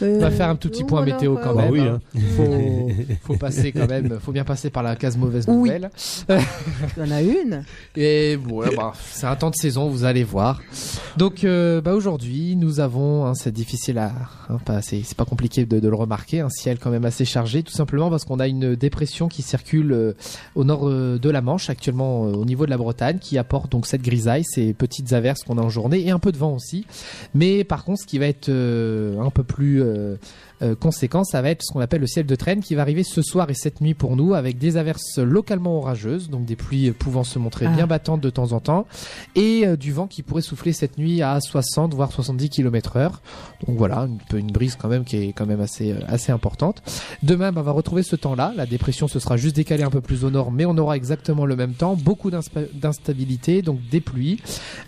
On 0.00 0.18
va 0.18 0.30
faire 0.30 0.48
un 0.48 0.56
tout 0.56 0.68
petit 0.68 0.84
point 0.84 1.02
alors, 1.02 1.14
météo 1.14 1.36
euh, 1.36 1.40
quand 1.42 1.54
Bah 1.54 1.62
même. 1.62 1.72
oui, 1.72 1.80
hein. 1.80 2.00
hein. 2.16 2.20
Faut, 2.36 2.88
faut 3.32 3.36
passer 3.36 3.72
quand 3.72 3.88
même, 3.88 4.18
faut 4.20 4.32
bien 4.32 4.44
passer 4.44 4.70
par 4.70 4.82
la 4.82 4.96
case 4.96 5.16
mauvaise 5.16 5.44
Oui. 5.48 5.54
nouvelle. 5.70 5.90
Il 6.28 7.04
y 7.04 7.08
en 7.08 7.10
a 7.10 7.22
une. 7.22 7.64
Et 7.96 8.36
ouais, 8.36 8.74
bah, 8.76 8.92
c'est 9.12 9.26
un 9.26 9.36
temps 9.36 9.50
de 9.50 9.56
saison, 9.56 9.88
vous 9.88 10.04
allez 10.04 10.24
voir. 10.24 10.60
Donc, 11.16 11.44
euh, 11.44 11.80
bah, 11.80 11.94
aujourd'hui, 11.94 12.56
nous 12.56 12.80
avons, 12.80 13.26
hein, 13.26 13.34
c'est 13.34 13.52
difficile 13.52 13.98
à, 13.98 14.12
hein, 14.48 14.58
pas, 14.64 14.82
c'est, 14.82 15.02
c'est 15.04 15.16
pas 15.16 15.24
compliqué 15.24 15.64
de, 15.66 15.80
de 15.80 15.88
le 15.88 15.96
remarquer, 15.96 16.40
un 16.40 16.50
ciel 16.50 16.78
quand 16.78 16.90
même 16.90 17.04
assez 17.04 17.24
chargé, 17.24 17.62
tout 17.62 17.72
simplement 17.72 18.10
parce 18.10 18.24
qu'on 18.24 18.38
a 18.40 18.46
une 18.48 18.74
dépression 18.76 19.28
qui 19.28 19.42
circule 19.42 19.92
euh, 19.92 20.12
au 20.54 20.64
nord 20.64 20.75
euh, 20.84 21.18
de 21.18 21.30
la 21.30 21.40
Manche, 21.40 21.70
actuellement 21.70 22.26
euh, 22.26 22.32
au 22.32 22.44
niveau 22.44 22.66
de 22.66 22.70
la 22.70 22.76
Bretagne, 22.76 23.18
qui 23.18 23.38
apporte 23.38 23.70
donc 23.70 23.86
cette 23.86 24.02
grisaille, 24.02 24.44
ces 24.44 24.74
petites 24.74 25.12
averses 25.12 25.42
qu'on 25.42 25.58
a 25.58 25.62
en 25.62 25.68
journée 25.68 26.06
et 26.06 26.10
un 26.10 26.18
peu 26.18 26.32
de 26.32 26.36
vent 26.36 26.54
aussi. 26.54 26.86
Mais 27.34 27.64
par 27.64 27.84
contre, 27.84 28.00
ce 28.02 28.06
qui 28.06 28.18
va 28.18 28.26
être 28.26 28.48
euh, 28.48 29.18
un 29.20 29.30
peu 29.30 29.44
plus 29.44 29.82
euh, 30.62 30.74
conséquent, 30.74 31.22
ça 31.24 31.42
va 31.42 31.50
être 31.50 31.62
ce 31.62 31.72
qu'on 31.72 31.80
appelle 31.80 32.00
le 32.00 32.06
ciel 32.06 32.26
de 32.26 32.34
traîne 32.34 32.60
qui 32.60 32.74
va 32.74 32.82
arriver 32.82 33.02
ce 33.02 33.22
soir 33.22 33.50
et 33.50 33.54
cette 33.54 33.80
nuit 33.80 33.94
pour 33.94 34.16
nous 34.16 34.34
avec 34.34 34.58
des 34.58 34.76
averses 34.76 35.18
localement 35.18 35.76
orageuses, 35.78 36.30
donc 36.30 36.44
des 36.46 36.56
pluies 36.56 36.92
pouvant 36.92 37.24
se 37.24 37.38
montrer 37.38 37.66
Ah. 37.66 37.70
bien 37.74 37.86
battantes 37.86 38.20
de 38.20 38.30
temps 38.30 38.52
en 38.52 38.60
temps 38.60 38.86
et 39.34 39.66
euh, 39.66 39.76
du 39.76 39.92
vent 39.92 40.06
qui 40.06 40.22
pourrait 40.22 40.42
souffler 40.42 40.72
cette 40.72 40.98
nuit 40.98 41.22
à 41.22 41.38
60 41.40 41.94
voire 41.94 42.10
70 42.12 42.48
km 42.50 42.96
heure. 42.96 43.20
Donc 43.66 43.76
voilà, 43.76 44.00
une, 44.08 44.18
peu- 44.28 44.38
une 44.38 44.50
brise 44.50 44.76
quand 44.76 44.88
même 44.88 45.04
qui 45.04 45.16
est 45.16 45.32
quand 45.32 45.46
même 45.46 45.60
assez 45.60 45.92
euh, 45.92 45.98
assez 46.08 46.32
importante. 46.32 46.82
Demain, 47.22 47.52
bah, 47.52 47.60
on 47.60 47.64
va 47.64 47.72
retrouver 47.72 48.02
ce 48.02 48.16
temps-là. 48.16 48.52
La 48.56 48.66
dépression 48.66 49.08
se 49.08 49.18
sera 49.18 49.36
juste 49.36 49.56
décalée 49.56 49.82
un 49.82 49.90
peu 49.90 50.00
plus 50.00 50.24
au 50.24 50.30
nord, 50.30 50.52
mais 50.52 50.64
on 50.64 50.76
aura 50.78 50.96
exactement 50.96 51.44
le 51.46 51.56
même 51.56 51.74
temps. 51.74 51.96
Beaucoup 51.96 52.30
d'instabilité, 52.30 53.62
donc 53.62 53.78
des 53.90 54.00
pluies, 54.00 54.40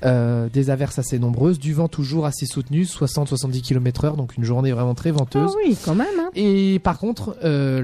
euh, 0.05 0.49
des 0.49 0.71
averses 0.71 0.99
assez 0.99 1.19
nombreuses, 1.19 1.59
du 1.59 1.73
vent 1.75 1.89
toujours 1.89 2.27
assez 2.27 2.47
soutenu, 2.47 2.85
60-70 2.85 3.61
km 3.63 4.05
heure, 4.05 4.17
donc 4.17 4.37
une 4.37 4.45
journée 4.45 4.73
vraiment 4.73 4.95
très 4.95 5.11
venteuse. 5.11 5.51
Oui, 5.59 5.77
quand 5.85 5.95
même. 5.95 6.07
Hein. 6.21 6.31
Et 6.35 6.79
par 6.79 6.99
contre, 6.99 7.37
euh, 7.45 7.81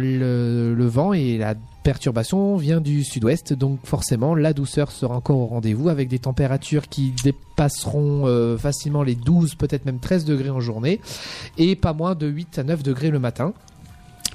le, 0.74 0.86
vent 0.86 1.12
et 1.12 1.38
la 1.38 1.55
perturbation 1.82 2.56
vient 2.56 2.80
du 2.80 3.05
sud-ouest, 3.05 3.52
donc 3.52 3.80
forcément 3.84 4.34
la 4.34 4.52
douceur 4.52 4.90
sera 4.90 5.16
encore 5.16 5.38
au 5.38 5.46
rendez-vous 5.46 5.88
avec 5.88 6.09
des 6.09 6.18
températures 6.18 6.88
qui 6.88 7.12
dépasseront 7.22 8.26
euh, 8.26 8.56
facilement 8.56 9.02
les 9.02 9.14
12, 9.14 9.56
peut-être 9.56 9.84
même 9.84 9.98
13 9.98 10.24
degrés 10.24 10.51
en 10.51 10.60
journée 10.60 11.01
et 11.59 11.76
pas 11.76 11.92
moins 11.92 12.14
de 12.14 12.26
8 12.26 12.59
à 12.59 12.64
9 12.64 12.82
degrés 12.82 13.10
le 13.10 13.18
matin. 13.18 13.52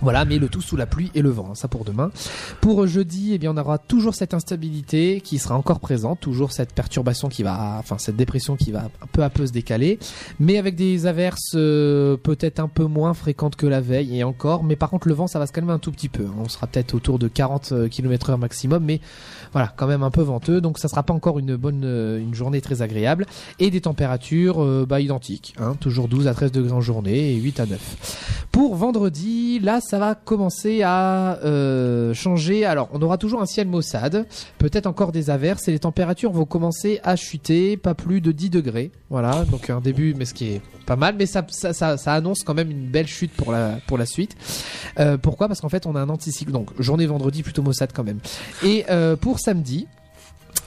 Voilà, 0.01 0.23
mais 0.25 0.39
le 0.39 0.47
tout 0.47 0.61
sous 0.61 0.77
la 0.77 0.85
pluie 0.85 1.11
et 1.13 1.21
le 1.21 1.29
vent, 1.29 1.49
hein, 1.51 1.55
ça 1.55 1.67
pour 1.67 1.83
demain. 1.83 2.11
Pour 2.61 2.87
jeudi, 2.87 3.33
eh 3.33 3.37
bien, 3.37 3.51
on 3.53 3.57
aura 3.57 3.77
toujours 3.77 4.15
cette 4.15 4.33
instabilité 4.33 5.21
qui 5.21 5.37
sera 5.39 5.55
encore 5.57 5.79
présente, 5.79 6.19
toujours 6.21 6.51
cette 6.51 6.73
perturbation 6.73 7.27
qui 7.27 7.43
va, 7.43 7.75
enfin 7.79 7.97
cette 7.97 8.15
dépression 8.15 8.55
qui 8.55 8.71
va 8.71 8.89
peu 9.11 9.23
à 9.23 9.29
peu 9.29 9.45
se 9.45 9.51
décaler, 9.51 9.99
mais 10.39 10.57
avec 10.57 10.75
des 10.75 11.05
averses 11.05 11.51
euh, 11.55 12.15
peut-être 12.17 12.59
un 12.59 12.67
peu 12.67 12.85
moins 12.85 13.13
fréquentes 13.13 13.55
que 13.55 13.67
la 13.67 13.81
veille 13.81 14.17
et 14.17 14.23
encore. 14.23 14.63
Mais 14.63 14.75
par 14.75 14.89
contre, 14.89 15.07
le 15.07 15.13
vent, 15.13 15.27
ça 15.27 15.39
va 15.39 15.47
se 15.47 15.51
calmer 15.51 15.73
un 15.73 15.79
tout 15.79 15.91
petit 15.91 16.09
peu. 16.09 16.23
hein. 16.23 16.33
On 16.39 16.47
sera 16.49 16.67
peut-être 16.67 16.93
autour 16.93 17.19
de 17.19 17.27
40 17.27 17.89
km/h 17.89 18.37
maximum, 18.37 18.83
mais 18.83 19.01
voilà, 19.51 19.73
quand 19.75 19.87
même 19.87 20.03
un 20.03 20.11
peu 20.11 20.21
venteux. 20.21 20.61
Donc, 20.61 20.79
ça 20.79 20.87
sera 20.87 21.03
pas 21.03 21.13
encore 21.13 21.39
une 21.39 21.55
bonne, 21.55 21.81
euh, 21.83 22.19
une 22.19 22.33
journée 22.33 22.61
très 22.61 22.81
agréable 22.81 23.25
et 23.59 23.69
des 23.69 23.81
températures 23.81 24.63
euh, 24.63 24.85
bah, 24.87 25.01
identiques, 25.01 25.55
hein, 25.59 25.75
toujours 25.79 26.07
12 26.07 26.27
à 26.27 26.33
13 26.33 26.51
degrés 26.51 26.71
en 26.71 26.81
journée 26.81 27.31
et 27.33 27.35
8 27.35 27.59
à 27.59 27.65
9. 27.65 28.47
Pour 28.51 28.75
vendredi, 28.75 29.59
là, 29.59 29.79
ça 29.89 29.97
va 29.97 30.13
commencer 30.13 30.83
à 30.83 31.39
euh, 31.43 32.13
changer. 32.13 32.63
Alors, 32.63 32.89
on 32.93 33.01
aura 33.01 33.17
toujours 33.17 33.41
un 33.41 33.47
ciel 33.47 33.67
maussade, 33.67 34.27
peut-être 34.59 34.85
encore 34.85 35.11
des 35.11 35.31
averses 35.31 35.67
et 35.67 35.71
les 35.71 35.79
températures 35.79 36.31
vont 36.31 36.45
commencer 36.45 36.99
à 37.03 37.15
chuter, 37.15 37.75
pas 37.75 37.95
plus 37.95 38.21
de 38.21 38.31
10 38.31 38.51
degrés. 38.51 38.91
Voilà, 39.09 39.45
donc 39.45 39.71
un 39.71 39.81
début, 39.81 40.13
mais 40.15 40.25
ce 40.25 40.35
qui 40.35 40.53
est 40.53 40.61
pas 40.85 40.95
mal, 40.95 41.15
mais 41.17 41.25
ça, 41.25 41.43
annonce 42.05 42.43
quand 42.43 42.53
même 42.53 42.69
une 42.69 42.85
belle 42.85 43.07
chute 43.07 43.31
pour 43.31 43.51
la, 43.51 43.79
pour 43.87 43.97
la 43.97 44.05
suite. 44.05 44.37
Euh, 44.99 45.17
pourquoi? 45.17 45.47
Parce 45.47 45.59
qu'en 45.59 45.69
fait, 45.69 45.87
on 45.87 45.95
a 45.95 45.99
un 45.99 46.09
anticycle. 46.09 46.51
Donc, 46.51 46.69
journée 46.79 47.07
vendredi 47.07 47.41
plutôt 47.41 47.63
maussade 47.63 47.89
quand 47.91 48.03
même. 48.03 48.19
Et 48.63 48.85
euh, 48.91 49.15
pour 49.15 49.39
samedi, 49.39 49.87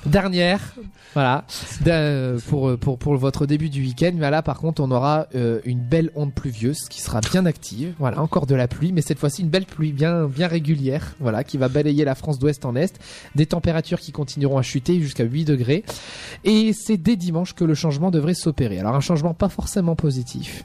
dernière, 0.06 0.60
voilà, 1.14 1.44
d'un- 1.84 2.36
pour, 2.48 2.76
pour, 2.78 2.98
pour 2.98 3.16
votre 3.16 3.46
début 3.46 3.68
du 3.68 3.80
week-end. 3.82 4.12
Mais 4.14 4.30
là, 4.30 4.42
par 4.42 4.58
contre, 4.58 4.82
on 4.82 4.90
aura 4.90 5.26
euh, 5.34 5.60
une 5.64 5.80
belle 5.80 6.10
onde 6.14 6.32
pluvieuse 6.32 6.88
qui 6.88 7.00
sera 7.00 7.20
bien 7.20 7.46
active. 7.46 7.94
Voilà, 7.98 8.20
encore 8.20 8.46
de 8.46 8.54
la 8.54 8.68
pluie, 8.68 8.92
mais 8.92 9.02
cette 9.02 9.18
fois-ci 9.18 9.42
une 9.42 9.48
belle 9.48 9.66
pluie 9.66 9.92
bien, 9.92 10.26
bien 10.26 10.48
régulière, 10.48 11.14
voilà, 11.20 11.44
qui 11.44 11.58
va 11.58 11.68
balayer 11.68 12.04
la 12.04 12.14
France 12.14 12.38
d'ouest 12.38 12.64
en 12.64 12.74
est. 12.76 12.98
Des 13.34 13.46
températures 13.46 14.00
qui 14.00 14.12
continueront 14.12 14.58
à 14.58 14.62
chuter 14.62 15.00
jusqu'à 15.00 15.24
8 15.24 15.44
degrés. 15.44 15.84
Et 16.44 16.72
c'est 16.72 16.96
dès 16.96 17.16
dimanche 17.16 17.54
que 17.54 17.64
le 17.64 17.74
changement 17.74 18.10
devrait 18.10 18.34
s'opérer. 18.34 18.78
Alors, 18.78 18.94
un 18.94 19.00
changement 19.00 19.34
pas 19.34 19.48
forcément 19.48 19.94
positif. 19.96 20.64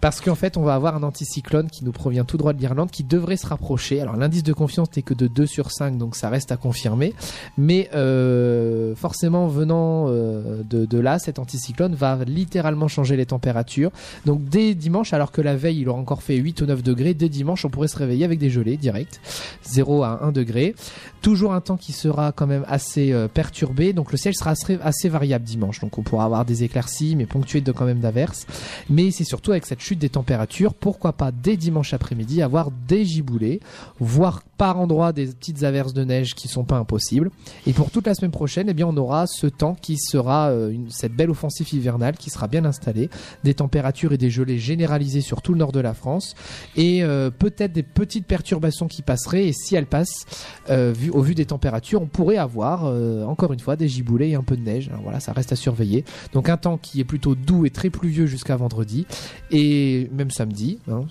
Parce 0.00 0.20
qu'en 0.20 0.34
fait, 0.34 0.56
on 0.56 0.62
va 0.62 0.74
avoir 0.74 0.96
un 0.96 1.02
anticyclone 1.02 1.68
qui 1.68 1.84
nous 1.84 1.92
provient 1.92 2.24
tout 2.24 2.36
droit 2.36 2.52
de 2.52 2.60
l'Irlande, 2.60 2.90
qui 2.90 3.02
devrait 3.02 3.36
se 3.36 3.46
rapprocher. 3.46 4.00
Alors 4.00 4.16
l'indice 4.16 4.44
de 4.44 4.52
confiance 4.52 4.88
n'est 4.96 5.02
que 5.02 5.14
de 5.14 5.26
2 5.26 5.46
sur 5.46 5.72
5, 5.72 5.98
donc 5.98 6.14
ça 6.14 6.28
reste 6.28 6.52
à 6.52 6.56
confirmer. 6.56 7.14
Mais 7.56 7.90
euh, 7.94 8.94
forcément, 8.94 9.48
venant 9.48 10.06
euh, 10.08 10.62
de, 10.62 10.98
là, 10.98 11.18
cet 11.18 11.38
anticyclone 11.38 11.94
va 11.94 12.18
littéralement 12.26 12.88
changer 12.88 13.16
les 13.16 13.26
températures. 13.26 13.90
Donc 14.24 14.44
dès 14.44 14.74
dimanche, 14.74 15.12
alors 15.12 15.32
que 15.32 15.40
la 15.40 15.56
veille, 15.56 15.80
il 15.80 15.88
aura 15.88 15.98
encore 15.98 16.22
fait 16.22 16.36
8 16.36 16.60
ou 16.60 16.66
9 16.66 16.82
degrés, 16.82 17.14
dès 17.14 17.28
dimanche, 17.28 17.64
on 17.64 17.70
pourrait 17.70 17.88
se 17.88 17.96
réveiller 17.96 18.24
avec 18.24 18.38
des 18.38 18.50
gelées 18.50 18.76
direct, 18.76 19.20
0 19.64 20.04
à 20.04 20.20
1 20.22 20.32
degré. 20.32 20.74
Toujours 21.22 21.52
un 21.52 21.60
temps 21.60 21.76
qui 21.76 21.92
sera 21.92 22.30
quand 22.30 22.46
même 22.46 22.64
assez 22.68 23.12
euh, 23.12 23.26
perturbé, 23.26 23.92
donc 23.92 24.12
le 24.12 24.18
ciel 24.18 24.34
sera 24.34 24.50
assez, 24.50 24.78
assez 24.82 25.08
variable 25.08 25.44
dimanche. 25.44 25.80
Donc 25.80 25.98
on 25.98 26.02
pourra 26.02 26.24
avoir 26.24 26.44
des 26.44 26.62
éclaircies, 26.62 27.16
mais 27.16 27.26
ponctuées 27.26 27.60
de 27.60 27.72
quand 27.72 27.84
même 27.84 28.00
d'averses. 28.00 28.46
Mais 28.88 29.10
c'est 29.10 29.24
surtout 29.24 29.50
avec 29.50 29.66
cette 29.66 29.80
chute 29.88 29.98
des 29.98 30.10
températures, 30.10 30.74
pourquoi 30.74 31.14
pas 31.14 31.30
dès 31.32 31.56
dimanche 31.56 31.94
après-midi 31.94 32.42
avoir 32.42 32.70
des 32.70 33.06
giboulées, 33.06 33.60
voire 33.98 34.42
par 34.58 34.78
endroit 34.78 35.12
des 35.12 35.26
petites 35.26 35.62
averses 35.62 35.94
de 35.94 36.04
neige 36.04 36.34
qui 36.34 36.48
sont 36.48 36.64
pas 36.64 36.76
impossibles. 36.76 37.30
Et 37.66 37.72
pour 37.72 37.90
toute 37.90 38.06
la 38.06 38.14
semaine 38.14 38.32
prochaine, 38.32 38.68
eh 38.68 38.74
bien 38.74 38.86
on 38.86 38.96
aura 38.96 39.26
ce 39.26 39.46
temps 39.46 39.74
qui 39.80 39.96
sera 39.96 40.50
euh, 40.50 40.74
cette 40.90 41.14
belle 41.14 41.30
offensive 41.30 41.72
hivernale 41.72 42.16
qui 42.18 42.28
sera 42.28 42.48
bien 42.48 42.64
installée, 42.64 43.08
des 43.44 43.54
températures 43.54 44.12
et 44.12 44.18
des 44.18 44.28
gelées 44.28 44.58
généralisées 44.58 45.20
sur 45.22 45.40
tout 45.40 45.52
le 45.52 45.58
nord 45.58 45.72
de 45.72 45.80
la 45.80 45.94
France 45.94 46.34
et 46.76 47.02
euh, 47.02 47.30
peut-être 47.30 47.72
des 47.72 47.84
petites 47.84 48.26
perturbations 48.26 48.88
qui 48.88 49.00
passeraient. 49.00 49.46
Et 49.46 49.52
si 49.52 49.74
elles 49.74 49.86
passent, 49.86 50.26
euh, 50.68 50.92
au 51.12 51.22
vu 51.22 51.34
des 51.34 51.46
températures, 51.46 52.02
on 52.02 52.06
pourrait 52.06 52.36
avoir 52.36 52.84
encore 53.28 53.52
une 53.52 53.60
fois 53.60 53.76
des 53.76 53.88
giboulées 53.88 54.30
et 54.30 54.34
un 54.34 54.42
peu 54.42 54.56
de 54.56 54.62
neige. 54.62 54.90
Voilà, 55.02 55.20
ça 55.20 55.32
reste 55.32 55.52
à 55.52 55.56
surveiller. 55.56 56.04
Donc 56.34 56.48
un 56.48 56.56
temps 56.56 56.76
qui 56.76 57.00
est 57.00 57.04
plutôt 57.04 57.34
doux 57.34 57.64
et 57.64 57.70
très 57.70 57.90
pluvieux 57.90 58.26
jusqu'à 58.26 58.56
vendredi 58.56 59.06
et 59.50 59.77
même 60.12 60.30
samedi. 60.30 60.78
hein. 60.90 61.04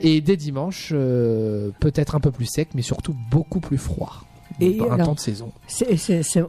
Et 0.00 0.20
dès 0.20 0.36
dimanche, 0.36 0.90
euh, 0.92 1.70
peut-être 1.80 2.14
un 2.14 2.20
peu 2.20 2.30
plus 2.30 2.46
sec, 2.46 2.68
mais 2.74 2.82
surtout 2.82 3.14
beaucoup 3.30 3.60
plus 3.60 3.78
froid. 3.78 4.24
Et 4.62 4.78
un 4.82 4.92
alors, 4.92 5.06
temps 5.06 5.14
de 5.14 5.20
saison. 5.20 5.52
C'est, 5.68 5.86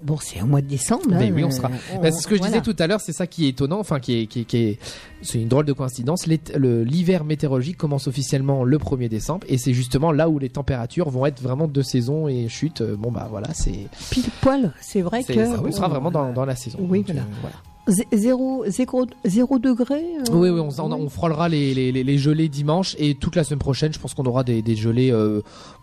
bon, 0.04 0.18
c'est 0.20 0.42
au 0.42 0.46
mois 0.46 0.60
de 0.62 0.68
décembre. 0.68 1.04
Mais 1.08 1.28
hein, 1.28 1.32
oui, 1.34 1.44
on 1.46 1.52
sera. 1.52 1.70
euh, 1.70 1.98
Bah, 2.02 2.12
c'est 2.12 2.20
ce 2.22 2.28
que 2.28 2.36
je 2.36 2.42
voilà. 2.42 2.60
disais 2.60 2.74
tout 2.74 2.76
à 2.84 2.88
l'heure, 2.88 3.00
c'est 3.00 3.14
ça 3.14 3.26
qui 3.26 3.46
est 3.46 3.50
étonnant, 3.50 3.80
enfin 3.80 4.00
qui 4.02 4.22
est, 4.24 4.26
qui 4.28 4.42
est, 4.42 4.44
qui 4.44 4.58
est- 4.58 4.80
c'est 5.22 5.40
une 5.40 5.48
drôle 5.48 5.66
de 5.66 5.72
coïncidence. 5.72 6.26
L'hiver 6.28 7.24
météorologique 7.24 7.78
commence 7.78 8.08
officiellement 8.08 8.64
le 8.66 8.78
1er 8.80 9.08
décembre 9.08 9.46
et 9.48 9.58
c'est 9.58 9.74
justement 9.74 10.12
là 10.12 10.28
où 10.28 10.40
les 10.40 10.50
températures 10.50 11.10
vont 11.10 11.26
être 11.26 11.42
vraiment 11.42 11.68
de 11.70 11.82
saison 11.82 12.28
et 12.28 12.50
chute. 12.50 12.82
Euh, 12.82 12.96
Bon 12.98 13.12
bah 13.12 13.28
voilà, 13.30 13.54
c'est. 13.54 13.88
Pile 14.10 14.26
poil, 14.42 14.74
c'est 14.82 15.02
vrai 15.02 15.24
que. 15.24 15.34
ça 15.46 15.62
on 15.64 15.72
sera 15.72 15.88
vraiment 15.88 16.12
dans, 16.12 16.34
dans 16.34 16.44
la 16.46 16.56
saison. 16.58 16.80
Oui, 16.82 17.00
Donc, 17.00 17.06
voilà. 17.08 17.22
euh, 17.22 17.26
voilà. 17.42 17.56
Zé- 17.88 18.08
Zéro, 18.14 18.64
zéro, 18.68 19.06
zéro 19.26 19.58
degré 19.60 19.96
euh, 20.20 20.34
Oui, 20.34 20.50
oui, 20.50 20.60
on, 20.60 20.70
on, 20.84 20.92
on 20.94 21.10
frôlera 21.10 21.50
les, 21.50 21.74
les, 21.74 21.92
les, 21.92 22.04
les 22.04 22.18
gelées 22.20 22.48
dimanche 22.48 22.96
et 23.00 23.16
toute 23.16 23.36
la 23.36 23.44
semaine 23.44 23.60
prochaine, 23.60 23.92
je 23.92 23.98
pense 24.00 24.14
qu'on 24.14 24.26
aura 24.26 24.44
des, 24.44 24.62
des 24.62 24.76
gelées 24.76 25.12
euh, 25.12 25.42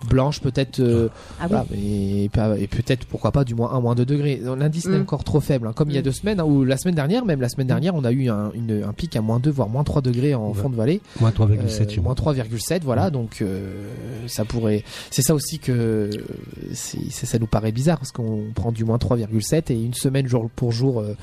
blanches, 0.09 0.41
peut-être. 0.41 0.79
euh, 0.81 1.09
Ah 1.41 1.49
oui. 1.73 2.31
voilà, 2.33 2.57
et, 2.59 2.66
peut-être, 2.69 3.05
pourquoi 3.07 3.33
pas, 3.33 3.45
du 3.45 3.55
moins 3.57 3.73
1, 3.73 3.81
moins 3.81 3.95
2 3.97 4.05
degrés. 4.07 4.41
L'indice 4.59 4.87
n'est 4.87 4.99
Mm. 4.99 5.03
encore 5.03 5.25
trop 5.25 5.41
faible, 5.41 5.66
hein, 5.66 5.73
comme 5.75 5.91
il 5.91 5.95
y 5.95 5.99
a 5.99 6.01
Mm. 6.01 6.05
deux 6.05 6.12
semaines, 6.12 6.41
hein, 6.41 6.45
ou 6.45 6.65
la 6.65 6.77
semaine 6.79 6.95
dernière, 6.95 7.25
même 7.25 7.41
la 7.41 7.49
semaine 7.49 7.66
dernière, 7.66 7.95
on 7.97 8.05
a 8.05 8.12
eu 8.12 8.29
un, 8.31 8.53
une- 8.55 8.85
un 8.89 8.93
pic 8.93 9.16
à 9.16 9.20
moins 9.20 9.41
2, 9.41 9.51
voire 9.51 9.69
moins 9.69 9.83
3 9.85 10.01
degrés 10.01 10.35
en 10.37 10.55
fond 10.55 10.70
de 10.70 10.77
vallée. 10.77 11.01
Moins 11.20 11.31
3,7 11.33 11.89
Euh, 11.91 11.91
chez 11.91 12.01
moi. 12.01 12.15
moins 12.15 12.15
3,7 12.15 12.85
voilà 12.85 13.11
donc 13.11 13.39
euh, 13.43 13.89
ça 14.29 14.45
pourrait 14.45 14.85
c'est 15.11 15.23
ça 15.23 15.35
aussi 15.35 15.59
que 15.59 16.11
ça 16.73 17.39
nous 17.39 17.47
paraît 17.47 17.73
bizarre 17.73 17.99
parce 17.99 18.12
qu'on 18.12 18.45
prend 18.55 18.73
du 18.73 18.85
moins 18.85 18.99
3,7 18.99 19.73
et 19.73 19.75
une 19.83 19.95
semaine 19.95 20.27
jour 20.27 20.49
pour 20.55 20.70
jour 20.73 21.01
euh, 21.01 21.15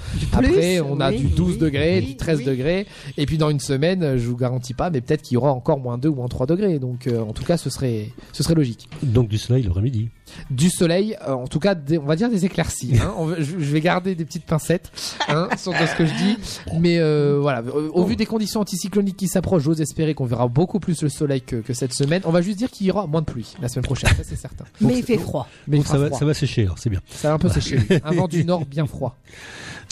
on 0.82 1.00
a 1.00 1.12
oui, 1.12 1.18
du 1.20 1.28
12 1.28 1.52
oui, 1.54 1.58
degrés 1.58 2.00
oui, 2.00 2.06
du 2.08 2.16
13 2.18 2.40
oui. 2.40 2.46
degrés 2.46 2.88
et 3.18 3.26
puis 3.26 3.38
dans 3.38 3.50
une 3.50 3.60
semaine 3.60 4.18
je 4.18 4.28
vous 4.28 4.38
garantis 4.38 4.74
pas 4.74 4.90
mais 4.90 5.02
peut-être 5.02 5.22
qu'il 5.22 5.36
y 5.36 5.38
aura 5.38 5.52
encore 5.52 5.80
moins 5.80 5.98
2 5.98 6.10
ou 6.10 6.16
moins 6.16 6.28
3 6.28 6.46
degrés 6.48 6.80
donc 6.80 7.08
euh, 7.08 7.20
en 7.22 7.34
tout 7.34 7.44
cas 7.44 7.58
ce 7.58 7.70
serait 7.70 8.10
ce 8.34 8.44
serait 8.44 8.56
logique 8.56 8.90
Donc 9.04 9.28
du 9.28 9.38
soleil 9.38 9.64
l'après-midi. 9.64 10.10
du 10.50 10.70
soleil, 10.70 11.16
euh, 11.28 11.34
en 11.34 11.48
tout 11.48 11.60
cas, 11.60 11.76
des- 11.76 11.98
on 12.00 12.06
va 12.06 12.16
dire 12.16 12.30
des 12.30 12.46
éclaircies. 12.46 12.94
hein. 13.00 13.14
On 13.18 13.30
je, 13.36 13.42
je 13.44 13.54
vais 13.72 13.80
garder 13.82 14.16
des 14.16 14.26
petites 14.26 14.46
pincettes 14.46 14.92
hein, 15.30 15.48
sur 15.58 15.72
ce 15.74 15.96
que 15.96 16.06
je 16.06 16.14
dis, 16.16 16.38
mais 16.80 16.98
euh, 17.00 17.38
voilà. 17.40 17.64
Au 17.94 18.04
vu 18.04 18.16
des 18.16 18.26
conditions 18.26 18.60
anticycloniques 18.62 19.18
qui 19.18 19.28
s'approchent, 19.28 19.64
j'ose 19.64 19.82
espérer 19.82 20.14
qu'on 20.16 20.26
verra 20.26 20.48
beaucoup 20.48 20.80
plus 20.80 21.02
le 21.04 21.10
soleil 21.10 21.42
que, 21.42 21.58
que 21.58 21.74
cette 21.74 21.94
semaine. 21.94 22.22
On 22.26 22.32
va 22.32 22.42
juste 22.42 22.58
dire 22.58 22.70
qu'il 22.72 22.88
y 22.88 22.92
aura 22.92 23.06
moins 23.08 23.22
de 23.22 23.26
pluie 23.28 23.54
la 23.62 23.68
semaine 23.70 23.86
prochaine, 23.86 24.10
ça 24.18 24.24
c'est 24.24 24.36
certain. 24.36 24.66
Mais 24.82 24.98
il 24.98 25.04
fait 25.04 25.18
froid. 25.18 25.48
Mais 25.68 25.78
Donc 25.78 25.86
ça 25.88 25.98
va, 25.98 26.08
froid. 26.08 26.20
ça 26.20 26.26
va 26.26 26.34
sécher, 26.34 26.64
alors 26.64 26.80
c'est 26.80 26.90
bien. 26.90 27.02
Ça 27.10 27.30
va 27.30 27.36
un 27.36 27.40
peu 27.40 27.50
sécher. 27.50 27.78
Un 28.04 28.12
vent 28.12 28.28
du 28.28 28.44
nord 28.46 28.66
bien 28.66 28.88
froid. 28.88 29.16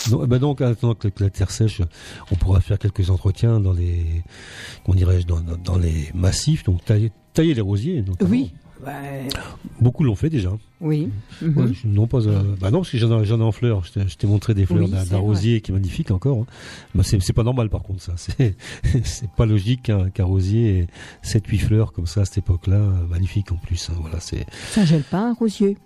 Donc, 0.09 0.25
bah 0.27 0.39
donc, 0.39 0.61
attendant 0.61 0.95
que, 0.95 1.07
que 1.07 1.23
la 1.23 1.29
terre 1.29 1.51
sèche, 1.51 1.81
on 2.31 2.35
pourra 2.35 2.61
faire 2.61 2.79
quelques 2.79 3.09
entretiens 3.09 3.59
dans 3.59 3.73
les, 3.73 4.05
comment 4.85 4.95
dirais-je, 4.97 5.25
dans, 5.25 5.39
dans, 5.41 5.57
dans 5.57 5.77
les 5.77 6.09
massifs, 6.13 6.63
donc 6.63 6.83
tailler, 6.85 7.11
tailler 7.33 7.53
les 7.53 7.61
rosiers. 7.61 8.01
notamment. 8.01 8.29
Oui. 8.29 8.51
Beaucoup 9.79 10.03
l'ont 10.03 10.15
fait 10.15 10.29
déjà. 10.29 10.51
oui. 10.81 11.09
Mhm. 11.41 11.73
non 11.85 12.05
pas, 12.05 12.17
euh, 12.27 12.43
bah 12.59 12.69
non 12.69 12.79
parce 12.79 12.89
que 12.91 12.97
j'en 12.97 13.23
ai, 13.23 13.31
en 13.31 13.51
fleurs. 13.53 13.83
Je 13.85 14.15
t'ai- 14.17 14.27
montré 14.27 14.53
des 14.53 14.65
fleurs 14.65 14.89
Oui, 14.89 15.09
d'un 15.09 15.17
rosier 15.19 15.61
qui 15.61 15.71
est 15.71 15.73
magnifique 15.73 16.11
encore. 16.11 16.39
hein. 16.39 16.45
Bah, 16.93 17.03
c'est, 17.05 17.21
c'est 17.21 17.31
pas 17.31 17.43
normal 17.43 17.69
par 17.69 17.81
contre 17.83 18.01
ça. 18.01 18.13
C'est, 18.17 18.57
c'est 19.05 19.29
pas 19.37 19.45
logique 19.45 19.83
qu'un, 19.83 20.09
qu'un 20.09 20.25
rosier 20.25 20.79
ait 20.79 20.87
7-8 21.23 21.59
fleurs 21.59 21.93
comme 21.93 22.07
ça 22.07 22.21
à 22.21 22.25
cette 22.25 22.39
époque-là, 22.39 22.75
euh, 22.75 23.07
magnifique 23.09 23.53
en 23.53 23.55
plus. 23.55 23.89
hein. 23.89 23.93
Voilà, 24.01 24.19
c'est. 24.19 24.45
Ça 24.71 24.83
gèle 24.83 25.03
pas 25.03 25.29
un 25.29 25.33
rosier? 25.33 25.77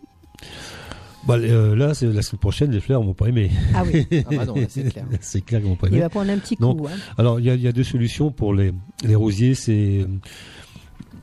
Bah, 1.27 1.35
euh, 1.35 1.75
là, 1.75 1.93
c'est 1.93 2.05
la 2.07 2.21
semaine 2.21 2.39
prochaine, 2.39 2.71
les 2.71 2.79
fleurs 2.79 3.03
vont 3.03 3.13
pas 3.13 3.27
aimer. 3.27 3.51
Ah 3.75 3.83
oui. 3.85 4.07
Ah 4.29 4.45
bah 4.45 4.53
c'est 4.69 4.89
clair. 4.89 5.05
c'est 5.19 5.41
clair 5.41 5.59
qu'ils 5.59 5.69
vont 5.69 5.75
pas 5.75 5.87
Il 5.87 5.93
aimer. 5.93 6.01
va 6.03 6.09
prendre 6.09 6.31
un 6.31 6.37
petit 6.37 6.55
coup. 6.55 6.87
hein. 6.89 6.95
Alors, 7.17 7.39
il 7.39 7.45
y 7.45 7.49
a, 7.49 7.55
il 7.55 7.61
y 7.61 7.67
a 7.67 7.71
deux 7.71 7.83
solutions 7.83 8.31
pour 8.31 8.53
les, 8.53 8.71
les 9.03 9.15
rosiers. 9.15 9.53
C'est 9.53 10.05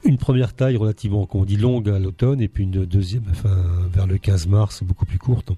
une 0.04 0.18
première 0.18 0.52
taille 0.54 0.76
relativement, 0.76 1.24
comme 1.26 1.40
on 1.40 1.44
dit, 1.44 1.56
longue 1.56 1.88
à 1.88 1.98
l'automne, 1.98 2.40
et 2.42 2.48
puis 2.48 2.64
une 2.64 2.84
deuxième, 2.84 3.24
enfin, 3.30 3.56
vers 3.92 4.06
le 4.06 4.18
15 4.18 4.46
mars, 4.48 4.82
beaucoup 4.82 5.06
plus 5.06 5.18
courte. 5.18 5.52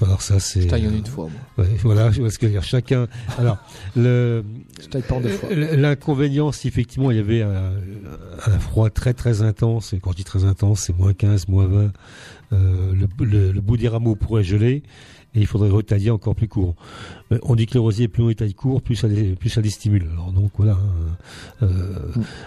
Alors 0.00 0.22
ça, 0.22 0.40
c'est... 0.40 0.62
Je 0.62 0.68
taille 0.68 0.86
en 0.88 0.92
une 0.92 1.06
fois. 1.06 1.28
Moi. 1.56 1.64
Ouais, 1.66 1.70
voilà, 1.82 2.10
je 2.10 2.20
vois 2.20 2.30
ce 2.30 2.38
que 2.38 2.46
dire. 2.46 2.62
Chacun. 2.62 3.06
Alors, 3.38 3.58
le, 3.96 4.44
Je 4.80 4.86
taille 4.88 5.02
pas 5.02 5.14
en 5.16 5.20
deux 5.20 5.28
fois. 5.28 5.48
l'inconvénient, 5.54 6.50
si 6.52 6.68
effectivement 6.68 7.10
il 7.10 7.18
y 7.18 7.20
avait 7.20 7.42
un, 7.42 7.72
un 8.46 8.58
froid 8.58 8.90
très 8.90 9.14
très 9.14 9.42
intense, 9.42 9.92
et 9.92 9.98
quand 10.00 10.10
je 10.12 10.16
dis 10.16 10.24
très 10.24 10.44
intense, 10.44 10.80
c'est 10.80 10.96
moins 10.98 11.12
15, 11.12 11.48
moins 11.48 11.66
20, 11.66 11.92
euh, 12.52 12.92
le, 12.94 13.24
le- 13.24 13.52
le 13.52 13.60
bout 13.60 13.76
des 13.76 13.88
rameaux 13.88 14.14
pourrait 14.16 14.44
geler, 14.44 14.82
et 15.34 15.40
il 15.40 15.46
faudrait 15.46 15.70
retailler 15.70 16.10
encore 16.10 16.34
plus 16.34 16.48
court. 16.48 16.74
Euh, 17.32 17.38
On 17.42 17.54
dit 17.54 17.66
que 17.66 17.74
le 17.74 17.80
rosier, 17.80 18.08
plus 18.08 18.22
on 18.22 18.28
les 18.28 18.34
taille 18.34 18.54
court, 18.54 18.82
plus 18.82 18.96
ça 18.96 19.08
les, 19.08 19.34
plus 19.34 19.48
ça 19.50 19.60
les 19.60 19.70
stimule. 19.70 20.06
Alors 20.12 20.32
donc 20.32 20.50
voilà. 20.56 20.72
hein. 20.72 21.16
Euh, 21.62 21.68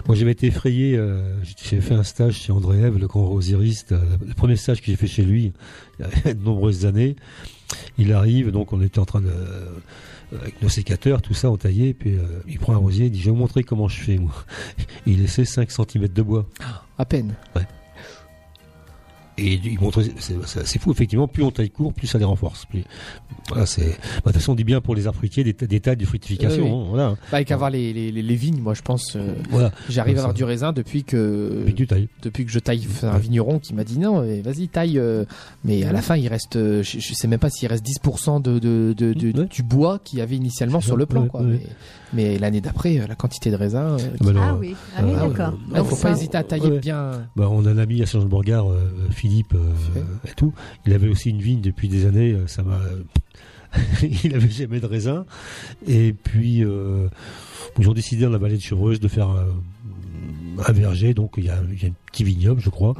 Moi 0.06 0.16
j'avais 0.16 0.32
été 0.32 0.46
effrayé, 0.46 0.96
euh, 0.96 1.34
j'ai 1.62 1.80
fait 1.80 1.94
un 1.94 2.02
stage 2.04 2.34
chez 2.34 2.52
André 2.52 2.78
Ève, 2.78 2.98
le 2.98 3.06
grand 3.06 3.26
rosieriste, 3.26 3.92
le 3.92 4.34
premier 4.34 4.56
stage 4.56 4.80
que 4.80 4.86
j'ai 4.86 4.96
fait 4.96 5.06
chez 5.08 5.24
lui, 5.24 5.52
il 5.98 6.06
y 6.06 6.28
a 6.28 6.34
de 6.34 6.42
nombreuses 6.42 6.86
années. 6.86 7.16
Il 7.98 8.12
arrive, 8.12 8.50
donc 8.52 8.72
on 8.72 8.80
était 8.80 9.00
en 9.00 9.04
train 9.06 9.20
de 9.20 9.32
avec 10.40 10.60
nos 10.60 10.68
sécateurs, 10.68 11.22
tout 11.22 11.34
ça, 11.34 11.50
on 11.50 11.56
taillait, 11.56 11.94
puis 11.94 12.16
il 12.48 12.58
prend 12.58 12.72
un 12.74 12.78
rosier, 12.78 13.06
il 13.06 13.10
dit 13.12 13.20
je 13.20 13.26
vais 13.26 13.30
vous 13.30 13.36
montrer 13.36 13.62
comment 13.62 13.86
je 13.88 14.00
fais 14.00 14.18
moi. 14.18 14.34
Et 14.78 14.82
il 15.12 15.20
laissait 15.22 15.44
5 15.44 15.70
cm 15.70 16.08
de 16.08 16.22
bois. 16.22 16.46
À 16.98 17.04
peine. 17.04 17.34
Et 19.38 19.60
il 19.64 19.78
montre, 19.80 20.02
c'est 20.64 20.78
fou, 20.80 20.90
effectivement, 20.92 21.28
plus 21.28 21.42
on 21.42 21.50
taille 21.50 21.68
court, 21.70 21.92
plus 21.92 22.06
ça 22.06 22.18
les 22.18 22.24
renforce. 22.24 22.64
Plus, 22.64 22.84
voilà, 23.48 23.66
c'est, 23.66 23.82
bah, 23.84 23.90
de 23.90 24.22
toute 24.22 24.32
façon, 24.34 24.52
on 24.52 24.54
dit 24.54 24.64
bien 24.64 24.80
pour 24.80 24.94
les 24.94 25.06
arbres 25.06 25.18
fruitiers, 25.18 25.44
des, 25.44 25.52
des 25.52 25.80
tailles 25.80 25.96
de 25.98 26.06
fructification. 26.06 26.64
Oui, 26.64 26.70
oui. 26.70 26.76
hein, 26.78 26.86
voilà. 26.88 27.08
Bah, 27.30 27.36
avec 27.36 27.50
avoir 27.50 27.68
les, 27.70 27.92
les, 27.92 28.10
les, 28.10 28.34
vignes, 28.34 28.60
moi 28.60 28.72
je 28.74 28.82
pense. 28.82 29.14
euh, 29.16 29.34
Voilà. 29.50 29.72
J'arrive 29.90 30.16
à 30.16 30.20
avoir 30.20 30.34
du 30.34 30.44
raisin 30.44 30.72
depuis 30.72 31.04
que 31.04 31.62
Puis 31.66 31.74
tu 31.74 31.86
tailles. 31.86 32.08
depuis 32.22 32.44
que 32.46 32.50
je 32.50 32.58
taille 32.58 32.86
un 33.02 33.18
vigneron 33.18 33.58
qui 33.58 33.74
m'a 33.74 33.84
dit 33.84 33.98
non 33.98 34.20
vas-y 34.42 34.68
taille 34.68 34.98
euh, 34.98 35.24
mais 35.64 35.84
à 35.84 35.92
la 35.92 36.02
fin 36.02 36.16
il 36.16 36.28
reste 36.28 36.56
euh, 36.56 36.82
je, 36.82 36.98
je 36.98 37.14
sais 37.14 37.28
même 37.28 37.38
pas 37.38 37.50
s'il 37.50 37.68
reste 37.68 37.84
10% 37.84 38.40
de, 38.42 38.58
de, 38.58 38.94
de, 38.96 39.12
de- 39.12 39.26
Ouais. 39.40 39.46
du 39.50 39.62
bois 39.62 39.98
qu'il 40.02 40.18
y 40.18 40.22
avait 40.22 40.36
initialement 40.36 40.80
sur 40.80 40.96
le 40.96 41.04
plan 41.04 41.22
ouais, 41.22 41.28
quoi 41.28 41.40
ouais. 41.42 41.60
mais, 42.14 42.32
mais 42.32 42.38
l'année 42.38 42.60
d'après 42.60 43.04
la 43.06 43.14
quantité 43.14 43.50
de 43.50 43.56
raisin 43.56 43.96
euh, 43.98 43.98
Ah, 44.20 44.24
bah, 44.24 44.40
Ah 44.40 44.54
oui. 44.54 44.74
Ah 44.96 45.00
oui, 45.04 45.12
ah 45.16 45.28
d'accord. 45.28 45.54
ouais, 45.72 45.78
faut 45.84 45.90
Donc 45.90 46.00
pas 46.00 46.10
hésiter 46.12 46.38
à 46.38 46.42
tailler 46.44 46.78
bien 46.78 47.26
Bah, 47.36 47.48
on 47.50 47.64
a 47.66 47.70
un 47.70 47.78
ami 47.78 48.02
à 48.02 48.06
Saint-Jean-de-Bourgard, 48.06 48.70
euh, 48.70 48.88
Philippe, 49.26 49.54
euh, 49.54 50.00
et 50.28 50.34
tout. 50.36 50.52
Il 50.86 50.92
avait 50.92 51.08
aussi 51.08 51.30
une 51.30 51.40
vigne 51.40 51.60
depuis 51.60 51.88
des 51.88 52.06
années. 52.06 52.32
euh, 52.32 52.46
Ça 52.46 52.62
m'a. 52.62 52.80
il 54.24 54.34
avait 54.34 54.48
jamais 54.50 54.80
de 54.80 54.86
raisin. 54.86 55.26
Et 55.86 56.12
puis, 56.12 56.64
euh, 56.64 57.08
ils 57.78 57.88
ont 57.88 57.92
décidé 57.92 58.22
dans 58.24 58.30
la 58.30 58.38
vallée 58.38 58.56
de 58.56 58.62
Chevreuse 58.62 59.00
de 59.00 59.08
faire 59.08 59.28
un, 59.28 59.48
un 60.66 60.72
verger. 60.72 61.12
Donc, 61.12 61.34
il 61.36 61.44
y, 61.44 61.50
a, 61.50 61.58
il 61.72 61.82
y 61.82 61.86
a 61.86 61.88
un 61.88 61.92
petit 62.10 62.24
vignoble, 62.24 62.60
je 62.62 62.70
crois. 62.70 62.94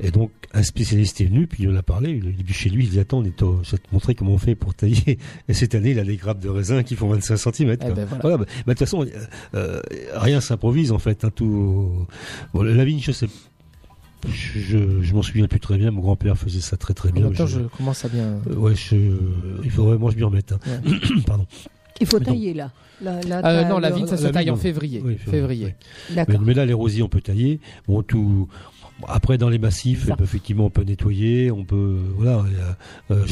Et 0.00 0.10
donc, 0.10 0.30
un 0.54 0.62
spécialiste 0.62 1.20
est 1.20 1.24
venu, 1.26 1.46
puis 1.46 1.64
il 1.64 1.70
en 1.70 1.76
a 1.76 1.82
parlé. 1.82 2.20
Il 2.38 2.54
chez 2.54 2.70
lui. 2.70 2.84
Il 2.84 2.90
dit 2.90 3.00
Attends, 3.00 3.18
on 3.18 3.24
est 3.24 3.42
au- 3.42 3.60
je 3.64 3.72
vais 3.72 3.78
te 3.78 3.88
montrer 3.92 4.14
comment 4.14 4.32
on 4.32 4.38
fait 4.38 4.54
pour 4.54 4.72
tailler. 4.74 5.18
Et 5.48 5.52
cette 5.52 5.74
année, 5.74 5.90
il 5.90 5.98
a 5.98 6.04
des 6.04 6.16
grappes 6.16 6.40
de 6.40 6.48
raisin 6.48 6.82
qui 6.84 6.94
font 6.96 7.08
25 7.08 7.36
cm. 7.36 7.70
Eh 7.72 7.76
ben, 7.90 8.04
voilà. 8.06 8.18
Voilà, 8.22 8.36
bah, 8.38 8.44
bah, 8.46 8.52
de 8.66 8.70
toute 8.72 8.78
façon, 8.78 9.02
euh, 9.04 9.08
euh, 9.56 9.80
rien 10.14 10.40
s'improvise 10.40 10.92
en 10.92 10.98
fait. 11.00 11.24
hein, 11.24 11.30
tout... 11.34 12.06
bon, 12.54 12.62
la 12.62 12.84
vigne, 12.84 13.00
je 13.00 13.12
sais, 13.12 13.26
je, 14.28 14.58
je, 14.60 14.78
je 15.02 15.14
m'en 15.14 15.22
souviens 15.22 15.46
plus 15.46 15.60
très 15.60 15.76
bien. 15.76 15.90
Mon 15.90 16.00
grand-père 16.00 16.36
faisait 16.38 16.60
ça 16.60 16.76
très 16.76 16.94
très 16.94 17.10
en 17.10 17.12
bien. 17.12 17.24
même 17.24 17.34
temps 17.34 17.46
Je- 17.46 17.60
je 17.60 17.64
commence 17.66 18.04
à 18.04 18.08
bien 18.08 18.38
euh, 18.48 18.54
ouais, 18.56 18.74
je- 18.74 18.96
il 19.62 19.70
faut 19.70 19.84
vraiment 19.84 20.06
que 20.06 20.12
je 20.12 20.16
m'y 20.18 20.24
remette. 20.24 20.52
hein. 20.52 20.58
Ouais. 20.66 21.20
Pardon. 21.26 21.46
Il 22.00 22.06
faut 22.06 22.18
tailler 22.18 22.54
là. 22.54 22.70
Euh, 23.04 23.64
non, 23.68 23.78
la 23.78 23.90
vigne, 23.90 24.06
ça 24.06 24.16
se 24.16 24.26
taille 24.28 24.50
en 24.50 24.56
février. 24.56 25.02
oui, 25.04 25.16
février. 25.18 25.74
Mais, 26.44 26.54
là, 26.54 26.64
les 26.64 26.72
rosiers, 26.72 27.02
on 27.02 27.08
peut 27.08 27.20
tailler. 27.20 27.60
Bon, 27.86 28.02
tout. 28.02 28.48
bon, 29.00 29.06
Après, 29.08 29.36
dans 29.38 29.48
les 29.48 29.58
massifs, 29.58 30.08
effectivement, 30.22 30.66
on 30.66 30.70
peut 30.70 30.82
nettoyer. 30.84 31.50
On 31.50 31.64
peut. 31.64 31.98
Voilà. 32.16 32.44
euh, 33.10 33.22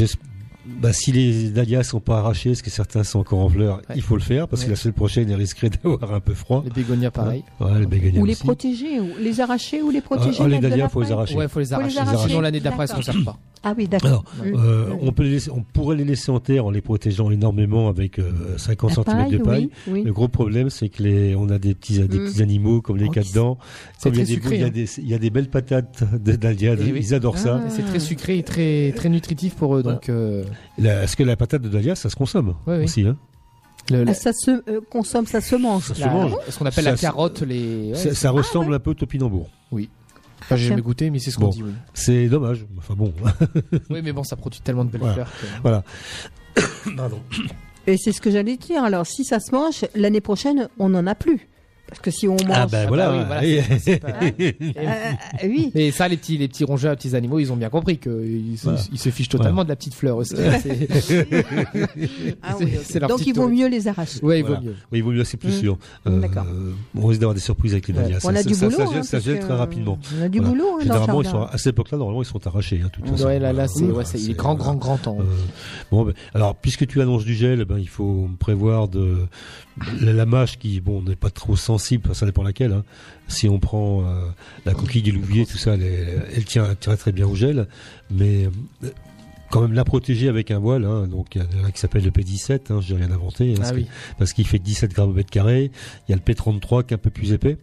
bah, 0.66 0.92
si 0.92 1.12
les 1.12 1.50
dahlias 1.50 1.82
sont 1.82 2.00
pas 2.00 2.18
arrachés, 2.18 2.50
parce 2.50 2.62
que 2.62 2.70
certains 2.70 3.04
sont 3.04 3.18
encore 3.20 3.40
en 3.40 3.48
fleurs, 3.48 3.76
Ouais. 3.88 3.94
il 3.96 4.02
faut 4.02 4.16
le 4.16 4.22
faire 4.22 4.46
parce 4.48 4.62
Ouais. 4.62 4.66
que 4.66 4.70
la 4.72 4.76
semaine 4.76 4.94
prochaine, 4.94 5.28
il 5.28 5.34
risquerait 5.34 5.70
d'avoir 5.82 6.14
un 6.14 6.20
peu 6.20 6.34
froid. 6.34 6.62
Les 6.64 6.70
bégonias, 6.70 7.10
pareil. 7.10 7.42
Ouais, 7.60 7.80
les 7.80 7.86
bégonias 7.86 8.20
Ou 8.20 8.24
les 8.24 8.36
protéger, 8.36 9.00
ou 9.00 9.08
les 9.20 9.40
arracher 9.40 9.82
ou 9.82 9.90
les 9.90 10.00
protéger. 10.00 10.38
Ah, 10.40 10.44
les 10.44 10.50
mettre 10.56 10.64
de 10.64 10.68
dahlias, 10.70 10.88
faut 10.88 11.02
les 11.02 11.12
arracher. 11.12 11.36
Ouais, 11.36 11.48
faut 11.48 11.58
les 11.60 11.66
Faut 11.66 11.70
les 11.70 11.74
arracher. 11.74 11.98
arracher. 11.98 12.28
Sinon, 12.28 12.40
l'année 12.40 12.60
d'après, 12.60 12.82
elles 12.84 12.88
se 12.88 12.92
D'accord. 12.94 13.06
conservent 13.06 13.24
pas. 13.24 13.38
Ah 13.64 13.74
oui, 13.78 13.86
d'accord. 13.86 14.08
Alors, 14.08 14.24
Mm. 14.44 14.56
euh, 14.58 14.86
on, 15.02 15.12
peut 15.12 15.22
les 15.22 15.30
laisser- 15.30 15.50
on 15.52 15.62
pourrait 15.62 15.94
les 15.94 16.04
laisser 16.04 16.32
en 16.32 16.40
terre 16.40 16.66
en 16.66 16.70
les 16.72 16.80
protégeant 16.80 17.30
énormément 17.30 17.88
avec 17.88 18.18
euh, 18.18 18.32
50 18.58 18.96
La 18.96 19.04
cm 19.04 19.30
de 19.30 19.38
paille, 19.38 19.44
paille. 19.44 19.68
oui, 19.86 19.92
oui. 19.92 20.02
Le 20.02 20.12
gros 20.12 20.26
problème, 20.26 20.68
c'est 20.68 20.88
que 20.88 21.02
les, 21.04 21.36
on 21.36 21.48
a 21.48 21.58
des 21.60 21.74
petits, 21.76 22.00
des 22.00 22.18
Mm. 22.18 22.24
petits 22.26 22.42
animaux 22.42 22.80
comme 22.80 22.96
les 22.96 23.04
Oh, 23.04 23.12
Comme 24.02 24.14
il 24.14 24.18
y, 24.18 24.22
a 24.22 24.24
très 24.24 24.24
des, 24.24 24.24
sucré, 24.34 24.54
il, 24.56 24.60
y 24.60 24.64
a 24.64 24.66
hein. 24.66 24.70
des, 24.70 24.88
il 24.98 25.08
y 25.08 25.14
a 25.14 25.18
des 25.18 25.30
belles 25.30 25.48
patates 25.48 26.02
de 26.12 26.32
dahlia, 26.34 26.74
Eh 26.78 26.92
oui. 26.92 26.98
ils 27.00 27.14
adorent 27.14 27.38
ça. 27.38 27.60
Ah. 27.64 27.70
C'est 27.70 27.82
très 27.84 28.00
sucré 28.00 28.38
et 28.38 28.42
très, 28.42 28.92
très 28.96 29.08
nutritif 29.08 29.54
pour 29.54 29.76
eux. 29.76 29.82
Donc, 29.84 30.08
euh, 30.08 30.42
La- 30.78 31.04
Est-ce 31.04 31.16
que 31.16 31.22
la 31.22 31.36
patate 31.36 31.62
de 31.62 31.68
dahlia, 31.68 31.94
ça 31.94 32.08
se 32.10 32.16
consomme 32.16 32.54
Oui, 32.66 32.76
oui. 32.78 32.84
aussi 32.84 33.02
hein 33.06 33.16
le- 33.90 34.04
Ah, 34.08 34.14
ça 34.14 34.32
se 34.32 34.50
euh, 34.70 34.80
consomme, 34.90 35.26
ça 35.26 35.40
se 35.40 35.56
mange. 35.56 35.88
Ça 35.88 35.94
se 35.94 36.04
mange. 36.04 36.32
ce 36.48 36.56
qu'on 36.58 36.66
appelle 36.66 36.84
Ça 36.84 36.90
la 36.92 36.96
se- 36.96 37.02
carotte, 37.02 37.40
les. 37.42 37.92
ouais, 37.92 38.14
Ça, 38.14 38.30
ressemble 38.30 38.74
un 38.74 38.78
peu 38.78 38.90
au 38.90 38.94
topinambour. 38.94 39.48
Enfin, 39.72 40.56
j'ai 40.56 40.68
jamais 40.68 40.82
goûté, 40.82 41.10
mais 41.10 41.18
c'est 41.20 41.30
ce 41.30 41.36
qu'on 41.36 41.44
Bon. 41.44 41.50
dit. 41.50 41.62
Oui. 41.62 41.72
C'est 41.94 42.28
dommage. 42.28 42.64
Enfin 42.78 42.94
bon. 42.94 43.12
oui, 43.90 44.00
mais 44.02 44.12
bon, 44.12 44.24
ça 44.24 44.34
produit 44.36 44.60
tellement 44.60 44.84
de 44.84 44.90
belles 44.90 45.00
Voilà. 45.00 45.14
fleurs. 45.24 45.32
que- 45.40 45.62
voilà. 45.62 45.84
Pardon. 46.96 47.20
Et 47.86 47.96
c'est 47.96 48.12
ce 48.12 48.20
que 48.20 48.30
j'allais 48.30 48.56
dire. 48.56 48.82
Alors, 48.84 49.06
si 49.06 49.24
ça 49.24 49.40
se 49.40 49.52
mange, 49.52 49.84
l'année 49.96 50.20
prochaine, 50.20 50.68
on 50.78 50.88
n'en 50.90 51.06
a 51.06 51.14
plus. 51.16 51.48
Parce 51.92 52.00
que 52.00 52.10
si 52.10 52.26
on 52.26 52.32
mange. 52.32 52.40
Ah 52.50 52.66
ben 52.66 52.84
Ah 52.84 52.86
voilà. 52.88 53.08
bah 53.10 53.38
oui, 53.42 53.58
voilà, 53.60 53.78
c'est 53.78 53.98
pas- 53.98 54.08
Euh, 55.42 55.46
oui. 55.46 55.70
Mais 55.74 55.90
ça, 55.90 56.08
les 56.08 56.16
petits, 56.16 56.38
les 56.38 56.48
petits 56.48 56.64
rongeurs, 56.64 56.92
les 56.92 56.96
petits 56.96 57.14
animaux, 57.14 57.38
ils 57.38 57.52
ont 57.52 57.56
bien 57.56 57.68
compris 57.68 57.98
qu'ils 57.98 58.56
se, 58.56 58.64
Voilà. 58.64 58.80
ils 58.90 58.98
se 58.98 59.10
fichent 59.10 59.28
totalement 59.28 59.62
de 59.62 59.68
la 59.68 59.76
petite 59.76 59.92
fleur 59.94 60.16
aussi. 60.16 60.34
C'est- 60.36 61.28
Ah 62.42 62.56
oui, 62.58 62.66
c'est- 62.70 62.76
ok. 62.78 62.82
c'est 62.84 62.98
leur 63.00 63.08
Donc, 63.10 63.26
il 63.26 63.34
vaut 63.34 63.48
mieux 63.48 63.68
les 63.68 63.88
arracher. 63.88 64.20
Ouais, 64.22 64.40
il 64.40 64.42
Voilà. 64.44 64.60
vaut 64.60 64.64
mieux. 64.66 64.74
Oui, 64.90 64.98
il 64.98 65.02
vaut 65.04 65.12
mieux, 65.12 65.24
c'est 65.24 65.36
plus 65.36 65.50
Mm. 65.56 65.60
sûr. 65.60 65.78
D'accord. 66.06 66.46
on 66.96 67.06
risque 67.06 67.20
d'avoir 67.20 67.34
des 67.34 67.40
surprises 67.40 67.72
avec 67.72 67.88
les 67.88 67.94
Ouais. 67.94 68.02
dahlias. 68.02 68.16
On 68.18 68.20
Ça- 68.20 68.30
a 68.30 68.36
ça- 68.36 68.42
du 68.44 68.54
ça- 68.54 68.68
boulot. 68.68 69.02
Ça 69.02 69.16
hein, 69.16 69.20
gèle, 69.20 69.40
très 69.40 69.54
rapidement. 69.54 69.98
On 70.18 70.22
a 70.22 70.28
du 70.28 70.38
Voilà. 70.38 70.52
boulot. 70.54 70.68
hein, 70.76 70.82
Généralement, 70.82 71.22
ils 71.22 71.24
sont, 71.26 71.32
jardin. 71.32 71.50
à 71.52 71.58
cette 71.58 71.68
époque-là, 71.74 71.98
normalement, 71.98 72.22
ils 72.22 72.26
sont 72.26 72.46
arrachés. 72.46 72.80
Hein. 72.84 72.90
Ouais, 73.24 73.38
là, 73.38 73.52
là, 73.52 73.68
c'est, 73.68 73.84
Voilà, 73.84 74.08
il 74.14 74.30
est 74.30 74.34
grand, 74.34 74.54
grand, 74.54 74.74
grand 74.74 74.96
temps. 74.98 75.18
Euh, 75.20 75.24
bon, 75.90 76.04
ben, 76.04 76.14
alors, 76.34 76.54
puisque 76.56 76.86
tu 76.86 77.00
annonces 77.02 77.24
du 77.24 77.34
gel, 77.34 77.64
ben, 77.64 77.78
il 77.78 77.88
faut 77.88 78.28
prévoir 78.38 78.88
de 78.88 79.26
la, 80.00 80.26
mâche 80.26 80.58
qui, 80.58 80.80
bon, 80.80 81.02
n'est 81.02 81.16
pas 81.16 81.30
trop 81.30 81.56
ça 82.12 82.26
dépend 82.26 82.42
laquelle. 82.42 82.72
Hein. 82.72 82.84
Si 83.28 83.48
on 83.48 83.58
prend 83.58 84.04
euh, 84.06 84.26
la 84.66 84.74
coquille 84.74 85.02
du 85.02 85.12
louvier, 85.12 85.46
tout 85.46 85.56
ça, 85.58 85.74
elle, 85.74 85.82
est- 85.82 86.18
elle 86.36 86.44
tient 86.44 86.74
très 86.78 86.96
très 86.96 87.12
bien 87.12 87.26
au 87.26 87.34
gel, 87.34 87.66
mais 88.10 88.46
euh, 88.84 88.88
quand 89.50 89.60
même 89.60 89.72
la 89.74 89.84
protéger 89.84 90.28
avec 90.28 90.50
un 90.50 90.58
voile. 90.58 90.84
Hein, 90.84 91.06
donc, 91.08 91.34
il 91.34 91.42
y 91.42 91.44
en 91.44 91.64
a 91.64 91.66
un 91.66 91.70
qui 91.70 91.78
s'appelle 91.80 92.04
le 92.04 92.10
P17, 92.10 92.72
hein, 92.72 92.80
j'ai 92.80 92.96
rien 92.96 93.10
inventé, 93.10 93.54
hein, 93.58 93.62
Ah 93.64 93.72
oui. 93.74 93.86
parce 94.18 94.32
qu'il 94.32 94.46
fait 94.46 94.58
17 94.58 94.92
grammes 94.94 95.10
au 95.10 95.14
mètre 95.14 95.30
carré. 95.30 95.70
Il 96.08 96.12
y 96.12 96.14
a 96.14 96.16
le 96.16 96.22
P33 96.22 96.84
qui 96.86 96.92
est 96.92 96.96
un 96.96 96.98
peu 96.98 97.10
plus 97.10 97.32
épais. 97.32 97.58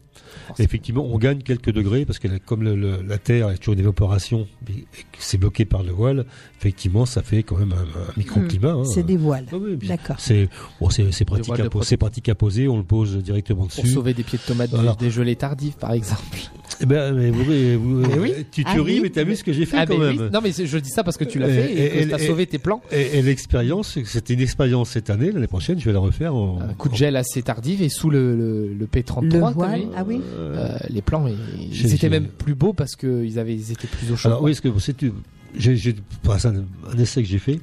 Effectivement, 0.58 1.06
on 1.06 1.18
gagne 1.18 1.40
quelques 1.40 1.72
degrés 1.72 2.06
parce 2.06 2.20
que 2.20 2.28
comme 2.46 2.64
le- 2.64 2.76
le- 2.76 3.02
la 3.08 3.18
Terre 3.18 3.50
est 3.50 3.58
toujours 3.58 3.74
une 3.74 3.80
évaporation 3.82 4.48
et 4.70 4.74
que 4.82 5.18
c'est 5.20 5.38
bloqué 5.38 5.66
par 5.66 5.84
le 5.84 5.92
voile, 5.92 6.26
effectivement, 6.60 7.06
ça 7.06 7.22
fait 7.22 7.44
quand 7.44 7.58
même 7.58 7.74
un, 7.74 8.00
un 8.00 8.14
microclimat. 8.18 8.72
hein. 8.72 8.84
C'est 8.86 9.04
des 9.06 9.18
voiles. 9.18 9.46
Ah 9.52 9.56
oui, 9.58 9.78
D'accord. 9.78 10.16
C'est 10.20 10.50
bon, 10.80 10.90
c'est 10.90 11.12
c'est 11.12 11.26
pratique, 11.26 11.54
à 11.60 11.64
c'est 11.84 11.98
pratique 11.98 12.34
poser. 12.34 12.68
On 12.68 12.78
le 12.78 12.84
pose 12.84 13.18
directement 13.18 13.68
Pour 13.68 13.84
dessus. 13.84 13.88
sauver 13.94 14.14
des 14.14 14.24
pieds 14.24 14.38
de 14.40 14.44
tomates 14.44 14.70
Voilà. 14.70 14.96
des, 15.00 15.10
gelées 15.12 15.36
tardives, 15.36 15.76
par 15.78 15.92
exemple. 15.94 16.38
Eh 16.82 16.86
ben, 16.86 17.14
mais 17.14 17.30
vous, 17.32 17.44
vous- 17.44 18.04
Eh 18.16 18.20
oui. 18.20 18.32
tu, 18.52 18.64
tu 18.64 18.66
Ah 18.66 18.74
ris, 18.76 18.80
oui. 18.82 19.00
mais 19.04 19.10
t'as 19.10 19.24
vu 19.26 19.36
ce 19.36 19.44
que 19.44 19.52
j'ai 19.52 19.66
fait 19.66 19.76
Ah, 19.78 19.86
quand 19.86 19.98
même. 19.98 20.18
oui. 20.18 20.30
Non, 20.32 20.40
mais 20.42 20.52
je 20.52 20.78
dis 20.78 20.90
ça 20.90 21.04
parce 21.04 21.18
que 21.18 21.26
tu 21.26 21.38
l'as 21.40 21.50
Et- 21.50 21.54
fait 21.54 21.74
et, 21.74 22.02
et- 22.02 22.06
que 22.06 22.12
t'as 22.12 22.20
et- 22.20 22.28
sauvé 22.28 22.46
tes 22.48 22.58
plans. 22.60 22.82
Et, 22.92 23.18
et 23.18 23.22
l'expérience, 23.22 23.98
c'était 24.06 24.34
une 24.36 24.40
expérience 24.42 24.92
cette 24.92 25.10
année. 25.10 25.32
L'année 25.32 25.48
prochaine, 25.48 25.78
je 25.80 25.86
vais 25.86 25.92
la 25.92 26.00
refaire. 26.00 26.34
En, 26.36 26.60
Un 26.62 26.74
coup 26.76 26.88
de 26.88 26.96
gel 26.96 27.16
assez 27.18 27.42
tardif 27.42 27.82
et 27.82 27.90
sous 27.90 28.10
le, 28.10 28.36
le, 28.36 28.74
le 28.74 28.86
P33, 28.86 29.24
Le 29.24 29.40
voile. 29.54 29.82
Ah 29.98 30.04
oui. 30.10 30.22
Euh, 30.34 30.78
les 30.90 31.02
plans, 31.02 31.26
ils, 31.28 31.94
étaient 31.94 32.10
même 32.10 32.28
plus 32.28 32.56
beaux 32.56 32.74
parce 32.74 32.96
qu'ils 32.96 33.40
avaient, 33.40 33.56
ils 33.56 33.72
étaient 33.72 33.88
plus 33.88 34.12
au 34.12 34.16
chaud. 34.16 34.28
Alors 34.28 34.42
oui, 34.42 34.52
parce 34.52 34.62
que 34.94 35.12
j'ai 35.56 35.96
un, 36.28 36.66
un 36.92 36.98
essai 36.98 37.24
que 37.24 37.30
j'ai 37.30 37.40
fait. 37.40 37.60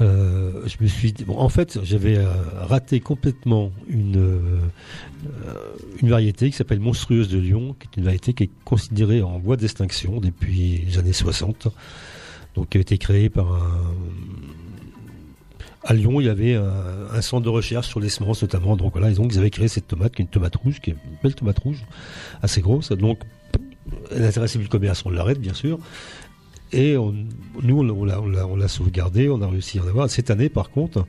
Euh, 0.00 0.62
je 0.66 0.76
me 0.80 0.88
suis 0.88 1.12
dit, 1.12 1.24
bon, 1.24 1.38
en 1.38 1.48
fait, 1.48 1.78
j'avais 1.82 2.16
euh, 2.16 2.26
raté 2.60 3.00
complètement 3.00 3.70
une 3.88 4.16
euh, 4.16 4.40
euh, 5.46 5.54
une 6.00 6.08
variété 6.08 6.50
qui 6.50 6.56
s'appelle 6.56 6.80
Monstrueuse 6.80 7.28
de 7.28 7.38
Lyon, 7.38 7.76
qui 7.78 7.86
est 7.86 7.96
une 7.98 8.04
variété 8.04 8.34
qui 8.34 8.44
est 8.44 8.50
considérée 8.64 9.22
en 9.22 9.38
voie 9.38 9.56
d'extinction 9.56 10.20
depuis 10.20 10.84
les 10.86 10.98
années 10.98 11.12
60. 11.12 11.68
Donc, 12.54 12.68
qui 12.70 12.78
a 12.78 12.80
été 12.80 12.98
créée 12.98 13.30
par 13.30 13.50
un 13.52 13.94
à 15.84 15.94
Lyon, 15.94 16.20
il 16.20 16.26
y 16.26 16.28
avait 16.30 16.54
un, 16.54 16.72
un 17.12 17.22
centre 17.22 17.42
de 17.44 17.48
recherche 17.48 17.88
sur 17.88 17.98
les 18.00 18.08
semences 18.08 18.42
notamment. 18.42 18.76
Donc 18.76 18.92
voilà, 18.92 19.10
ils 19.10 19.20
ont 19.20 19.26
ils 19.28 19.38
avaient 19.38 19.50
créé 19.50 19.68
cette 19.68 19.88
tomate 19.88 20.14
qui 20.14 20.22
est 20.22 20.24
une 20.24 20.30
tomate 20.30 20.54
rouge, 20.56 20.80
qui 20.80 20.90
est 20.90 20.92
une 20.94 21.16
belle 21.22 21.34
tomate 21.34 21.58
rouge, 21.58 21.82
assez 22.42 22.60
grosse. 22.60 22.92
Donc 22.92 23.18
elle 24.10 24.24
intéressait 24.24 24.58
plus 24.58 24.64
le 24.66 24.70
commerce, 24.70 25.04
on 25.04 25.10
l'arrête 25.10 25.40
bien 25.40 25.54
sûr. 25.54 25.78
Et 26.74 26.94
nous, 26.94 27.78
on, 27.80 28.04
l'a- 28.56 28.68
sauvegardé, 28.68 29.28
on 29.28 29.42
a 29.42 29.46
réussi 29.48 29.78
à 29.78 29.82
en 29.82 29.88
avoir. 29.88 30.08
Cette 30.08 30.30
année, 30.30 30.48
par 30.48 30.70
contre, 30.70 31.06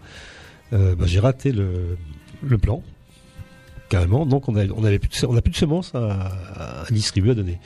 euh, 0.73 0.93
bah, 0.95 1.05
j'ai 1.07 1.21
raté 1.21 1.53
le, 1.53 1.97
plan, 2.57 2.83
carrément. 3.89 4.25
Donc 4.25 4.49
on 4.49 4.55
a, 4.57 4.65
on 4.75 4.83
avait 4.83 4.99
plus 4.99 5.07
de, 5.09 5.13
se- 5.15 5.25
on 5.25 5.37
a 5.37 5.41
plus 5.41 5.51
de 5.51 5.55
semences 5.55 5.93
à, 5.95 6.31
à 6.81 6.91
distribuer, 6.91 7.31
à 7.31 7.35
donner. 7.35 7.59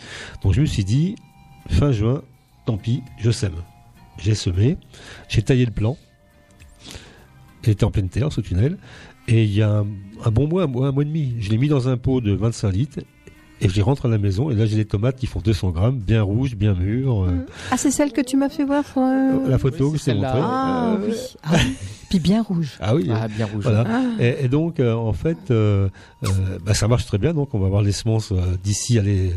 Donc 0.44 0.54
je 0.54 0.62
me 0.62 0.66
suis 0.68 0.84
dit, 0.84 1.16
fin 1.70 1.92
juin, 1.92 2.22
tant 2.68 2.78
pis, 2.78 3.02
je 3.20 3.32
sème. 3.32 3.56
J'ai 4.20 4.36
semé, 4.36 4.78
j'ai 5.30 5.42
taillé 5.42 5.66
le 5.66 5.72
plan. 5.72 5.98
Était 7.68 7.84
en 7.84 7.92
pleine 7.92 8.10
terre, 8.10 8.32
ce 8.32 8.42
tunnel. 8.42 8.78
Et 9.28 9.44
il 9.44 9.54
y 9.54 9.62
a 9.62 9.70
un, 9.80 9.86
un 10.26 10.32
bon 10.32 10.48
mois, 10.48 10.64
un 10.64 10.68
mois, 10.68 10.88
un 10.88 10.92
mois 10.92 11.04
et 11.04 11.06
demi, 11.06 11.36
je 11.40 11.50
l'ai 11.50 11.58
mis 11.58 11.68
dans 11.68 11.90
un 11.90 11.98
pot 11.98 12.22
de 12.22 12.32
25 12.34 12.72
litres. 12.72 13.00
Et 13.60 13.68
je 13.70 13.74
les 13.76 13.82
rentre 13.82 14.06
à 14.06 14.10
la 14.10 14.20
maison. 14.20 14.52
Et 14.52 14.56
là, 14.56 14.68
j'ai 14.68 14.76
des 14.76 14.86
tomates 14.86 15.16
qui 15.18 15.26
font 15.26 15.40
200 15.42 15.72
grammes, 15.72 15.98
bien 15.98 16.22
rouges, 16.22 16.56
bien 16.56 16.76
mûres. 16.76 17.24
euh, 17.24 17.46
Ah, 17.72 17.78
c'est 17.78 17.90
celle 17.90 18.12
que 18.12 18.22
tu 18.22 18.38
m'as 18.38 18.50
fait 18.50 18.64
voir 18.64 18.86
sur, 18.86 19.02
euh, 19.02 19.50
La 19.50 19.58
photo 19.58 19.88
oui, 19.88 19.94
que 19.94 19.98
c'est 19.98 20.12
je 20.12 20.18
t'ai 20.18 20.22
montrée. 20.22 20.40
Ah 20.44 20.94
Euh, 20.94 21.08
oui. 21.10 21.16
Ah 21.44 21.50
oui. 21.56 21.74
Puis 22.08 22.20
bien 22.20 22.44
rouge. 22.44 22.78
Ah 22.80 22.94
oui. 22.96 23.10
Ah, 23.12 23.28
bien 23.28 23.48
rouge. 23.48 23.64
Voilà. 23.64 23.84
Ah. 23.88 24.04
Et, 24.24 24.46
et 24.46 24.48
donc, 24.48 24.80
euh, 24.80 24.94
en 24.94 25.12
fait, 25.12 25.40
euh, 25.50 25.90
euh, 26.24 26.28
bah, 26.64 26.76
ça 26.76 26.88
marche 26.88 27.08
très 27.08 27.18
bien. 27.18 27.34
Donc, 27.34 27.54
on 27.56 27.60
va 27.60 27.66
avoir 27.66 27.82
les 27.82 27.92
semences 27.94 28.32
euh, 28.32 28.36
d'ici 28.64 29.00
allez, 29.00 29.34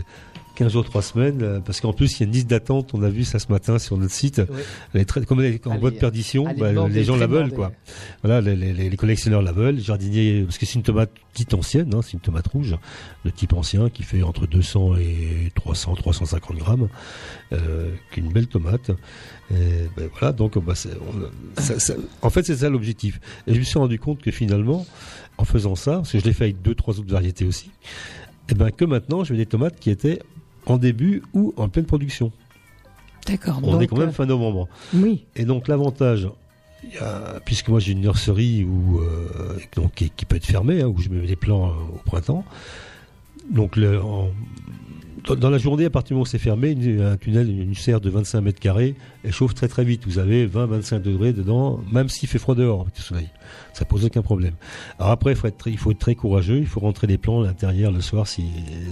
15 0.60 0.72
jours, 0.72 0.84
3 0.84 1.00
semaines. 1.02 1.42
euh, 1.42 1.60
parce 1.60 1.80
qu'en 1.80 1.92
plus, 1.94 2.18
il 2.18 2.20
y 2.20 2.22
a 2.24 2.26
une 2.26 2.32
liste 2.32 2.46
d'attente. 2.48 2.92
On 2.94 3.02
a 3.02 3.08
vu 3.08 3.24
ça 3.24 3.38
ce 3.38 3.50
matin 3.50 3.78
sur 3.78 3.96
notre 3.96 4.12
site. 4.12 4.42
Oui. 4.50 4.60
Elle 4.94 5.00
est 5.00 5.04
très, 5.06 5.24
comme 5.24 5.40
elle 5.40 5.54
est 5.54 5.66
en 5.66 5.78
voie 5.78 5.90
de 5.90 5.96
perdition, 5.96 6.44
bah, 6.58 6.72
les 6.88 7.04
gens 7.04 7.16
la 7.16 7.26
veulent. 7.26 7.52
Quoi. 7.52 7.72
Voilà, 8.22 8.40
les, 8.42 8.54
les- 8.56 8.72
les- 8.74 8.90
les 8.90 8.96
collectionneurs 8.96 9.40
la 9.42 9.52
veulent. 9.52 9.76
Les 9.76 9.82
jardiniers, 9.82 10.42
parce 10.42 10.58
que 10.58 10.66
c'est 10.66 10.74
une 10.74 10.82
tomate 10.82 11.10
dite 11.34 11.54
ancienne. 11.54 11.94
Hein, 11.94 12.00
c'est 12.02 12.12
une 12.12 12.20
tomate 12.20 12.46
rouge 12.48 12.76
de 13.24 13.30
type 13.30 13.52
ancien 13.54 13.88
qui 13.88 14.02
fait 14.02 14.22
entre 14.22 14.46
200 14.46 14.96
et 14.96 15.50
300, 15.54 15.94
350 15.94 16.56
grammes. 16.58 16.88
Euh, 17.52 17.90
qui 18.12 18.20
est 18.20 18.22
une 18.22 18.32
belle 18.32 18.46
tomate. 18.46 18.90
Et, 19.50 19.54
ben 19.96 20.08
voilà, 20.18 20.32
donc 20.32 20.58
bah, 20.64 20.74
on- 21.56 21.60
ça- 21.60 21.78
ça- 21.80 21.94
en 22.22 22.30
fait, 22.30 22.44
c'est 22.44 22.56
ça 22.56 22.68
l'objectif. 22.68 23.18
Et 23.46 23.54
je 23.54 23.58
me 23.58 23.64
suis 23.64 23.78
rendu 23.78 23.98
compte 23.98 24.20
que 24.20 24.30
finalement, 24.30 24.86
en 25.38 25.44
faisant 25.44 25.74
ça, 25.74 25.92
parce 25.96 26.12
que 26.12 26.18
je 26.20 26.24
l'ai 26.24 26.32
fait 26.32 26.44
avec 26.44 26.62
deux, 26.62 26.74
trois 26.74 26.98
autres 27.00 27.10
variétés 27.10 27.44
aussi, 27.46 27.70
et 28.50 28.54
ben 28.54 28.70
que 28.70 28.84
maintenant, 28.84 29.24
j'ai 29.24 29.36
des 29.36 29.46
tomates 29.46 29.78
qui 29.80 29.90
étaient 29.90 30.20
en 30.66 30.76
début 30.78 31.22
ou 31.34 31.52
en 31.56 31.68
pleine 31.68 31.86
production. 31.86 32.32
D'accord. 33.26 33.60
On 33.62 33.72
donc, 33.72 33.82
est 33.82 33.86
quand 33.86 33.96
même 33.98 34.08
euh, 34.08 34.12
fin 34.12 34.26
novembre. 34.26 34.68
Oui. 34.94 35.24
Et 35.36 35.44
donc 35.44 35.68
l'avantage, 35.68 36.28
puisque 37.44 37.68
moi 37.68 37.80
j'ai 37.80 37.92
une 37.92 38.00
nurserie 38.00 38.64
où, 38.64 38.98
euh, 39.00 39.58
donc, 39.76 39.94
qui, 39.94 40.10
qui 40.10 40.24
peut 40.24 40.36
être 40.36 40.46
fermée, 40.46 40.80
hein, 40.82 40.86
où 40.86 40.98
je 41.00 41.08
mets 41.08 41.26
les 41.26 41.36
plants 41.36 41.68
euh, 41.68 41.72
au 41.94 41.98
printemps. 42.04 42.44
Donc 43.50 43.76
le, 43.76 44.00
en- 44.00 44.30
dans, 45.26 45.36
dans 45.36 45.50
la 45.50 45.58
journée, 45.58 45.84
à 45.84 45.90
partir 45.90 46.08
du 46.08 46.14
moment 46.14 46.22
où 46.22 46.26
c'est 46.26 46.38
fermé, 46.38 46.70
une- 46.70 47.00
un 47.02 47.16
tunnel, 47.16 47.50
une 47.50 47.74
serre 47.74 48.00
de 48.00 48.08
25 48.08 48.40
mètres 48.40 48.60
carrés, 48.60 48.94
elle 49.24 49.32
chauffe 49.32 49.54
très 49.54 49.68
très 49.68 49.84
vite. 49.84 50.02
Vous 50.06 50.18
avez 50.18 50.46
20-25 50.46 51.02
degrés 51.02 51.32
dedans, 51.32 51.80
même 51.92 52.08
s'il 52.08 52.28
fait 52.28 52.38
froid 52.38 52.54
dehors 52.54 52.82
avec 52.82 52.96
le 52.96 53.02
soleil. 53.02 53.28
Ça 53.72 53.84
pose 53.84 54.04
aucun 54.04 54.22
problème. 54.22 54.54
Alors 54.98 55.10
après, 55.12 55.32
il 55.32 55.36
faut 55.36 55.46
être 55.46 55.58
très, 55.58 55.70
il 55.70 55.78
faut 55.78 55.90
être 55.90 55.98
très 55.98 56.14
courageux. 56.14 56.58
Il 56.58 56.66
faut 56.66 56.80
rentrer 56.80 57.06
les 57.06 57.18
plants 57.18 57.42
à 57.42 57.46
l'intérieur 57.46 57.92
le 57.92 58.00
soir 58.00 58.26
si- 58.26 58.44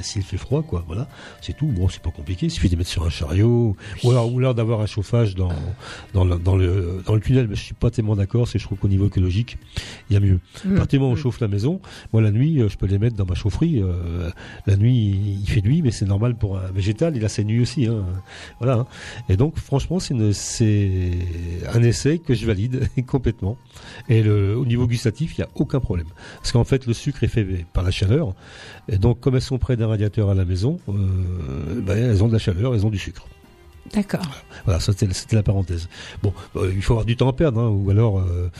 s'il 0.02 0.22
fait 0.22 0.36
froid, 0.36 0.62
quoi. 0.62 0.84
Voilà, 0.86 1.08
c'est 1.40 1.56
tout. 1.56 1.66
Bon, 1.66 1.88
c'est 1.88 2.02
pas 2.02 2.10
compliqué. 2.10 2.46
Il 2.46 2.50
suffit 2.50 2.68
de 2.68 2.72
les 2.72 2.78
mettre 2.78 2.90
sur 2.90 3.04
un 3.06 3.10
chariot, 3.10 3.76
ou 4.04 4.10
alors, 4.10 4.32
ou 4.32 4.38
alors 4.38 4.54
d'avoir 4.54 4.80
un 4.80 4.86
chauffage 4.86 5.34
dans 5.34 5.52
dans 6.14 6.24
le, 6.24 6.36
dans 6.38 6.56
le 6.56 7.02
dans 7.06 7.14
le 7.14 7.20
tunnel. 7.20 7.46
Mais 7.48 7.56
je 7.56 7.62
suis 7.62 7.74
pas 7.74 7.90
tellement 7.90 8.16
d'accord. 8.16 8.46
C'est 8.48 8.58
je 8.58 8.64
trouve 8.64 8.78
qu'au 8.78 8.88
niveau 8.88 9.06
écologique, 9.06 9.56
il 10.10 10.14
y 10.14 10.16
a 10.16 10.20
mieux. 10.20 10.40
Mm. 10.64 10.74
Moment 10.98 11.08
où 11.08 11.12
on 11.12 11.14
Mm. 11.14 11.16
chauffe 11.16 11.40
la 11.40 11.48
maison, 11.48 11.80
moi 12.12 12.20
la 12.22 12.30
nuit, 12.30 12.60
euh, 12.60 12.68
je 12.68 12.76
peux 12.76 12.86
les 12.86 12.98
mettre 12.98 13.16
dans 13.16 13.26
ma 13.26 13.34
chaufferie. 13.34 13.80
euh, 13.82 14.30
la 14.66 14.76
nuit, 14.76 14.96
il- 15.42 15.48
fait 15.48 15.62
nuit, 15.62 15.80
mais 15.82 15.90
c'est 15.90 16.04
normal 16.04 16.18
normal 16.18 16.34
pour 16.36 16.58
un 16.58 16.72
végétal, 16.72 17.16
il 17.16 17.24
a 17.24 17.28
ses 17.28 17.44
nuits 17.44 17.60
aussi. 17.60 17.86
Hein. 17.86 18.04
Voilà. 18.58 18.74
hein. 18.74 18.86
Et 19.28 19.36
donc, 19.36 19.56
franchement, 19.56 20.00
c'est 20.00 20.14
c'est 20.32 21.10
un 21.72 21.82
essai 21.82 22.18
que 22.18 22.34
je 22.34 22.46
valide 22.46 22.88
complètement. 23.06 23.56
Et 24.08 24.22
le, 24.22 24.56
au 24.56 24.64
niveau 24.66 24.86
gustatif, 24.86 25.36
il 25.36 25.40
n'y 25.40 25.44
a 25.44 25.48
aucun 25.54 25.80
problème. 25.80 26.06
Parce 26.36 26.52
qu'en 26.52 26.64
fait, 26.64 26.86
le 26.86 26.92
sucre 26.94 27.24
est 27.24 27.28
fait 27.28 27.44
par 27.72 27.84
la 27.84 27.90
chaleur. 27.90 28.34
Et 28.88 28.98
donc, 28.98 29.20
comme 29.20 29.34
elles 29.36 29.42
sont 29.42 29.58
près 29.58 29.76
d'un 29.76 29.88
radiateur 29.88 30.30
à 30.30 30.34
la 30.34 30.44
maison, 30.44 30.78
euh, 30.88 31.80
ben, 31.80 31.96
elles 31.98 32.22
ont 32.24 32.28
de 32.28 32.32
la 32.32 32.38
chaleur, 32.38 32.74
elles 32.74 32.86
ont 32.86 32.90
du 32.90 32.98
sucre. 32.98 33.26
D'accord. 33.94 34.20
Voilà, 34.66 34.80
ça 34.80 34.92
c'était 34.92 35.36
la 35.36 35.42
parenthèse. 35.42 35.88
Bon, 36.22 36.34
euh, 36.56 36.70
il 36.74 36.82
faut 36.82 36.92
avoir 36.92 37.06
du 37.06 37.16
temps 37.16 37.28
à 37.28 37.32
perdre, 37.32 37.58
hein, 37.60 37.68
ou 37.70 37.88
alors, 37.88 38.18
euh, 38.18 38.50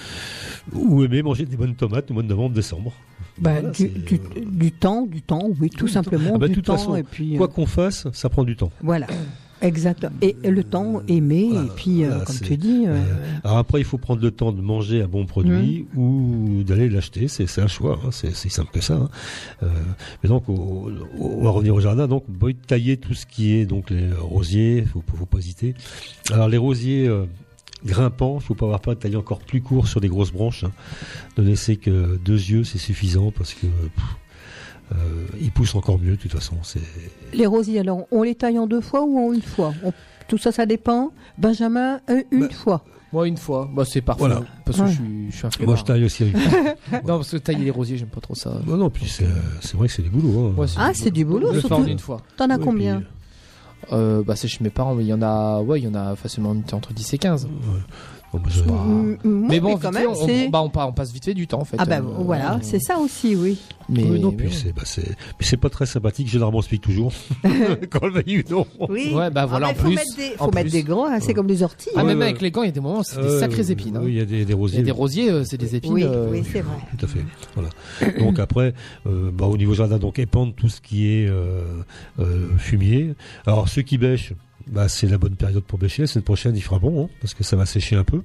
ou 0.72 1.04
aimer 1.04 1.22
manger 1.22 1.44
des 1.44 1.56
bonnes 1.56 1.74
tomates 1.74 2.10
au 2.10 2.14
mois 2.14 2.22
de 2.22 2.28
novembre, 2.28 2.54
décembre. 2.54 2.94
Bah, 3.38 3.52
Voilà, 3.52 3.68
du, 3.70 3.82
c'est- 3.82 3.88
du, 4.06 4.20
du 4.46 4.72
temps, 4.72 5.04
du 5.06 5.20
temps, 5.20 5.50
oui, 5.60 5.68
tout 5.68 5.86
simplement, 5.86 6.32
Ah 6.36 6.38
bah, 6.38 6.48
du 6.48 6.54
toute 6.54 6.64
temps. 6.64 6.78
façon, 6.78 6.96
et 6.96 7.02
puis, 7.02 7.36
quoi 7.36 7.46
euh, 7.46 7.50
qu'on 7.50 7.66
fasse, 7.66 8.06
ça 8.12 8.30
prend 8.30 8.42
du 8.42 8.56
temps. 8.56 8.70
Voilà, 8.82 9.06
exact. 9.62 10.06
Et 10.22 10.36
le 10.44 10.62
temps, 10.64 11.02
aimer, 11.08 11.48
et 11.52 11.68
puis, 11.76 12.04
euh, 12.04 12.08
Voilà, 12.08 12.24
comme 12.24 12.36
tu 12.40 12.56
dis, 12.56 12.84
euh, 12.86 13.00
Alors 13.44 13.58
après, 13.58 13.80
il 13.80 13.84
faut 13.84 13.98
prendre 13.98 14.22
le 14.22 14.30
temps 14.30 14.52
de 14.52 14.60
manger 14.60 15.02
un 15.02 15.08
bon 15.08 15.26
produit 15.26 15.86
Mmh. 15.94 15.98
ou 15.98 16.62
d'aller 16.64 16.88
l'acheter. 16.88 17.28
C'est 17.28 17.60
un 17.60 17.66
choix. 17.68 17.98
hein, 18.04 18.10
C'est 18.10 18.34
simple 18.50 18.70
que 18.72 18.80
ça. 18.80 18.94
hein. 18.94 19.08
Euh, 19.62 19.66
mais 20.22 20.28
donc, 20.28 20.48
au- 20.48 20.52
au- 20.90 20.90
on 21.18 21.44
va 21.44 21.50
revenir 21.50 21.74
au 21.74 21.80
jardin. 21.80 22.06
Donc, 22.08 22.24
tailler 22.66 22.96
tout 22.96 23.14
ce 23.14 23.26
qui 23.26 23.54
est 23.54 23.66
donc 23.66 23.90
les 23.90 24.12
rosiers. 24.18 24.84
Faut, 24.92 25.02
faut 25.16 25.26
pas 25.26 25.38
hésiter. 25.38 25.74
Alors 26.32 26.48
les 26.48 26.58
rosiers. 26.58 27.06
euh, 27.08 27.24
grimpants, 27.86 28.40
faut 28.40 28.56
pas 28.56 28.64
avoir 28.66 28.80
peur 28.80 28.96
de 28.96 28.98
tailler 28.98 29.14
encore 29.14 29.38
plus 29.38 29.60
court 29.60 29.86
sur 29.86 30.00
des 30.00 30.08
grosses 30.08 30.32
branches. 30.32 30.64
hein. 30.64 30.72
Ne 31.38 31.44
laisser 31.44 31.76
que 31.76 32.18
deux 32.24 32.32
yeux, 32.50 32.64
c'est 32.64 32.76
suffisant 32.78 33.30
parce 33.30 33.54
que 33.54 33.66
pff, 33.68 34.04
euh, 34.92 35.26
ils 35.40 35.50
poussent 35.52 35.74
encore 35.74 35.98
mieux 35.98 36.12
de 36.12 36.16
toute 36.16 36.32
façon. 36.32 36.56
C'est 36.62 36.80
les 37.34 37.46
rosiers, 37.46 37.80
alors, 37.80 38.06
on 38.10 38.22
les 38.22 38.34
taille 38.34 38.58
en 38.58 38.66
deux 38.66 38.80
fois 38.80 39.02
ou 39.02 39.18
en 39.18 39.32
une 39.32 39.42
fois 39.42 39.72
On- 39.84 39.92
Tout 40.28 40.38
ça, 40.38 40.52
ça 40.52 40.66
dépend. 40.66 41.12
Benjamin, 41.38 42.00
euh, 42.10 42.22
une 42.30 42.50
fois. 42.50 42.84
Moi, 43.12 43.26
une 43.26 43.38
fois. 43.38 43.66
Bah, 43.74 43.84
c'est 43.86 44.02
parfait. 44.02 44.20
Voilà. 44.20 44.42
Parce 44.66 44.76
que 44.78 44.82
Ouais. 44.82 44.88
je 44.90 44.94
suis, 44.96 45.30
je 45.30 45.36
suis 45.36 45.46
un 45.46 45.64
moi 45.64 45.76
je 45.76 45.84
taille 45.84 46.04
aussi. 46.04 46.24
Avec... 46.24 46.34
non, 47.06 47.16
parce 47.16 47.30
que 47.30 47.36
tailler 47.38 47.64
les 47.64 47.70
rosiers, 47.70 47.96
j'aime 47.96 48.08
pas 48.08 48.20
trop 48.20 48.34
ça. 48.34 48.60
non, 48.66 48.76
non, 48.76 48.90
puis 48.90 49.08
c'est 49.08 49.26
c'est 49.62 49.76
vrai 49.78 49.88
que 49.88 49.94
c'est 49.94 50.02
des 50.02 50.10
boulots. 50.10 50.48
hein. 50.48 50.60
Ouais, 50.60 50.66
Ah, 50.76 50.90
c'est 50.92 51.10
du 51.10 51.24
boulot, 51.24 51.50
fais 51.52 51.64
en 51.64 51.68
surtout. 51.68 51.86
une 51.86 51.98
fois. 51.98 52.20
T'en 52.36 52.50
as 52.50 52.58
Ouais, 52.58 52.64
combien 52.64 52.96
puis, 52.98 53.06
Euh, 53.92 54.22
bah, 54.26 54.34
c'est 54.36 54.48
chez 54.48 54.62
mes 54.62 54.68
parents, 54.70 54.94
mais 54.94 55.04
il 55.04 55.08
y 55.08 55.14
en 55.14 55.22
a, 55.22 55.60
ouais, 55.62 55.80
il 55.80 55.84
y 55.84 55.88
en 55.88 55.94
a 55.94 56.16
facilement 56.16 56.54
entre 56.72 56.92
10 56.92 57.14
et 57.14 57.18
15. 57.18 57.48
Bon, 58.32 58.40
bah, 58.40 58.50
Bah, 58.66 58.72
Mm, 58.74 59.16
mm, 59.24 59.46
mais 59.48 59.58
bon, 59.60 59.68
mais 59.68 59.74
quand 59.80 59.90
fait, 59.92 60.00
même, 60.00 60.08
on, 60.10 60.26
c'est- 60.26 60.48
bah, 60.50 60.60
on, 60.62 60.68
pa- 60.68 60.84
on 60.86 60.92
passe 60.92 61.12
vite 61.12 61.24
fait 61.24 61.32
du 61.32 61.46
temps, 61.46 61.60
en 61.60 61.64
fait. 61.64 61.76
Ah 61.80 61.86
bah 61.86 61.96
Euh, 61.96 62.02
voilà, 62.18 62.54
euh, 62.56 62.58
c'est 62.60 62.78
ça 62.78 62.98
aussi, 62.98 63.34
oui. 63.34 63.58
Mais, 63.88 64.04
Oui, 64.04 64.20
non, 64.20 64.30
mais 64.32 64.36
puis 64.44 64.52
c'est 64.52 64.74
bah, 64.74 64.82
c'est- 64.84 65.08
mais 65.08 65.46
c'est 65.46 65.56
pas 65.56 65.70
très 65.70 65.86
sympathique. 65.86 66.28
Généralement, 66.28 66.58
on 66.58 66.62
se 66.62 66.68
pique 66.68 66.82
toujours. 66.82 67.10
Quand 67.90 68.04
le 68.06 68.20
ou 68.20 68.42
non. 68.50 68.66
Oui. 68.90 69.12
Ouais, 69.14 69.30
bah 69.30 69.46
voilà, 69.46 69.68
Ah 69.68 69.70
en 69.70 69.74
faut 69.74 69.84
plus. 69.86 69.94
mettre 69.94 70.16
des, 70.16 70.36
faut 70.36 70.50
mettre 70.52 70.70
des 70.70 70.82
grands, 70.82 71.06
hein, 71.06 71.20
c'est 71.20 71.32
comme 71.32 71.46
les 71.48 71.62
orties. 71.62 71.88
Ah, 71.94 72.00
Ouais, 72.00 72.04
même 72.08 72.18
ouais. 72.18 72.24
avec 72.26 72.42
les 72.42 72.50
gants, 72.50 72.62
il 72.62 72.66
y 72.66 72.68
a 72.68 72.72
des 72.72 72.80
moments, 72.80 73.02
c'est 73.02 73.18
des 73.22 73.38
sacrées 73.40 73.70
épines. 73.70 73.96
hein. 73.96 74.00
Oui, 74.04 74.10
il 74.12 74.18
y 74.18 74.20
a 74.20 74.26
des, 74.26 74.44
des 74.44 74.44
Il 74.44 74.50
y 74.50 74.52
rosiers. 74.52 74.80
a 74.80 74.82
des 74.82 74.90
rosiers, 74.90 75.30
euh, 75.30 75.44
c'est 75.44 75.56
des 75.56 75.74
épines. 75.76 75.92
Oui, 75.94 76.02
euh, 76.04 76.28
oui, 76.30 76.42
c'est 76.52 76.60
vrai. 76.60 76.76
Tout 76.98 77.06
à 77.06 77.08
fait. 77.08 77.24
Voilà. 77.54 77.70
Donc 78.18 78.38
après, 78.40 78.74
au 79.06 79.56
niveau 79.56 79.72
jardin, 79.72 79.96
donc 79.98 80.18
épandre 80.18 80.52
tout 80.54 80.68
ce 80.68 80.82
qui 80.82 81.08
est 81.08 81.28
fumier. 82.58 83.14
Alors 83.46 83.68
ceux 83.70 83.82
qui 83.82 83.96
bêchent, 83.96 84.34
bah, 84.70 84.88
c'est 84.88 85.06
la 85.08 85.18
bonne 85.18 85.36
période 85.36 85.64
pour 85.64 85.78
bêcher. 85.78 86.02
La 86.02 86.06
semaine 86.08 86.24
prochaine, 86.24 86.56
il 86.56 86.62
fera 86.62 86.78
bon, 86.78 87.04
hein, 87.04 87.08
parce 87.20 87.34
que 87.34 87.44
ça 87.44 87.56
va 87.56 87.66
sécher 87.66 87.96
un 87.96 88.04
peu. 88.04 88.22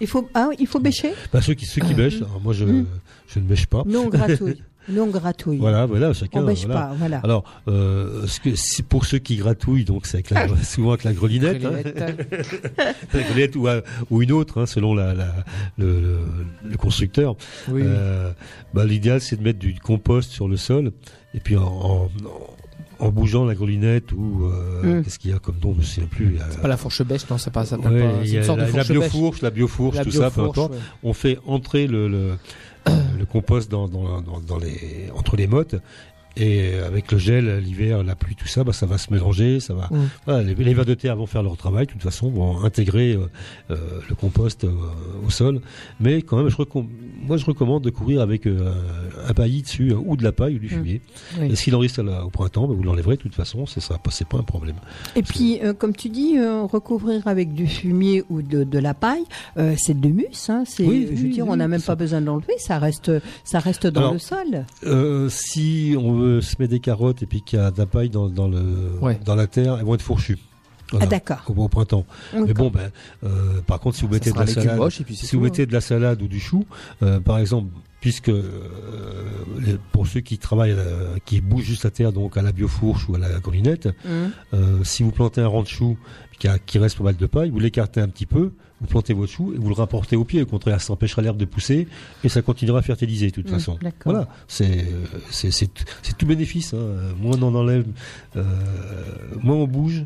Il 0.00 0.06
faut, 0.06 0.28
ah, 0.34 0.50
il 0.58 0.66
faut 0.66 0.78
bêcher? 0.80 1.12
Bah, 1.32 1.40
ceux 1.40 1.54
qui 1.54 1.64
ceux 1.66 1.80
qui 1.80 1.94
bêchent, 2.02 2.16
alors 2.22 2.40
moi 2.42 2.52
je 2.52 2.64
Mm. 2.64 2.86
je 3.28 3.38
ne 3.40 3.44
bêche 3.44 3.66
pas. 3.66 3.82
Nous, 3.86 3.98
on 3.98 4.08
gratouille. 4.08 4.62
Nous, 4.88 5.02
on 5.02 5.08
gratouille. 5.08 5.56
Voilà, 5.58 5.84
voilà, 5.84 6.12
chacun. 6.12 6.42
On 6.42 6.46
bêche 6.46 6.64
voilà. 6.64 6.80
pas, 6.82 6.94
voilà. 6.96 7.18
Alors, 7.24 7.42
euh, 7.66 8.24
ce 8.28 8.38
que, 8.38 8.54
si 8.54 8.84
pour 8.84 9.04
ceux 9.04 9.18
qui 9.18 9.34
gratouillent, 9.34 9.84
donc 9.84 10.06
c'est 10.06 10.30
la, 10.30 10.46
souvent 10.62 10.90
avec 10.90 11.02
la 11.02 11.12
grelinette, 11.12 11.64
hein. 11.64 11.72
la 13.12 13.22
grelinette 13.22 13.56
ou, 13.56 13.66
à- 13.66 13.82
ou 14.10 14.22
une 14.22 14.30
autre, 14.30 14.60
hein, 14.60 14.66
selon 14.66 14.94
la, 14.94 15.12
la- 15.12 15.34
le, 15.76 16.00
le- 16.00 16.18
le 16.70 16.76
constructeur. 16.76 17.34
Oui, 17.68 17.80
oui. 17.80 17.82
Euh, 17.84 18.30
bah, 18.74 18.84
L'idéal, 18.84 19.20
c'est 19.20 19.34
de 19.36 19.42
mettre 19.42 19.58
du 19.58 19.74
compost 19.80 20.30
sur 20.30 20.46
le 20.46 20.56
sol, 20.56 20.92
et 21.34 21.40
puis 21.40 21.56
en, 21.56 21.64
en, 21.64 22.04
en 22.04 22.55
bougeant 23.00 23.44
la 23.44 23.54
grelinette 23.54 24.12
ou 24.12 24.44
euh, 24.46 25.00
Mm. 25.00 25.02
qu'est-ce 25.04 25.18
qu'il 25.18 25.30
y 25.30 25.34
a 25.34 25.38
comme 25.38 25.56
nom, 25.62 25.72
je 25.74 25.78
ne 25.80 25.84
sais 25.84 26.00
plus. 26.02 26.38
a- 26.38 26.46
C'est 26.50 26.60
pas 26.62 26.68
la 26.68 26.76
fourche 26.76 27.02
bêche, 27.02 27.28
non, 27.30 27.38
c'est 27.38 27.52
pas 27.52 27.64
ça. 27.64 27.76
Ouais, 27.78 27.82
pas, 27.84 27.90
y 28.24 28.38
a 28.38 28.40
la, 28.56 28.66
de 28.70 28.76
la 28.76 28.84
biofourche, 28.84 29.42
la 29.42 29.50
biofourche, 29.50 30.00
tout 30.02 30.10
ça, 30.10 30.30
peu 30.30 30.42
biofourche, 30.42 30.58
importe. 30.58 30.72
ouais. 30.72 30.78
On 31.02 31.12
fait 31.12 31.38
entrer 31.46 31.86
le, 31.86 32.08
le, 32.08 32.32
le 33.18 33.24
compost 33.26 33.70
dans, 33.70 33.88
dans, 33.88 34.20
dans, 34.20 34.40
dans 34.40 34.58
les, 34.58 35.10
entre 35.14 35.36
les 35.36 35.46
mottes. 35.46 35.74
Et 36.36 36.74
avec 36.86 37.10
le 37.12 37.18
gel, 37.18 37.58
l'hiver, 37.60 38.02
la 38.02 38.14
pluie, 38.14 38.34
tout 38.34 38.46
ça, 38.46 38.62
bah, 38.62 38.72
ça 38.72 38.84
va 38.86 38.98
se 38.98 39.12
mélanger, 39.12 39.58
ça 39.60 39.72
va. 39.74 39.88
Mm. 39.90 39.96
Voilà, 40.26 40.42
les, 40.42 40.54
les 40.54 40.74
vers 40.74 40.84
de 40.84 40.94
terre 40.94 41.16
vont 41.16 41.26
faire 41.26 41.42
leur 41.42 41.56
travail, 41.56 41.86
de 41.86 41.92
toute 41.92 42.02
façon, 42.02 42.28
vont 42.30 42.62
intégrer 42.62 43.12
euh, 43.14 43.26
euh, 43.70 43.76
le 44.08 44.14
compost 44.14 44.64
euh, 44.64 44.70
au 45.26 45.30
sol. 45.30 45.60
Mais 46.00 46.20
quand 46.22 46.36
même, 46.36 46.48
je 46.50 46.56
moi, 47.26 47.36
je 47.38 47.44
recommande 47.46 47.82
de 47.82 47.90
couvrir 47.90 48.20
avec 48.20 48.46
euh, 48.46 48.72
un 49.26 49.32
paillis 49.32 49.62
dessus, 49.62 49.92
euh, 49.92 49.96
ou 50.04 50.16
de 50.16 50.22
la 50.24 50.32
paille, 50.32 50.56
ou 50.56 50.58
du 50.58 50.66
Mm. 50.66 50.68
fumier. 50.68 51.00
Oui. 51.40 51.48
Et 51.52 51.56
s'il 51.56 51.74
en 51.74 51.78
reste 51.78 51.98
au 52.00 52.28
printemps, 52.30 52.66
bah, 52.68 52.74
vous 52.76 52.82
l'enlèverez, 52.82 53.16
de 53.16 53.22
toute 53.22 53.34
façon, 53.34 53.64
c'est 53.66 53.80
ça, 53.80 53.98
c'est 54.10 54.28
pas 54.28 54.36
un 54.38 54.42
problème. 54.42 54.76
Et 55.14 55.22
puis, 55.22 55.60
euh, 55.62 55.72
comme 55.72 55.94
tu 55.96 56.08
dis, 56.10 56.36
euh, 56.36 56.62
recouvrir 56.64 57.26
avec 57.26 57.54
du 57.54 57.66
fumier 57.66 58.24
ou 58.28 58.42
de, 58.42 58.62
de 58.64 58.78
la 58.78 58.92
paille, 58.94 59.24
euh, 59.56 59.74
c'est 59.78 59.98
de 59.98 60.06
l'humus. 60.06 60.26
Hein, 60.50 60.64
Oui, 60.80 61.06
je 61.10 61.16
veux 61.16 61.22
oui, 61.24 61.30
dire, 61.30 61.46
on 61.48 61.56
n'a 61.56 61.66
même 61.68 61.80
ça- 61.80 61.92
pas 61.92 61.96
besoin 61.96 62.20
de 62.20 62.26
l'enlever, 62.26 62.54
ça 62.58 62.78
reste, 62.78 63.10
ça 63.44 63.58
reste 63.58 63.86
dans 63.86 64.00
Alors, 64.00 64.12
le 64.12 64.18
sol. 64.18 64.66
Euh, 64.84 65.28
si 65.30 65.94
on 65.98 66.12
veut 66.12 66.25
se 66.40 66.56
met 66.58 66.68
des 66.68 66.80
carottes 66.80 67.22
et 67.22 67.26
puis 67.26 67.42
qu'il 67.42 67.58
y 67.58 67.62
a 67.62 67.70
de 67.70 67.78
la 67.78 67.86
paille 67.86 68.10
dans, 68.10 68.28
dans, 68.28 68.48
le, 68.48 68.62
Ouais. 69.00 69.18
dans 69.24 69.34
la 69.34 69.46
terre, 69.46 69.76
elles 69.78 69.84
vont 69.84 69.94
être 69.94 70.02
fourchues. 70.02 70.38
Voilà, 70.92 71.06
Ah 71.06 71.08
d'accord. 71.08 71.42
au, 71.48 71.64
au 71.64 71.68
printemps. 71.68 72.06
Mais 72.32 72.54
bon, 72.54 72.70
ben, 72.70 72.90
euh, 73.24 73.60
par 73.66 73.80
contre, 73.80 73.96
si 73.96 74.02
vous 74.06 74.12
mettez 74.12 74.30
de 74.30 74.38
la 74.38 74.46
salade, 74.46 74.76
moche, 74.76 75.00
et 75.00 75.04
puis 75.04 75.16
c'est 75.16 75.26
si 75.26 75.34
vous 75.34 75.40
tout, 75.40 75.44
mettez 75.46 75.62
hein. 75.62 75.66
de 75.66 75.72
la 75.72 75.80
salade 75.80 76.22
ou 76.22 76.28
du 76.28 76.38
chou, 76.38 76.64
euh, 77.02 77.18
par 77.18 77.38
exemple, 77.38 77.70
puisque 78.00 78.28
euh, 78.28 78.42
les- 79.58 79.78
pour 79.92 80.06
ceux 80.06 80.20
qui 80.20 80.38
travaillent, 80.38 80.74
euh, 80.76 81.16
qui 81.24 81.40
bougent 81.40 81.64
juste 81.64 81.82
la 81.84 81.90
terre, 81.90 82.12
donc 82.12 82.36
à 82.36 82.42
la 82.42 82.52
biofourche 82.52 83.08
ou 83.08 83.14
à 83.14 83.18
la 83.18 83.28
grelinette, 83.40 83.88
euh, 84.06 84.84
si 84.84 85.02
vous 85.02 85.10
plantez 85.10 85.40
un 85.40 85.48
rang 85.48 85.62
de 85.62 85.68
chou 85.68 85.98
qui, 86.38 86.46
a- 86.48 86.58
qui 86.58 86.78
reste 86.78 86.98
pas 86.98 87.04
mal 87.04 87.16
de 87.16 87.26
paille, 87.26 87.50
vous 87.50 87.58
l'écartez 87.58 88.00
un 88.00 88.08
petit 88.08 88.26
peu, 88.26 88.52
vous 88.80 88.86
plantez 88.86 89.14
votre 89.14 89.32
chou 89.32 89.52
et 89.54 89.58
vous 89.58 89.68
le 89.68 89.74
rapportez 89.74 90.16
au 90.16 90.24
pied. 90.24 90.42
Au 90.42 90.46
contraire, 90.46 90.80
ça 90.80 90.92
empêchera 90.92 91.22
l'herbe 91.22 91.38
de 91.38 91.44
pousser 91.46 91.88
et 92.24 92.28
ça 92.28 92.42
continuera 92.42 92.80
à 92.80 92.82
fertiliser 92.82 93.28
de 93.28 93.32
toute 93.34 93.46
Hum, 93.48 93.54
façon. 93.54 93.78
Voilà, 94.04 94.28
c'est 94.48 94.84
tout 96.18 96.26
bénéfice. 96.26 96.74
Hein. 96.74 97.14
Moins 97.20 97.38
on 97.40 97.42
en 97.48 97.54
enlève, 97.54 97.86
euh, 98.36 98.42
moins 99.42 99.56
on 99.56 99.66
bouge. 99.66 100.04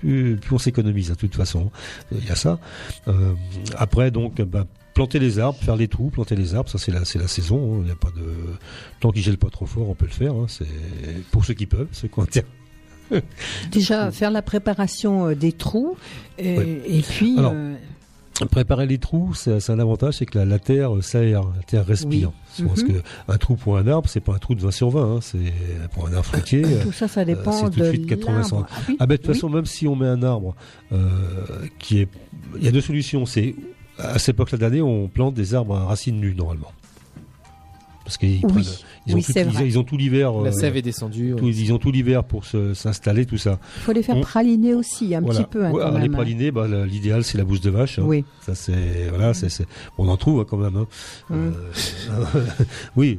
Plus, 0.00 0.36
plus 0.36 0.54
on 0.54 0.58
s'économise, 0.58 1.10
hein, 1.10 1.14
de 1.14 1.18
toute 1.18 1.34
façon. 1.34 1.72
Il 2.12 2.24
y 2.24 2.30
a 2.30 2.36
ça. 2.36 2.60
Euh, 3.08 3.34
après, 3.76 4.12
donc, 4.12 4.40
bah, 4.42 4.64
planter 4.94 5.18
les 5.18 5.40
arbres, 5.40 5.58
faire 5.58 5.74
les 5.74 5.88
trous, 5.88 6.10
planter 6.10 6.36
les 6.36 6.54
arbres, 6.54 6.70
ça 6.70 6.78
c'est 6.78 6.92
la, 6.92 7.04
c'est 7.04 7.18
la 7.18 7.26
saison. 7.26 7.78
hein. 7.78 7.80
Il 7.82 7.88
y 7.88 7.90
a 7.90 7.96
pas 7.96 8.10
de 8.10 8.22
tant 9.00 9.10
qu'ils 9.10 9.22
gèlent 9.24 9.38
pas 9.38 9.50
trop 9.50 9.66
fort, 9.66 9.88
on 9.88 9.94
peut 9.96 10.06
le 10.06 10.12
faire. 10.12 10.34
hein. 10.34 10.46
C'est 10.46 10.68
pour 11.32 11.44
ceux 11.44 11.54
qui 11.54 11.66
peuvent, 11.66 11.88
ceux 11.90 12.06
qui 12.06 12.16
ont. 12.20 12.26
Déjà, 13.72 14.10
faire 14.12 14.30
la 14.30 14.42
préparation 14.42 15.28
euh, 15.28 15.34
des 15.34 15.50
trous, 15.52 15.96
et 16.38 17.02
puis. 17.08 17.36
Alors, 17.38 17.52
euh, 17.56 17.74
Préparer 18.46 18.86
les 18.86 18.98
trous, 18.98 19.34
c'est 19.34 19.68
un 19.70 19.78
avantage, 19.80 20.14
c'est 20.18 20.26
que 20.26 20.38
la, 20.38 20.44
la 20.44 20.58
terre 20.60 20.94
euh, 20.96 21.02
s'aère, 21.02 21.42
la 21.42 21.62
terre 21.66 21.84
respire. 21.84 22.30
Oui. 22.60 22.66
Parce 22.68 22.82
Mhm. 22.82 22.88
que 22.88 23.02
un 23.26 23.36
trou 23.36 23.56
pour 23.56 23.76
un 23.78 23.86
arbre, 23.88 24.08
c'est 24.08 24.20
pas 24.20 24.32
un 24.34 24.38
trou 24.38 24.54
de 24.54 24.60
20 24.62 24.70
sur 24.70 24.90
20, 24.90 25.16
hein, 25.16 25.18
c'est 25.20 25.38
pour 25.92 26.06
un 26.06 26.12
arbre 26.12 26.24
fruitier. 26.24 26.62
euh, 26.64 26.82
tout 26.84 26.92
ça, 26.92 27.08
ça 27.08 27.24
dépend 27.24 27.50
c'est 27.50 27.64
tout 27.70 27.80
de 27.80 27.84
de 27.84 27.88
suite 27.90 28.06
80 28.06 28.32
l'arbre. 28.32 28.48
centimètres. 28.48 28.72
Ah, 28.76 28.82
oui. 28.88 28.96
Ah 29.00 29.06
ben, 29.06 29.14
de 29.14 29.16
toute 29.16 29.28
Oui. 29.28 29.34
façon, 29.34 29.48
même 29.48 29.66
si 29.66 29.88
on 29.88 29.96
met 29.96 30.06
un 30.06 30.22
arbre 30.22 30.54
euh, 30.92 31.08
qui 31.80 32.00
est... 32.00 32.08
Il 32.56 32.62
y 32.64 32.68
a 32.68 32.70
deux 32.70 32.80
solutions. 32.80 33.26
C'est 33.26 33.56
à 33.98 34.18
cette 34.20 34.36
époque-là 34.36 34.58
d'année, 34.58 34.82
on 34.82 35.08
plante 35.08 35.34
des 35.34 35.54
arbres 35.54 35.76
à 35.76 35.84
racines 35.86 36.20
nues, 36.20 36.34
normalement. 36.36 36.70
Parce 38.04 38.16
qu'ils 38.18 38.40
prennent- 38.40 38.62
ils, 39.08 39.12
ont 39.12 39.16
Oui, 39.16 39.22
tout, 39.24 39.32
c'est 39.32 39.40
ils, 39.42 39.48
vrai. 39.48 39.66
ils 39.66 39.78
ont 39.78 39.84
tout 39.84 39.96
l'hiver. 39.96 40.32
La 40.42 40.50
euh, 40.50 40.52
sève 40.52 40.76
est 40.76 40.82
descendue. 40.82 41.34
tout- 41.36 41.48
ils 41.48 41.72
ont 41.72 41.78
tout 41.78 41.90
l'hiver 41.90 42.24
pour 42.24 42.44
se- 42.44 42.74
s'installer, 42.74 43.26
tout 43.26 43.38
ça. 43.38 43.58
Il 43.78 43.82
faut 43.82 43.92
les 43.92 44.02
faire 44.02 44.16
on- 44.16 44.20
praliner 44.20 44.74
aussi, 44.74 45.14
un 45.14 45.20
Voilà. 45.20 45.40
petit 45.40 45.46
peu. 45.50 45.64
hein, 45.64 45.70
Ouais, 45.72 45.80
quand 45.82 45.88
alors, 45.88 45.98
les 46.00 46.06
hein. 46.08 46.12
pralinés, 46.12 46.50
bah, 46.50 46.66
l'idéal 46.86 47.24
c'est 47.24 47.38
la 47.38 47.44
bouse 47.44 47.60
de 47.60 47.70
vache. 47.70 47.98
hein. 47.98 48.06
Ça 48.42 48.54
c'est 48.54 49.08
voilà, 49.10 49.34
c'est 49.34 49.48
c'est- 49.48 49.66
on 49.98 50.08
en 50.08 50.16
trouve 50.16 50.40
hein, 50.40 50.46
quand 50.48 50.56
même. 50.58 50.76
hein. 50.76 50.86
Mm. 51.30 51.34
Euh, 51.34 51.50
oui, 52.96 53.18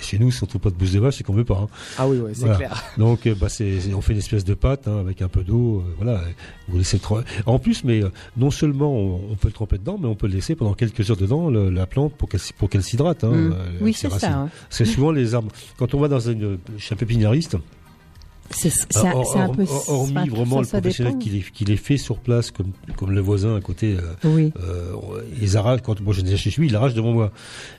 chez 0.00 0.18
nous, 0.18 0.30
si 0.30 0.42
on 0.42 0.46
trouve 0.46 0.60
pas 0.60 0.70
de 0.70 0.74
bouse 0.74 0.92
de 0.92 0.98
vache, 1.00 1.16
c'est 1.16 1.24
qu'on 1.24 1.32
veut 1.32 1.44
pas. 1.44 1.60
hein. 1.62 1.68
Ah 1.98 2.08
oui, 2.08 2.18
ouais, 2.18 2.32
c'est 2.34 2.40
Voilà. 2.40 2.56
clair. 2.56 2.82
Donc, 2.98 3.26
euh, 3.26 3.34
bah, 3.34 3.46
on 3.94 4.00
fait 4.00 4.12
une 4.12 4.18
espèce 4.18 4.44
de 4.44 4.54
pâte 4.54 4.86
hein, 4.88 4.98
avec 5.00 5.22
un 5.22 5.28
peu 5.28 5.42
d'eau. 5.44 5.78
euh, 5.86 5.94
voilà, 5.96 6.20
vous 6.68 6.78
laissez 6.78 6.96
le 6.98 7.02
tre- 7.02 7.24
En 7.46 7.58
plus, 7.58 7.84
mais 7.84 8.02
euh, 8.02 8.10
non 8.36 8.50
seulement 8.50 8.92
on, 8.94 9.20
on 9.32 9.34
peut 9.36 9.48
le 9.48 9.52
tremper 9.52 9.78
dedans, 9.78 9.98
mais 10.00 10.08
on 10.08 10.14
peut 10.14 10.26
le 10.26 10.34
laisser 10.34 10.54
pendant 10.56 10.74
quelques 10.74 11.10
heures 11.10 11.16
dedans 11.16 11.48
le- 11.48 11.70
la 11.70 11.86
plante 11.86 12.12
pour 12.14 12.28
qu'elle 12.28 12.40
s- 12.40 12.52
pour 12.52 12.68
qu'elle 12.68 12.82
s'hydrate. 12.82 13.24
Hein, 13.24 13.30
Mm. 13.32 13.52
euh, 13.52 13.66
Oui, 13.80 13.92
c'est 13.94 14.10
ça. 14.10 14.48
les 15.10 15.34
arbres, 15.34 15.50
quand 15.78 15.94
on 15.94 16.00
va 16.00 16.08
dans 16.08 16.20
une 16.20 16.58
chez 16.78 16.94
un. 16.94 17.56
C'est 18.54 18.70
un, 18.98 19.48
peu. 19.48 19.62
hor- 19.62 19.84
hormis 19.88 20.12
enfin, 20.16 20.24
vraiment 20.30 20.60
le 20.60 20.66
professionnel 20.66 21.18
qui 21.18 21.30
les, 21.30 21.40
qui 21.40 21.64
les 21.64 21.76
fait 21.76 21.96
sur 21.96 22.18
place, 22.18 22.50
comme, 22.50 22.72
comme 22.96 23.10
le 23.12 23.20
voisin 23.20 23.56
à 23.56 23.60
côté, 23.60 23.96
euh, 23.96 24.28
Oui. 24.28 24.52
euh, 24.62 24.92
ils 25.40 25.56
arrachent, 25.56 25.82
quand 25.82 26.00
moi 26.00 26.12
j'étais 26.14 26.36
chez 26.36 26.50
lui, 26.60 26.68
il 26.68 26.76
arrache 26.76 26.94
devant 26.94 27.12
moi. 27.12 27.32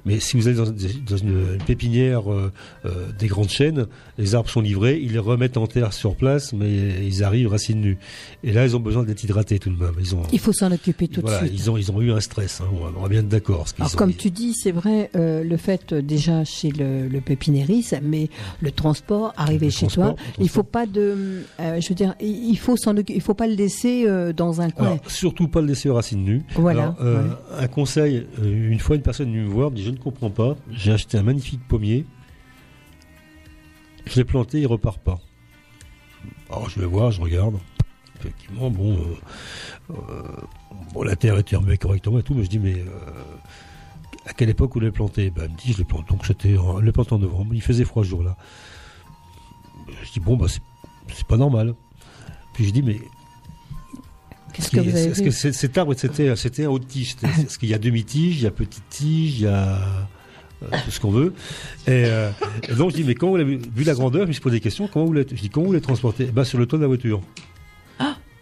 Mais 0.06 0.20
si 0.20 0.38
vous 0.38 0.48
allez 0.48 0.58
dans, 0.58 0.66
dans 0.66 1.18
une, 1.18 1.54
une 1.54 1.64
pépinière 1.66 2.32
euh, 2.32 2.52
euh, 2.86 3.12
des 3.18 3.28
grandes 3.28 3.50
chaînes, 3.50 3.88
les 4.18 4.36
arbres 4.36 4.50
sont 4.50 4.62
livrés, 4.62 5.00
ils 5.02 5.12
les 5.14 5.20
remettent 5.20 5.58
en 5.58 5.68
terre 5.68 5.94
sur 5.94 6.16
place, 6.16 6.54
mais 6.54 6.70
ils 7.06 7.24
arrivent 7.24 7.50
racines 7.50 7.80
nues. 7.82 7.98
Et 8.44 8.52
là, 8.52 8.66
ils 8.66 8.76
ont 8.76 8.80
besoin 8.80 9.04
d'être 9.04 9.24
hydratés 9.24 9.60
tout 9.60 9.70
de 9.70 9.82
même. 9.82 9.94
Ils 10.00 10.16
ont, 10.16 10.24
Il 10.32 10.40
faut 10.40 10.54
s'en 10.54 10.72
occuper 10.72 11.08
tout 11.08 11.22
voilà, 11.22 11.42
de 11.42 11.48
suite. 11.48 11.60
ils 11.60 11.72
ont, 11.72 11.78
ils 11.78 11.92
ont 11.92 12.02
eu 12.02 12.12
un 12.12 12.20
stress, 12.20 12.62
hein, 12.62 12.66
on 12.98 13.02
va- 13.02 13.08
bien 13.10 13.20
être 13.20 13.28
d'accord. 13.30 13.66
Alors 13.80 13.96
comme 13.96 14.14
tu 14.14 14.32
dis, 14.32 14.54
c'est 14.54 14.72
vrai, 14.72 15.10
euh, 15.16 15.44
le 15.44 15.58
fait 15.58 15.94
euh, 15.94 16.02
déjà 16.02 16.44
chez 16.44 16.72
le, 16.72 17.08
le 17.08 17.22
pépinériste, 17.22 17.96
mais 18.02 18.30
le 18.62 18.72
transport, 18.72 19.34
arriver 19.38 19.68
Le 19.68 19.72
chez 19.72 19.88
transport, 19.88 20.16
toi, 20.16 20.24
il 20.40 20.50
faut 20.50 20.63
pas 20.64 20.86
de, 20.86 21.44
euh, 21.60 21.80
je 21.82 21.90
veux 21.90 21.96
dire, 21.96 22.16
il 22.20 22.56
faut 22.58 22.76
s'en, 22.78 22.94
occu- 22.96 23.14
il 23.14 23.22
faut 23.22 23.34
pas 23.34 23.48
le 23.48 23.54
laisser 23.56 24.06
euh, 24.08 24.34
dans 24.34 24.62
un 24.62 24.70
coin. 24.70 24.86
Alors, 24.88 25.12
surtout 25.12 25.48
pas 25.48 25.62
le 25.62 25.68
laisser 25.68 25.90
aux 25.90 25.96
racines 25.96 26.24
nues. 26.24 26.44
Voilà, 26.56 26.84
Alors, 26.84 26.96
euh, 27.02 27.28
Un 27.60 27.68
conseil, 27.68 28.26
une 28.44 28.80
fois 28.80 28.96
une 28.96 29.02
personne 29.02 29.28
est 29.30 29.32
venue 29.32 29.44
me 29.46 29.50
voir, 29.50 29.72
me 29.72 29.76
dit 29.76 29.84
je 29.84 29.92
ne 29.92 29.98
comprends 29.98 30.30
pas, 30.30 30.56
j'ai 30.72 30.92
acheté 30.92 31.18
un 31.18 31.24
magnifique 31.24 31.62
pommier, 31.68 32.06
je 34.06 34.16
l'ai 34.16 34.26
planté, 34.26 34.60
il 34.62 34.68
repart 34.68 35.00
pas. 35.00 35.20
Alors 36.50 36.70
je 36.70 36.80
vais 36.80 36.86
voir, 36.86 37.12
je 37.12 37.22
regarde. 37.22 37.56
Effectivement, 38.20 38.70
bon, 38.70 38.98
bon 40.94 41.04
la 41.04 41.16
terre 41.16 41.38
était 41.38 41.56
remuée 41.56 41.78
correctement 41.78 42.20
et 42.20 42.24
tout, 42.24 42.34
mais 42.34 42.44
je 42.44 42.50
dis 42.50 42.60
mais 42.60 42.76
à 44.26 44.34
quelle 44.34 44.50
époque 44.50 44.72
vous 44.74 44.80
l'avez 44.80 44.92
planté? 44.94 45.30
Ben, 45.30 45.44
Elle 45.46 45.52
me 45.52 45.58
dit 45.58 45.74
je 45.74 45.80
l'ai 45.80 45.84
planté, 45.84 46.06
donc 46.10 46.26
c'était 46.26 46.50
le 46.52 46.58
en 46.58 47.20
novembre, 47.20 47.54
il 47.54 47.62
faisait 47.62 47.84
froid 47.84 48.04
ce 48.04 48.10
jour-là. 48.10 48.38
Je 50.04 50.12
dis 50.12 50.20
bon 50.20 50.36
bah 50.36 50.48
c'est 50.50 51.28
pas 51.28 51.38
normal. 51.38 51.74
Puis 52.54 52.66
je 52.66 52.72
dis 52.72 52.82
mais 52.84 53.00
Qu'est-ce 54.54 54.70
que 54.70 54.80
vous 54.80 54.90
avez 54.90 55.04
est-ce 55.06 55.24
vu 55.24 55.30
que 55.30 55.52
cet 55.52 55.78
arbre, 55.80 55.96
c'était, 55.96 56.36
c'était 56.36 56.66
un 56.66 56.70
haut 56.70 56.78
de 56.78 56.84
tige 56.86 57.16
Parce 57.22 57.58
qu'il 57.58 57.70
y 57.70 57.74
a 57.74 57.80
demi-tige, 57.80 58.38
il 58.38 58.44
y 58.44 58.48
a 58.48 58.52
petite 58.52 58.88
tige, 58.90 59.40
il 59.40 59.44
y 59.46 59.48
a 59.48 59.80
euh, 60.62 60.68
tout 60.86 60.92
ce 60.92 61.00
qu'on 61.00 61.10
veut. 61.10 61.34
Et, 61.88 62.06
euh, 62.06 62.30
et 62.70 62.76
donc 62.76 62.92
je 62.92 62.98
dis, 62.98 63.04
mais 63.04 63.16
comment 63.16 63.32
vous 63.32 63.38
l'avez 63.40 63.58
vu 63.58 63.84
la 63.84 63.96
grandeur? 63.96 64.28
Je 64.32 64.32
me 64.32 64.40
posé 64.40 64.58
des 64.58 64.60
questions. 64.62 64.88
Comment 64.88 65.06
vous 65.06 65.14
l'avez, 65.14 65.28
je 65.36 65.42
dis, 65.42 65.50
comment 65.50 65.66
vous 65.66 65.72
l'avez 65.74 65.82
transporté 65.84 66.28
Eh 66.30 66.32
ben, 66.32 66.44
Sur 66.44 66.60
le 66.60 66.68
toit 66.68 66.78
de 66.78 66.84
la 66.84 66.88
voiture. 66.88 67.22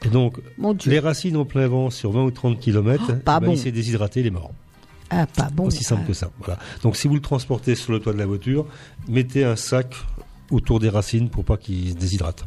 et 0.03 0.09
donc, 0.09 0.35
Ah 0.39 0.49
Mon 0.57 0.73
Dieu. 0.73 0.91
les 0.91 0.99
racines 0.99 1.37
en 1.37 1.45
plein 1.45 1.67
vent 1.69 1.89
sur 1.89 2.11
20 2.11 2.23
ou 2.25 2.31
30 2.31 2.59
km, 2.59 3.17
pas 3.23 3.39
bon. 3.39 3.53
il 3.53 3.57
s'est 3.57 3.71
déshydraté, 3.71 4.19
il 4.19 4.27
est 4.27 4.31
mort. 4.31 4.51
Ah, 5.11 5.27
pas 5.27 5.49
bon. 5.49 5.67
Aussi 5.67 5.85
simple 5.85 6.01
Ah. 6.03 6.07
que 6.09 6.13
ça. 6.13 6.29
Voilà. 6.39 6.59
Donc 6.83 6.97
si 6.97 7.07
vous 7.07 7.15
le 7.15 7.21
transportez 7.21 7.75
sur 7.75 7.93
le 7.93 8.01
toit 8.01 8.11
de 8.11 8.17
la 8.17 8.25
voiture, 8.25 8.65
mettez 9.07 9.45
un 9.45 9.55
sac 9.55 9.95
autour 10.51 10.79
des 10.79 10.89
racines 10.89 11.29
pour 11.29 11.43
pas 11.43 11.57
qu'il 11.57 11.89
se 11.91 11.95
déshydrate. 11.95 12.45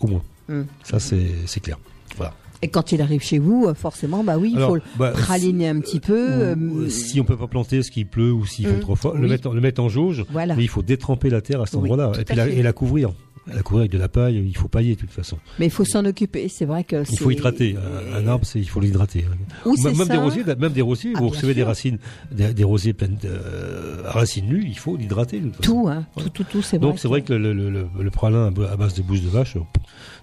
Au 0.00 0.06
moins. 0.08 0.22
Hmm. 0.48 0.62
Ça, 0.82 1.00
c'est, 1.00 1.60
clair. 1.60 1.78
Voilà. 2.16 2.34
Et 2.62 2.68
quand 2.68 2.92
il 2.92 3.00
arrive 3.02 3.22
chez 3.22 3.38
vous, 3.38 3.68
forcément, 3.74 4.24
bah 4.24 4.38
oui, 4.38 4.50
il 4.52 4.56
Alors, 4.56 4.70
faut 4.70 4.74
le 4.76 4.82
bah, 4.98 5.12
raliner 5.14 5.68
un 5.68 5.80
petit 5.80 6.00
peu. 6.00 6.16
Euh, 6.30 6.88
si 6.88 7.20
on 7.20 7.24
peut 7.24 7.36
pas 7.36 7.46
planter 7.48 7.76
parce 7.78 7.90
qu'il 7.90 8.06
pleut 8.06 8.32
ou 8.32 8.46
s'il 8.46 8.66
fait 8.66 8.74
Hum, 8.74 8.80
trop 8.80 8.96
froid, 8.96 9.14
le, 9.14 9.28
mettre, 9.28 9.48
en- 9.50 9.52
le 9.52 9.60
mettre 9.60 9.82
en 9.82 9.88
jauge, 9.88 10.24
Voilà. 10.30 10.54
mais 10.56 10.62
il 10.64 10.68
faut 10.68 10.82
détremper 10.82 11.28
la 11.30 11.40
terre 11.42 11.60
à 11.60 11.66
cet 11.66 11.74
Oui, 11.74 11.90
endroit-là 11.90 12.12
puis 12.26 12.34
la, 12.36 12.48
et 12.48 12.62
la 12.62 12.72
couvrir. 12.72 13.10
La 13.54 13.62
couvrir 13.62 13.82
avec 13.82 13.92
de 13.92 13.98
la 13.98 14.08
paille, 14.08 14.42
il 14.44 14.56
faut 14.56 14.66
pailler 14.68 14.96
de 14.96 15.00
toute 15.00 15.10
façon. 15.10 15.38
mais 15.58 15.66
il 15.66 15.70
faut 15.70 15.84
s'en 15.84 16.04
occuper. 16.04 16.48
C'est 16.48 16.64
vrai 16.64 16.82
que 16.84 17.04
Il 17.10 17.18
faut 17.18 17.30
hydrater. 17.30 17.76
Un, 17.76 18.16
un 18.24 18.26
arbre, 18.28 18.44
c'est, 18.44 18.58
il 18.58 18.68
faut 18.68 18.80
l'hydrater. 18.80 19.24
Même, 19.64 19.94
ça. 19.94 20.04
des 20.04 20.16
rosiers, 20.16 20.42
même 20.44 20.72
des 20.72 20.82
rosiers, 20.82 21.12
Ah, 21.14 21.20
vous 21.20 21.28
recevez 21.28 21.54
des 21.54 21.62
racines, 21.62 21.98
des, 22.32 22.52
des 22.52 22.64
rosiers 22.64 22.92
pleines 22.92 23.16
de 23.22 23.28
euh, 23.28 24.02
racines 24.04 24.46
nues, 24.48 24.64
il 24.66 24.76
faut 24.78 24.96
l'hydrater. 24.96 25.40
Tout, 25.62 25.86
hein, 25.88 26.06
tout, 26.16 26.28
tout, 26.30 26.44
tout, 26.44 26.62
c'est 26.62 26.78
vrai. 26.78 26.88
Donc 26.88 26.98
c'est 26.98 27.08
vrai 27.08 27.22
que 27.22 27.32
le, 27.32 27.52
le, 27.52 27.70
le, 27.70 27.86
le 28.00 28.10
pralin 28.10 28.46
à 28.48 28.76
base 28.76 28.94
de 28.94 29.02
bouche 29.02 29.22
de 29.22 29.28
vache, 29.28 29.56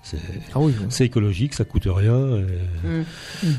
c'est, 0.04 0.18
Ah 0.54 0.60
oui. 0.60 0.74
c'est 0.90 1.06
écologique, 1.06 1.54
ça 1.54 1.64
coûte 1.66 1.84
rien. 1.88 2.38
et 2.38 2.46
Hum. 2.86 3.06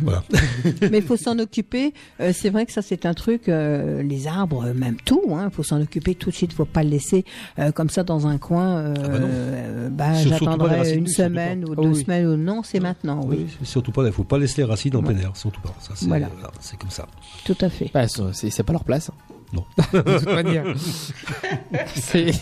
Voilà. 0.02 0.22
Mais 0.90 0.98
il 0.98 1.02
faut 1.02 1.16
s'en 1.16 1.38
occuper. 1.38 1.94
Euh, 2.20 2.32
c'est 2.34 2.50
vrai 2.50 2.66
que 2.66 2.72
ça, 2.72 2.82
c'est 2.82 3.06
un 3.06 3.14
truc. 3.14 3.48
euh, 3.48 4.02
les 4.02 4.26
arbres, 4.26 4.66
euh, 4.66 4.74
même 4.74 4.96
tout. 5.04 5.22
Il 5.26 5.50
faut 5.50 5.62
s'en 5.62 5.80
occuper 5.80 6.14
tout 6.14 6.30
de 6.30 6.34
suite. 6.34 6.52
Il 6.52 6.56
faut 6.56 6.64
pas 6.66 6.82
le 6.84 6.90
laisser 6.90 7.24
euh, 7.58 7.72
comme 7.72 7.88
ça 7.90 8.04
dans 8.04 8.26
un 8.26 8.36
coin. 8.38 8.76
euh, 8.76 8.94
Ah 8.96 9.08
bah 9.08 9.18
non. 9.18 9.28
euh, 9.30 9.88
bah, 9.90 10.14
J'attendrai 10.22 10.92
une 10.94 11.06
semaine 11.06 11.64
ou 11.68 11.72
Ah 11.72 11.82
deux 11.82 11.88
oui. 11.88 12.04
semaines 12.04 12.26
ou 12.26 12.36
non. 12.36 12.62
C'est 12.62 12.80
maintenant. 12.80 13.22
Oui, 13.26 13.46
surtout 13.62 13.90
pas, 13.92 14.04
il 14.06 14.12
faut 14.12 14.24
pas 14.24 14.38
laisser 14.38 14.62
les 14.62 14.68
racines 14.68 14.94
en 14.96 15.00
Ouais. 15.02 15.14
plein 15.14 15.22
air, 15.22 15.36
surtout 15.36 15.60
pas. 15.62 15.74
Ça, 15.80 15.92
c'est, 15.94 16.06
Voilà. 16.06 16.28
voilà, 16.34 16.52
c'est 16.60 16.78
comme 16.78 16.90
ça. 16.90 17.06
tout 17.46 17.56
à 17.60 17.68
fait. 17.70 17.90
Bah, 17.94 18.06
c'est 18.32 18.62
pas 18.62 18.72
leur 18.72 18.84
place. 18.84 19.10
Non. 19.52 19.64
de 19.92 20.18
toute 20.18 20.26
manière. 20.26 20.64
c'est 21.94 22.32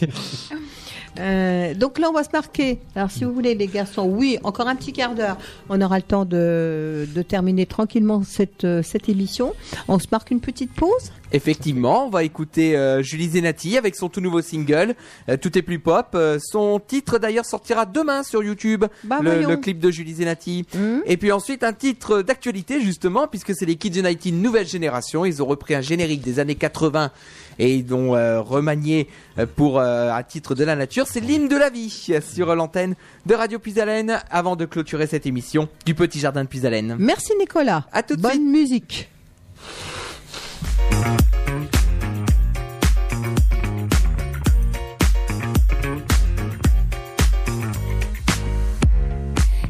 Euh, 1.18 1.74
donc 1.74 1.98
là, 1.98 2.08
on 2.10 2.12
va 2.12 2.24
se 2.24 2.30
marquer. 2.32 2.78
Alors, 2.94 3.10
si 3.10 3.24
vous 3.24 3.32
voulez, 3.32 3.54
les 3.54 3.66
garçons, 3.66 4.06
oui, 4.08 4.38
encore 4.44 4.68
un 4.68 4.76
petit 4.76 4.92
quart 4.92 5.14
d'heure. 5.14 5.36
On 5.68 5.80
aura 5.80 5.96
le 5.96 6.02
temps 6.02 6.24
de, 6.24 7.06
de 7.14 7.22
terminer 7.22 7.66
tranquillement 7.66 8.22
cette, 8.22 8.64
euh, 8.64 8.82
cette 8.82 9.08
émission. 9.08 9.52
On 9.88 9.98
se 9.98 10.06
marque 10.10 10.30
une 10.30 10.40
petite 10.40 10.72
pause. 10.72 11.12
Effectivement, 11.34 12.06
on 12.06 12.10
va 12.10 12.24
écouter 12.24 12.76
euh, 12.76 13.02
Julie 13.02 13.28
Zenati 13.30 13.78
avec 13.78 13.94
son 13.96 14.10
tout 14.10 14.20
nouveau 14.20 14.42
single, 14.42 14.94
euh, 15.30 15.36
Tout 15.38 15.56
est 15.56 15.62
plus 15.62 15.78
pop. 15.78 16.16
Son 16.38 16.78
titre 16.78 17.18
d'ailleurs 17.18 17.46
sortira 17.46 17.86
demain 17.86 18.22
sur 18.22 18.42
YouTube, 18.42 18.84
Bah, 19.04 19.20
le, 19.22 19.42
le 19.42 19.56
clip 19.56 19.78
de 19.78 19.90
Julie 19.90 20.14
Zenati. 20.14 20.66
Hum. 20.74 21.02
Et 21.06 21.16
puis 21.16 21.32
ensuite 21.32 21.62
un 21.64 21.72
titre 21.72 22.22
d'actualité 22.22 22.80
justement, 22.80 23.26
puisque 23.28 23.54
c'est 23.54 23.64
les 23.66 23.76
Kids 23.76 23.98
United 23.98 24.34
nouvelle 24.34 24.66
génération. 24.66 25.24
Ils 25.24 25.42
ont 25.42 25.46
repris 25.46 25.74
un 25.74 25.80
générique 25.80 26.20
des 26.22 26.38
années 26.38 26.54
80 26.54 27.10
et 27.58 27.74
ils 27.74 27.86
l'ont 27.88 28.14
euh, 28.14 28.40
remanié 28.40 29.08
euh, 29.38 29.46
pour 29.46 29.78
euh, 29.78 30.10
à 30.12 30.22
titre 30.22 30.54
de 30.54 30.64
la 30.64 30.76
nature. 30.76 31.06
C'est 31.06 31.20
l'hymne 31.20 31.48
de 31.48 31.56
la 31.56 31.70
vie 31.70 31.90
sur 32.20 32.54
l'antenne 32.54 32.94
de 33.26 33.34
Radio 33.34 33.58
Puisalène 33.58 34.20
avant 34.30 34.56
de 34.56 34.64
clôturer 34.64 35.06
cette 35.06 35.26
émission 35.26 35.68
du 35.86 35.94
Petit 35.94 36.18
Jardin 36.20 36.44
de 36.44 36.48
Puisalène. 36.48 36.96
Merci, 36.98 37.32
Nicolas. 37.38 37.84
À 37.92 38.02
tout 38.02 38.16
de 38.16 38.22
Bonne 38.22 38.32
suite. 38.32 38.42
musique. 38.42 39.08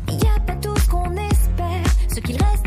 Y 0.08 0.26
a 0.26 0.40
pas 0.46 0.54
tout 0.56 0.74
ce 0.78 0.88
qu'on 0.90 1.12
espère, 1.16 1.84
ce 2.14 2.20
qu'il 2.20 2.36
reste 2.36 2.61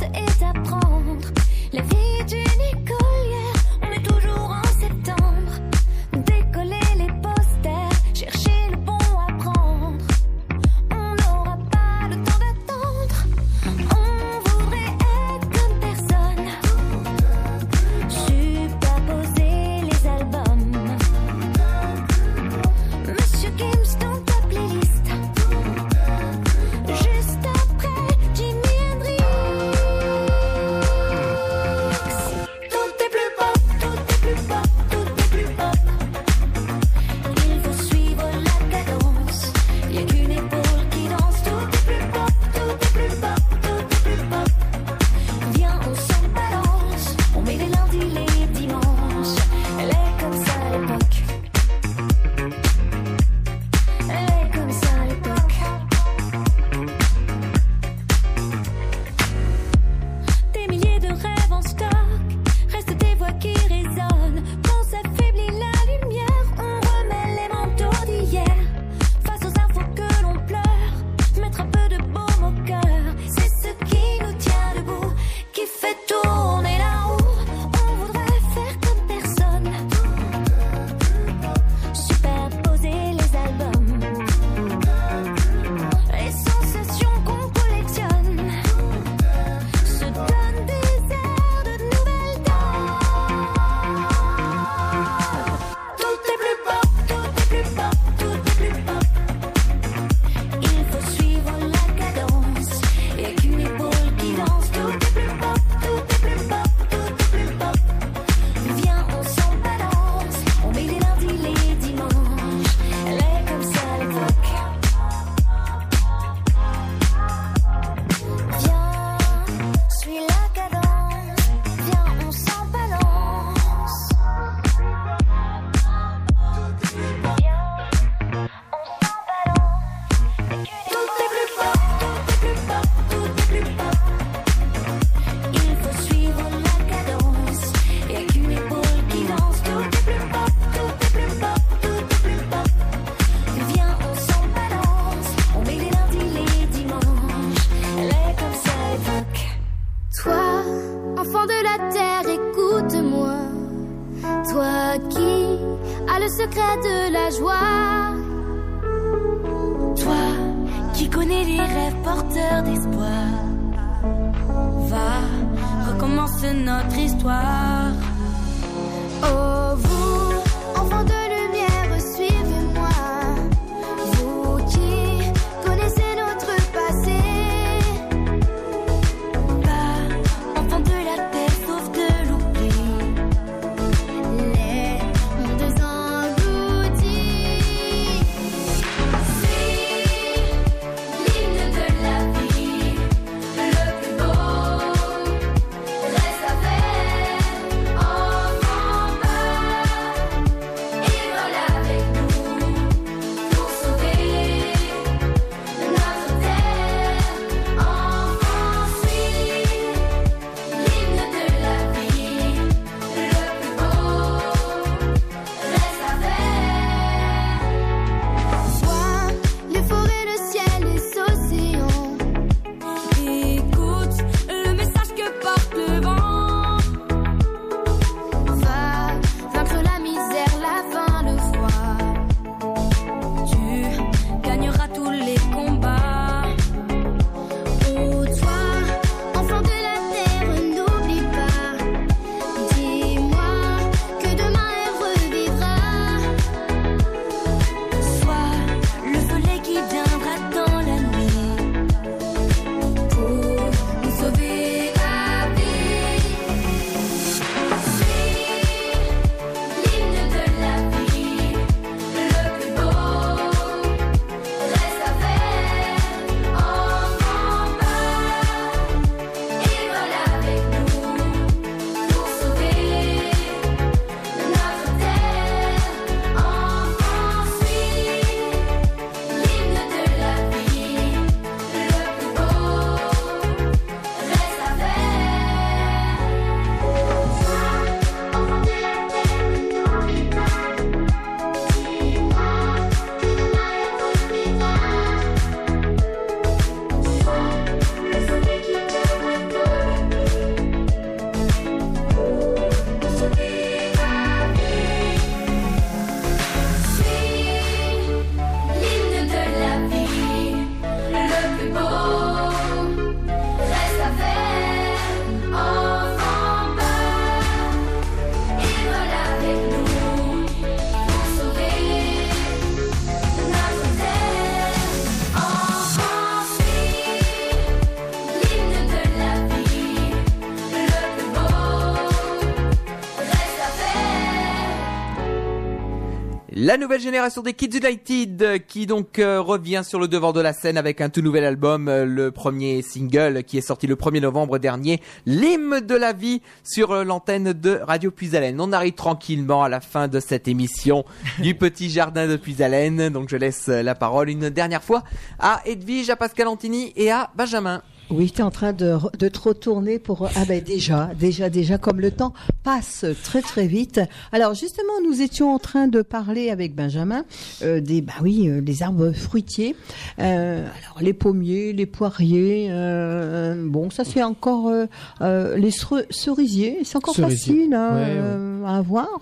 La 336.75 336.81
nouvelle 336.81 336.99
génération 336.99 337.41
des 337.41 337.53
Kids 337.53 337.77
United 337.77 338.43
euh, 338.43 338.57
qui 338.57 338.85
donc 338.85 339.17
euh, 339.17 339.39
revient 339.39 339.81
sur 339.85 339.97
le 339.97 340.09
devant 340.09 340.33
de 340.33 340.41
la 340.41 340.51
scène 340.51 340.77
avec 340.77 340.99
un 340.99 341.07
tout 341.07 341.21
nouvel 341.21 341.45
album, 341.45 341.87
euh, 341.87 342.03
le 342.03 342.31
premier 342.31 342.81
single 342.81 343.45
qui 343.45 343.57
est 343.57 343.61
sorti 343.61 343.87
le 343.87 343.95
1er 343.95 344.19
novembre 344.19 344.57
dernier, 344.57 344.99
l'hymne 345.25 345.79
de 345.79 345.95
la 345.95 346.11
vie 346.11 346.41
sur 346.65 346.91
euh, 346.91 347.05
l'antenne 347.05 347.53
de 347.53 347.79
Radio 347.81 348.11
Puisalène. 348.11 348.59
On 348.59 348.73
arrive 348.73 348.91
tranquillement 348.91 349.63
à 349.63 349.69
la 349.69 349.79
fin 349.79 350.09
de 350.09 350.19
cette 350.19 350.49
émission 350.49 351.05
du 351.39 351.55
petit 351.55 351.89
jardin 351.89 352.27
de 352.27 352.35
Puisalène, 352.35 353.07
donc 353.07 353.29
je 353.29 353.37
laisse 353.37 353.69
la 353.69 353.95
parole 353.95 354.29
une 354.29 354.49
dernière 354.49 354.83
fois 354.83 355.05
à 355.39 355.61
Edwige, 355.65 356.09
à 356.09 356.17
Pascal 356.17 356.49
Antini 356.49 356.91
et 356.97 357.09
à 357.09 357.31
Benjamin. 357.37 357.83
Oui, 358.11 358.31
tu 358.31 358.41
es 358.41 358.43
en 358.43 358.51
train 358.51 358.71
de, 358.71 358.97
de 359.17 359.27
te 359.29 359.39
retourner 359.39 359.97
pour... 359.97 360.29
Ah 360.35 360.45
ben 360.47 360.63
déjà, 360.63 361.09
déjà, 361.19 361.49
déjà, 361.49 361.79
comme 361.79 361.99
le 361.99 362.11
temps 362.11 362.33
passe 362.63 363.03
très 363.23 363.41
très 363.41 363.65
vite. 363.65 363.99
Alors 364.31 364.53
justement, 364.53 364.93
nous 365.03 365.21
étions 365.21 365.51
en 365.51 365.57
train 365.57 365.87
de 365.87 366.03
parler 366.03 366.51
avec 366.51 366.75
Benjamin 366.75 367.25
euh, 367.63 367.81
des, 367.81 368.01
bah 368.01 368.13
oui, 368.21 368.47
euh, 368.47 368.61
les 368.61 368.83
arbres 368.83 369.11
fruitiers. 369.11 369.75
Euh, 370.19 370.67
alors 370.83 371.01
les 371.01 371.13
pommiers, 371.13 371.73
les 371.73 371.87
poiriers, 371.87 372.67
euh, 372.69 373.55
bon, 373.65 373.89
ça 373.89 374.03
c'est 374.03 374.21
encore... 374.23 374.67
euh, 374.69 374.85
euh, 375.21 375.57
les 375.57 375.71
cer- 375.71 376.05
cerisiers, 376.11 376.79
c'est 376.83 376.97
encore 376.97 377.15
facile 377.15 377.73
hein, 377.73 377.95
ouais, 377.95 378.19
ouais. 378.19 378.67
à 378.67 378.77
avoir. 378.77 379.19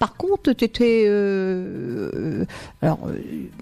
Par 0.00 0.16
contre, 0.16 0.52
tu 0.52 0.64
étais... 0.64 1.06
alors, 2.82 2.98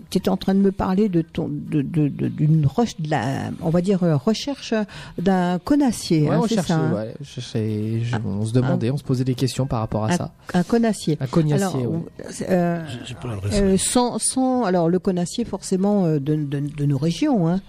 tu 0.08 0.18
étais 0.18 0.28
en 0.30 0.36
train 0.38 0.54
de 0.54 0.60
me 0.60 0.72
parler 0.72 1.10
de 1.10 1.20
ton, 1.20 1.48
de, 1.50 1.82
de, 1.82 2.08
de- 2.08 2.28
d'une 2.28 2.66
roche, 2.66 2.96
de 2.98 3.10
la, 3.10 3.50
on 3.60 3.70
va 3.70 3.82
dire, 3.82 4.02
euh, 4.02 4.16
recherche 4.62 4.86
d'un 5.18 5.58
conassier. 5.58 6.22
Ouais, 6.28 6.30
hein, 6.34 6.40
on 6.42 6.46
cherchait, 6.46 6.68
ça, 6.72 6.78
hein 6.78 6.92
ouais, 6.94 7.14
on 7.20 7.24
cherchait- 7.24 8.00
je- 8.02 8.16
on 8.24 8.44
se 8.44 8.52
demandait, 8.52 8.90
on 8.90 8.96
se 8.96 9.04
posait 9.04 9.24
des 9.24 9.34
questions 9.34 9.66
par 9.66 9.80
rapport 9.80 10.04
à 10.04 10.12
un, 10.12 10.16
ça. 10.16 10.32
un 10.54 10.62
conassier. 10.62 11.18
Un 11.20 11.26
cognacier, 11.26 11.64
Alors, 11.66 12.02
euh, 12.48 12.80
euh, 13.52 13.76
sans, 13.76 14.18
sans, 14.18 14.64
alors 14.64 14.88
le 14.88 14.98
conassier 14.98 15.44
forcément 15.44 16.04
euh, 16.06 16.18
de, 16.18 16.36
de, 16.36 16.60
de 16.60 16.84
nos 16.86 16.98
régions. 16.98 17.48
Hein. 17.48 17.60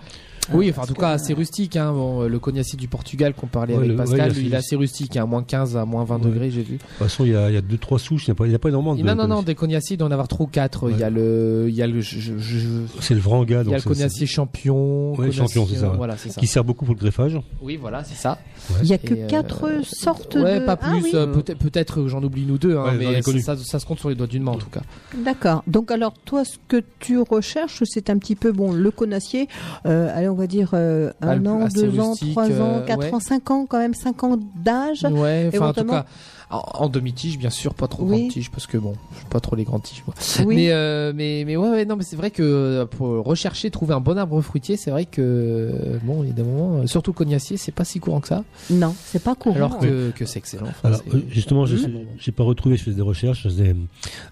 Oui, 0.52 0.68
Euh, 0.68 0.72
enfin, 0.72 0.82
en 0.82 0.86
tout 0.86 0.94
que- 0.94 1.00
cas, 1.00 1.10
assez 1.12 1.34
rustique. 1.34 1.76
Hein. 1.78 1.94
Bon, 1.94 2.24
le 2.24 2.40
cognacier 2.40 2.78
du 2.78 2.88
Portugal 2.88 3.34
qu'on 3.34 3.48
parlait 3.48 3.74
Ouais, 3.74 3.80
avec 3.80 3.92
le- 3.92 3.96
Pascal, 3.96 4.18
il 4.18 4.22
a- 4.22 4.28
lui, 4.40 4.46
il 4.48 4.54
est 4.54 4.58
assez 4.58 4.76
rustique, 4.76 5.16
hein, 5.16 5.24
à 5.24 5.26
moins 5.26 5.44
15 5.44 5.78
à 5.78 5.86
moins 5.86 6.04
20 6.04 6.18
Ouais. 6.18 6.26
degrés, 6.26 6.52
j'ai 6.52 6.64
vu. 6.64 6.74
De 6.74 6.80
toute 6.80 6.90
façon, 6.98 7.24
il 7.26 7.32
y 7.32 7.36
a, 7.36 7.50
il 7.50 7.54
y 7.54 7.58
a 7.58 7.62
deux, 7.62 7.78
trois 7.78 8.00
souches, 8.00 8.28
il 8.28 8.32
n'y 8.32 8.34
a 8.34 8.36
pas, 8.36 8.46
il 8.46 8.52
y 8.52 8.56
a 8.56 8.60
pas 8.60 8.70
énormément 8.70 8.96
de. 8.96 9.04
non, 9.04 9.16
non, 9.16 9.28
non, 9.28 9.42
des 9.44 9.56
cognaciers, 9.56 9.94
il 9.96 9.98
doit 9.98 10.08
en 10.08 10.12
avoir 10.12 10.28
trois 10.28 10.46
ou 10.46 10.50
quatre. 10.50 10.90
Il 10.90 10.98
y 11.00 11.04
a 11.04 11.10
le, 11.10 11.66
il 11.70 11.76
y 11.76 11.82
a 11.82 11.88
le, 11.88 12.02
C'est 12.02 13.14
le 13.14 13.20
Vranga, 13.22 13.62
il 13.64 13.70
y 13.70 13.74
a 13.74 13.78
le 13.78 13.82
cognacier 13.84 14.28
champion. 14.28 15.14
Cognacier- 15.16 15.32
champion, 15.48 15.68
c'est 15.68 15.78
ça. 15.80 15.90
Voilà, 15.90 16.18
c'est 16.18 16.30
ça. 16.30 16.40
Qui 16.42 16.48
sert 16.48 16.64
beaucoup 16.64 16.86
pour 16.86 16.94
le 16.96 17.00
greffage. 17.00 17.40
Oui, 17.62 17.78
voilà, 17.78 18.04
c'est 18.04 18.16
ça. 18.16 18.40
Il 18.82 18.88
y 18.88 18.94
a 18.94 18.98
que 18.98 19.14
euh, 19.14 19.28
quatre 19.28 19.70
sortes 19.84 20.36
Ouais, 20.36 20.60
de. 20.60 20.66
pas 20.66 20.78
Ah 20.82 20.90
plus. 20.92 21.04
oui. 21.04 21.12
euh, 21.14 21.28
peut-être, 21.28 21.58
peut-être 21.60 21.96
que 22.04 22.08
j'en 22.08 22.22
oublie 22.24 22.44
une 22.44 22.52
ou 22.52 22.58
deux, 22.58 22.78
hein, 22.78 22.94
mais 22.98 23.22
ça, 23.42 23.56
ça 23.58 23.80
se 23.80 23.86
compte 23.86 24.00
sur 24.00 24.10
les 24.10 24.16
doigts 24.16 24.28
d'une 24.28 24.44
main 24.44 24.52
en 24.54 24.58
tout 24.58 24.70
cas. 24.70 24.82
D'accord. 25.24 25.64
Donc 25.68 25.92
alors 25.92 26.14
toi, 26.26 26.44
ce 26.46 26.58
que 26.68 26.82
tu 27.00 27.20
recherches, 27.20 27.84
c'est 27.86 28.10
un 28.10 28.18
petit 28.18 28.36
peu 28.36 28.52
bon 28.52 28.72
le 28.72 28.92
conassier. 28.92 29.48
Euh, 29.86 30.10
allez, 30.14 30.28
on 30.34 30.36
va 30.36 30.48
dire, 30.48 30.72
euh, 30.74 31.12
un 31.22 31.46
an, 31.46 31.68
deux 31.68 32.00
ans, 32.00 32.16
trois 32.16 32.50
ans, 32.60 32.80
euh, 32.80 32.86
quatre 32.86 33.00
ouais. 33.00 33.14
ans, 33.14 33.20
cinq 33.20 33.52
ans, 33.52 33.66
quand 33.70 33.78
même, 33.78 33.94
cinq 33.94 34.24
ans 34.24 34.38
d'âge. 34.56 35.04
Ouais, 35.04 35.50
enfin 35.54 35.70
en 35.70 35.74
tout 35.74 35.86
cas 35.86 36.06
en, 36.50 36.64
en 36.74 36.90
demi-tige 36.90 37.38
bien 37.38 37.50
sûr, 37.50 37.74
pas 37.74 37.88
trop 37.88 38.04
Oui. 38.04 38.18
grande 38.20 38.32
tige 38.32 38.52
parce 38.52 38.68
que 38.68 38.78
bon, 38.78 38.94
je 39.14 39.18
suis 39.20 39.26
pas 39.28 39.40
trop 39.40 39.56
les 39.56 39.64
grandes 39.64 39.84
tiges 39.84 40.04
moi. 40.06 40.16
Oui. 40.46 40.56
Mais 40.56 40.72
euh, 40.72 41.12
mais 41.16 41.44
mais 41.46 41.56
ouais, 41.58 41.70
ouais 41.70 41.86
non 41.86 41.96
mais 41.96 42.04
c'est 42.04 42.16
vrai 42.16 42.32
que 42.32 42.44
euh, 42.44 42.86
pour 42.86 43.08
rechercher 43.26 43.70
trouver 43.72 43.94
un 43.94 44.00
bon 44.02 44.18
arbre 44.18 44.40
fruitier, 44.42 44.78
c'est 44.78 44.92
vrai 44.92 45.06
que 45.06 46.00
bon, 46.04 46.24
il 46.24 46.28
y 46.28 46.32
a 46.32 46.34
des 46.34 46.44
moments 46.44 46.78
euh, 46.82 46.88
surtout 46.88 47.14
cognacier, 47.14 47.58
c'est 47.58 47.72
pas 47.72 47.86
si 47.86 48.00
courant 48.00 48.20
que 48.22 48.28
ça. 48.28 48.44
Non, 48.70 48.96
c'est 49.06 49.24
pas 49.24 49.36
courant. 49.36 49.56
Alors 49.56 49.78
que 49.80 50.12
que 50.12 50.26
c'est 50.26 50.40
excellent. 50.40 50.68
Enfin, 50.68 50.90
Alors 50.90 51.02
c'est- 51.12 51.30
justement, 51.30 51.66
je 51.66 51.76
Mmh. 51.76 52.06
j'ai 52.20 52.32
pas 52.32 52.44
retrouvé, 52.44 52.78
je 52.78 52.84
faisais 52.84 52.96
des 52.96 53.02
recherches, 53.02 53.48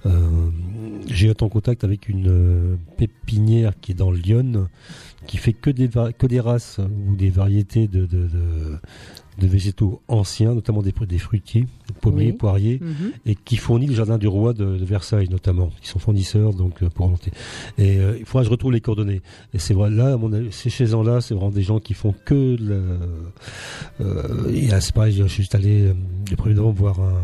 euh, 0.06 0.12
j'ai 1.08 1.30
été 1.30 1.44
en 1.44 1.50
contact 1.50 1.84
avec 1.84 2.08
une 2.10 2.78
pépinière 2.98 3.74
qui 3.82 3.92
est 3.92 3.96
dans 3.96 4.12
le 4.12 4.18
Lyon, 4.18 4.68
qui 5.28 5.38
fait 5.38 5.54
que 5.54 5.70
des 5.70 5.90
que 6.18 6.28
des 6.28 6.40
races 6.40 6.80
ou 7.08 7.16
des 7.16 7.30
variétés 7.30 7.88
de 7.88 8.02
de, 8.06 8.28
de, 8.28 8.78
de 9.40 9.48
végétaux 9.48 10.02
anciens, 10.08 10.54
notamment 10.54 10.82
des, 10.82 10.94
des 11.08 11.18
fruitiers, 11.18 11.66
pommiers, 12.02 12.28
Oui. 12.28 12.34
poiriers, 12.34 12.80
Mhm. 12.82 13.12
et 13.26 13.36
qui 13.36 13.56
fournit 13.58 13.88
le 13.88 13.96
jardin 13.96 14.18
du 14.18 14.28
roi 14.28 14.54
de, 14.54 14.78
de 14.78 14.86
Versailles 14.86 15.30
notamment. 15.30 15.70
Ils 15.82 15.88
sont 15.88 16.00
fournisseurs 16.00 16.54
donc 16.54 16.84
euh, 16.84 16.90
pour 16.90 17.08
monter. 17.08 17.32
Et 17.78 17.98
euh, 17.98 18.18
il 18.20 18.26
faudra 18.26 18.42
que 18.42 18.48
je 18.48 18.52
retrouve 18.52 18.72
les 18.74 18.82
coordonnées. 18.82 19.22
Et 19.54 19.60
c'est 19.60 19.74
vrai 19.74 19.90
là, 19.90 20.14
à 20.14 20.18
mon 20.18 20.32
avis, 20.34 20.52
ces 20.52 20.70
ces 20.70 20.88
gens-là, 20.88 21.22
c'est 21.22 21.34
vraiment 21.34 21.50
des 21.52 21.64
gens 21.64 21.80
qui 21.80 21.94
font 21.94 22.14
que 22.26 22.56
de 22.58 22.70
la- 22.70 24.06
euh, 24.06 24.50
et 24.54 24.68
là, 24.68 24.80
pareil, 24.94 25.14
je 25.14 25.24
suis 25.26 25.44
juste 25.44 25.56
allé 25.56 25.82
euh, 25.88 25.94
le 26.30 26.36
1er 26.36 26.54
novembre 26.56 26.80
voir 26.80 27.00
un 27.00 27.22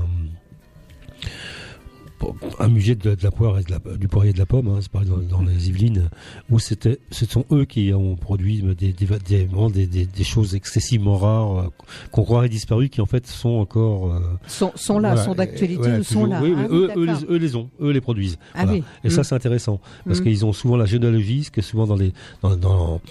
un 2.60 2.68
musée 2.68 2.95
de, 2.95 3.15
de 3.15 3.23
la 3.23 3.31
poire 3.31 3.60
et 3.60 3.64
de 3.64 3.72
la- 3.72 3.98
du 3.98 4.07
poirier 4.07 4.31
et 4.31 4.34
de 4.34 4.39
la 4.39 4.45
pomme, 4.45 4.68
hein, 4.68 4.80
c'est 4.81 4.91
pareil 4.91 5.07
dans, 5.10 5.18
dans 5.38 5.44
les 5.44 5.69
Yvelines, 5.69 6.10
où 6.49 6.60
c'était, 6.60 6.99
ce 7.11 7.26
sont 7.26 7.45
eux 7.52 7.65
qui 7.65 7.94
ont 7.94 8.15
produit 8.15 8.61
des, 8.64 8.94
des, 8.94 10.06
des, 10.06 10.23
choses 10.23 10.56
excessivement 10.56 11.18
rares 11.18 11.57
euh, 11.60 11.69
qu'on 12.11 12.23
croirait 12.23 12.49
disparues, 12.49 12.89
qui 12.89 13.02
en 13.02 13.06
fait 13.06 13.27
sont 13.27 13.49
encore 13.57 14.14
euh, 14.14 14.19
Sont, 14.48 14.72
sont 14.76 14.99
là, 14.99 15.10
voilà, 15.10 15.23
sont 15.26 15.35
d'actualité 15.35 15.77
voilà, 15.89 16.03
sont 16.03 16.26
là. 16.26 16.39
Oui, 16.41 16.53
Ah 16.57 16.68
oui, 16.69 16.88
eux, 16.95 17.06
les, 17.06 17.14
eux 17.30 17.38
les 17.38 17.56
ont, 17.56 17.69
eux 17.81 17.91
les 17.91 18.02
produisent. 18.02 18.38
Ah 18.53 18.64
Voilà. 18.64 18.72
oui. 18.80 18.84
Et 19.03 19.10
ça, 19.10 19.23
c'est 19.23 19.35
intéressant 19.35 19.80
parce 20.06 20.19
Mm. 20.19 20.23
qu'ils 20.23 20.45
ont 20.45 20.53
souvent 20.53 20.76
la 20.77 20.85
généalogie, 20.85 21.44
ce 21.44 21.52
que 21.52 21.61
souvent 21.61 21.85
dans 21.85 21.95
les, 21.95 22.14
dans, 22.41 22.56
dans, 22.56 23.02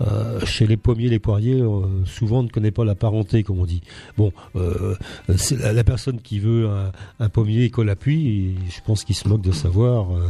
euh, 0.00 0.40
chez 0.44 0.66
les 0.66 0.76
pommiers, 0.76 1.08
les 1.08 1.18
poiriers, 1.18 1.60
euh, 1.60 2.04
souvent 2.04 2.40
on 2.40 2.42
ne 2.42 2.48
connaît 2.48 2.70
pas 2.70 2.84
la 2.84 2.94
parenté, 2.94 3.42
comme 3.42 3.58
on 3.60 3.66
dit. 3.66 3.80
Bon, 4.16 4.32
euh, 4.56 4.94
c'est 5.36 5.58
la, 5.58 5.72
la 5.72 5.84
personne 5.84 6.20
qui 6.20 6.38
veut 6.38 6.68
un, 6.68 6.92
un 7.20 7.28
pommier 7.28 7.70
à 7.88 7.94
et 8.08 8.54
je 8.68 8.80
pense 8.84 9.04
qu'il 9.04 9.14
se 9.14 9.28
moque 9.28 9.42
de 9.42 9.52
savoir 9.52 10.14
euh, 10.14 10.20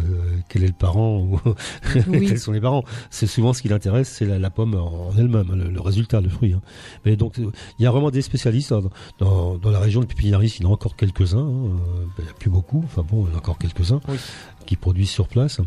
quel 0.48 0.62
est 0.64 0.68
le 0.68 0.72
parent 0.72 1.18
ou 1.20 1.40
Oui. 2.08 2.26
quels 2.26 2.38
sont 2.38 2.52
les 2.52 2.60
parents. 2.60 2.84
C'est 3.10 3.26
souvent 3.26 3.52
ce 3.52 3.62
qui 3.62 3.68
l'intéresse, 3.68 4.08
c'est 4.08 4.24
la, 4.26 4.38
la 4.38 4.50
pomme 4.50 4.74
en 4.74 5.10
elle-même, 5.18 5.52
le, 5.54 5.68
le 5.70 5.80
résultat, 5.80 6.20
le 6.20 6.28
fruit. 6.28 6.52
hein. 6.52 6.60
Mais 7.04 7.16
donc, 7.16 7.34
il 7.38 7.82
y 7.82 7.86
a 7.86 7.90
vraiment 7.90 8.10
des 8.10 8.22
spécialistes 8.22 8.70
dans, 8.70 8.90
dans, 9.18 9.58
dans 9.58 9.70
la 9.70 9.80
région 9.80 10.00
de 10.00 10.06
pépiniéristes. 10.06 10.58
Il 10.60 10.62
y 10.64 10.66
en 10.66 10.70
a 10.70 10.72
encore 10.72 10.96
quelques-uns. 10.96 11.38
hein, 11.38 11.76
Il 12.18 12.24
n'y 12.24 12.30
a 12.30 12.34
plus 12.34 12.50
beaucoup. 12.50 12.82
Enfin 12.84 13.04
bon, 13.08 13.26
il 13.26 13.30
y 13.30 13.32
en 13.32 13.36
a 13.36 13.38
encore 13.38 13.58
quelques-uns 13.58 14.00
Oui. 14.08 14.16
qui 14.66 14.76
produisent 14.76 15.10
sur 15.10 15.28
place. 15.28 15.60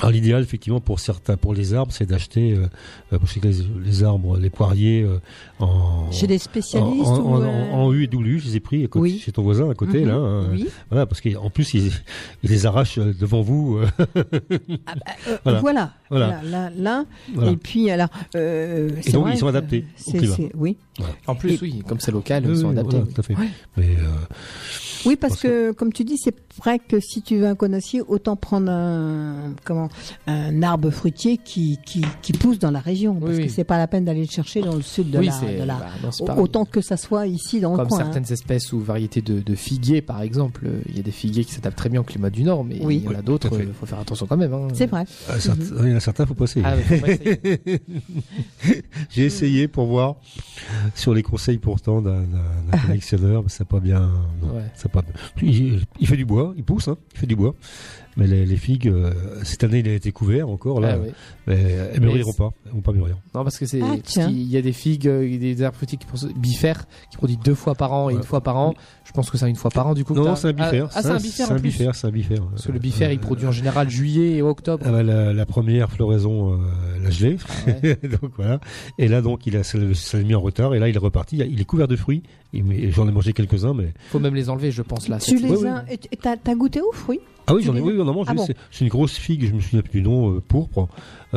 Alors 0.00 0.10
l'idéal 0.12 0.42
effectivement 0.42 0.80
pour 0.80 1.00
certains, 1.00 1.36
pour 1.36 1.54
les 1.54 1.74
arbres, 1.74 1.92
c'est 1.92 2.06
d'acheter, 2.06 2.52
euh, 2.54 2.66
euh, 3.12 3.18
je 3.24 3.26
sais 3.32 3.40
que 3.40 3.48
les, 3.48 3.56
les 3.84 4.04
arbres, 4.04 4.38
les 4.38 4.50
poiriers 4.50 5.02
euh, 5.02 5.18
en 5.58 6.10
Chez 6.12 6.26
des 6.28 6.38
spécialistes 6.38 7.06
en, 7.06 7.14
en, 7.16 7.20
ou, 7.22 7.34
en- 7.34 7.42
euh, 7.42 7.70
en 7.72 7.92
U 7.92 8.04
et 8.04 8.06
double, 8.06 8.38
je 8.38 8.46
les 8.46 8.56
ai 8.56 8.60
pris 8.60 8.84
à 8.84 8.86
côté- 8.86 9.02
Oui. 9.02 9.18
chez 9.18 9.32
ton 9.32 9.42
voisin 9.42 9.68
à 9.70 9.74
côté 9.74 10.00
Mhm, 10.02 10.08
là. 10.08 10.14
hein, 10.14 10.46
oui. 10.52 10.68
Voilà 10.90 11.06
parce 11.06 11.20
qu'en 11.20 11.50
plus 11.50 11.74
il, 11.74 11.90
il 12.44 12.50
les 12.50 12.64
arrache 12.66 12.98
euh, 12.98 13.12
devant 13.18 13.40
vous. 13.42 13.78
euh. 13.78 13.86
Euh, 14.16 15.38
Voilà. 15.44 15.60
voilà. 15.60 15.92
Voilà. 16.10 16.26
Là, 16.28 16.40
là, 16.44 16.70
là. 16.76 17.04
Voilà. 17.34 17.50
Et 17.52 17.56
puis, 17.56 17.90
alors. 17.90 18.08
euh, 18.36 18.90
Et 18.98 19.02
c'est 19.02 19.12
donc 19.12 19.24
vrai 19.24 19.34
ils 19.34 19.38
sont 19.38 19.46
adaptés 19.48 19.84
au 20.06 20.10
c'est- 20.10 20.18
climat. 20.18 20.34
c'est- 20.36 20.50
Oui. 20.54 20.76
Voilà. 20.98 21.14
En 21.26 21.34
plus 21.34 21.54
Et- 21.54 21.58
oui, 21.60 21.82
comme 21.86 22.00
c'est 22.00 22.12
local, 22.12 22.44
Oui, 22.46 22.52
ils 22.54 22.60
sont 22.60 22.70
adaptés. 22.70 22.96
voilà, 22.98 23.12
tout 23.12 23.20
à 23.20 23.22
fait. 23.24 23.34
Ouais. 23.36 23.48
Mais 23.76 23.84
euh, 23.98 24.34
Oui, 25.06 25.16
parce 25.16 25.34
Parce 25.34 25.42
que, 25.42 25.72
comme 25.72 25.92
tu 25.92 26.04
dis, 26.04 26.16
c'est 26.16 26.34
vrai 26.58 26.78
que 26.78 26.98
si 27.00 27.22
tu 27.22 27.36
veux 27.38 27.46
un 27.46 27.54
conacier, 27.54 28.00
autant 28.00 28.34
prendre 28.34 28.70
un, 28.70 29.54
comment, 29.64 29.88
un 30.26 30.62
arbre 30.62 30.90
fruitier 30.90 31.36
qui, 31.38 31.78
qui, 31.84 32.02
qui 32.22 32.32
pousse 32.32 32.58
dans 32.58 32.70
la 32.70 32.80
région. 32.80 33.14
Parce 33.14 33.32
Oui, 33.32 33.38
que 33.38 33.42
oui. 33.44 33.50
c'est 33.50 33.64
pas 33.64 33.78
la 33.78 33.86
peine 33.86 34.04
d'aller 34.04 34.22
le 34.22 34.30
chercher 34.30 34.60
dans 34.62 34.74
le 34.74 34.82
sud 34.82 35.10
de 35.10 35.18
Oui, 35.18 35.26
la, 35.26 35.52
de 35.60 35.64
la- 35.64 35.74
bah, 35.76 35.86
non, 36.02 36.38
autant 36.42 36.64
que 36.64 36.80
ça 36.80 36.96
soit 36.96 37.26
ici 37.26 37.60
dans 37.60 37.72
le 37.72 37.76
Comme 37.78 37.88
coin. 37.88 38.00
hein. 38.00 38.04
certaines 38.12 38.32
espèces 38.32 38.72
ou 38.72 38.80
variétés 38.80 39.20
de, 39.22 39.40
de 39.40 39.54
figuiers, 39.54 40.00
par 40.02 40.22
exemple, 40.22 40.66
euh, 40.66 40.80
il 40.88 40.96
y 40.96 41.00
a 41.00 41.02
des 41.02 41.10
figuiers 41.12 41.44
qui 41.44 41.52
s'adaptent 41.52 41.76
très 41.78 41.88
bien 41.90 42.00
au 42.00 42.04
climat 42.04 42.30
du 42.30 42.42
Nord, 42.42 42.64
mais 42.64 42.80
Oui. 42.82 43.02
il 43.04 43.10
y 43.12 43.14
en 43.14 43.18
a 43.18 43.22
d'autres, 43.22 43.54
fait. 43.54 43.64
il 43.64 43.72
faut 43.74 43.86
faire 43.86 44.00
attention 44.00 44.26
quand 44.26 44.36
même. 44.36 44.52
hein. 44.52 44.68
C'est 44.74 44.86
vrai. 44.86 45.04
ah, 45.28 45.38
certes- 45.38 45.58
il 45.82 45.90
y 45.90 45.92
en 45.92 45.96
a 45.96 46.00
certains, 46.00 46.26
faut 46.26 46.34
pas 46.34 46.44
essayer. 46.44 46.64
Ah, 46.66 46.74
mais 46.76 46.82
faut 46.98 47.06
pas 47.06 47.12
essayer. 47.12 47.82
J'ai 49.10 49.24
essayé 49.26 49.68
pour 49.68 49.86
voir 49.86 50.16
sur 50.94 51.14
les 51.14 51.22
conseils 51.22 51.58
pourtant 51.58 52.00
d'un 52.02 52.24
collectionneur, 52.86 53.42
mais 53.42 53.48
ça 53.48 53.64
n'a 53.64 53.68
pas 53.68 53.80
bien. 53.80 54.00
non, 54.42 54.54
Ouais. 54.56 54.62
ça 54.74 54.87
pas. 54.88 55.02
Il, 55.42 55.80
il 56.00 56.06
fait 56.06 56.16
du 56.16 56.24
bois, 56.24 56.52
il 56.56 56.64
pousse, 56.64 56.88
hein, 56.88 56.96
il 57.14 57.18
fait 57.18 57.26
du 57.26 57.36
bois. 57.36 57.54
Mais 58.16 58.26
les, 58.26 58.44
les 58.46 58.56
figues, 58.56 58.88
euh, 58.88 59.12
cette 59.44 59.62
année, 59.62 59.78
il 59.78 59.88
a 59.88 59.92
été 59.94 60.10
couvert 60.10 60.48
encore 60.48 60.80
là. 60.80 60.94
Ah, 60.94 60.98
ouais. 60.98 61.12
Mais 61.46 61.56
elles 61.94 62.00
mûriront 62.00 62.32
pas, 62.32 62.50
elles 62.66 62.72
vont 62.72 62.80
pas 62.80 62.92
mûrir. 62.92 63.16
Non, 63.34 63.44
parce 63.44 63.58
que 63.58 63.66
c'est. 63.66 63.80
Ah, 63.80 63.96
qu'il 64.02 64.42
y 64.42 64.56
a 64.56 64.62
des 64.62 64.72
figues, 64.72 65.06
euh, 65.06 65.24
il 65.28 65.38
des 65.38 65.62
arbres 65.62 65.76
fruitiers 65.76 65.98
qui 65.98 66.06
produisent- 66.06 66.34
bifères 66.36 66.86
qui 67.10 67.16
produisent 67.16 67.38
deux 67.44 67.54
fois 67.54 67.74
par 67.76 67.92
an 67.92 68.10
et 68.10 68.14
Ouais. 68.14 68.18
une 68.18 68.24
fois 68.24 68.40
par 68.40 68.56
an. 68.56 68.74
Je 69.08 69.12
pense 69.14 69.30
que 69.30 69.38
c'est 69.38 69.48
une 69.48 69.56
fois 69.56 69.70
par 69.70 69.86
an 69.86 69.94
du 69.94 70.04
coup. 70.04 70.12
Non, 70.12 70.36
c'est 70.36 70.48
un 70.48 70.52
bifère. 70.52 70.90
Ah, 70.94 71.00
c'est 71.00 71.08
un 71.08 71.16
bifère 71.16 71.46
C'est 71.46 71.52
un 71.54 71.56
bifère, 71.56 71.94
c'est 71.94 72.06
un 72.06 72.10
bifère. 72.10 72.42
Parce 72.50 72.66
que 72.66 72.72
le 72.72 72.78
bifère, 72.78 73.10
il 73.10 73.18
produit 73.18 73.46
en 73.46 73.52
général 73.52 73.88
juillet 73.88 74.32
et 74.36 74.42
octobre. 74.42 74.84
ah 74.86 74.92
bah, 74.92 75.02
la, 75.02 75.32
la 75.32 75.46
première 75.46 75.90
floraison, 75.90 76.52
euh, 76.52 76.56
la 77.02 77.08
gelée. 77.08 77.38
Ah 77.66 77.70
ouais. 77.82 77.98
donc 78.20 78.32
voilà. 78.36 78.60
Et 78.98 79.08
là, 79.08 79.22
donc, 79.22 79.46
il 79.46 79.56
a, 79.56 79.64
ça 79.64 79.78
l'a 79.78 80.22
mis 80.24 80.34
en 80.34 80.40
retard. 80.40 80.74
Et 80.74 80.78
là, 80.78 80.90
il 80.90 80.94
est 80.94 80.98
reparti. 80.98 81.38
Il 81.38 81.58
est 81.58 81.64
couvert 81.64 81.88
de 81.88 81.96
fruits. 81.96 82.22
J'en 82.52 83.08
ai 83.08 83.10
mangé 83.10 83.32
quelques-uns, 83.32 83.72
mais. 83.72 83.94
Faut 84.10 84.18
même 84.18 84.34
les 84.34 84.50
enlever, 84.50 84.70
je 84.72 84.82
pense 84.82 85.08
là. 85.08 85.16
Tu 85.18 85.38
les 85.38 85.64
as. 85.64 85.86
T'as 86.20 86.54
goûté 86.54 86.82
aux 86.82 86.92
fruits 86.92 87.20
Ah 87.46 87.54
oui, 87.54 87.62
j'en 87.62 87.74
ai, 87.74 87.80
oui, 87.80 87.94
on 87.98 88.06
en 88.06 88.12
mange. 88.12 88.26
Ah 88.28 88.34
bon? 88.34 88.44
c'est- 88.44 88.80
une 88.82 88.88
grosse 88.88 89.16
figue, 89.16 89.46
je 89.48 89.54
me 89.54 89.60
souviens 89.60 89.80
plus 89.80 90.00
du 90.00 90.02
nom, 90.02 90.32
euh, 90.34 90.42
pourpre, 90.46 90.86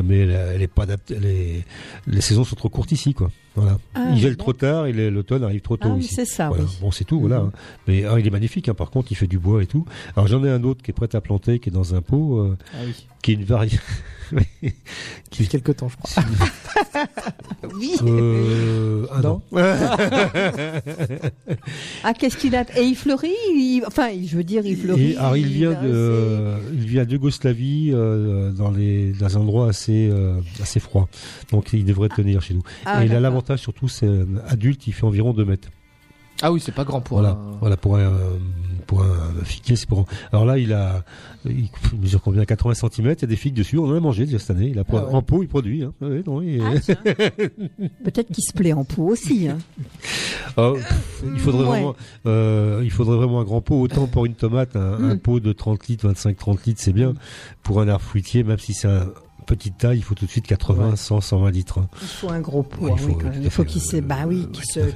mais 0.03 0.19
elle, 0.19 0.61
est 0.61 0.67
pas 0.67 0.83
adaptée. 0.83 1.63
Les 2.07 2.21
saisons 2.21 2.43
sont 2.43 2.55
trop 2.55 2.69
courtes 2.69 2.91
ici, 2.91 3.13
quoi. 3.13 3.31
Voilà. 3.55 3.77
Ah, 3.95 4.07
il 4.13 4.17
gèle 4.19 4.37
trop 4.37 4.53
tard 4.53 4.85
et 4.85 4.93
l'automne 5.09 5.43
arrive 5.43 5.59
trop 5.61 5.75
tôt 5.75 5.89
Ah 5.93 5.97
ici. 5.97 6.15
c'est 6.15 6.25
ça, 6.25 6.47
Voilà. 6.47 6.63
oui. 6.63 6.69
Bon, 6.79 6.91
c'est 6.91 7.03
tout, 7.03 7.19
voilà. 7.19 7.41
Mhm. 7.41 7.47
hein. 7.47 7.51
Mais 7.87 8.05
ah, 8.05 8.17
il 8.19 8.25
est 8.25 8.29
magnifique. 8.29 8.69
hein. 8.69 8.73
Par 8.73 8.89
contre, 8.91 9.11
il 9.11 9.15
fait 9.15 9.27
du 9.27 9.39
bois 9.39 9.61
et 9.61 9.67
tout. 9.67 9.85
Alors 10.15 10.27
j'en 10.27 10.43
ai 10.45 10.49
un 10.49 10.63
autre 10.63 10.81
qui 10.81 10.91
est 10.91 10.93
prêt 10.93 11.13
à 11.13 11.19
planter, 11.21 11.59
qui 11.59 11.67
est 11.69 11.73
dans 11.73 11.93
un 11.93 12.01
pot, 12.01 12.39
euh, 12.39 12.57
Ah 12.73 12.77
oui. 12.85 13.07
Qui 13.21 13.31
est 13.31 13.35
une 13.35 13.43
variété. 13.45 13.79
Depuis 14.31 15.47
quelques 15.49 15.75
temps, 15.77 15.89
je 15.89 15.97
crois. 15.97 16.23
Oui. 17.73 17.91
euh, 18.03 19.05
un 19.13 19.21
Non. 19.21 19.41
an. 19.51 19.57
Ah, 22.03 22.13
qu'est-ce 22.13 22.37
qu'il 22.37 22.55
a 22.55 22.63
Et 22.77 22.83
il 22.83 22.95
fleurit 22.95 23.29
il- 23.53 23.83
Enfin, 23.85 24.09
je 24.25 24.35
veux 24.35 24.43
dire, 24.43 24.65
il 24.65 24.75
fleurit. 24.77 25.11
Et, 25.11 25.17
alors, 25.17 25.37
il 25.37 25.47
vient 25.47 25.71
de, 25.81 26.55
il 26.73 26.85
vient 26.85 27.05
de 27.05 27.11
Yougoslavie, 27.13 27.91
euh, 27.93 28.51
dans 28.51 28.71
les, 28.71 29.11
dans 29.13 29.37
un 29.37 29.41
endroit 29.41 29.67
assez, 29.69 30.09
euh, 30.11 30.39
assez 30.61 30.79
froid. 30.79 31.07
Donc, 31.51 31.73
il 31.73 31.85
devrait 31.85 32.09
tenir 32.09 32.41
chez 32.41 32.53
nous. 32.55 32.63
Ah, 32.85 33.03
et 33.03 33.07
il 33.07 33.13
a 33.15 33.19
l'avantage 33.19 33.59
surtout, 33.59 33.87
c'est 33.87 34.09
adulte, 34.47 34.87
il 34.87 34.93
fait 34.93 35.05
environ 35.05 35.33
2 35.33 35.45
mètres. 35.45 35.69
Ah 36.41 36.51
oui, 36.51 36.59
c'est 36.63 36.73
pas 36.73 36.83
grand 36.83 37.01
pour 37.01 37.19
Voilà, 37.19 37.33
un- 37.33 37.57
voilà 37.59 37.77
pour 37.77 37.97
un, 37.97 38.11
pour 38.81 39.01
un 39.03 39.43
figuier, 39.43 39.75
c'est 39.75 39.87
pour. 39.87 40.05
Alors 40.31 40.45
là, 40.45 40.57
il 40.57 40.73
a, 40.73 41.03
il 41.45 41.69
mesure 41.99 42.21
combien? 42.21 42.43
80 42.45 42.73
cm. 42.73 42.91
Il 42.99 43.21
y 43.21 43.23
a 43.23 43.27
des 43.27 43.35
figues 43.35 43.53
dessus. 43.53 43.77
On 43.77 43.85
en 43.85 43.95
a 43.95 43.99
mangé 43.99 44.25
déjà 44.25 44.39
cette 44.39 44.51
année. 44.51 44.67
Il 44.69 44.79
a 44.79 44.83
Ah 44.89 44.93
ouais. 44.93 45.01
en 45.13 45.21
pot, 45.21 45.41
il 45.43 45.47
produit. 45.47 45.83
Hein. 45.83 45.93
Ouais, 46.01 46.21
non, 46.25 46.41
il- 46.41 46.61
Ah. 46.61 46.71
Peut-être 48.03 48.27
qu'il 48.27 48.43
se 48.43 48.53
plaît 48.53 48.73
en 48.73 48.83
pot 48.83 49.07
aussi. 49.07 49.47
Hein. 49.47 49.57
Oh, 50.57 50.73
pff, 50.75 51.23
il 51.33 51.39
faudrait 51.39 51.61
Ouais. 51.63 51.69
vraiment, 51.69 51.95
euh, 52.25 52.81
il 52.83 52.91
faudrait 52.91 53.17
vraiment 53.17 53.39
un 53.39 53.43
grand 53.43 53.61
pot. 53.61 53.79
Autant 53.81 54.07
pour 54.07 54.25
une 54.25 54.35
tomate, 54.35 54.75
un, 54.75 54.93
un 55.11 55.15
Mm. 55.15 55.19
pot 55.19 55.39
de 55.39 55.53
30 55.53 55.87
litres, 55.87 56.07
25-30 56.07 56.65
litres, 56.65 56.81
c'est 56.81 56.93
bien. 56.93 57.13
Pour 57.63 57.81
un 57.81 57.87
arbre 57.87 58.03
fruitier, 58.03 58.43
même 58.43 58.59
si 58.59 58.73
c'est 58.73 58.87
un 58.87 59.07
petite 59.55 59.77
taille, 59.77 59.97
il 59.99 60.03
faut 60.03 60.15
tout 60.15 60.25
de 60.25 60.29
suite 60.29 60.47
80, 60.47 60.89
Ouais. 60.91 60.95
100, 60.95 61.21
120 61.21 61.51
litres. 61.51 61.79
Il 62.01 62.07
faut 62.07 62.29
un 62.29 62.39
gros. 62.39 62.65
Ouais, 62.79 62.91
hein, 62.91 62.95
il 62.99 63.05
oui, 63.43 63.49
faut, 63.49 63.63
Il 63.63 63.67
qu'il 63.67 63.81
euh, 63.99 64.01
bah 64.01 64.17
oui, 64.27 64.47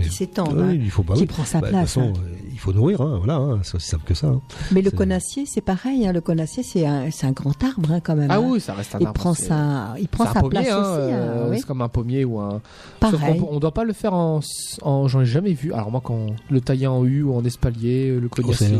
s'étende. 0.10 0.56
Ah 0.58 0.62
hein. 0.62 0.68
oui, 0.70 0.80
il 0.84 0.90
faut, 0.92 1.04
bah 1.04 1.14
Qu'il 1.16 1.24
oui. 1.24 1.28
prend 1.28 1.44
sa 1.46 1.60
Bah, 1.60 1.68
de 1.68 1.72
toute 1.72 1.80
place. 1.80 1.94
façon, 1.94 2.14
hein. 2.16 2.20
euh, 2.26 2.36
il 2.52 2.60
faut 2.60 2.74
nourrir, 2.74 3.02
hein, 3.02 3.18
voilà, 3.18 3.36
hein, 3.36 3.60
c'est 3.64 3.76
aussi 3.76 3.88
simple 3.90 4.06
que 4.06 4.14
ça. 4.14 4.28
hein. 4.28 4.42
Mais 4.72 4.82
le 4.82 4.92
conacier, 4.92 5.46
c'est 5.46 5.62
pareil. 5.62 6.08
Hein. 6.08 6.14
Le 6.14 6.22
conacier, 6.22 6.64
c'est 6.64 6.86
un, 6.86 7.32
grand 7.32 7.62
arbre 7.64 7.92
hein, 7.92 8.00
quand 8.02 8.16
même. 8.16 8.32
Ah 8.32 8.40
oui, 8.40 8.60
ça 8.60 8.74
reste 8.74 8.96
un 8.96 9.00
Il 9.00 9.08
arbre. 9.08 9.20
prend 9.20 9.34
sa, 9.34 9.96
il 10.00 10.08
prend 10.08 10.26
sa 10.26 10.40
pommier, 10.40 10.50
place 10.50 10.68
hein, 10.72 10.80
aussi. 10.82 11.14
euh, 11.14 11.50
oui. 11.52 11.58
C'est 11.60 11.66
comme 11.66 11.82
un 11.82 11.90
pommier 11.90 12.24
ou 12.26 12.40
un. 12.40 12.62
Pareil. 13.00 13.42
on 13.50 13.60
doit 13.60 13.74
pas 13.74 13.84
le 13.84 13.94
faire 13.94 14.14
en, 14.14 14.40
en 14.82 15.08
j'en 15.08 15.22
ai 15.22 15.26
jamais 15.26 15.54
vu. 15.54 15.74
Alors 15.74 15.92
moi 15.92 16.02
quand 16.04 16.28
le 16.50 16.62
tailler 16.62 16.88
en 16.88 17.04
U 17.06 17.24
ou 17.24 17.34
en 17.36 17.44
espalier, 17.44 18.16
le 18.20 18.28
Oh, 18.28 18.36
cognacier, 18.36 18.80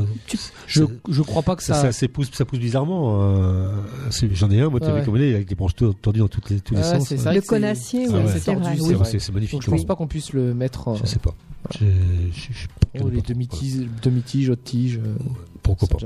je 0.68 0.84
je 1.10 1.22
crois 1.22 1.42
pas 1.44 1.56
que 1.56 1.64
ça, 1.64 1.92
ça. 1.92 2.08
pousse, 2.08 2.30
bizarrement. 2.54 3.20
J'en 4.32 4.50
ai 4.52 4.62
un, 4.62 4.70
moi, 4.70 4.80
tu 4.80 4.88
avais 4.88 5.34
avec 5.36 5.48
des 5.48 5.56
branches 5.66 5.76
tor- 5.76 5.96
tordues 6.02 6.20
dans 6.20 6.28
toutes 6.28 6.50
les, 6.50 6.60
tous 6.62 6.74
les 6.76 6.82
Ouais, 6.82 7.00
sens. 7.00 7.12
hein. 7.12 7.18
ça. 7.18 7.34
Le 7.34 7.42
conacier, 7.42 8.08
Ah 8.10 8.14
ouais. 8.14 8.24
c'est 8.34 8.40
tordu, 8.46 8.70
oui. 8.82 8.96
C'est 9.20 9.32
magnifique. 9.32 9.54
Donc 9.54 9.64
je 9.64 9.70
pense 9.72 9.86
pas 9.86 9.96
qu'on 9.96 10.08
puisse 10.08 10.34
le 10.34 10.54
mettre. 10.54 10.88
en- 10.88 10.96
Je 10.96 11.06
sais 11.06 11.20
pas. 11.20 11.34
Oh, 13.02 13.10
les 13.10 13.22
demi-tiges 13.22 13.60
tige, 13.74 13.88
demi-tige, 14.04 14.50
haute 14.52 14.64
tige. 14.64 14.98
euh, 15.04 15.16
Pourquoi 15.64 15.88
pas. 15.88 15.98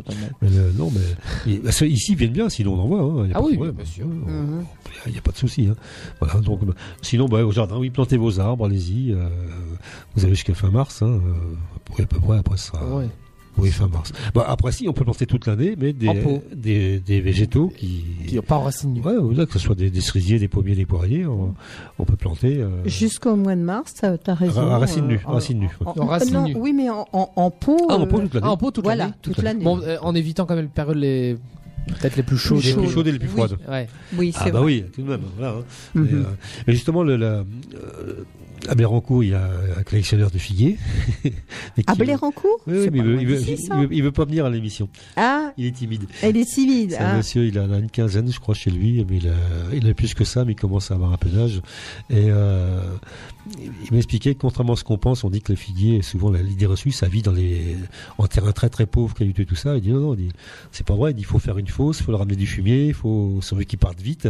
Mais, 0.41 0.47
euh, 0.57 0.71
non, 0.75 0.89
mais 0.91 1.51
et, 1.53 1.57
bah, 1.59 1.71
ça, 1.71 1.85
ici 1.85 2.13
ils 2.13 2.17
viennent 2.17 2.31
bien, 2.31 2.47
sinon 2.49 2.75
on 2.75 2.79
envoie. 2.79 3.01
Hein, 3.01 3.27
y 3.27 3.31
a 3.31 3.33
Ah 3.35 3.39
pas 3.39 3.45
oui, 3.45 3.53
problème. 3.55 3.75
bien 3.75 3.85
sûr. 3.85 4.07
Mhm. 4.07 4.63
Il 5.05 5.11
n'y 5.11 5.17
a, 5.17 5.21
pas 5.21 5.31
de 5.31 5.37
souci. 5.37 5.67
Hein. 5.69 5.75
Voilà, 6.19 6.39
donc, 6.39 6.65
bah, 6.65 6.73
sinon, 7.01 7.27
bah, 7.27 7.45
au 7.45 7.51
jardin, 7.51 7.77
oui, 7.77 7.89
plantez 7.89 8.17
vos 8.17 8.39
arbres, 8.39 8.65
allez-y. 8.65 9.11
euh, 9.11 9.27
vous 10.15 10.23
avez 10.23 10.33
jusqu'à 10.33 10.53
fin 10.55 10.71
mars. 10.71 11.01
Hein, 11.03 11.19
euh, 11.25 11.33
oui, 11.97 12.03
à 12.03 12.07
peu 12.07 12.19
près, 12.19 12.37
après, 12.37 12.57
ça 12.57 12.71
sera. 12.71 12.95
Ouais. 12.97 13.09
Oui, 13.59 13.71
fin 13.71 13.87
mars. 13.87 14.11
Bah, 14.33 14.45
après, 14.47 14.71
si, 14.71 14.87
on 14.87 14.93
peut 14.93 15.03
planter 15.03 15.25
toute 15.25 15.45
l'année, 15.47 15.75
mais 15.77 15.93
des, 15.93 16.13
pot. 16.13 16.41
des, 16.55 16.99
des 16.99 17.21
végétaux 17.21 17.67
qui. 17.75 18.03
Qui 18.27 18.35
n'ont 18.35 18.41
pas 18.41 18.55
en 18.57 18.61
racine 18.63 18.93
nue. 18.93 19.01
Ouais, 19.01 19.17
voilà, 19.17 19.45
que 19.45 19.53
ce 19.53 19.59
soit 19.59 19.75
des, 19.75 19.89
des 19.89 20.01
cerisiers, 20.01 20.39
des 20.39 20.47
pommiers, 20.47 20.75
des 20.75 20.85
poiriers, 20.85 21.25
on, 21.25 21.53
on 21.97 22.03
peut 22.05 22.15
planter. 22.15 22.57
euh, 22.61 22.69
Jusqu'au 22.85 23.35
mois 23.35 23.55
de 23.55 23.61
mars, 23.61 23.93
t'as 23.95 24.15
as 24.27 24.33
raison. 24.33 24.61
ra- 24.65 24.77
racine 24.79 25.07
nue, 25.07 25.15
euh, 25.27 25.31
racine 25.31 25.59
nue. 25.59 25.69
en- 25.85 25.93
En 25.99 26.05
racine 26.05 26.33
non, 26.33 26.47
nue. 26.47 26.55
Oui, 26.57 26.73
mais 26.73 26.89
en, 26.89 27.07
en, 27.13 27.29
en 27.35 27.51
pot. 27.51 27.77
Ah, 27.89 27.95
en 27.97 28.01
euh, 28.01 28.05
pot 28.05 28.19
toute 28.21 28.33
l'année. 28.33 28.45
Ah, 28.47 28.51
en 28.51 28.57
pot 28.57 28.71
toute 28.71 28.83
Voilà, 28.83 29.03
l'année 29.05 29.15
toute 29.21 29.35
Toute 29.35 29.43
l'année. 29.43 29.63
Bon, 29.63 29.79
euh, 29.81 29.97
en 30.01 30.15
évitant 30.15 30.45
quand 30.45 30.55
même 30.55 30.65
les 30.65 30.69
périodes 30.71 30.97
les 30.97 31.37
peut-être 31.87 32.15
les 32.15 32.23
plus 32.23 32.37
chaudes. 32.37 32.63
les 32.63 32.71
chaudes. 32.71 32.83
plus 32.83 32.91
chaudes 32.93 33.07
et 33.07 33.11
les 33.11 33.19
plus 33.19 33.27
Oui. 33.27 33.33
froides. 33.33 33.57
Ouais. 33.67 33.87
Oui, 34.17 34.31
Ah 34.35 34.41
c'est 34.45 34.51
bah 34.51 34.59
vrai. 34.59 34.65
oui, 34.65 34.85
tout 34.93 35.01
de 35.01 35.07
même. 35.09 35.21
Voilà, 35.37 35.53
hein. 35.57 35.63
Mhm. 35.95 36.03
mais, 36.05 36.13
euh, 36.13 36.23
mais 36.67 36.73
justement, 36.73 37.03
le, 37.03 37.15
la, 37.17 37.27
euh, 37.27 38.23
à 38.67 38.75
Bérancourt, 38.75 39.23
il 39.23 39.29
y 39.29 39.33
a 39.33 39.49
un 39.77 39.83
collectionneur 39.83 40.31
de 40.31 40.37
figuiers. 40.37 40.77
Et 41.23 41.83
À 41.87 41.95
Blérancourt 41.95 42.59
Oui, 42.67 42.73
oui, 42.77 42.89
il 42.93 43.01
veut, 43.01 43.21
il, 43.21 43.27
veut, 43.27 43.39
il 43.91 43.97
il 44.05 44.11
pas 44.11 44.25
venir 44.25 44.45
à 44.45 44.49
l'émission. 44.49 44.89
Ah, 45.15 45.53
Il 45.57 45.65
est 45.65 45.71
timide. 45.71 46.03
elle 46.21 46.35
est 46.35 46.45
timide. 46.45 46.91
C'est 46.91 46.97
un 46.97 47.11
ah. 47.13 47.17
monsieur, 47.17 47.45
il 47.45 47.57
en 47.59 47.71
a 47.71 47.77
une 47.77 47.89
quinzaine, 47.89 48.29
je 48.31 48.39
crois, 48.39 48.53
chez 48.55 48.69
lui, 48.69 49.05
mais 49.09 49.17
il 49.17 49.29
a, 49.29 49.33
il 49.73 49.87
a 49.89 49.93
plus 49.93 50.13
que 50.13 50.25
ça, 50.25 50.43
mais 50.43 50.51
il 50.51 50.55
commence 50.55 50.91
à 50.91 50.95
avoir 50.95 51.13
un 51.13 51.17
peu 51.17 51.29
d'âge. 51.29 51.61
Et 52.09 52.25
euh, 52.29 52.81
il 53.57 53.93
m'expliquait 53.93 54.35
que 54.35 54.39
contrairement 54.41 54.73
à 54.73 54.75
ce 54.75 54.83
qu'on 54.83 54.97
pense, 54.97 55.23
on 55.23 55.29
dit 55.29 55.41
que 55.41 55.53
le 55.53 55.57
figuier, 55.57 56.01
souvent 56.01 56.29
la- 56.29 56.41
l'idée 56.41 56.65
reçue, 56.65 56.91
ça 56.91 57.07
vit 57.07 57.21
dans 57.21 57.31
les 57.31 57.77
en 58.17 58.27
terrain 58.27 58.51
très 58.51 58.69
très 58.69 58.85
pauvre, 58.85 59.13
caillouteux, 59.15 59.45
tout 59.45 59.55
ça. 59.55 59.75
Il 59.77 59.81
dit 59.81 59.91
non, 59.91 60.01
non, 60.01 60.15
il 60.19 60.31
c'est 60.71 60.85
pas 60.85 60.95
vrai. 60.95 61.11
Il 61.11 61.15
dit, 61.15 61.21
il 61.21 61.25
faut 61.25 61.39
faire 61.39 61.57
une 61.57 61.67
fosse, 61.71 61.99
il 61.99 62.03
faut 62.03 62.11
leur 62.11 62.19
ramener 62.19 62.35
du 62.35 62.47
fumier, 62.47 62.87
il 62.87 62.93
faut, 62.93 63.39
si 63.41 63.53
on 63.53 63.57
veut 63.57 63.63
qu'ils 63.63 63.79
partent 63.79 64.01
vite, 64.01 64.27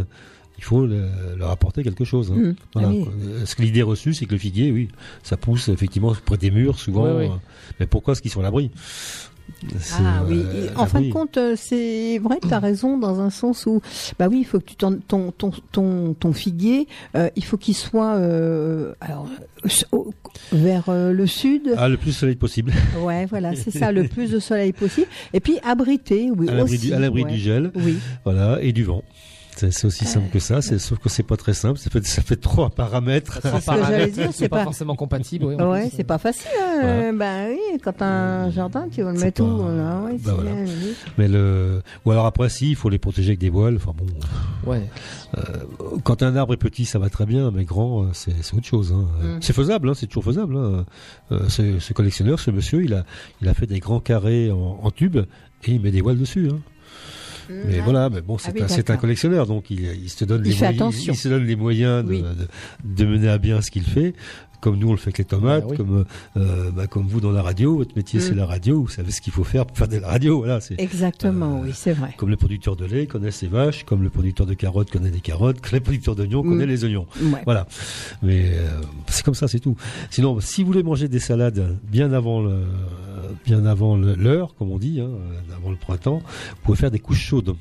il 0.57 0.63
faut 0.63 0.85
le- 0.85 1.09
leur 1.37 1.49
apporter 1.51 1.83
quelque 1.83 2.03
chose. 2.03 2.31
hein. 2.35 2.53
Voilà. 2.73 2.89
ah 2.89 2.91
oui. 2.91 3.05
Parce 3.39 3.55
que 3.55 3.61
l'idée 3.61 3.81
reçue, 3.81 4.13
c'est 4.13 4.25
que 4.25 4.33
le 4.33 4.37
figuier, 4.39 4.71
oui, 4.71 4.89
ça 5.23 5.37
pousse 5.37 5.69
effectivement 5.69 6.13
près 6.25 6.37
des 6.37 6.51
murs, 6.51 6.77
souvent. 6.79 7.03
Oui, 7.05 7.11
oui. 7.19 7.25
euh, 7.27 7.37
Mais 7.79 7.87
pourquoi 7.87 8.11
est-ce 8.13 8.21
qu'ils 8.21 8.31
sont 8.31 8.41
à 8.41 8.43
l'abri? 8.43 8.69
Ah 9.99 10.23
oui, 10.27 10.41
euh, 10.45 10.67
Et 10.67 10.77
en 10.77 10.85
fin 10.85 11.01
de 11.01 11.11
compte, 11.11 11.37
euh, 11.37 11.55
c'est 11.57 12.19
vrai 12.19 12.39
que 12.39 12.47
tu 12.47 12.53
as 12.53 12.59
raison 12.59 12.97
dans 12.99 13.19
un 13.19 13.29
sens 13.31 13.65
où, 13.65 13.81
bah 14.19 14.27
oui, 14.29 14.39
il 14.41 14.43
faut 14.45 14.59
que 14.59 14.65
tu 14.65 14.75
t'en- 14.75 14.99
ton, 14.99 15.31
ton, 15.31 15.51
ton, 15.71 16.13
ton 16.13 16.33
figuier, 16.33 16.87
euh, 17.15 17.29
il 17.35 17.43
faut 17.43 17.57
qu'il 17.57 17.75
soit 17.75 18.15
euh, 18.15 18.93
alors, 19.01 19.27
vers 20.51 20.89
euh, 20.89 21.11
le 21.11 21.27
sud. 21.27 21.73
Ah, 21.77 21.87
le 21.89 21.97
plus 21.97 22.11
de 22.11 22.15
soleil 22.15 22.35
possible. 22.35 22.73
Ouais, 22.99 23.25
voilà, 23.25 23.55
c'est 23.55 23.71
ça, 23.71 23.91
le 23.91 24.07
plus 24.07 24.31
de 24.31 24.39
soleil 24.39 24.73
possible. 24.73 25.07
Et 25.33 25.39
puis 25.39 25.57
abrité, 25.63 26.29
oui, 26.35 26.49
à 26.49 26.53
l'abri 26.53 26.77
du, 26.77 26.93
à 26.93 26.99
l'abri 26.99 27.23
ouais. 27.23 27.31
du 27.31 27.37
gel, 27.37 27.71
Oui. 27.75 27.97
voilà, 28.23 28.59
et 28.61 28.71
du 28.73 28.83
vent. 28.83 29.03
C'est 29.59 29.71
c'est 29.71 29.87
aussi 29.87 30.05
simple 30.05 30.29
que 30.31 30.39
ça, 30.39 30.61
c'est, 30.61 30.79
sauf 30.79 30.99
que 30.99 31.09
c'est 31.09 31.23
pas 31.23 31.35
très 31.35 31.53
simple, 31.53 31.77
ça 31.79 31.89
fait, 31.89 32.05
ça 32.05 32.21
fait 32.21 32.37
trois 32.37 32.69
paramètres. 32.69 33.39
Trois 33.41 33.59
ce 33.59 33.65
que 33.65 33.71
j'allais 33.71 33.81
paramètres 33.81 34.13
dire, 34.13 34.27
qui 34.29 34.33
c'est 34.33 34.49
pas, 34.49 34.57
pas- 34.59 34.63
forcément 34.63 34.95
compatibles. 34.95 35.45
oui, 35.45 35.55
Ouais, 35.55 35.89
c'est 35.93 36.03
pas 36.05 36.17
facile. 36.17 36.47
Hein. 36.61 36.79
Voilà. 36.81 37.11
Ben 37.11 37.49
oui, 37.51 37.79
quand 37.83 38.01
un 38.01 38.49
jardin, 38.51 38.87
tu 38.91 39.01
vas 39.03 39.11
le 39.11 39.17
C'est 39.19 39.25
mettre 39.25 39.43
où 39.43 39.63
pas- 39.63 39.71
là 39.73 40.01
ouais, 40.03 40.17
c'est 40.23 40.31
voilà. 40.31 40.51
bien, 40.53 40.63
oui. 40.65 40.93
Mais 41.17 41.27
le, 41.27 41.81
ou 42.05 42.11
alors 42.11 42.25
après, 42.25 42.47
si, 42.49 42.69
il 42.69 42.75
faut 42.75 42.89
les 42.89 42.99
protéger 42.99 43.29
avec 43.29 43.39
des 43.39 43.49
voiles. 43.49 43.75
Enfin 43.75 43.91
bon, 43.97 44.05
Ouais. 44.71 44.83
euh, 45.37 45.41
quand 46.03 46.23
un 46.23 46.35
arbre 46.35 46.53
est 46.53 46.57
petit, 46.57 46.85
ça 46.85 46.99
va 46.99 47.09
très 47.09 47.25
bien, 47.25 47.51
mais 47.51 47.65
grand, 47.65 48.03
euh, 48.03 48.07
c'est, 48.13 48.33
c'est 48.41 48.55
autre 48.55 48.65
chose. 48.67 48.93
Hein. 48.93 49.07
Euh, 49.23 49.35
Mm. 49.37 49.39
C'est 49.41 49.53
faisable, 49.53 49.89
hein, 49.89 49.93
c'est 49.95 50.07
toujours 50.07 50.23
faisable. 50.23 50.55
Hein. 50.57 50.85
Euh, 51.31 51.49
ce, 51.49 51.79
ce 51.79 51.93
collectionneur, 51.93 52.39
ce 52.39 52.49
monsieur, 52.51 52.83
il 52.83 52.93
a, 52.93 53.03
il 53.41 53.49
a 53.49 53.53
fait 53.53 53.67
des 53.67 53.79
grands 53.79 53.99
carrés 53.99 54.51
en, 54.51 54.79
en 54.81 54.91
tube 54.91 55.17
et 55.17 55.71
il 55.71 55.81
met 55.81 55.91
des 55.91 56.01
voiles 56.01 56.17
dessus. 56.17 56.49
Hein. 56.51 56.59
Mais 57.49 57.79
Ah. 57.79 57.83
voilà, 57.83 58.09
mais 58.09 58.21
bon, 58.21 58.37
c'est 58.37 58.49
Ah 58.49 58.53
oui, 58.55 58.61
un, 58.63 58.67
c'est 58.67 58.89
un 58.89 58.97
collectionneur, 58.97 59.47
donc 59.47 59.69
il, 59.71 59.81
il 59.81 60.09
se 60.09 60.23
donne 60.25 60.41
Il 60.45 60.51
les 60.51 60.57
moyens, 60.57 60.75
attention. 60.81 61.13
il 61.13 61.17
se 61.17 61.27
donne 61.29 61.45
les 61.45 61.55
moyens 61.55 62.03
de, 62.05 62.09
Oui. 62.11 62.21
de, 62.23 63.03
de 63.03 63.09
mener 63.09 63.29
à 63.29 63.37
bien 63.37 63.61
ce 63.61 63.71
qu'il 63.71 63.83
fait. 63.83 64.13
Comme 64.61 64.77
nous, 64.77 64.89
on 64.89 64.91
le 64.91 64.97
fait 64.97 65.07
avec 65.07 65.19
les 65.19 65.23
tomates, 65.23 65.61
Bah 65.63 65.67
oui. 65.71 65.77
comme 65.77 66.03
euh, 66.35 66.69
bah, 66.71 66.85
comme 66.85 67.07
vous 67.07 67.21
dans 67.21 67.31
la 67.31 67.41
radio, 67.41 67.77
votre 67.77 67.95
métier 67.95 68.19
Mm. 68.19 68.23
c'est 68.23 68.35
la 68.35 68.45
radio, 68.45 68.81
vous 68.81 68.89
savez 68.89 69.09
ce 69.09 69.21
qu'il 69.21 69.31
faut 69.31 69.45
faire 69.45 69.65
pour 69.65 69.77
faire 69.77 69.87
de 69.87 69.95
la 69.95 70.09
radio, 70.09 70.39
voilà. 70.39 70.59
C'est 70.59 70.77
Exactement, 70.81 71.59
Euh, 71.61 71.67
oui, 71.67 71.71
c'est 71.73 71.93
vrai. 71.93 72.13
comme 72.17 72.27
le 72.29 72.35
producteur 72.35 72.75
de 72.75 72.83
lait 72.83 73.05
connaît 73.07 73.31
ses 73.31 73.47
vaches, 73.47 73.85
comme 73.85 74.03
le 74.03 74.09
producteur 74.09 74.45
de 74.45 74.53
carottes 74.53 74.91
connaît 74.91 75.11
des 75.11 75.21
carottes, 75.21 75.61
comme 75.61 75.71
le 75.75 75.79
producteur 75.79 76.13
d'oignons 76.13 76.43
Mm. 76.43 76.49
connaît 76.49 76.65
les 76.65 76.83
oignons. 76.83 77.07
Ouais. 77.21 77.41
Voilà. 77.45 77.67
Mais 78.21 78.51
euh, 78.55 78.81
c'est 79.07 79.23
comme 79.23 79.33
ça, 79.33 79.47
c'est 79.47 79.61
tout. 79.61 79.77
Sinon, 80.09 80.41
si 80.41 80.61
vous 80.63 80.67
voulez 80.73 80.83
manger 80.83 81.07
des 81.07 81.19
salades 81.19 81.77
bien 81.89 82.11
avant 82.11 82.41
le, 82.41 82.63
bien 83.45 83.65
avant 83.65 83.95
l'heure, 83.97 84.55
comme 84.55 84.71
on 84.71 84.77
dit, 84.79 84.99
hein, 85.01 85.09
avant 85.55 85.69
le 85.71 85.77
printemps, 85.77 86.19
vous 86.19 86.61
pouvez 86.63 86.77
faire 86.77 86.91
des 86.91 86.99
couches 86.99 87.21
chaudes. 87.25 87.55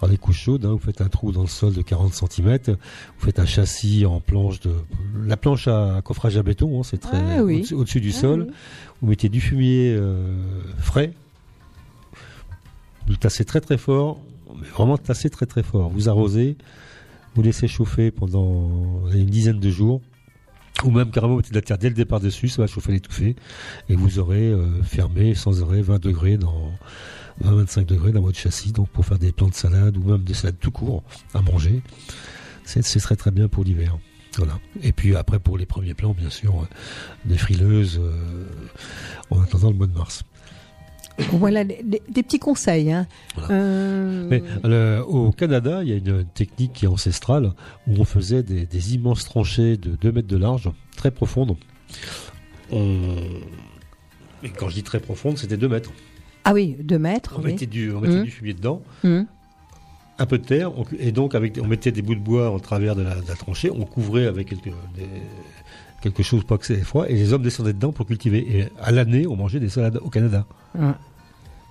Alors 0.00 0.10
les 0.10 0.16
couches 0.18 0.40
chaudes, 0.40 0.64
hein, 0.64 0.72
vous 0.72 0.78
faites 0.78 1.00
un 1.00 1.08
trou 1.08 1.30
dans 1.30 1.42
le 1.42 1.46
sol 1.46 1.72
de 1.74 1.82
40 1.82 2.12
cm, 2.14 2.58
vous 2.66 3.24
faites 3.26 3.38
un 3.38 3.46
châssis 3.46 4.04
en 4.06 4.20
planche 4.20 4.60
de, 4.60 4.72
la 5.24 5.36
planche 5.36 5.68
à 5.68 6.00
coffrage 6.02 6.36
à 6.36 6.42
béton, 6.42 6.80
hein, 6.80 6.82
c'est 6.82 6.98
très 6.98 7.18
Ah 7.38 7.42
oui. 7.44 7.58
au-dessus, 7.58 7.74
au-dessus 7.74 8.00
du 8.00 8.10
Ah 8.10 8.20
sol. 8.20 8.46
oui. 8.48 8.54
Vous 9.02 9.08
mettez 9.08 9.28
du 9.28 9.40
fumier 9.40 9.94
euh, 9.96 10.42
frais, 10.78 11.12
vous 13.06 13.12
le 13.12 13.16
tassez 13.16 13.44
très 13.44 13.60
très 13.60 13.78
fort, 13.78 14.20
mais 14.60 14.66
vraiment 14.68 14.98
tassez 14.98 15.30
très 15.30 15.46
très 15.46 15.62
fort. 15.62 15.90
Vous 15.90 16.08
arrosez, 16.08 16.56
vous 17.34 17.42
laissez 17.42 17.68
chauffer 17.68 18.10
pendant 18.10 19.08
une 19.14 19.26
dizaine 19.26 19.60
de 19.60 19.70
jours, 19.70 20.00
ou 20.84 20.90
même 20.90 21.10
carrément 21.10 21.38
de 21.38 21.44
la 21.52 21.62
terre 21.62 21.78
dès 21.78 21.88
le 21.88 21.94
départ 21.94 22.20
dessus, 22.20 22.48
ça 22.48 22.62
va 22.62 22.66
chauffer 22.66 22.92
l'étouffée, 22.92 23.36
et 23.88 23.96
vous 23.96 24.18
aurez 24.18 24.48
euh, 24.48 24.82
fermé 24.82 25.34
sans 25.34 25.62
arrêt 25.62 25.82
20 25.82 26.00
degrés 26.00 26.36
dans 26.36 26.72
20-25 27.44 27.86
degrés 27.86 28.12
dans 28.12 28.22
votre 28.22 28.38
châssis, 28.38 28.72
donc 28.72 28.88
pour 28.88 29.04
faire 29.04 29.18
des 29.18 29.32
plants 29.32 29.48
de 29.48 29.54
salade 29.54 29.96
ou 29.96 30.02
même 30.02 30.22
des 30.22 30.34
salades 30.34 30.58
tout 30.60 30.70
court 30.70 31.02
à 31.34 31.42
manger. 31.42 31.82
C'est 32.64 32.82
c'est 32.82 33.16
très 33.16 33.30
bien 33.30 33.48
pour 33.48 33.64
l'hiver. 33.64 33.98
Voilà. 34.36 34.58
Et 34.82 34.92
puis 34.92 35.16
après 35.16 35.38
pour 35.38 35.58
les 35.58 35.66
premiers 35.66 35.94
plants, 35.94 36.14
bien 36.14 36.30
sûr, 36.30 36.62
euh, 36.62 36.66
des 37.24 37.38
frileuses 37.38 38.00
euh, 38.00 38.46
en 39.30 39.42
attendant 39.42 39.70
le 39.70 39.76
mois 39.76 39.86
de 39.86 39.96
mars. 39.96 40.24
Voilà 41.32 41.64
des, 41.64 42.02
petits 42.22 42.38
conseils. 42.38 42.90
Hein. 42.92 43.06
Voilà. 43.36 43.54
Euh, 43.54 44.26
Mais 44.30 44.42
au 45.06 45.32
Canada, 45.32 45.80
il 45.82 45.88
y 45.88 45.92
a 45.92 45.96
une 45.96 46.24
technique 46.24 46.72
qui 46.72 46.84
est 46.84 46.88
ancestrale 46.88 47.52
où 47.86 47.94
on 47.98 48.04
faisait 48.04 48.42
des, 48.42 48.66
des 48.66 48.94
immenses 48.94 49.24
tranchées 49.24 49.76
de 49.76 49.96
2 49.96 50.12
mètres 50.12 50.28
de 50.28 50.36
large, 50.36 50.70
très 50.96 51.10
profondes. 51.10 51.56
On... 52.72 52.98
Et 54.42 54.48
quand 54.50 54.68
je 54.68 54.74
dis 54.74 54.82
très 54.82 55.00
profonde, 55.00 55.38
c'était 55.38 55.56
2 55.56 55.68
mètres. 55.68 55.90
Ah 56.44 56.54
oui, 56.54 56.76
deux 56.80 56.98
mètres. 56.98 57.34
On 57.38 57.42
oui. 57.42 57.52
mettait, 57.52 57.66
du, 57.66 57.92
on 57.92 58.00
mettait 58.00 58.16
Mhm. 58.18 58.24
du 58.24 58.30
fumier 58.30 58.54
dedans, 58.54 58.82
Mhm. 59.04 59.26
un 60.18 60.26
peu 60.26 60.38
de 60.38 60.44
terre, 60.44 60.78
on- 60.78 60.86
et 60.98 61.12
donc 61.12 61.34
avec, 61.34 61.58
on 61.62 61.66
mettait 61.66 61.92
des 61.92 62.00
bouts 62.02 62.14
de 62.14 62.20
bois 62.20 62.50
en 62.50 62.58
travers 62.58 62.96
de 62.96 63.02
la, 63.02 63.16
de 63.16 63.28
la 63.28 63.34
tranchée, 63.34 63.70
on 63.70 63.84
couvrait 63.84 64.26
avec 64.26 64.48
quelque, 64.48 64.70
des- 64.96 65.06
quelque 66.00 66.22
chose 66.22 66.44
pour 66.44 66.58
que 66.58 66.64
c'est 66.64 66.80
froid, 66.80 67.06
et 67.08 67.14
les 67.14 67.34
hommes 67.34 67.42
descendaient 67.42 67.74
dedans 67.74 67.92
pour 67.92 68.06
cultiver. 68.06 68.38
Et 68.58 68.64
à 68.80 68.90
l'année, 68.90 69.26
on 69.26 69.36
mangeait 69.36 69.60
des 69.60 69.68
salades 69.68 69.98
au 70.02 70.08
Canada. 70.08 70.46
Ah. 70.78 70.96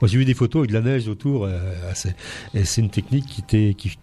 Moi, 0.01 0.07
j'ai 0.07 0.17
vu 0.17 0.25
des 0.25 0.33
photos 0.33 0.61
avec 0.61 0.69
de 0.69 0.75
la 0.75 0.81
neige 0.81 1.07
autour, 1.07 1.45
euh, 1.45 1.59
assez- 1.91 2.13
et 2.53 2.63
c'est 2.63 2.81
une 2.81 2.89
technique 2.89 3.25
qui 3.25 3.41
était 3.41 3.73
qui 3.75 3.97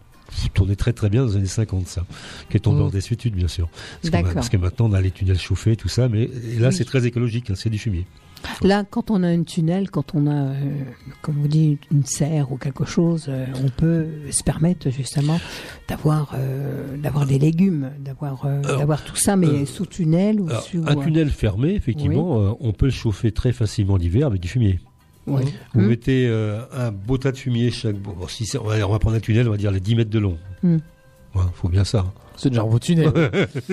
tournait 0.52 0.74
très 0.74 0.92
très 0.92 1.08
bien 1.08 1.22
dans 1.22 1.28
les 1.30 1.36
années 1.36 1.46
50, 1.46 1.86
ça, 1.86 2.04
qui 2.50 2.56
est 2.56 2.60
tombée 2.60 2.80
Mm. 2.80 2.86
en 2.86 2.88
désuétude, 2.88 3.34
bien 3.36 3.46
sûr. 3.46 3.68
Parce 3.68 4.00
que, 4.02 4.08
D'accord. 4.10 4.34
parce 4.34 4.48
que 4.48 4.56
maintenant, 4.56 4.90
on 4.90 4.92
a 4.92 5.00
les 5.00 5.12
tunnels 5.12 5.38
chauffés, 5.38 5.76
tout 5.76 5.88
ça, 5.88 6.08
mais 6.08 6.28
là, 6.58 6.68
Oui. 6.68 6.74
c'est 6.74 6.84
très 6.84 7.06
écologique, 7.06 7.48
hein, 7.50 7.54
c'est 7.56 7.70
du 7.70 7.78
fumier. 7.78 8.06
Là, 8.62 8.82
quand 8.84 9.10
on 9.12 9.22
a 9.22 9.28
un 9.28 9.44
tunnel, 9.44 9.88
quand 9.88 10.14
on 10.16 10.26
a, 10.26 10.34
euh, 10.34 10.54
comme 11.22 11.36
vous 11.36 11.46
dites, 11.48 11.80
une 11.92 12.04
serre 12.04 12.50
ou 12.50 12.56
quelque 12.56 12.84
chose, 12.84 13.26
euh, 13.28 13.46
on 13.64 13.68
peut 13.68 14.06
se 14.30 14.42
permettre 14.42 14.90
justement 14.90 15.40
d'avoir 15.88 16.32
euh, 16.36 16.96
d'avoir 16.96 17.24
des 17.24 17.38
légumes, 17.38 17.92
d'avoir 18.00 19.04
tout 19.04 19.16
ça, 19.16 19.36
mais 19.36 19.64
sous 19.64 19.86
tunnel 19.86 20.40
ou 20.40 20.48
Alors, 20.48 20.62
sous. 20.62 20.82
un 20.86 20.96
tunnel 20.96 21.30
fermé, 21.30 21.70
effectivement, 21.74 22.56
on 22.60 22.72
peut 22.72 22.86
le 22.86 22.92
chauffer 22.92 23.30
très 23.30 23.52
facilement 23.52 23.96
l'hiver 23.96 24.26
avec 24.26 24.40
du 24.40 24.48
fumier. 24.48 24.80
Oui. 25.26 25.42
Vous 25.74 25.80
Mm. 25.80 25.86
mettez 25.88 26.26
euh, 26.28 26.60
un 26.72 26.92
beau 26.92 27.18
tas 27.18 27.32
de 27.32 27.36
fumier 27.36 27.70
chaque. 27.70 27.96
Bon, 27.96 28.14
si 28.28 28.48
on, 28.58 28.64
va, 28.64 28.86
on 28.86 28.92
va 28.92 28.98
prendre 28.98 29.16
un 29.16 29.20
tunnel, 29.20 29.48
on 29.48 29.50
va 29.52 29.56
dire 29.56 29.70
les 29.72 29.80
10 29.80 29.96
mètres 29.96 30.10
de 30.10 30.18
long. 30.18 30.38
Mm. 30.62 30.76
Ouais, 31.34 31.42
faut 31.54 31.68
bien 31.68 31.84
ça. 31.84 31.98
hein. 32.00 32.12
C'est 32.38 32.50
déjà 32.50 32.62
un 32.62 32.66
beau 32.66 32.78
tunnel. 32.78 33.10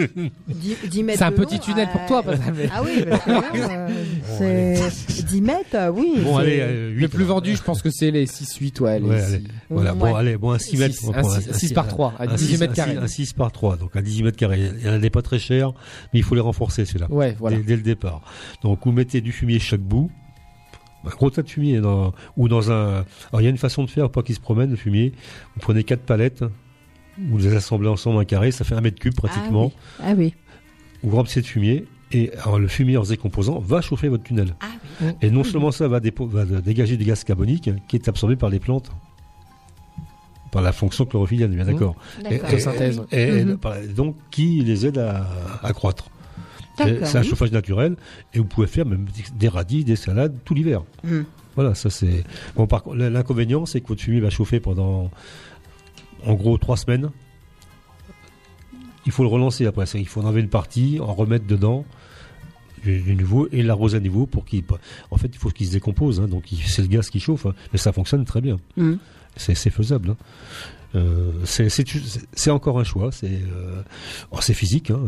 10, 0.48 0.78
10 0.90 1.04
mètres 1.04 1.20
C'est 1.20 1.26
un 1.26 1.32
de 1.32 1.36
petit 1.36 1.56
long, 1.56 1.62
tunnel 1.64 1.90
pour 1.92 2.02
euh, 2.02 2.08
toi, 2.08 2.24
Pascal. 2.24 2.54
mais- 2.58 2.70
Ah 2.74 2.82
oui, 2.84 3.04
euh, 4.42 4.78
c'est 5.10 5.26
10 5.26 5.42
mètres, 5.42 5.76
euh, 5.76 5.90
oui. 5.90 6.14
Bon, 6.24 6.38
allez, 6.38 6.60
euh, 6.62 6.90
Le 6.92 6.96
huit, 6.96 7.08
plus 7.10 7.24
vendu, 7.26 7.56
je 7.56 7.62
pense 7.62 7.82
que 7.82 7.90
c'est 7.90 8.10
les 8.12 8.26
6-8, 8.26 8.80
ouais. 8.82 9.00
les 9.00 9.06
Ouais, 9.10 9.20
six- 9.22 9.34
allez. 9.36 9.44
Voilà, 9.70 9.94
Ouais. 9.94 10.00
bon, 10.00 10.16
allez, 10.16 10.38
bon, 10.38 10.52
un 10.52 10.60
6 10.60 10.78
mètres. 10.78 10.96
Six- 10.96 11.10
un 11.10 11.12
prendre 11.12 11.42
six- 11.42 11.54
six 11.54 11.74
par 11.74 11.88
trois, 11.88 12.14
à 12.20 12.24
un 12.24 12.28
18 12.36 12.54
six- 12.56 12.60
mètres 12.60 12.72
un 12.72 12.76
carrés. 12.76 12.92
six- 12.94 12.98
Un 13.04 13.08
6 13.08 13.34
par 13.34 13.52
3, 13.52 13.76
donc 13.78 13.96
à 13.96 14.02
18 14.02 14.24
mètres 14.24 14.38
carrés. 14.38 14.62
Il 14.82 14.90
n'y 14.90 14.90
en 14.90 15.02
a 15.04 15.10
pas 15.10 15.22
très 15.22 15.40
cher, 15.40 15.72
mais 16.14 16.20
il 16.20 16.24
faut 16.24 16.36
les 16.36 16.42
renforcer, 16.42 16.86
celui-là. 16.86 17.08
Ouais, 17.12 17.36
voilà. 17.40 17.58
Dès, 17.58 17.64
dès 17.64 17.76
le 17.76 17.82
départ. 17.84 18.22
Donc, 18.64 18.80
vous 18.86 18.92
mettez 18.94 19.20
du 19.22 19.32
fumier 19.34 19.60
chaque 19.60 19.82
bout. 19.82 20.10
Un 21.06 21.10
gros 21.10 21.30
tas 21.30 21.42
de 21.42 21.50
fumier 21.50 21.80
dans, 21.82 22.14
ou 22.38 22.48
dans 22.48 22.72
un. 22.72 23.06
Alors, 23.32 23.42
il 23.42 23.44
y 23.44 23.48
a 23.48 23.50
une 23.50 23.58
façon 23.58 23.84
de 23.84 23.90
faire 23.90 24.06
pour 24.06 24.24
pas 24.24 24.24
qu'il 24.26 24.36
se 24.36 24.40
promène, 24.40 24.70
le 24.70 24.76
fumier. 24.78 25.12
Vous 25.56 25.60
prenez 25.62 25.84
quatre 25.84 26.04
palettes, 26.04 26.44
vous 27.18 27.38
les 27.38 27.54
assemblez 27.56 27.90
ensemble 27.90 28.18
en 28.20 28.24
carré, 28.26 28.52
ça 28.52 28.64
fait 28.64 28.76
un 28.76 28.82
mètre 28.82 29.00
cube 29.00 29.14
pratiquement. 29.16 29.72
Ah 30.00 30.04
oui. 30.04 30.06
Ah 30.08 30.14
oui. 30.18 30.34
Vous 31.04 31.16
remplissez 31.18 31.42
de 31.42 31.46
fumier 31.48 31.86
Et 32.14 32.32
alors, 32.44 32.58
le 32.60 32.68
fumier 32.70 32.96
en 32.98 33.04
se 33.04 33.10
décomposant 33.10 33.60
va 33.60 33.82
chauffer 33.82 34.08
votre 34.08 34.24
tunnel. 34.24 34.56
Ah 34.62 34.68
Et 35.22 35.30
non 35.30 35.44
seulement 35.44 35.72
ça 35.72 35.88
va, 35.90 36.00
dépo- 36.00 36.28
va 36.30 36.46
dégager 36.46 36.96
du 36.96 37.04
gaz 37.04 37.24
carbonique 37.26 37.70
qui 37.90 37.96
est 37.98 38.08
absorbé 38.08 38.36
par 38.38 38.50
les 38.50 38.60
plantes. 38.60 38.90
Par 40.52 40.62
la 40.62 40.72
fonction 40.72 41.06
chlorophyllienne, 41.06 41.54
bien 41.56 41.64
Mmh. 41.64 41.72
d'accord. 41.72 41.96
Et- 42.30 42.36
et- 42.36 42.38
Photosynthèse. 42.38 43.02
Et, 43.12 43.44
par- 43.60 43.76
donc, 43.96 44.16
qui 44.30 44.62
les 44.62 44.86
aide 44.86 45.00
à, 45.00 45.28
à 45.64 45.74
croître. 45.74 46.10
C'est 46.78 47.16
un 47.18 47.22
oui. 47.22 47.28
chauffage 47.28 47.52
naturel 47.52 47.96
et 48.34 48.40
vous 48.40 48.46
pouvez 48.46 48.68
faire 48.68 48.86
même 48.86 49.06
des 49.36 49.48
radis, 49.48 49.84
des 49.84 49.96
salades 49.96 50.36
tout 50.44 50.54
l'hiver. 50.54 50.84
Mhm. 51.04 51.26
Voilà, 51.56 51.76
ça 51.76 51.90
c'est. 51.90 52.24
Bon, 52.56 52.66
par 52.66 52.84
l'inconvénient, 52.96 53.66
c'est 53.66 53.82
que 53.82 53.88
votre 53.90 54.02
fumier 54.02 54.20
va 54.20 54.30
chauffer 54.30 54.60
pendant 54.60 55.12
en 56.26 56.34
gros 56.34 56.58
trois 56.58 56.78
semaines. 56.78 57.12
Il 59.06 59.12
faut 59.12 59.24
le 59.24 59.30
relancer 59.30 59.66
après. 59.66 59.86
Il 59.96 60.08
faut 60.08 60.22
enlever 60.22 60.42
une 60.42 60.50
partie, 60.50 61.00
en 61.00 61.14
remettre 61.14 61.46
dedans 61.46 61.86
du, 62.84 63.16
nouveau 63.16 63.48
et 63.52 63.62
l'arroser 63.64 63.98
à 63.98 64.00
nouveau 64.00 64.26
pour 64.26 64.46
qu'il. 64.46 64.64
En 65.12 65.18
fait, 65.18 65.28
il 65.28 65.38
faut 65.38 65.50
qu'il 65.50 65.68
se 65.68 65.74
décompose. 65.74 66.20
hein, 66.20 66.28
donc, 66.28 66.46
c'est 66.66 66.82
le 66.82 66.88
gaz 66.88 67.10
qui 67.10 67.20
chauffe. 67.20 67.46
hein, 67.46 67.54
mais 67.72 67.78
ça 67.78 67.92
fonctionne 67.92 68.26
très 68.26 68.42
bien. 68.42 68.58
Mhm. 68.78 68.98
C'est 69.36 69.70
faisable. 69.70 70.12
hein. 70.12 70.18
Euh, 70.96 71.32
c'est- 71.46 72.52
encore 72.52 72.80
un 72.80 72.84
choix. 72.84 73.12
C'est 73.12 73.26
euh, 73.32 73.82
oh, 74.32 74.38
c'est 74.42 74.54
physique. 74.54 74.92
hein, 74.92 75.00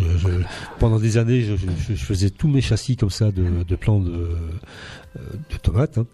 euh, 0.00 0.42
pendant 0.78 1.00
des 1.00 1.16
années, 1.18 1.42
je, 1.42 1.56
faisais 1.96 2.30
tous 2.30 2.46
mes 2.48 2.60
châssis 2.60 2.96
comme 2.96 3.10
ça 3.10 3.32
de, 3.32 3.74
plants 3.74 3.98
de, 4.00 4.28
de 5.16 5.56
tomates. 5.60 5.98
hein. 5.98 6.06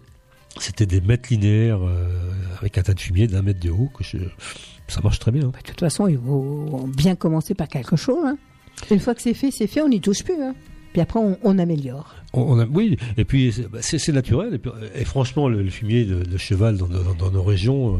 C'était 0.59 0.85
des 0.87 1.01
mètres 1.01 1.29
linéaires 1.31 1.81
avec 2.59 2.77
un 2.77 2.81
tas 2.83 2.93
de 2.93 2.99
fumier 2.99 3.27
d'un 3.27 3.41
mètre 3.43 3.59
de 3.59 3.69
haut. 3.69 3.91
Que 3.93 4.03
ça 4.87 5.01
marche 5.01 5.19
très 5.19 5.31
bien. 5.31 5.47
De 5.47 5.51
toute 5.65 5.79
façon, 5.79 6.07
il 6.07 6.17
faut 6.17 6.89
bien 6.95 7.15
commencer 7.15 7.53
par 7.53 7.67
quelque 7.67 7.95
chose. 7.95 8.25
Une 8.89 8.99
fois 8.99 9.13
que 9.15 9.21
c'est 9.21 9.33
fait, 9.35 9.51
c'est 9.51 9.67
fait, 9.67 9.81
on 9.81 9.89
n'y 9.89 10.01
touche 10.01 10.23
plus. 10.23 10.33
Puis 10.93 11.01
après, 11.01 11.19
on 11.43 11.59
améliore. 11.59 12.15
On, 12.33 12.41
on 12.41 12.59
a, 12.59 12.65
oui, 12.65 12.97
et 13.17 13.25
puis 13.25 13.51
c'est- 13.53 13.67
bah, 13.69 13.79
c'est 13.81 13.99
c'est 13.99 14.11
naturel. 14.11 14.53
Et, 14.55 14.57
puis, 14.57 14.71
euh, 14.75 14.89
et 14.95 15.05
franchement, 15.05 15.47
le, 15.49 15.61
le 15.63 15.69
fumier 15.69 16.03
de, 16.05 16.23
de 16.23 16.37
cheval 16.37 16.77
dans, 16.77 16.87
nos- 16.87 17.13
dans 17.13 17.31
nos 17.31 17.43
régions, 17.43 17.95
euh, 17.95 17.97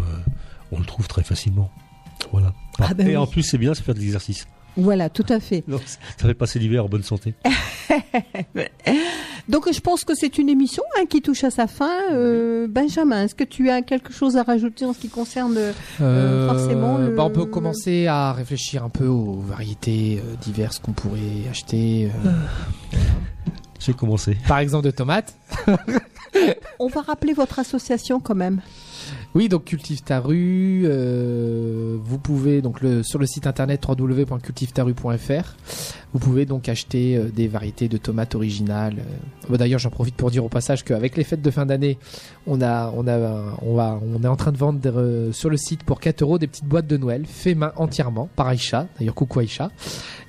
on 0.71 0.79
le 0.79 0.85
trouve 0.85 1.07
très 1.07 1.23
facilement. 1.23 1.69
Voilà. 2.31 2.53
Ah 2.79 2.93
ben 2.93 3.05
et 3.07 3.11
oui. 3.11 3.17
en 3.17 3.27
plus, 3.27 3.43
c'est 3.43 3.57
bien, 3.59 3.73
ça 3.73 3.83
fait 3.83 3.93
de 3.93 3.99
l'exercice. 3.99 4.47
Voilà, 4.75 5.07
tout 5.09 5.25
à 5.29 5.39
fait. 5.39 5.63
Donc, 5.67 5.81
Ça 5.85 6.27
fait 6.27 6.33
passer 6.33 6.57
l'hiver 6.57 6.85
en 6.85 6.89
bonne 6.89 7.03
santé. 7.03 7.35
Donc, 9.49 9.71
je 9.71 9.79
pense 9.81 10.03
que 10.05 10.15
c'est 10.15 10.37
une 10.39 10.49
émission 10.49 10.81
hein, 10.97 11.03
qui 11.07 11.21
touche 11.21 11.43
à 11.43 11.51
sa 11.51 11.67
fin. 11.67 11.91
Euh, 12.11 12.65
Benjamin, 12.67 13.25
est-ce 13.25 13.35
que 13.35 13.43
tu 13.43 13.69
as 13.69 13.81
quelque 13.83 14.13
chose 14.13 14.37
à 14.37 14.41
rajouter 14.43 14.85
en 14.85 14.93
ce 14.93 14.99
qui 14.99 15.09
concerne 15.09 15.55
euh, 15.57 15.73
Euh, 16.01 16.47
forcément 16.47 16.97
le- 16.97 17.13
bah, 17.15 17.25
on 17.25 17.29
peut 17.29 17.45
commencer 17.45 18.07
à 18.07 18.31
réfléchir 18.33 18.83
un 18.83 18.89
peu 18.89 19.05
aux 19.05 19.33
variétés 19.41 20.19
euh, 20.25 20.35
diverses 20.41 20.79
qu'on 20.79 20.93
pourrait 20.93 21.19
acheter. 21.51 22.09
J'ai 23.85 23.93
commencé. 23.93 24.37
par 24.47 24.59
exemple 24.59 24.85
de 24.85 24.91
tomates. 24.91 25.33
On 26.79 26.87
va 26.87 27.01
rappeler 27.01 27.33
votre 27.33 27.59
association 27.59 28.19
quand 28.19 28.35
même. 28.35 28.61
Oui, 29.35 29.49
donc 29.49 29.65
cultive 29.65 30.01
ta 30.03 30.21
euh, 30.29 31.97
vous 31.99 32.19
pouvez 32.19 32.61
donc 32.61 32.81
le, 32.81 33.01
sur 33.01 33.17
le 33.17 33.25
site 33.25 33.47
internet 33.47 33.83
www.cultivetaru.fr. 33.87 35.55
Vous 36.13 36.19
pouvez 36.19 36.45
donc 36.45 36.69
acheter 36.69 37.17
euh, 37.17 37.29
des 37.29 37.47
variétés 37.47 37.87
de 37.87 37.97
tomates 37.97 38.35
originales. 38.35 38.97
euh. 39.49 39.57
D'ailleurs, 39.57 39.79
j'en 39.79 39.89
profite 39.89 40.15
pour 40.15 40.29
dire 40.29 40.45
au 40.45 40.49
passage 40.49 40.83
qu'avec 40.83 41.17
les 41.17 41.23
fêtes 41.23 41.41
de 41.41 41.49
fin 41.49 41.65
d'année, 41.65 41.97
on 42.45 42.61
a, 42.61 42.93
on 42.95 43.07
a, 43.07 43.57
on 43.63 43.73
va, 43.73 43.99
on 44.05 44.23
est 44.23 44.27
en 44.27 44.35
train 44.35 44.51
de 44.51 44.57
vendre 44.57 44.79
euh, 44.85 45.31
sur 45.31 45.49
le 45.49 45.57
site 45.57 45.83
pour 45.83 45.99
4 45.99 46.21
euros 46.21 46.37
des 46.37 46.45
petites 46.45 46.65
boîtes 46.65 46.87
de 46.87 46.97
Noël 46.97 47.25
fait 47.25 47.55
main 47.55 47.73
entièrement 47.75 48.29
par 48.35 48.47
Aïcha. 48.47 48.87
D'ailleurs, 48.99 49.15
coucou 49.15 49.39
Aïcha. 49.39 49.71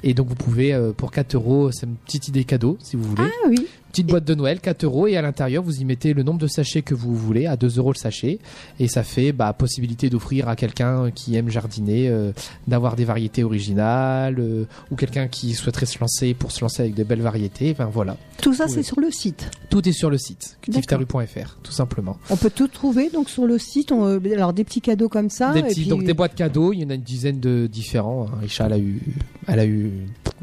Et 0.03 0.15
donc 0.15 0.29
vous 0.29 0.35
pouvez 0.35 0.75
pour 0.97 1.11
4 1.11 1.35
euros, 1.35 1.71
c'est 1.73 1.87
une 1.87 1.97
petite 1.97 2.29
idée 2.29 2.45
cadeau 2.45 2.79
si 2.81 2.97
vous 2.97 3.05
voulez. 3.05 3.23
Ah 3.45 3.49
oui. 3.49 3.67
Petite 3.95 4.09
boîte 4.09 4.25
de 4.25 4.35
Noël, 4.35 4.59
4 4.59 4.83
euros, 4.87 5.07
et 5.07 5.17
à 5.17 5.23
l'intérieur, 5.23 5.63
vous 5.63 5.81
y 5.81 5.85
mettez 5.85 6.15
le 6.15 6.25
nombre 6.25 6.41
de 6.41 6.49
sachets 6.49 6.83
que 6.83 6.97
vous 6.97 7.15
voulez, 7.15 7.47
à 7.47 7.57
2 7.57 7.79
euros 7.79 7.93
le 7.93 7.97
sachet, 7.97 8.41
et 8.81 8.89
ça 8.89 9.05
fait 9.05 9.31
bah, 9.31 9.53
possibilité 9.53 10.11
d'offrir 10.11 10.49
à 10.49 10.57
quelqu'un 10.57 11.13
qui 11.13 11.37
aime 11.37 11.49
jardiner, 11.49 12.09
euh, 12.09 12.33
d'avoir 12.67 12.97
des 12.97 13.05
variétés 13.05 13.45
originales, 13.45 14.41
euh, 14.41 14.65
ou 14.91 14.97
quelqu'un 14.97 15.29
qui 15.29 15.53
souhaiterait 15.55 15.87
se 15.87 16.01
lancer 16.01 16.35
pour 16.35 16.51
se 16.51 16.63
lancer 16.63 16.83
avec 16.83 16.95
de 16.97 17.05
belles 17.05 17.21
variétés, 17.21 17.71
enfin 17.71 17.85
voilà. 17.85 18.17
Tout 18.43 18.53
ça, 18.53 18.67
c'est 18.67 18.83
sur 18.83 18.99
le 18.99 19.13
site. 19.13 19.49
Tout 19.71 19.89
est 19.89 19.93
sur 19.93 20.11
le 20.11 20.19
site, 20.19 20.59
cultivetaru.fr, 20.63 21.59
tout 21.63 21.71
simplement. 21.73 22.19
On 22.31 22.37
peut 22.37 22.51
tout 22.51 22.67
trouver 22.67 23.11
donc 23.11 23.31
sur 23.31 23.47
le 23.47 23.59
site. 23.61 23.93
On- 23.93 24.07
euh, 24.07 24.19
alors 24.33 24.53
des 24.53 24.65
petits 24.65 24.81
cadeaux 24.81 25.09
comme 25.09 25.31
ça. 25.31 25.53
des 25.53 25.61
et 25.61 25.63
petits, 25.63 25.81
puis- 25.83 25.89
donc 25.89 26.03
des 26.03 26.15
boîtes 26.15 26.35
cadeaux, 26.35 26.73
il 26.73 26.81
y 26.81 26.85
en 26.85 26.91
a 26.91 26.95
une 26.95 27.01
dizaine 27.03 27.39
de 27.39 27.69
différents. 27.71 28.27
hein. 28.29 28.39
Aïcha, 28.43 28.67
elle 28.67 28.73
a 28.73 28.79
eu, 28.79 29.01
elle 29.47 29.61
a 29.61 29.67
eu, 29.67 29.93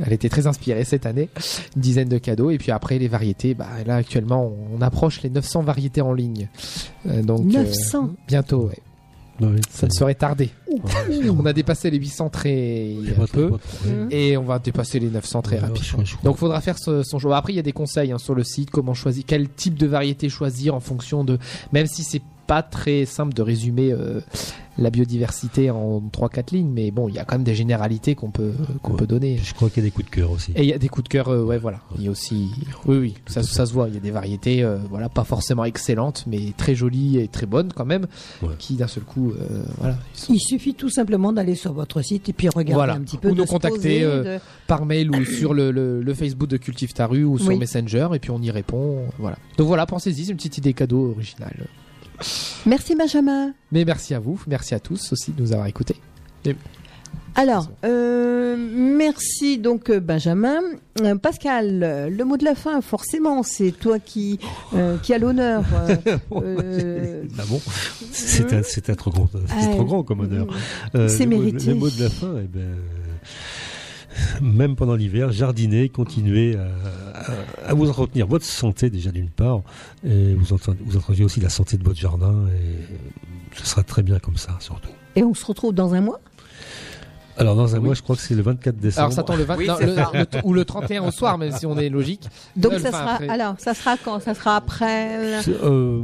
elle 0.02 0.14
était 0.14 0.30
très 0.30 0.48
inspirée 0.48 0.86
cette 0.86 1.06
année, 1.06 1.28
une 1.76 1.82
dizaine 1.82 2.08
de 2.08 2.18
cadeaux. 2.18 2.50
Et 2.50 2.58
puis 2.58 2.72
après 2.72 2.98
les 2.98 3.10
variétés, 3.10 3.41
bah 3.54 3.68
là 3.86 3.96
actuellement 3.96 4.52
on 4.74 4.82
approche 4.82 5.22
les 5.22 5.30
900 5.30 5.64
variétés 5.64 6.02
en 6.02 6.14
ligne. 6.14 6.48
Euh, 7.08 7.22
donc 7.24 7.42
euh, 7.42 7.64
900. 7.64 8.10
bientôt, 8.28 8.68
ouais. 8.68 8.80
Oui, 9.40 9.60
Ça 9.72 9.88
ne 9.88 9.92
serait 9.92 10.14
tardé. 10.14 10.52
Ouais. 10.72 11.30
On 11.36 11.46
a 11.48 11.54
dépassé 11.54 11.90
les 11.90 11.98
800 11.98 12.30
très 12.30 12.90
Il 12.92 13.08
y 13.10 13.12
a 13.12 13.14
pas 13.16 13.26
peu. 13.26 13.50
ouais. 13.50 13.58
Et 14.12 14.38
on 14.38 14.44
va 14.44 14.60
dépasser 14.60 15.00
les 15.00 15.10
900 15.10 15.42
très 15.42 15.56
Ouais, 15.56 15.62
rapidement. 15.64 16.04
Donc, 16.24 16.38
faudra 16.38 16.62
faire 16.62 16.78
ce- 16.78 17.02
son 17.02 17.18
choix. 17.18 17.38
Après, 17.38 17.52
il 17.52 17.56
y 17.56 17.60
a 17.60 17.64
des 17.64 17.72
conseils 17.72 18.12
hein, 18.12 18.20
sur 18.20 18.36
le 18.36 18.44
site, 18.44 18.70
comment 18.70 18.94
choisir, 18.94 19.24
quel 19.26 19.50
type 19.50 19.80
de 19.80 19.88
variété 19.88 20.30
choisir 20.30 20.76
en 20.76 20.80
fonction 20.80 21.24
de, 21.24 21.40
même 21.72 21.88
si 21.88 22.04
c'est 22.04 22.22
pas 22.48 22.64
très 22.64 23.06
simple 23.06 23.34
de 23.34 23.42
résumer 23.42 23.92
euh, 23.92 24.20
la 24.78 24.90
biodiversité 24.90 25.70
en 25.70 26.00
3-4 26.02 26.54
lignes, 26.56 26.72
mais 26.72 26.92
bon, 26.92 27.08
il 27.10 27.16
y 27.16 27.20
a 27.20 27.26
quand 27.26 27.36
même 27.36 27.44
des 27.44 27.56
généralités 27.56 28.16
qu'on 28.16 28.32
peut, 28.32 28.54
qu'on 28.82 28.92
Ouais. 28.94 28.98
peut 29.00 29.08
donner. 29.08 29.38
Je 29.44 29.54
crois 29.54 29.70
qu'il 29.70 29.84
y 29.84 29.86
a 29.86 29.90
des 29.90 29.92
coups 29.92 30.06
de 30.10 30.12
cœur 30.16 30.32
aussi. 30.32 30.52
Et 30.56 30.64
il 30.64 30.70
y 30.70 30.74
a 30.74 30.78
des 30.78 30.88
coups 30.88 31.04
de 31.04 31.10
cœur, 31.10 31.28
euh, 31.30 31.44
ouais, 31.44 31.58
voilà. 31.58 31.82
Il 31.98 32.04
y 32.06 32.08
a 32.08 32.12
aussi, 32.12 32.50
oui, 32.88 32.98
oui, 32.98 33.14
ça, 33.28 33.44
ça 33.44 33.66
se 33.66 33.74
voit. 33.74 33.88
Il 33.90 33.94
y 33.94 33.98
a 33.98 34.00
des 34.00 34.12
variétés, 34.12 34.64
euh, 34.64 34.78
voilà, 34.90 35.10
pas 35.10 35.24
forcément 35.26 35.66
excellentes, 35.66 36.24
mais 36.26 36.54
très 36.58 36.74
jolies 36.74 37.20
et 37.20 37.28
très 37.28 37.46
bonnes 37.46 37.72
quand 37.74 37.86
même, 37.86 38.08
Ouais. 38.42 38.50
qui 38.60 38.76
d'un 38.76 38.88
seul 38.88 39.04
coup, 39.04 39.32
euh, 39.32 39.64
voilà, 39.78 39.98
sont 40.14 40.34
Il 40.34 40.40
suffit 40.40 40.74
tout 40.74 40.90
simplement 40.90 41.32
d'aller 41.34 41.56
sur 41.56 41.74
votre 41.74 42.02
site 42.02 42.30
et 42.30 42.34
puis 42.34 42.48
regarder 42.50 42.74
Voilà. 42.74 42.94
un 42.96 43.02
petit 43.02 43.18
peu. 43.18 43.30
Ou 43.30 43.34
de 43.34 43.40
nous 43.40 43.46
contacter, 43.46 43.78
poser, 43.78 44.04
euh, 44.04 44.38
de- 44.38 44.42
par 44.68 44.86
mail 44.86 45.12
ou 45.12 45.26
sur 45.26 45.54
le, 45.54 45.72
le, 45.72 46.02
le 46.02 46.14
Facebook 46.14 46.50
de 46.50 46.58
Cultive 46.58 46.94
ta 46.94 47.08
rue 47.08 47.26
ou 47.26 47.38
sur 47.38 47.50
Oui. 47.50 47.58
Messenger, 47.58 48.08
et 48.14 48.20
puis 48.20 48.32
on 48.32 48.42
y 48.42 48.50
répond. 48.52 49.04
Voilà. 49.20 49.38
Donc 49.58 49.68
voilà, 49.68 49.86
pensez-y, 49.86 50.26
c'est 50.26 50.32
une 50.32 50.38
petite 50.38 50.58
idée 50.58 50.74
cadeau 50.74 51.12
originale. 51.12 51.68
Merci 52.66 52.96
Benjamin. 52.96 53.54
Mais 53.72 53.86
merci 53.86 54.14
à 54.14 54.20
vous, 54.20 54.40
merci 54.48 54.74
à 54.76 54.80
tous 54.80 55.12
aussi 55.14 55.32
de 55.32 55.42
nous 55.42 55.52
avoir 55.54 55.68
écoutés. 55.68 55.96
Alors, 57.36 57.70
euh, 57.86 58.58
merci 58.58 59.58
donc 59.58 59.90
euh, 59.90 60.00
Benjamin. 60.02 60.60
Euh, 61.02 61.16
Pascal, 61.16 62.10
le 62.12 62.24
mot 62.26 62.36
de 62.36 62.44
la 62.44 62.56
fin, 62.56 62.82
forcément, 62.82 63.42
c'est 63.44 63.72
toi 63.72 64.00
qui, 64.00 64.38
euh, 64.76 64.98
qui 64.98 65.14
a 65.14 65.18
l'honneur. 65.18 65.64
Ah 67.40 67.44
bon 67.48 67.62
C'est 68.12 68.52
un, 68.54 68.62
c'est 68.64 68.90
un 68.90 68.96
trop 68.96 69.12
grand, 69.12 69.30
c'est 69.48 69.72
trop 69.72 69.86
grand 69.86 70.04
comme 70.04 70.20
honneur. 70.22 70.48
Euh, 70.96 71.08
c'est 71.08 71.26
mot- 71.26 71.38
mérité. 71.38 71.68
Le 71.68 71.76
mot 71.76 71.90
de 71.90 72.04
la 72.04 72.10
fin, 72.10 72.34
eh 72.44 72.48
ben, 72.48 72.76
même 74.42 74.76
pendant 74.76 74.96
l'hiver, 74.96 75.32
jardiner, 75.32 75.90
continuez 75.90 76.58
à, 77.66 77.74
vous 77.74 77.90
entretenir 77.90 78.28
votre 78.28 78.46
santé 78.46 78.90
déjà 78.90 79.12
d'une 79.12 79.30
part, 79.30 79.62
et 80.06 80.34
vous, 80.34 80.56
vous 80.86 80.98
entretenez 80.98 81.24
aussi 81.24 81.40
la 81.40 81.50
santé 81.50 81.78
de 81.78 81.84
votre 81.84 82.00
jardin, 82.00 82.48
et 82.48 83.58
ce 83.58 83.66
sera 83.66 83.84
très 83.84 84.04
bien 84.04 84.20
comme 84.20 84.38
ça 84.38 84.58
surtout. 84.60 84.90
et 85.16 85.24
on 85.24 85.34
se 85.34 85.46
retrouve 85.46 85.74
dans 85.74 85.94
un 85.94 86.02
mois? 86.02 86.20
Alors 87.38 87.56
dans 87.56 87.76
un 87.76 87.80
Oui. 87.80 87.86
mois, 87.86 87.94
je 87.94 88.02
crois 88.02 88.16
que 88.16 88.22
c'est 88.22 88.36
le 88.36 88.42
24 88.42 88.76
décembre. 88.78 89.00
Alors 89.06 89.14
ça 89.14 89.24
tombe 89.24 89.38
le 89.38 89.44
20, 89.44 89.58
Oui, 89.58 89.68
non, 89.68 89.76
c'est 89.80 89.86
le- 89.88 89.96
ça. 89.96 90.12
le- 90.14 90.26
ou 90.44 90.54
le 90.54 90.66
31 90.66 91.04
au 91.08 91.12
soir, 91.12 91.38
même 91.38 91.52
si 91.52 91.66
on 91.66 91.78
est 91.78 91.90
logique. 91.90 92.28
Donc 92.56 92.74
ça 92.74 92.92
sera. 92.92 93.14
après- 93.14 93.30
Alors, 93.30 93.56
ça 93.58 93.74
sera 93.74 93.98
quand? 93.98 94.20
Ça 94.20 94.34
sera 94.34 94.56
après. 94.58 95.18
euh, 95.18 95.42
euh, 95.64 96.02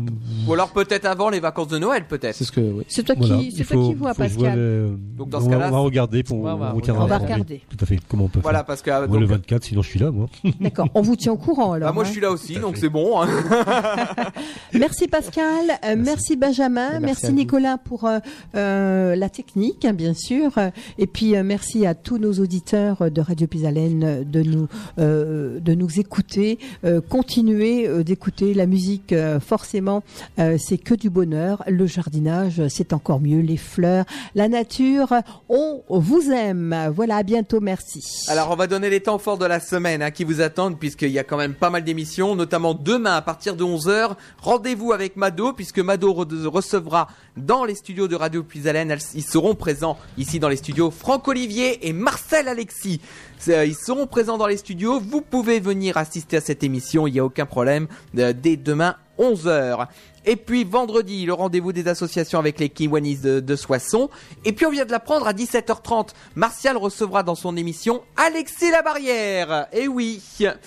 Ou 0.47 0.53
alors 0.53 0.69
peut-être 0.69 1.05
avant 1.05 1.29
les 1.29 1.39
vacances 1.39 1.67
de 1.67 1.77
Noël, 1.77 2.05
peut-être. 2.07 2.35
C'est 2.35 2.43
ce 2.45 2.51
que, 2.51 2.61
oui. 2.61 2.83
C'est 2.87 3.03
toi 3.03 3.15
voilà, 3.17 3.37
qui, 3.37 3.51
c'est 3.51 3.63
toi 3.65 3.83
qui 3.87 3.93
vois, 3.95 4.13
Pascal. 4.13 4.97
Donc, 5.17 5.29
dans 5.29 5.39
on 5.39 5.45
ce 5.45 5.49
cas-là, 5.49 5.67
on 5.67 5.71
va 5.71 5.77
regarder, 5.79 6.23
pour, 6.23 6.39
on 6.39 6.43
va- 6.43 6.73
on 6.75 7.05
va 7.05 7.17
regarder. 7.17 7.61
Tout 7.69 7.77
à 7.81 7.85
fait. 7.85 7.99
Comment 8.07 8.25
on 8.25 8.29
peut 8.29 8.39
Voilà, 8.41 8.59
faire 8.59 8.65
parce 8.65 8.81
que 8.81 8.89
euh, 8.91 9.07
Moi, 9.07 9.19
le 9.19 9.27
donc, 9.27 9.35
24, 9.37 9.63
sinon 9.65 9.81
je 9.81 9.89
suis 9.89 9.99
là, 9.99 10.11
moi. 10.11 10.27
D'accord. 10.61 10.87
On 10.93 11.01
vous 11.01 11.15
tient 11.15 11.33
au 11.33 11.37
courant 11.37 11.73
alors. 11.73 11.89
bah, 11.89 11.93
moi 11.93 12.03
hein. 12.03 12.05
je 12.07 12.11
suis 12.11 12.21
là 12.21 12.31
aussi, 12.31 12.55
donc 12.59 12.77
c'est 12.77 12.89
bon. 12.89 13.21
hein. 13.21 13.27
Merci 14.73 15.07
Pascal, 15.07 15.65
euh, 15.85 15.95
merci. 15.97 16.35
Benjamin, 16.35 16.99
Merci. 16.99 17.31
Nicolas 17.33 17.77
pour 17.77 18.07
euh, 18.55 19.15
la 19.15 19.29
technique, 19.29 19.85
hein, 19.85 19.93
bien 19.93 20.13
sûr, 20.13 20.51
et 20.97 21.07
puis 21.07 21.16
euh, 21.21 21.43
merci 21.43 21.85
à 21.85 21.95
tous 21.95 22.17
nos 22.17 22.33
auditeurs 22.33 23.09
de 23.11 23.21
Radio 23.21 23.47
Pisalène 23.47 24.03
euh, 24.03 24.23
de 24.23 24.41
nous 24.43 24.67
euh, 24.99 25.59
de 25.59 25.73
nous 25.73 25.99
écouter. 25.99 26.59
Euh, 26.85 27.01
continuez 27.01 27.87
euh, 27.87 28.03
d'écouter 28.03 28.53
la 28.53 28.65
musique, 28.67 29.13
euh, 29.13 29.39
forcément, 29.39 30.03
euh, 30.39 30.57
c'est 30.59 30.77
que 30.77 30.93
du 30.93 31.09
bonheur. 31.09 31.63
Le 31.67 31.87
jardinage, 31.87 32.61
c'est 32.67 32.93
encore 32.93 33.19
mieux. 33.19 33.39
Les 33.41 33.57
fleurs, 33.57 34.05
la 34.35 34.47
nature, 34.47 35.13
on 35.49 35.81
vous 35.89 36.31
aime. 36.31 36.75
Voilà, 36.95 37.17
à 37.17 37.23
bientôt, 37.23 37.59
merci. 37.61 38.25
Alors 38.27 38.51
on 38.51 38.55
va 38.55 38.67
donner 38.67 38.89
les 38.89 39.01
temps 39.01 39.17
forts 39.17 39.37
de 39.39 39.45
la 39.45 39.59
semaine 39.59 40.01
hein, 40.03 40.11
qui 40.11 40.23
vous 40.23 40.41
attendent 40.41 40.77
puisqu'il 40.77 41.09
y 41.11 41.19
a 41.19 41.23
quand 41.23 41.37
même 41.37 41.53
pas 41.55 41.69
mal 41.69 41.83
d'émissions, 41.83 42.35
notamment 42.35 42.73
demain 42.73 43.15
à 43.15 43.21
partir 43.21 43.55
de 43.55 43.63
11h. 43.63 44.11
Rendez-vous 44.41 44.91
avec 44.93 45.15
Mado 45.17 45.53
puisque 45.53 45.79
Mado 45.79 46.13
re- 46.13 46.45
recevra 46.47 47.07
dans 47.37 47.63
les 47.63 47.75
studios 47.75 48.07
de 48.07 48.15
Radio 48.15 48.43
Puisalène. 48.43 48.95
Ils 49.13 49.23
seront 49.23 49.55
présents 49.55 49.97
ici 50.17 50.39
dans 50.39 50.49
les 50.49 50.55
studios 50.57 50.91
Franck 50.91 51.27
Olivier 51.27 51.87
et 51.87 51.93
Marcel 51.93 52.47
Alexis. 52.47 52.99
Euh, 53.47 53.65
Ils 53.65 53.75
seront 53.75 54.07
présents 54.07 54.37
dans 54.37 54.47
les 54.47 54.57
studios. 54.57 54.99
Vous 54.99 55.21
pouvez 55.21 55.59
venir 55.59 55.97
assister 55.97 56.37
à 56.37 56.41
cette 56.41 56.63
émission, 56.63 57.07
il 57.07 57.13
n'y 57.13 57.19
a 57.19 57.25
aucun 57.25 57.45
problème, 57.45 57.87
euh, 58.17 58.33
dès 58.33 58.57
demain 58.57 58.95
11h. 59.19 59.87
Et 60.29 60.35
puis 60.35 60.65
vendredi, 60.65 61.25
le 61.25 61.31
rendez-vous 61.31 61.71
des 61.71 61.87
associations 61.87 62.37
avec 62.37 62.59
les 62.59 62.67
Kiwanis 62.67 63.19
de, 63.19 63.39
de 63.39 63.55
Soissons. 63.55 64.09
Et 64.43 64.51
puis 64.51 64.65
on 64.65 64.69
vient 64.69 64.83
de 64.83 64.91
l'apprendre 64.91 65.25
à 65.25 65.31
17h30. 65.31 66.09
Martial 66.35 66.75
recevra 66.75 67.23
dans 67.23 67.33
son 67.33 67.55
émission 67.55 68.01
Alexis 68.17 68.69
Labarrière. 68.69 69.67
Et 69.71 69.87
oui. 69.87 70.21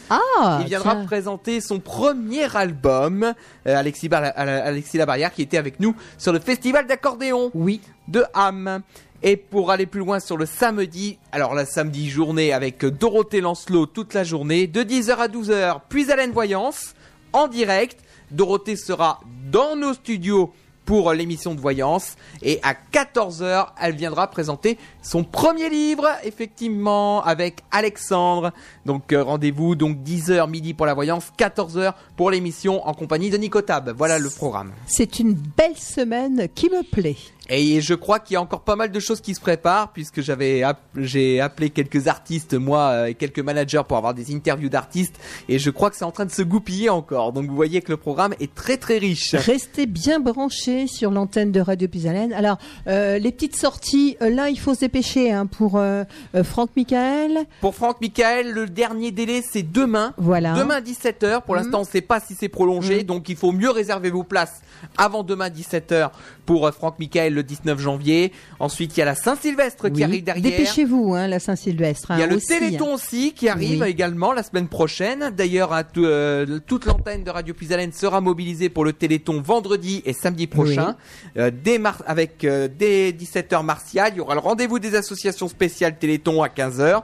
Ah, 0.08 0.60
Il 0.62 0.66
viendra 0.66 0.94
tiens. 0.94 1.04
présenter 1.04 1.60
son 1.60 1.78
premier 1.78 2.56
album. 2.56 3.34
Euh, 3.66 3.76
Alexis, 3.76 4.08
Alexis 4.10 4.96
Labarrière 4.96 5.30
qui 5.34 5.42
était 5.42 5.58
avec 5.58 5.78
nous 5.78 5.94
sur 6.16 6.32
le 6.32 6.40
festival 6.40 6.86
d'accordéon. 6.86 7.50
Oui. 7.52 7.82
De 8.08 8.24
Ham. 8.32 8.80
Et 9.22 9.36
pour 9.36 9.70
aller 9.70 9.84
plus 9.84 10.00
loin 10.00 10.20
sur 10.20 10.38
le 10.38 10.46
samedi, 10.46 11.18
alors 11.32 11.54
la 11.54 11.66
samedi 11.66 12.08
journée 12.08 12.54
avec 12.54 12.82
Dorothée 12.86 13.42
Lancelot 13.42 13.84
toute 13.84 14.14
la 14.14 14.24
journée, 14.24 14.66
de 14.66 14.82
10h 14.82 15.16
à 15.16 15.28
12h, 15.28 15.80
puis 15.90 16.10
Alain 16.10 16.30
Voyance, 16.30 16.94
en 17.34 17.46
direct. 17.46 18.00
Dorothée 18.30 18.76
sera 18.76 19.20
dans 19.50 19.76
nos 19.76 19.94
studios 19.94 20.52
pour 20.90 21.12
l'émission 21.12 21.54
de 21.54 21.60
voyance. 21.60 22.16
Et 22.42 22.58
à 22.64 22.74
14h 22.74 23.68
elle 23.80 23.94
viendra 23.94 24.28
présenter 24.28 24.76
son 25.02 25.22
premier 25.22 25.68
livre 25.70 26.08
effectivement 26.24 27.22
avec 27.22 27.60
Alexandre. 27.70 28.52
Donc 28.86 29.12
euh, 29.12 29.22
rendez-vous 29.22 29.76
donc 29.76 29.98
10h 29.98 30.50
midi 30.50 30.74
pour 30.74 30.86
la 30.86 30.94
voyance 30.94 31.28
14h 31.38 31.92
pour 32.16 32.32
l'émission 32.32 32.86
en 32.88 32.94
compagnie 32.94 33.30
de 33.30 33.36
Nicotab 33.36 33.94
voilà 33.96 34.18
le 34.18 34.30
programme. 34.30 34.72
C'est 34.86 35.20
une 35.20 35.34
belle 35.34 35.76
semaine 35.76 36.48
qui 36.54 36.68
me 36.68 36.82
plaît. 36.82 37.16
Et 37.48 37.80
je 37.80 37.94
crois 37.94 38.20
qu'il 38.20 38.34
y 38.34 38.36
a 38.36 38.40
encore 38.42 38.60
pas 38.62 38.76
mal 38.76 38.90
de 38.92 39.00
choses 39.00 39.20
qui 39.20 39.34
se 39.34 39.40
préparent 39.40 39.92
puisque 39.92 40.20
j'avais 40.20 40.62
j'ai 40.96 41.40
appelé 41.40 41.70
quelques 41.70 42.06
artistes 42.06 42.54
moi 42.54 42.90
euh, 42.90 43.06
et 43.06 43.14
quelques 43.14 43.40
managers 43.40 43.82
pour 43.88 43.96
avoir 43.96 44.14
des 44.14 44.34
interviews 44.34 44.68
d'artistes 44.68 45.14
et 45.48 45.58
je 45.58 45.70
crois 45.70 45.90
que 45.90 45.96
c'est 45.96 46.04
en 46.04 46.12
train 46.12 46.26
de 46.26 46.30
se 46.30 46.42
goupiller 46.42 46.90
encore. 46.90 47.32
Donc 47.32 47.46
vous 47.46 47.56
voyez 47.56 47.80
que 47.82 47.90
le 47.90 47.96
programme 47.96 48.34
est 48.40 48.54
très 48.54 48.76
très 48.76 48.98
riche. 48.98 49.34
Restez 49.34 49.86
bien 49.86 50.20
branchés 50.20 50.86
sur 50.86 51.10
l'antenne 51.10 51.50
de 51.52 51.60
Radio 51.60 51.88
Pisalène. 51.88 52.32
Alors, 52.32 52.58
euh, 52.86 53.18
les 53.18 53.32
petites 53.32 53.56
sorties, 53.56 54.16
euh, 54.22 54.30
là, 54.30 54.48
il 54.48 54.58
faut 54.58 54.74
se 54.74 54.80
dépêcher 54.80 55.32
hein, 55.32 55.46
pour 55.46 55.76
euh, 55.76 56.04
euh, 56.34 56.44
Franck 56.44 56.70
Michael. 56.76 57.38
Pour 57.60 57.74
Franck 57.74 58.00
Michael, 58.00 58.50
le 58.52 58.66
dernier 58.66 59.10
délai 59.10 59.42
c'est 59.42 59.62
demain. 59.62 60.14
Voilà. 60.18 60.54
Demain 60.54 60.80
17h. 60.80 61.42
Pour 61.42 61.54
Mhm. 61.56 61.62
l'instant, 61.62 61.78
on 61.78 61.82
ne 61.82 61.86
sait 61.86 62.00
pas 62.00 62.20
si 62.20 62.34
c'est 62.38 62.48
prolongé, 62.48 63.02
donc 63.02 63.28
il 63.28 63.36
faut 63.36 63.52
mieux 63.52 63.70
réserver 63.70 64.10
vos 64.10 64.22
places 64.24 64.60
avant 64.96 65.22
demain 65.22 65.48
17h 65.48 66.10
pour 66.50 66.66
euh, 66.66 66.72
Franck 66.72 66.98
Michael 66.98 67.32
le 67.34 67.44
19 67.44 67.78
janvier. 67.78 68.32
Ensuite, 68.58 68.96
il 68.96 68.98
y 68.98 69.02
a 69.02 69.06
la 69.06 69.14
Saint-Sylvestre 69.14 69.88
qui 69.88 70.02
arrive 70.02 70.24
derrière. 70.24 70.42
Dépêchez-vous, 70.50 71.14
hein, 71.14 71.28
la 71.28 71.38
Saint-Sylvestre. 71.38 72.10
hein, 72.10 72.16
Il 72.16 72.20
y 72.20 72.24
a 72.24 72.26
le 72.26 72.36
aussi, 72.36 72.48
Téléthon 72.48 72.88
hein. 72.90 72.94
aussi 72.94 73.32
qui 73.34 73.48
arrive 73.48 73.82
Oui. 73.82 73.88
également 73.88 74.32
la 74.32 74.42
semaine 74.42 74.66
prochaine. 74.66 75.30
D'ailleurs, 75.36 75.72
tout- 75.92 76.04
euh, 76.04 76.58
toute 76.66 76.86
l'antenne 76.86 77.22
de 77.22 77.30
Radio 77.30 77.54
Puisalène 77.54 77.92
sera 77.92 78.20
mobilisée 78.20 78.68
pour 78.68 78.84
le 78.84 78.92
Téléthon 78.92 79.40
vendredi 79.40 80.02
et 80.04 80.12
samedi 80.12 80.48
prochain. 80.48 80.96
Euh, 81.36 81.52
dès 81.52 81.80
avec 82.04 82.42
euh, 82.42 82.66
dès 82.76 83.12
17h 83.12 83.62
martial, 83.64 84.10
il 84.14 84.18
y 84.18 84.20
aura 84.20 84.34
le 84.34 84.40
rendez-vous 84.40 84.80
des 84.80 84.96
associations 84.96 85.46
spéciales 85.46 85.98
Téléthon 85.98 86.42
à 86.42 86.48
15h. 86.48 87.02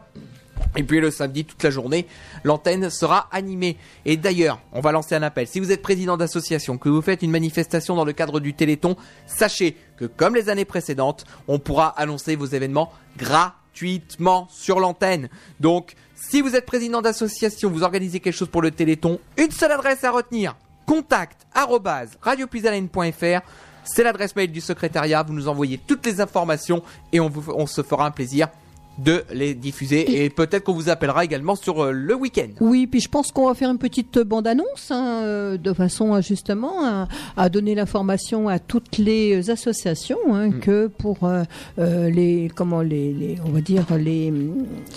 Et 0.76 0.82
puis 0.82 1.00
le 1.00 1.10
samedi, 1.10 1.44
toute 1.44 1.62
la 1.62 1.70
journée, 1.70 2.06
l'antenne 2.44 2.90
sera 2.90 3.28
animée. 3.32 3.76
Et 4.04 4.16
d'ailleurs, 4.16 4.60
on 4.72 4.80
va 4.80 4.92
lancer 4.92 5.14
un 5.14 5.22
appel. 5.22 5.46
Si 5.46 5.60
vous 5.60 5.72
êtes 5.72 5.82
président 5.82 6.16
d'association, 6.16 6.78
que 6.78 6.88
vous 6.88 7.02
faites 7.02 7.22
une 7.22 7.30
manifestation 7.30 7.94
dans 7.94 8.04
le 8.04 8.12
cadre 8.12 8.40
du 8.40 8.54
Téléthon, 8.54 8.96
sachez 9.26 9.76
que 9.96 10.04
comme 10.04 10.34
les 10.34 10.48
années 10.48 10.64
précédentes, 10.64 11.24
on 11.48 11.58
pourra 11.58 11.88
annoncer 11.98 12.36
vos 12.36 12.46
événements 12.46 12.92
gratuitement 13.16 14.48
sur 14.50 14.80
l'antenne. 14.80 15.28
Donc, 15.60 15.94
si 16.14 16.42
vous 16.42 16.56
êtes 16.56 16.66
président 16.66 17.02
d'association, 17.02 17.70
vous 17.70 17.82
organisez 17.82 18.20
quelque 18.20 18.34
chose 18.34 18.48
pour 18.48 18.62
le 18.62 18.70
Téléthon, 18.70 19.20
une 19.36 19.50
seule 19.50 19.72
adresse 19.72 20.04
à 20.04 20.10
retenir. 20.10 20.56
Contact 20.86 21.46
arobase 21.54 22.18
radiopuisalène.fr. 22.20 23.40
C'est 23.84 24.02
l'adresse 24.02 24.34
mail 24.34 24.50
du 24.50 24.60
secrétariat. 24.60 25.22
Vous 25.22 25.32
nous 25.32 25.48
envoyez 25.48 25.78
toutes 25.78 26.04
les 26.06 26.20
informations 26.20 26.82
et 27.12 27.20
on 27.20 27.66
se 27.66 27.82
fera 27.82 28.06
un 28.06 28.10
plaisir 28.10 28.48
de 28.98 29.22
les 29.32 29.54
diffuser. 29.54 30.24
Et 30.24 30.30
peut-être 30.30 30.64
qu'on 30.64 30.72
vous 30.72 30.88
appellera 30.88 31.24
également 31.24 31.54
sur 31.56 31.82
euh, 31.84 31.90
le 31.92 32.14
week-end. 32.14 32.48
Oui, 32.60 32.86
puis 32.86 33.00
je 33.00 33.08
pense 33.08 33.30
qu'on 33.32 33.46
va 33.48 33.54
faire 33.54 33.70
une 33.70 33.78
petite 33.78 34.18
bande-annonce, 34.18 34.90
hein, 34.90 35.20
euh, 35.22 35.56
de 35.58 35.72
façon 35.72 36.20
justement 36.20 36.84
à, 36.84 37.08
à 37.36 37.48
donner 37.48 37.74
l'information 37.74 38.48
à 38.48 38.58
toutes 38.58 38.98
les 38.98 39.50
associations 39.50 40.18
hein, 40.32 40.48
Mm. 40.48 40.60
que 40.60 40.86
pour 40.86 41.18
euh, 41.24 41.44
les 42.08 42.50
comment 42.54 42.80
les, 42.82 43.12
les- 43.12 43.36
on 43.44 43.50
va 43.50 43.60
dire 43.60 43.84
les 43.98 44.32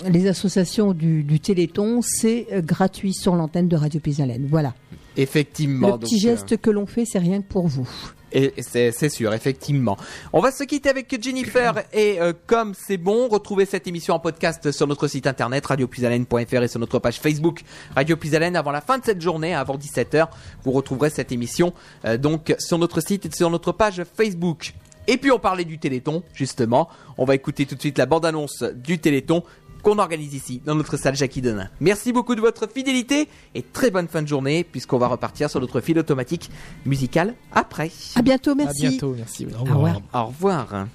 les 0.08 0.26
associations 0.28 0.92
du, 0.92 1.22
du 1.22 1.40
Téléthon, 1.40 2.00
c'est 2.02 2.46
gratuit 2.64 3.12
sur 3.12 3.34
l'antenne 3.36 3.68
de 3.68 3.76
Radio 3.76 4.00
Pisalène. 4.00 4.46
Voilà. 4.50 4.74
Effectivement. 5.16 5.92
Le 5.92 5.98
petit 5.98 6.16
donc, 6.16 6.24
euh, 6.24 6.36
geste 6.36 6.56
que 6.58 6.70
l'on 6.70 6.86
fait, 6.86 7.04
c'est 7.04 7.18
rien 7.18 7.42
que 7.42 7.48
pour 7.48 7.66
vous. 7.66 7.88
Et 8.32 8.54
c'est 8.60 9.08
sûr, 9.08 9.34
effectivement. 9.34 9.96
On 10.32 10.40
va 10.40 10.52
se 10.52 10.62
quitter 10.62 10.88
avec 10.88 11.20
Jennifer 11.20 11.82
et 11.92 12.20
euh, 12.20 12.32
comme 12.46 12.74
c'est 12.74 12.96
bon, 12.96 13.28
retrouvez 13.28 13.66
cette 13.66 13.88
émission 13.88 14.14
en 14.14 14.20
podcast 14.20 14.70
sur 14.70 14.86
notre 14.86 15.08
site 15.08 15.26
internet 15.26 15.66
radiopuisalène.fr 15.66 16.62
et 16.62 16.68
sur 16.68 16.78
notre 16.78 17.00
page 17.00 17.18
Facebook 17.18 17.62
Radio 17.94 18.16
Puisalène 18.16 18.54
avant 18.54 18.70
la 18.70 18.80
fin 18.80 18.98
de 18.98 19.04
cette 19.04 19.20
journée, 19.20 19.52
avant 19.52 19.76
17h. 19.76 20.28
Vous 20.62 20.70
retrouverez 20.70 21.10
cette 21.10 21.32
émission 21.32 21.72
euh, 22.04 22.18
donc 22.18 22.54
sur 22.60 22.78
notre 22.78 23.00
site 23.00 23.26
et 23.26 23.30
sur 23.32 23.50
notre 23.50 23.72
page 23.72 24.04
Facebook. 24.16 24.74
Et 25.08 25.16
puis 25.16 25.32
on 25.32 25.40
parlait 25.40 25.64
du 25.64 25.78
Téléthon, 25.78 26.22
justement. 26.32 26.88
On 27.18 27.24
va 27.24 27.34
écouter 27.34 27.66
tout 27.66 27.74
de 27.74 27.80
suite 27.80 27.98
la 27.98 28.06
bande-annonce 28.06 28.62
du 28.62 29.00
Téléthon 29.00 29.42
qu'on 29.82 29.98
organise 29.98 30.34
ici 30.34 30.60
dans 30.64 30.74
notre 30.74 30.96
salle 30.96 31.16
Jackie 31.16 31.40
Denain. 31.40 31.68
Merci 31.80 32.12
beaucoup 32.12 32.34
de 32.34 32.40
votre 32.40 32.68
fidélité 32.68 33.28
et 33.54 33.62
très 33.62 33.90
bonne 33.90 34.08
fin 34.08 34.22
de 34.22 34.28
journée 34.28 34.64
puisqu'on 34.64 34.98
va 34.98 35.08
repartir 35.08 35.50
sur 35.50 35.60
notre 35.60 35.80
fil 35.80 35.98
automatique 35.98 36.50
musical 36.86 37.34
après. 37.52 37.90
À 38.14 38.22
bientôt, 38.22 38.54
merci. 38.54 38.86
À 38.86 38.90
bientôt, 38.90 39.14
merci. 39.16 39.46
Au 39.46 39.64
revoir. 39.64 40.00
Au 40.12 40.26
revoir. 40.26 40.86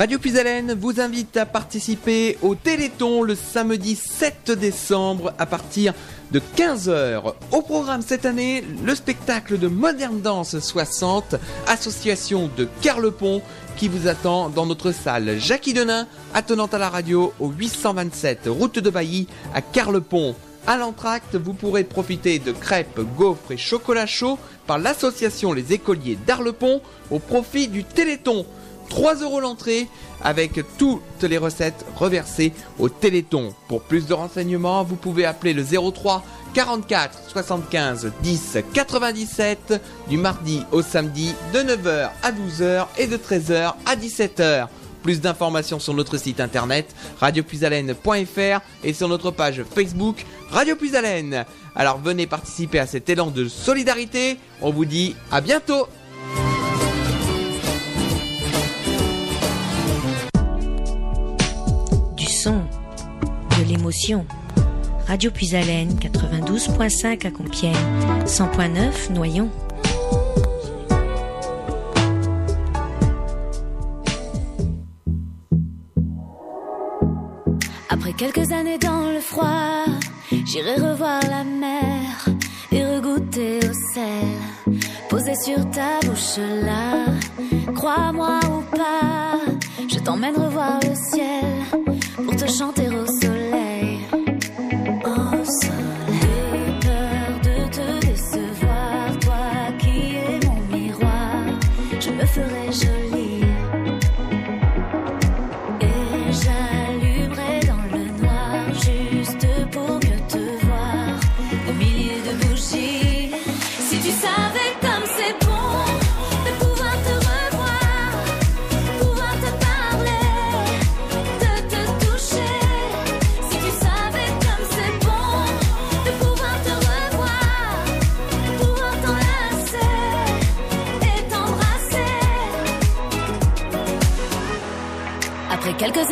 Radio 0.00 0.18
Puisalène 0.18 0.72
vous 0.72 0.98
invite 0.98 1.36
à 1.36 1.44
participer 1.44 2.38
au 2.40 2.54
Téléthon 2.54 3.22
le 3.22 3.34
samedi 3.34 3.96
7 3.96 4.50
décembre 4.52 5.34
à 5.38 5.44
partir 5.44 5.92
de 6.32 6.40
15h. 6.56 7.34
Au 7.52 7.62
programme 7.62 8.02
cette 8.02 8.26
année, 8.26 8.64
le 8.84 8.94
spectacle 8.94 9.58
de 9.58 9.68
Modern 9.68 10.20
Dance 10.20 10.58
60, 10.58 11.36
association 11.66 12.50
de 12.56 12.68
Carlepont, 12.82 13.42
qui 13.76 13.88
vous 13.88 14.06
attend 14.08 14.48
dans 14.48 14.66
notre 14.66 14.92
salle 14.92 15.38
Jackie 15.38 15.74
Denain, 15.74 16.06
attenante 16.34 16.74
à 16.74 16.78
la 16.78 16.88
radio 16.88 17.32
au 17.40 17.48
827 17.48 18.42
route 18.46 18.78
de 18.78 18.90
Bailly 18.90 19.26
à 19.54 19.62
Carlepont. 19.62 20.34
À 20.66 20.76
l'entracte, 20.76 21.36
vous 21.36 21.54
pourrez 21.54 21.84
profiter 21.84 22.38
de 22.38 22.52
crêpes, 22.52 23.00
gaufres 23.16 23.50
et 23.50 23.56
chocolat 23.56 24.06
chaud 24.06 24.38
par 24.66 24.78
l'association 24.78 25.52
Les 25.52 25.72
Écoliers 25.72 26.18
d'Arlepont 26.26 26.82
au 27.10 27.18
profit 27.18 27.66
du 27.66 27.82
Téléthon. 27.82 28.46
3 28.90 29.14
euros 29.16 29.40
l'entrée 29.40 29.88
avec 30.22 30.60
toutes 30.76 31.22
les 31.22 31.38
recettes 31.38 31.86
reversées 31.96 32.52
au 32.78 32.90
Téléthon. 32.90 33.54
Pour 33.68 33.80
plus 33.80 34.06
de 34.06 34.12
renseignements, 34.12 34.84
vous 34.84 34.96
pouvez 34.96 35.24
appeler 35.24 35.54
le 35.54 35.64
03 35.64 36.22
44 36.52 37.30
75 37.30 38.12
10 38.22 38.58
97 38.74 39.80
du 40.08 40.18
mardi 40.18 40.64
au 40.72 40.82
samedi 40.82 41.34
de 41.54 41.60
9h 41.60 42.10
à 42.22 42.32
12h 42.32 42.86
et 42.98 43.06
de 43.06 43.16
13h 43.16 43.74
à 43.86 43.96
17h. 43.96 44.66
Plus 45.02 45.20
d'informations 45.20 45.78
sur 45.78 45.94
notre 45.94 46.18
site 46.18 46.40
internet 46.40 46.94
radiopuisalène.fr 47.20 48.60
et 48.84 48.92
sur 48.92 49.08
notre 49.08 49.30
page 49.30 49.62
Facebook 49.74 50.26
Radio 50.50 50.76
Puisalène. 50.76 51.46
Alors 51.74 51.98
venez 51.98 52.26
participer 52.26 52.80
à 52.80 52.86
cet 52.86 53.08
élan 53.08 53.30
de 53.30 53.48
solidarité. 53.48 54.36
On 54.60 54.70
vous 54.70 54.84
dit 54.84 55.14
à 55.30 55.40
bientôt. 55.40 55.86
De 62.48 63.64
l'émotion. 63.68 64.24
Radio 65.06 65.30
Puisalène 65.30 65.90
92.5 65.98 67.26
à 67.26 67.30
Compiègne, 67.30 67.74
100.9 68.24 69.12
Noyon. 69.12 69.50
Après 77.90 78.12
quelques 78.14 78.50
années 78.52 78.78
dans 78.78 79.10
le 79.12 79.20
froid, 79.20 79.84
j'irai 80.30 80.76
revoir 80.76 81.20
la 81.28 81.44
mer 81.44 82.26
et 82.72 82.84
regoûter 82.86 83.58
au 83.58 83.94
sel. 83.94 84.78
Posé 85.10 85.34
sur 85.34 85.70
ta 85.70 86.00
bouche 86.06 86.38
là, 86.38 87.04
crois-moi 87.74 88.40
ou 88.46 88.76
pas, 88.76 89.38
je 89.88 89.98
t'emmène 89.98 90.36
revoir 90.36 90.80
le 90.82 90.94
ciel 90.94 91.44
pour 92.14 92.36
te 92.36 92.46
chanter 92.46 92.88
au 92.88 93.06
soleil. 93.06 93.49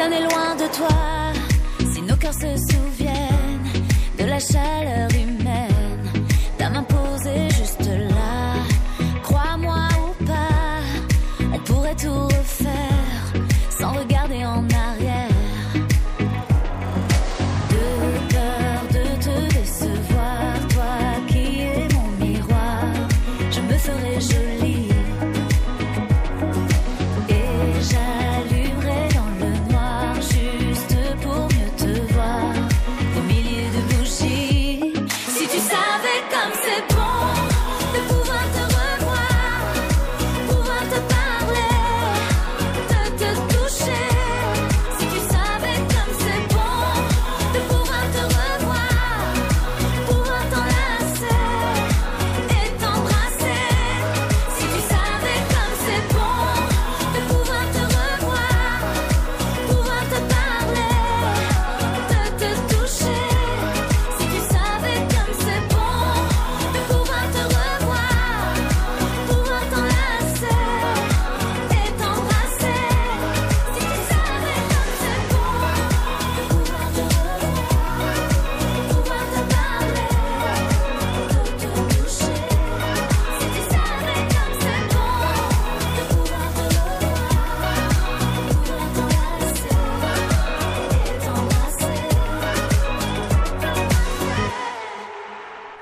années 0.01 0.21
loin 0.21 0.55
de 0.55 0.67
toi, 0.77 1.33
si 1.93 2.03
nos 2.03 2.17
cœurs 2.17 2.35
se 2.35 2.57
souviennent 2.57 3.65
de 4.19 4.25
la 4.25 4.39
chaleur 4.39 5.08